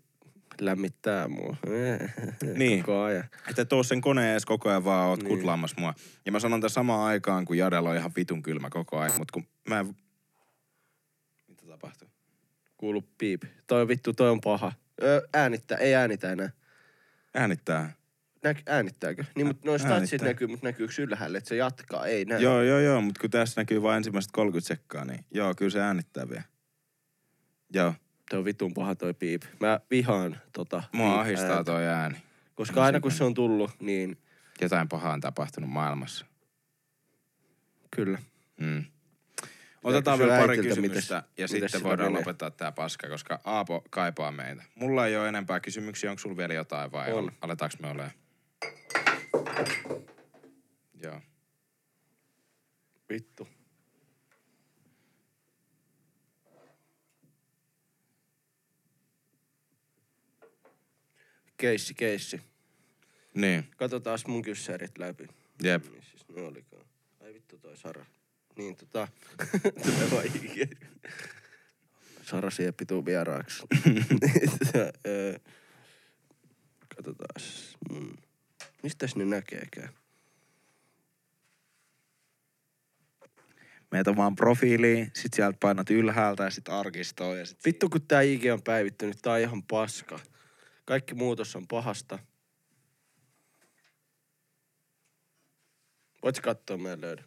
lämmittää 0.62 1.28
mua. 1.28 1.58
Niin. 2.58 2.80
Koko 2.80 3.02
ajan. 3.02 3.24
Että 3.50 3.66
tuo 3.66 3.84
sen 3.84 4.02
koneen 4.02 4.32
edes 4.32 4.46
koko 4.46 4.70
ajan 4.70 4.84
vaan 4.86 5.08
oot 5.10 5.24
Niin. 5.24 5.30
kutlaamassa 5.38 5.76
mua. 5.82 5.94
Ja 6.26 6.32
mä 6.32 6.40
sanon 6.40 6.62
tämän 6.62 6.70
samaan 6.70 7.08
aikaan, 7.08 7.46
kun 7.46 7.58
Jadella 7.58 7.90
on 7.90 7.98
ihan 7.98 8.12
vitun 8.16 8.42
kylmä 8.44 8.70
koko 8.70 9.00
ajan. 9.00 9.18
Mut 9.18 9.32
kun 9.32 9.48
mä 9.70 9.80
en... 9.80 9.96
Mitä 11.48 11.68
tapahtuu? 11.68 12.08
Kuulu 12.78 13.04
piip. 13.18 13.44
Toi 13.68 13.88
vittu, 13.88 14.14
toi 14.14 14.30
on 14.30 14.42
paha. 14.42 14.72
Öö, 15.04 15.22
äänittää, 15.34 15.78
ei 15.78 15.96
äänitä 15.96 16.32
enää. 16.32 16.50
Äänittää. 17.36 17.94
Näk, 18.44 18.58
äänittääkö? 18.66 19.24
Niin, 19.36 19.48
mutta 19.48 19.68
noin 19.68 19.80
statsit 19.80 19.94
Äänittää. 20.02 20.28
näkyy, 20.28 20.48
mutta 20.48 20.68
näkyykö 20.68 20.94
ylhäällä, 21.02 21.38
että 21.38 21.48
se 21.48 21.56
jatkaa? 21.56 22.06
Ei 22.06 22.26
näy. 22.26 22.42
Joo, 22.42 22.62
joo, 22.62 22.80
joo, 22.80 23.02
mutta 23.02 23.22
kun 23.22 23.30
tässä 23.30 23.62
näkyy 23.62 23.82
vain 23.82 23.98
ensimmäiset 23.98 24.32
30 24.32 24.68
sekkaa, 24.68 25.06
niin 25.06 25.26
joo, 25.32 25.54
kyllä 25.56 25.72
se 25.72 25.82
äänittää 25.82 26.30
vielä. 26.30 26.44
Joo, 27.74 27.94
Toi 28.30 28.40
on 28.40 28.46
vitun 28.46 28.74
paha 28.74 28.96
toi 28.96 29.14
piip. 29.14 29.44
Mä 29.60 29.80
vihaan 29.92 30.42
tota 30.54 30.84
mua 30.92 31.20
ahistaa 31.20 31.50
ääntä. 31.50 31.64
toi 31.72 31.88
ääni. 31.88 32.16
Koska 32.56 32.84
aina 32.84 33.00
kun 33.00 33.12
se 33.12 33.24
on 33.24 33.34
tullut, 33.34 33.72
niin 33.80 34.18
Jotain 34.62 34.90
pahaa 34.90 35.14
on 35.14 35.22
tapahtunut 35.22 35.70
maailmassa. 35.70 36.26
kyllä. 37.96 38.20
Mm. 38.60 38.86
Otetaan 39.84 40.20
vielä 40.20 40.38
pari 40.40 40.50
äitiltä, 40.50 40.70
kysymystä 40.70 41.16
mites- 41.16 41.30
ja 41.38 41.48
mites 41.52 41.72
sitten 41.72 41.84
voidaan 41.90 42.12
menee? 42.12 42.22
lopettaa 42.22 42.52
tää 42.52 42.72
paska, 42.72 43.10
koska 43.10 43.40
Aapo 43.44 43.84
kaipaa 43.90 44.32
meitä. 44.32 44.64
Mulla 44.76 45.08
ei 45.08 45.18
ole 45.18 45.30
enempää 45.30 45.60
kysymyksiä, 45.60 46.10
onko 46.10 46.20
sulla 46.20 46.38
vielä 46.38 46.54
jotain 46.54 46.92
vai 46.92 47.12
on. 47.14 47.32
aletaanko 47.42 47.76
me 47.82 47.88
olemaan? 47.90 48.12
Joo. 51.04 51.22
Vittu. 53.10 53.48
Keissi, 61.64 61.94
keissi. 61.94 62.42
Niin, 63.34 63.64
Katsotaan 63.78 64.20
mun 64.28 64.42
kyssärit 64.42 64.98
läpi. 64.98 65.28
jep. 65.64 65.86
Missis 65.96 66.30
ne 66.30 66.42
olikaan? 66.42 66.86
Ai 67.22 67.34
vittu 67.34 67.58
toi 67.58 67.78
Sara. 67.78 68.06
Niin 68.58 68.76
tota... 68.76 69.08
Tulee 69.86 70.12
vaan 70.12 70.26
ikinä. 70.26 70.68
Sara 72.24 72.50
Sieppi 72.50 72.86
tuu 72.86 73.06
vieraaksi. 73.06 73.64
Katsotaas. 76.96 77.78
Mm. 77.90 78.18
Mistäs 78.84 79.16
ne 79.16 79.26
näkeekään? 79.26 79.90
meet 83.92 84.08
omaan 84.08 84.36
profiiliin, 84.36 85.12
sit 85.14 85.34
sieltä 85.34 85.58
painat 85.60 85.90
ylhäältä 85.90 86.44
ja 86.44 86.50
sit 86.50 86.70
arkistoon 86.70 87.40
ja 87.40 87.46
sit... 87.46 87.66
Vittu 87.66 87.90
kun 87.90 88.02
tää 88.02 88.22
IG 88.22 88.44
on 88.54 88.62
päivittynyt, 88.64 89.18
tää 89.22 89.34
on 89.34 89.40
ihan 89.40 89.64
paska. 89.64 90.20
Kaikki 90.86 91.14
muutos 91.14 91.56
on 91.56 91.68
pahasta. 91.68 92.20
Voit 96.24 96.40
katsoa, 96.40 96.92
en 96.92 97.02
löydä. 97.02 97.24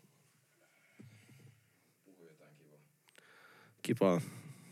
Kivaa. 3.82 4.20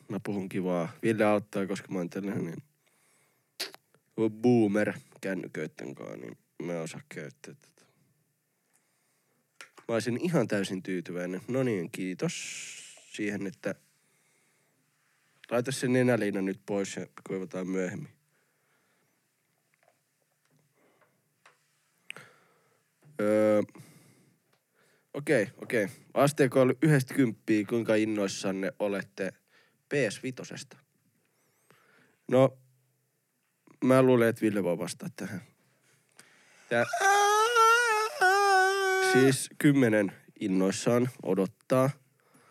Mä 0.09 0.20
puhun 0.20 0.48
kivaa. 0.48 0.93
Ville 1.02 1.24
auttaa, 1.24 1.66
koska 1.66 1.89
mä 1.89 1.98
oon 1.98 2.11
tällainen 2.11 2.44
niin 4.16 4.32
boomer 4.43 4.93
kännyköitten 5.20 5.94
kanssa, 5.94 6.16
niin 6.16 6.39
mä 6.62 6.73
en 6.73 6.81
osaa 6.81 7.01
käyttää 7.09 7.55
tätä. 7.55 7.86
Mä 9.89 9.94
olisin 9.94 10.20
ihan 10.24 10.48
täysin 10.48 10.82
tyytyväinen. 10.82 11.40
No 11.48 11.62
niin, 11.62 11.90
kiitos 11.90 12.35
siihen, 13.12 13.47
että 13.47 13.74
laita 15.51 15.73
se 15.73 15.89
nenäliina 15.89 16.43
nyt 16.43 16.61
pois 16.66 16.97
ja 16.97 17.06
kuivataan 17.27 17.69
myöhemmin. 17.69 18.14
Öö, 23.20 23.62
okei, 25.15 25.49
okei. 25.62 25.89
Asteeko 26.15 26.61
oli 26.61 26.78
yhdestä 26.82 27.15
kymppiä, 27.15 27.66
kuinka 27.69 27.95
innoissanne 27.95 28.73
olette 28.78 29.32
PS5? 29.95 30.78
No, 32.31 32.59
mä 33.85 34.03
luulen, 34.03 34.28
että 34.28 34.43
Ville 34.43 34.62
voi 34.62 34.78
vastata 34.78 35.12
tähän. 35.16 35.41
Tää, 36.69 36.85
siis 39.12 39.51
kymmenen 39.59 40.12
innoissaan 40.41 41.09
odottaa. 41.23 41.91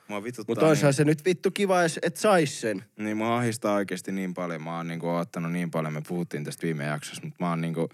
Mua 0.07 0.23
vituttaa 0.23 0.52
Mutta 0.52 0.68
olisihan 0.68 0.94
se 0.94 1.03
nyt 1.03 1.26
vittu 1.26 1.52
kiva, 1.52 1.81
jos 1.81 1.99
et 2.02 2.18
sais 2.18 2.61
sen. 2.61 2.85
Niin 2.98 3.18
mua 3.18 3.38
ahistaa 3.38 3.76
oikeasti 3.76 4.11
niin 4.11 4.34
paljon. 4.34 4.64
Mä 4.64 4.77
oon 4.77 4.88
niinku 4.88 5.10
ottanut 5.10 5.52
niin 5.52 5.72
paljon. 5.72 5.94
Me 5.94 6.02
puhuttiin 6.07 6.44
tästä 6.44 6.64
viime 6.64 6.85
jaksossa, 6.85 7.22
mutta 7.23 7.44
mä 7.44 7.49
oon 7.49 7.61
niinku 7.61 7.90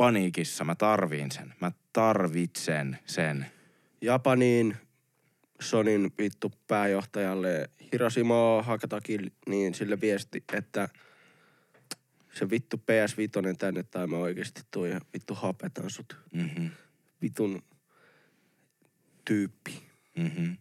paniikissa. 0.00 0.64
Mä 0.64 0.74
tarviin 0.74 1.30
sen. 1.30 1.54
Mä 1.60 1.72
tarvitsen 1.92 2.98
sen. 3.06 3.46
Japaniin 4.00 4.76
Sonin 5.60 6.12
vittu 6.18 6.52
pääjohtajalle 6.68 7.70
Hiroshima 7.92 8.62
Hakataki, 8.62 9.18
niin 9.48 9.74
sille 9.74 10.00
viesti, 10.00 10.44
että 10.52 10.88
se 12.34 12.50
vittu 12.50 12.76
PS5 12.76 13.56
tänne 13.58 13.82
tai 13.82 14.06
mä 14.06 14.16
oikeesti 14.16 14.62
tuo 14.70 14.86
ja 14.86 15.00
vittu 15.12 15.34
hapetan 15.34 15.90
sut. 15.90 16.16
Mhm. 16.32 16.66
Vitun 17.22 17.62
tyyppi. 19.24 19.82
Mhm. 20.16 20.52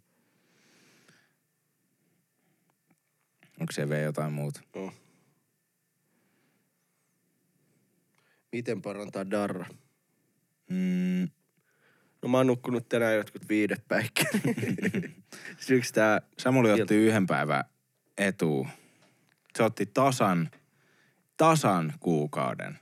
Onko 3.60 3.72
se 3.72 3.90
vielä 3.90 4.04
jotain 4.04 4.34
muuta? 4.34 4.62
No. 4.76 4.94
Miten 8.52 8.82
parantaa 8.82 9.30
darra? 9.32 9.66
Mm, 10.70 11.30
No 12.22 12.30
mä 12.30 12.38
oon 12.38 12.48
nukkunut 12.48 12.90
tänään 12.90 13.16
jotkut 13.16 13.50
viidet 13.50 13.84
päikkäri. 13.88 14.40
Syks 15.68 15.92
tää... 15.92 16.22
Samuli 16.38 16.72
otti 16.72 16.96
yhden 16.96 17.28
päivän 17.28 17.64
etu. 18.18 18.68
Se 19.58 19.64
otti 19.64 19.86
tasan, 19.86 20.50
tasan 21.38 21.94
kuukauden. 22.00 22.80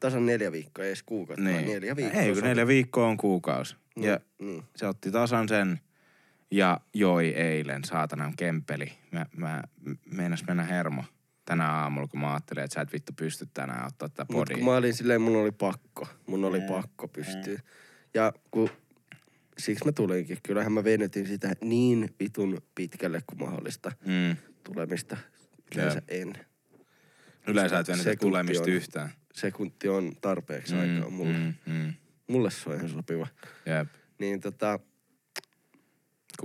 Tasan 0.00 0.26
neljä 0.26 0.52
viikkoa, 0.52 0.84
ei 0.84 0.90
edes 0.90 1.02
kuukautta, 1.02 1.44
niin. 1.44 1.66
neljä 1.66 1.96
viikkoa. 1.96 2.20
Ei, 2.20 2.34
kun 2.34 2.42
neljä 2.42 2.66
viikkoa 2.66 3.06
on 3.06 3.16
kuukausi. 3.16 3.76
No, 3.96 4.06
Ja 4.06 4.20
niin. 4.38 4.62
se 4.76 4.86
otti 4.86 5.10
tasan 5.10 5.48
sen 5.48 5.80
ja 6.50 6.80
joi 6.94 7.28
eilen 7.28 7.84
saatanan 7.84 8.36
kempeli. 8.36 8.92
Mä, 9.10 9.26
mä 9.36 9.62
meinas 10.04 10.44
mennä 10.46 10.64
hermo 10.64 11.04
tänä 11.44 11.68
aamulla, 11.72 12.08
kun 12.08 12.20
mä 12.20 12.30
ajattelin, 12.32 12.64
että 12.64 12.74
sä 12.74 12.80
et 12.80 12.92
vittu 12.92 13.12
pysty 13.16 13.48
tänään 13.54 13.86
ottaa 13.86 14.08
tätä 14.08 14.26
Mut 14.32 14.40
podia. 14.40 14.56
kun 14.56 14.64
mä 14.64 14.76
olin 14.76 14.94
silleen, 14.94 15.20
mun 15.22 15.36
oli 15.36 15.52
pakko. 15.52 16.08
Mun 16.26 16.44
oli 16.44 16.60
Mm. 16.60 16.66
pakko 16.66 17.08
pystyä. 17.08 17.60
Ja 18.14 18.32
kun, 18.50 18.70
siksi 19.58 19.84
mä 19.84 19.92
tulinkin. 19.92 20.38
Kyllähän 20.42 20.72
mä 20.72 20.84
venytin 20.84 21.26
sitä 21.26 21.52
niin 21.64 22.14
vitun 22.20 22.62
pitkälle 22.74 23.22
kuin 23.26 23.38
mahdollista 23.40 23.92
Mm. 24.06 24.36
tulemista. 24.64 25.16
Yleensä 25.74 26.02
en. 26.08 26.32
Yleensä 27.46 27.78
et 27.78 27.88
venytä 27.88 28.16
tulemista 28.16 28.62
on- 28.64 28.68
yhtään. 28.70 29.10
Sekunti 29.34 29.88
on 29.88 30.12
tarpeeksi 30.20 30.74
mm, 30.74 30.80
aikaa 30.80 31.10
mulle. 31.10 31.32
Mm. 31.38 31.54
Mm, 31.66 31.72
mm. 31.72 31.92
Mulle 32.26 32.50
se 32.50 32.70
on 32.70 32.76
ihan 32.76 32.88
sopiva. 32.88 33.26
Jep. 33.66 33.88
Niin 34.18 34.40
tota, 34.40 34.78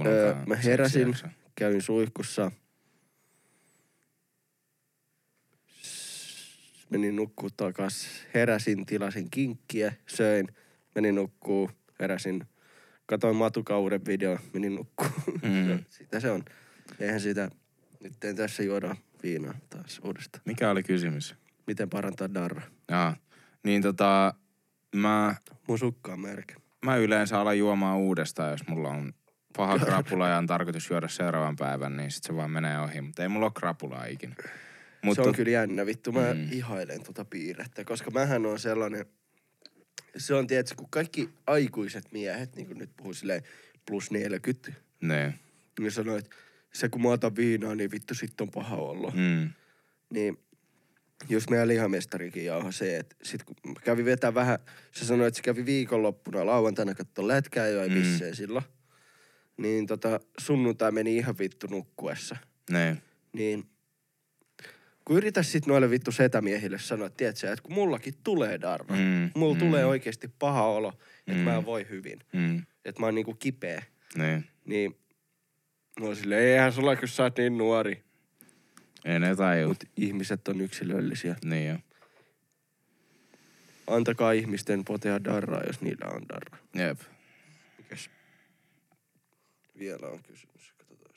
öö, 0.05 0.35
mä 0.47 0.55
heräsin, 0.55 1.15
kävin 1.55 1.81
suihkussa. 1.81 2.51
Menin 6.89 7.15
nukkuu 7.15 7.49
takas. 7.57 8.07
Heräsin, 8.33 8.85
tilasin 8.85 9.27
kinkkiä, 9.31 9.93
söin. 10.05 10.47
Menin 10.95 11.15
nukkuu, 11.15 11.71
heräsin. 11.99 12.43
Katoin 13.05 13.35
Matukauden 13.35 14.05
video, 14.05 14.37
menin 14.53 14.75
nukkuu. 14.75 15.07
Mm. 15.41 15.83
sitä 15.89 16.19
se 16.19 16.31
on. 16.31 16.45
Eihän 16.99 17.19
sitä, 17.19 17.49
nyt 18.03 18.23
en 18.23 18.35
tässä 18.35 18.63
juoda 18.63 18.95
viinaa 19.23 19.53
taas 19.69 20.01
uudestaan. 20.03 20.41
Mikä 20.45 20.69
oli 20.69 20.83
kysymys? 20.83 21.35
Miten 21.67 21.89
parantaa 21.89 22.33
darra? 22.33 22.61
Jaa. 22.91 23.15
Niin 23.63 23.81
tota, 23.81 24.33
mä, 24.95 25.35
Mun 25.67 25.79
sukka 25.79 26.13
on 26.13 26.19
märkä. 26.19 26.55
mä 26.85 26.95
yleensä 26.95 27.39
alan 27.39 27.57
juomaan 27.57 27.97
uudestaan, 27.97 28.51
jos 28.51 28.67
mulla 28.67 28.89
on 28.89 29.13
paha 29.57 29.79
krapula 29.79 30.27
ja 30.27 30.37
on 30.37 30.47
tarkoitus 30.47 30.89
juoda 30.89 31.07
seuraavan 31.07 31.55
päivän, 31.55 31.97
niin 31.97 32.11
sit 32.11 32.23
se 32.23 32.35
vaan 32.35 32.51
menee 32.51 32.79
ohi. 32.79 33.01
Mutta 33.01 33.21
ei 33.23 33.29
mulla 33.29 33.45
ole 33.45 33.53
krapulaa 33.55 34.05
ikinä. 34.05 34.35
Mutta 35.03 35.23
se 35.23 35.29
on 35.29 35.35
kyllä 35.35 35.51
jännä, 35.51 35.85
vittu. 35.85 36.11
Mä 36.11 36.33
Mm. 36.33 36.51
ihailen 36.51 37.03
tota 37.03 37.25
piirrettä, 37.25 37.83
koska 37.83 38.11
mähän 38.11 38.45
on 38.45 38.59
sellainen... 38.59 39.05
Se 40.17 40.33
on, 40.33 40.47
tietysti, 40.47 40.75
kun 40.75 40.89
kaikki 40.89 41.29
aikuiset 41.47 42.11
miehet, 42.11 42.55
niin 42.55 42.67
kuin 42.67 42.77
nyt 42.77 42.89
puhuu 42.97 43.13
silleen 43.13 43.43
plus 43.85 44.11
40, 44.11 44.71
Ne. 45.01 45.33
niin 45.79 45.91
sanoo, 45.91 46.17
että 46.17 46.35
se 46.73 46.89
kun 46.89 47.01
mä 47.01 47.09
otan 47.09 47.35
viinaa, 47.35 47.75
niin 47.75 47.91
vittu 47.91 48.13
sit 48.15 48.41
on 48.41 48.51
paha 48.51 48.75
olla. 48.75 49.11
Mm. 49.15 49.49
Niin 50.13 50.37
jos 51.29 51.49
meidän 51.49 51.67
lihamestarikin 51.67 52.45
jauha 52.45 52.71
se, 52.71 52.97
että 52.97 53.15
sit 53.23 53.43
kun 53.43 53.55
mä 53.67 53.73
kävin 53.83 54.05
vetää 54.05 54.33
vähän, 54.33 54.59
se 54.91 55.05
sanoi, 55.05 55.27
että 55.27 55.35
se 55.37 55.41
kävi 55.43 55.65
viikonloppuna 55.65 56.45
lauantaina 56.45 56.95
katsoa 56.95 57.27
lätkää 57.27 57.67
jo 57.67 57.83
ei 57.83 57.89
Mm. 57.89 58.33
silloin. 58.33 58.65
Niin 59.57 59.87
tota, 59.87 60.19
sunnuntai 60.39 60.91
meni 60.91 61.17
ihan 61.17 61.37
vittu 61.37 61.67
nukkuessa. 61.67 62.37
Ne. 62.71 62.97
Niin 63.33 63.65
kun 65.07 65.17
yritäis 65.17 65.51
sit 65.51 65.65
noille 65.65 65.89
vittu 65.89 66.11
setämiehille 66.11 66.79
sanoa, 66.79 67.07
että 67.07 67.17
tiedät 67.17 67.37
sä, 67.37 67.51
että 67.51 67.63
kun 67.63 67.73
mullakin 67.73 68.13
tulee 68.23 68.61
darra, 68.61 68.95
mm. 68.95 69.31
Mulla 69.35 69.53
mm. 69.53 69.59
tulee 69.59 69.85
oikeasti 69.85 70.27
paha 70.39 70.67
olo, 70.67 70.93
että 71.19 71.33
Mm. 71.33 71.39
mä 71.39 71.55
en 71.55 71.65
voi 71.65 71.87
hyvin, 71.89 72.19
Mm. 72.33 72.65
että 72.85 73.01
mä 73.01 73.05
oon 73.07 73.15
niinku 73.15 73.33
kipeä, 73.33 73.83
Ne. 74.15 74.43
niin 74.65 74.97
mä 75.99 76.05
oon 76.05 76.15
silleen, 76.15 76.43
eihän 76.43 76.73
sulla, 76.73 76.95
kun 76.95 77.07
sä 77.07 77.23
oot 77.23 77.37
niin 77.37 77.57
nuori. 77.57 78.03
Ei 79.05 79.19
ne 79.19 79.35
tajuu. 79.35 79.67
Mutta 79.67 79.85
ihmiset 79.97 80.47
on 80.47 80.61
yksilöllisiä. 80.61 81.35
Niin 81.45 81.67
jo. 81.69 81.77
Antakaa 83.87 84.31
ihmisten 84.31 84.85
potea 84.85 85.23
darraa, 85.23 85.63
jos 85.67 85.81
niillä 85.81 86.05
on 86.13 86.25
darra. 86.29 86.57
Jep. 86.75 86.99
Mikäs? 87.77 88.09
Vielä 89.79 90.07
on 90.07 90.23
kysymys. 90.23 90.73
Katsotaan. 90.77 91.15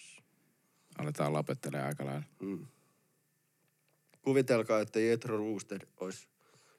Aletaan 0.99 1.33
lopettelemaan 1.33 1.89
aika 1.89 2.05
lailla. 2.07 2.23
Mm. 2.41 2.67
Kuvitelkaa, 4.23 4.81
että 4.81 5.01
Jetro 5.01 5.37
Rooster 5.37 5.87
olisi 6.01 6.29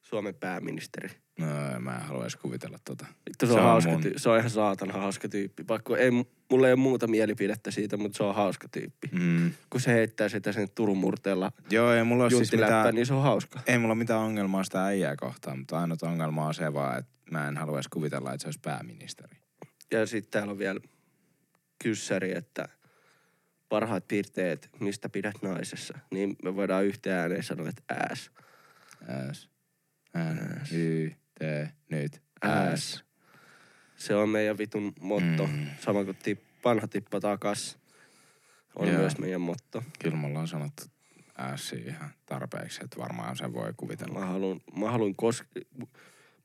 Suomen 0.02 0.36
pääministeri. 0.36 1.10
No, 1.40 1.80
mä 1.80 1.96
en 1.96 2.02
halua 2.02 2.24
edes 2.24 2.36
kuvitella 2.36 2.78
tota. 2.86 3.06
Vittu, 3.30 3.46
se, 3.46 3.52
Se 3.52 3.54
on, 3.54 3.66
on 3.66 3.66
hauska 3.72 3.92
mun- 3.92 4.02
tyy- 4.02 4.14
se 4.18 4.30
on 4.30 4.38
ihan 4.38 4.50
saatana 4.50 4.94
hauska 4.94 5.30
tyyppi. 5.30 5.68
Vaikka 5.68 5.98
ei, 5.98 6.12
mulla 6.52 6.68
ei 6.68 6.74
ole 6.74 6.80
muuta 6.80 7.08
mielipidettä 7.08 7.72
siitä, 7.72 7.98
mutta 7.98 8.18
se 8.18 8.24
on 8.24 8.36
hauska 8.36 8.68
tyyppi. 8.72 9.10
Mm. 9.12 9.52
Kun 9.70 9.82
se 9.82 9.94
heittää 9.94 10.30
sitä 10.30 10.52
sen 10.52 10.70
Turun 10.76 10.98
murteella 10.98 11.52
Joo, 11.70 11.94
ei 11.94 12.04
mulla 12.04 12.24
ole 12.24 12.32
siis 12.32 12.52
mitään... 12.52 12.96
niin 12.96 13.06
se 13.06 13.14
on 13.14 13.24
hauska. 13.24 13.60
Ei 13.68 13.78
mulla 13.78 13.96
mitään 13.96 14.20
ongelmaa 14.20 14.64
sitä 14.64 14.86
äijää 14.86 15.16
kohtaan, 15.16 15.60
mutta 15.60 15.80
ainut 15.80 16.04
ongelma 16.04 16.48
on 16.48 16.54
se 16.54 16.74
vaan, 16.74 17.00
että 17.00 17.12
mä 17.32 17.48
en 17.48 17.58
halua 17.58 17.78
edes 17.78 17.88
kuvitella, 17.88 18.34
että 18.34 18.42
se 18.42 18.48
olisi 18.48 18.60
pääministeri. 18.64 19.38
Ja 19.92 20.06
sitten 20.06 20.32
täällä 20.32 20.52
on 20.52 20.58
vielä 20.60 20.80
kyssäri, 21.84 22.38
että 22.38 22.70
parhaat 23.72 24.08
piirteet, 24.08 24.70
mistä 24.80 25.10
pidät 25.10 25.36
naisessa. 25.42 26.00
Niin 26.12 26.36
me 26.44 26.56
voidaan 26.56 26.86
yhteen 26.86 27.18
ääneen 27.18 27.44
sanoa, 27.44 27.70
että 27.70 27.84
ääs. 27.90 28.32
S. 29.32 29.50
N. 30.18 30.62
Y. 30.72 31.12
T. 31.40 31.42
Nyt. 31.90 32.22
S. 32.76 33.04
Se 33.96 34.16
on 34.16 34.30
meidän 34.30 34.58
vitun 34.58 34.94
motto. 35.00 35.48
Mm. 35.48 35.68
Sama 35.80 36.04
kuin 36.04 36.18
tip, 36.24 36.40
vanha 36.66 36.88
tippa 36.88 37.20
takas. 37.20 37.78
On 38.76 38.88
Joo. 38.88 38.98
myös 38.98 39.18
meidän 39.18 39.42
motto. 39.42 39.84
Kyllä 40.00 40.16
mulla 40.16 40.40
on 40.40 40.48
sanottu 40.48 40.84
S 41.56 41.74
ihan 41.74 42.10
tarpeeksi, 42.26 42.82
että 42.84 42.98
varmaan 42.98 43.38
sen 43.38 43.54
voi 43.54 43.74
kuvitella. 43.78 44.20
Mä 44.20 44.26
haluan, 44.26 44.62
mä 44.80 44.92
haluan 44.92 45.16
kos... 45.16 45.44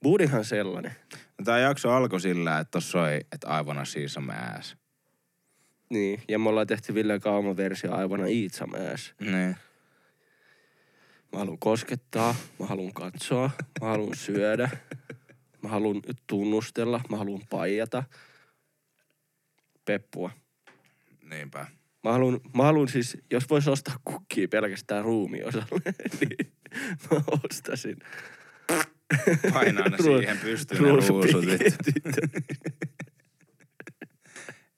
Buudihan 0.03 0.45
sellainen. 0.45 0.93
No, 1.39 1.45
tää 1.45 1.59
jakso 1.59 1.91
alkoi 1.91 2.21
sillä, 2.21 2.59
että 2.59 2.81
soi, 2.81 3.21
että 3.33 3.61
I 3.61 3.65
wanna 3.65 3.85
see 3.85 4.09
some 4.09 4.35
ass. 4.35 4.77
Niin, 5.89 6.23
ja 6.29 6.39
me 6.39 6.49
ollaan 6.49 6.67
tehty 6.67 6.95
Ville 6.95 7.21
Kauman 7.21 7.57
versio 7.57 7.95
aivana 7.95 8.27
Iitsamäessä. 8.27 9.15
Niin. 9.21 9.57
Mä 11.33 11.39
haluan 11.39 11.59
koskettaa, 11.59 12.35
mä 12.59 12.67
haluan 12.67 12.93
katsoa, 12.93 13.51
mä 13.81 13.87
haluan 13.89 14.17
syödä, 14.17 14.71
mä 15.63 15.69
haluan 15.69 16.03
tunnustella, 16.27 17.01
mä 17.11 17.17
haluan 17.17 17.43
paijata. 17.51 18.05
Peppua. 19.85 20.31
Niinpä. 21.31 21.67
Mä 22.05 22.13
haluan, 22.13 22.41
mä 22.57 22.63
haluan 22.63 22.89
siis, 22.89 23.19
jos 23.31 23.51
vois 23.51 23.69
ostaa 23.69 23.97
kukkia 24.05 24.49
pelkästään 24.49 25.05
ruumiosalle, 25.05 25.95
niin 26.21 26.53
mä 27.11 27.21
ostasin. 27.45 27.97
Painaa 29.53 29.89
ne 29.89 29.97
siihen 29.97 30.39
pystyyn 30.39 30.83
ne 30.83 30.89
ruusut. 30.89 31.27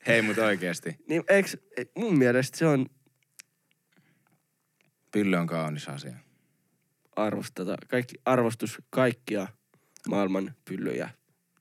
Hei, 0.09 0.23
mut 0.23 0.39
oikeesti. 0.39 0.97
niin 1.09 1.23
eiks, 1.29 1.57
mun 1.99 2.19
mielestä 2.19 2.59
se 2.59 2.67
on 2.67 2.87
Pylly 5.13 5.37
on 5.37 5.47
kaunis 5.47 5.89
asia. 5.89 6.15
arvostata, 7.17 7.77
kaikki, 7.89 8.15
arvostus 8.25 8.79
kaikkia 8.91 9.47
maailman 10.09 10.55
pyllyjä. 10.65 11.11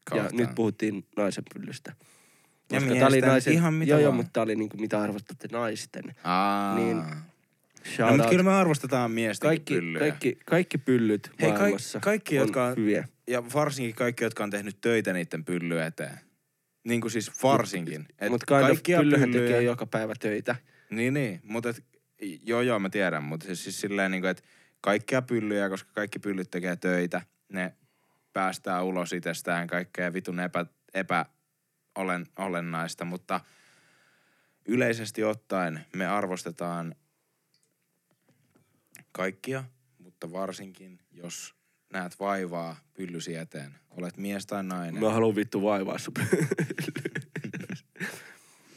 Kohtaan. 0.09 0.29
Ja 0.39 0.45
nyt 0.45 0.55
puhuttiin 0.55 1.07
naisen 1.17 1.43
pyllystä. 1.53 1.95
Ja 2.71 2.79
Koska 2.79 2.95
tää 2.95 3.07
oli 3.07 3.21
naisen, 3.21 3.53
ihan 3.53 3.73
mitä 3.73 3.91
joo, 3.91 3.99
joo, 3.99 4.11
mutta 4.11 4.29
tää 4.33 4.43
oli 4.43 4.55
niinku 4.55 4.77
mitä 4.77 5.01
arvostatte 5.01 5.47
naisten. 5.51 6.15
Aa. 6.23 6.75
Niin, 6.75 6.97
No, 7.99 8.11
mutta 8.11 8.29
kyllä 8.29 8.43
me 8.43 8.53
arvostetaan 8.53 9.11
miesten 9.11 9.47
kaikki, 9.47 9.73
pyllyjä. 9.73 9.99
kaikki, 9.99 10.37
kaikki 10.45 10.77
pyllyt 10.77 11.31
Hei, 11.41 11.51
maailmassa 11.51 11.99
kaikki, 11.99 12.39
on 12.39 12.43
jotka 12.47 12.65
on- 12.65 12.77
hyviä. 12.77 13.07
Ja 13.27 13.43
varsinkin 13.53 13.95
kaikki, 13.95 14.23
jotka 14.23 14.43
on 14.43 14.49
tehnyt 14.49 14.81
töitä 14.81 15.13
niiden 15.13 15.45
pylly 15.45 15.81
eteen. 15.81 16.19
Niin 16.87 17.01
kuin 17.01 17.11
siis 17.11 17.43
varsinkin. 17.43 18.05
Et 18.19 18.29
Mutta 18.29 18.45
kaikkia 18.45 18.99
pyllyjä- 18.99 19.31
tekee 19.31 19.61
joka 19.61 19.85
päivä 19.85 20.13
töitä. 20.19 20.55
Niin, 20.89 21.13
niin. 21.13 21.39
Mutta 21.43 21.73
joo, 22.43 22.61
joo, 22.61 22.79
mä 22.79 22.89
tiedän. 22.89 23.23
Mutta 23.23 23.45
siis, 23.45 23.63
siis 23.63 23.81
silleen, 23.81 24.11
niin 24.11 24.21
kuin, 24.21 24.31
että 24.31 24.43
kaikkia 24.81 25.21
pyllyjä, 25.21 25.69
koska 25.69 25.91
kaikki 25.93 26.19
pyllyt 26.19 26.51
tekee 26.51 26.75
töitä, 26.75 27.21
ne 27.49 27.75
päästää 28.33 28.83
ulos 28.83 29.13
itsestään 29.13 29.67
kaikkea 29.67 30.13
vitun 30.13 30.39
epä, 30.39 30.65
epä 30.93 31.25
olen, 31.95 32.25
olennaista, 32.39 33.05
mutta 33.05 33.39
yleisesti 34.65 35.23
ottaen 35.23 35.85
me 35.95 36.07
arvostetaan 36.07 36.95
kaikkia, 39.11 39.63
mutta 39.97 40.31
varsinkin 40.31 40.99
jos 41.11 41.55
näet 41.93 42.19
vaivaa 42.19 42.75
pyllysi 42.93 43.35
eteen, 43.35 43.75
olet 43.91 44.17
mies 44.17 44.45
tai 44.45 44.63
nainen. 44.63 45.03
Mä 45.03 45.11
haluan 45.11 45.35
vittu 45.35 45.61
vaivaa 45.61 45.97
sun 45.97 46.13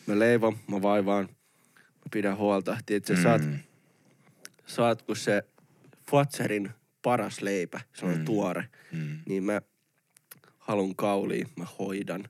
Mä 0.06 0.18
leivon, 0.18 0.58
mä 0.70 0.82
vaivaan. 0.82 1.24
Mä 1.74 2.04
pidän 2.12 2.36
huolta. 2.36 2.76
Tiedätkö, 2.86 3.14
mm. 3.16 3.22
saat, 3.22 3.42
saat 4.66 5.02
kun 5.02 5.16
se 5.16 5.42
Fatserin 6.10 6.70
paras 7.02 7.40
leipä, 7.42 7.80
se 7.92 8.06
on 8.06 8.18
Mm. 8.18 8.24
tuore, 8.24 8.68
Mm. 8.92 9.18
niin 9.26 9.44
mä 9.44 9.60
halun 10.58 10.96
kauliin, 10.96 11.46
mä 11.56 11.66
hoidan. 11.78 12.20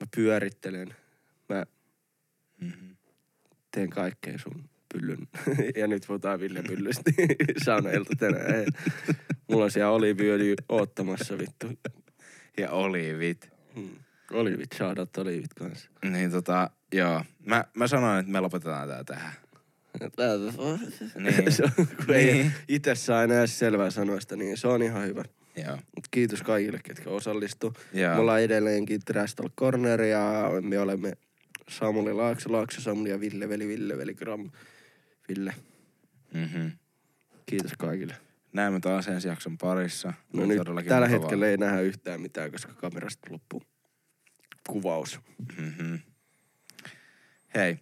Mä 0.00 0.06
pyörittelen. 0.16 0.94
Mä 1.48 1.64
Mm-hmm. 2.60 2.96
teen 3.70 3.90
kaikkea 3.90 4.38
sun 4.38 4.69
pyllyn. 4.94 5.28
ja 5.80 5.86
nyt 5.86 6.04
puhutaan 6.06 6.40
Ville 6.40 6.62
Pyllystä 6.62 7.10
saunailta 7.64 8.10
tänään. 8.18 8.64
Mulla 9.50 9.64
on 9.64 9.70
siellä 9.70 9.90
oliiviöljy 9.92 10.54
oottamassa 10.68 11.38
vittu. 11.38 11.66
Ja 12.58 12.70
olivit. 12.70 13.50
Hmm. 13.74 13.90
Olivit, 14.32 14.72
shoutout 14.74 15.16
olivit 15.16 15.54
kanssa. 15.54 15.90
Niin 16.10 16.30
tota, 16.30 16.70
joo. 16.92 17.24
Mä, 17.46 17.64
mä 17.74 17.86
sanoin, 17.86 18.20
että 18.20 18.32
me 18.32 18.40
lopetetaan 18.40 18.88
tää 18.88 19.04
tähän. 19.04 19.32
Niin. 21.18 21.52
se 21.52 21.62
on, 21.64 21.70
kun 22.06 22.14
ei 22.14 22.32
Niin. 22.32 22.52
itse 22.68 22.94
saa 22.94 23.22
enää 23.22 23.46
selvää 23.46 23.90
sanoista, 23.90 24.36
niin 24.36 24.56
se 24.56 24.68
on 24.68 24.82
ihan 24.82 25.06
hyvä. 25.06 25.24
Joo. 25.66 25.78
Kiitos 26.10 26.42
kaikille, 26.42 26.80
ketkä 26.84 27.10
osallistu. 27.10 27.74
Joo. 27.92 28.14
Me 28.14 28.20
ollaan 28.20 28.40
edelleenkin 28.42 29.00
Trash 29.04 29.34
Talk 29.34 29.52
Corner 29.56 30.02
ja 30.02 30.50
me 30.60 30.78
olemme 30.78 31.12
Samuli 31.68 32.12
Laakso, 32.12 32.52
Laakso 32.52 32.80
Samuli 32.80 33.10
ja 33.10 33.20
Ville 33.20 33.48
Veli, 33.48 33.68
Ville 33.68 33.98
Veli 33.98 34.14
Gram. 34.14 34.50
Ville, 35.30 35.54
Mm-hmm. 36.34 36.72
kiitos 37.46 37.72
kaikille. 37.78 38.16
Näemme 38.52 38.80
taas 38.80 39.08
ensi 39.08 39.28
jakson 39.28 39.58
parissa. 39.58 40.12
No 40.32 40.46
nyt 40.46 40.58
tällä 40.64 40.80
mukavaa. 40.82 41.08
hetkellä 41.08 41.46
ei 41.48 41.56
nähdä 41.56 41.80
yhtään 41.80 42.20
mitään, 42.20 42.50
koska 42.50 42.74
kamerasta 42.74 43.28
loppuu 43.30 43.62
kuvaus. 44.68 45.20
Mm-hmm. 45.58 45.98
Hei. 47.54 47.78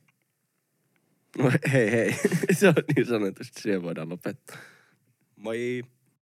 No 1.38 1.52
hei 1.72 1.90
hei, 1.90 2.12
se 2.58 2.68
on 2.68 2.74
niin 2.96 3.06
sanotusti, 3.06 3.62
siihen 3.62 3.82
voidaan 3.82 4.08
lopettaa. 4.08 4.56
Moi! 5.36 5.84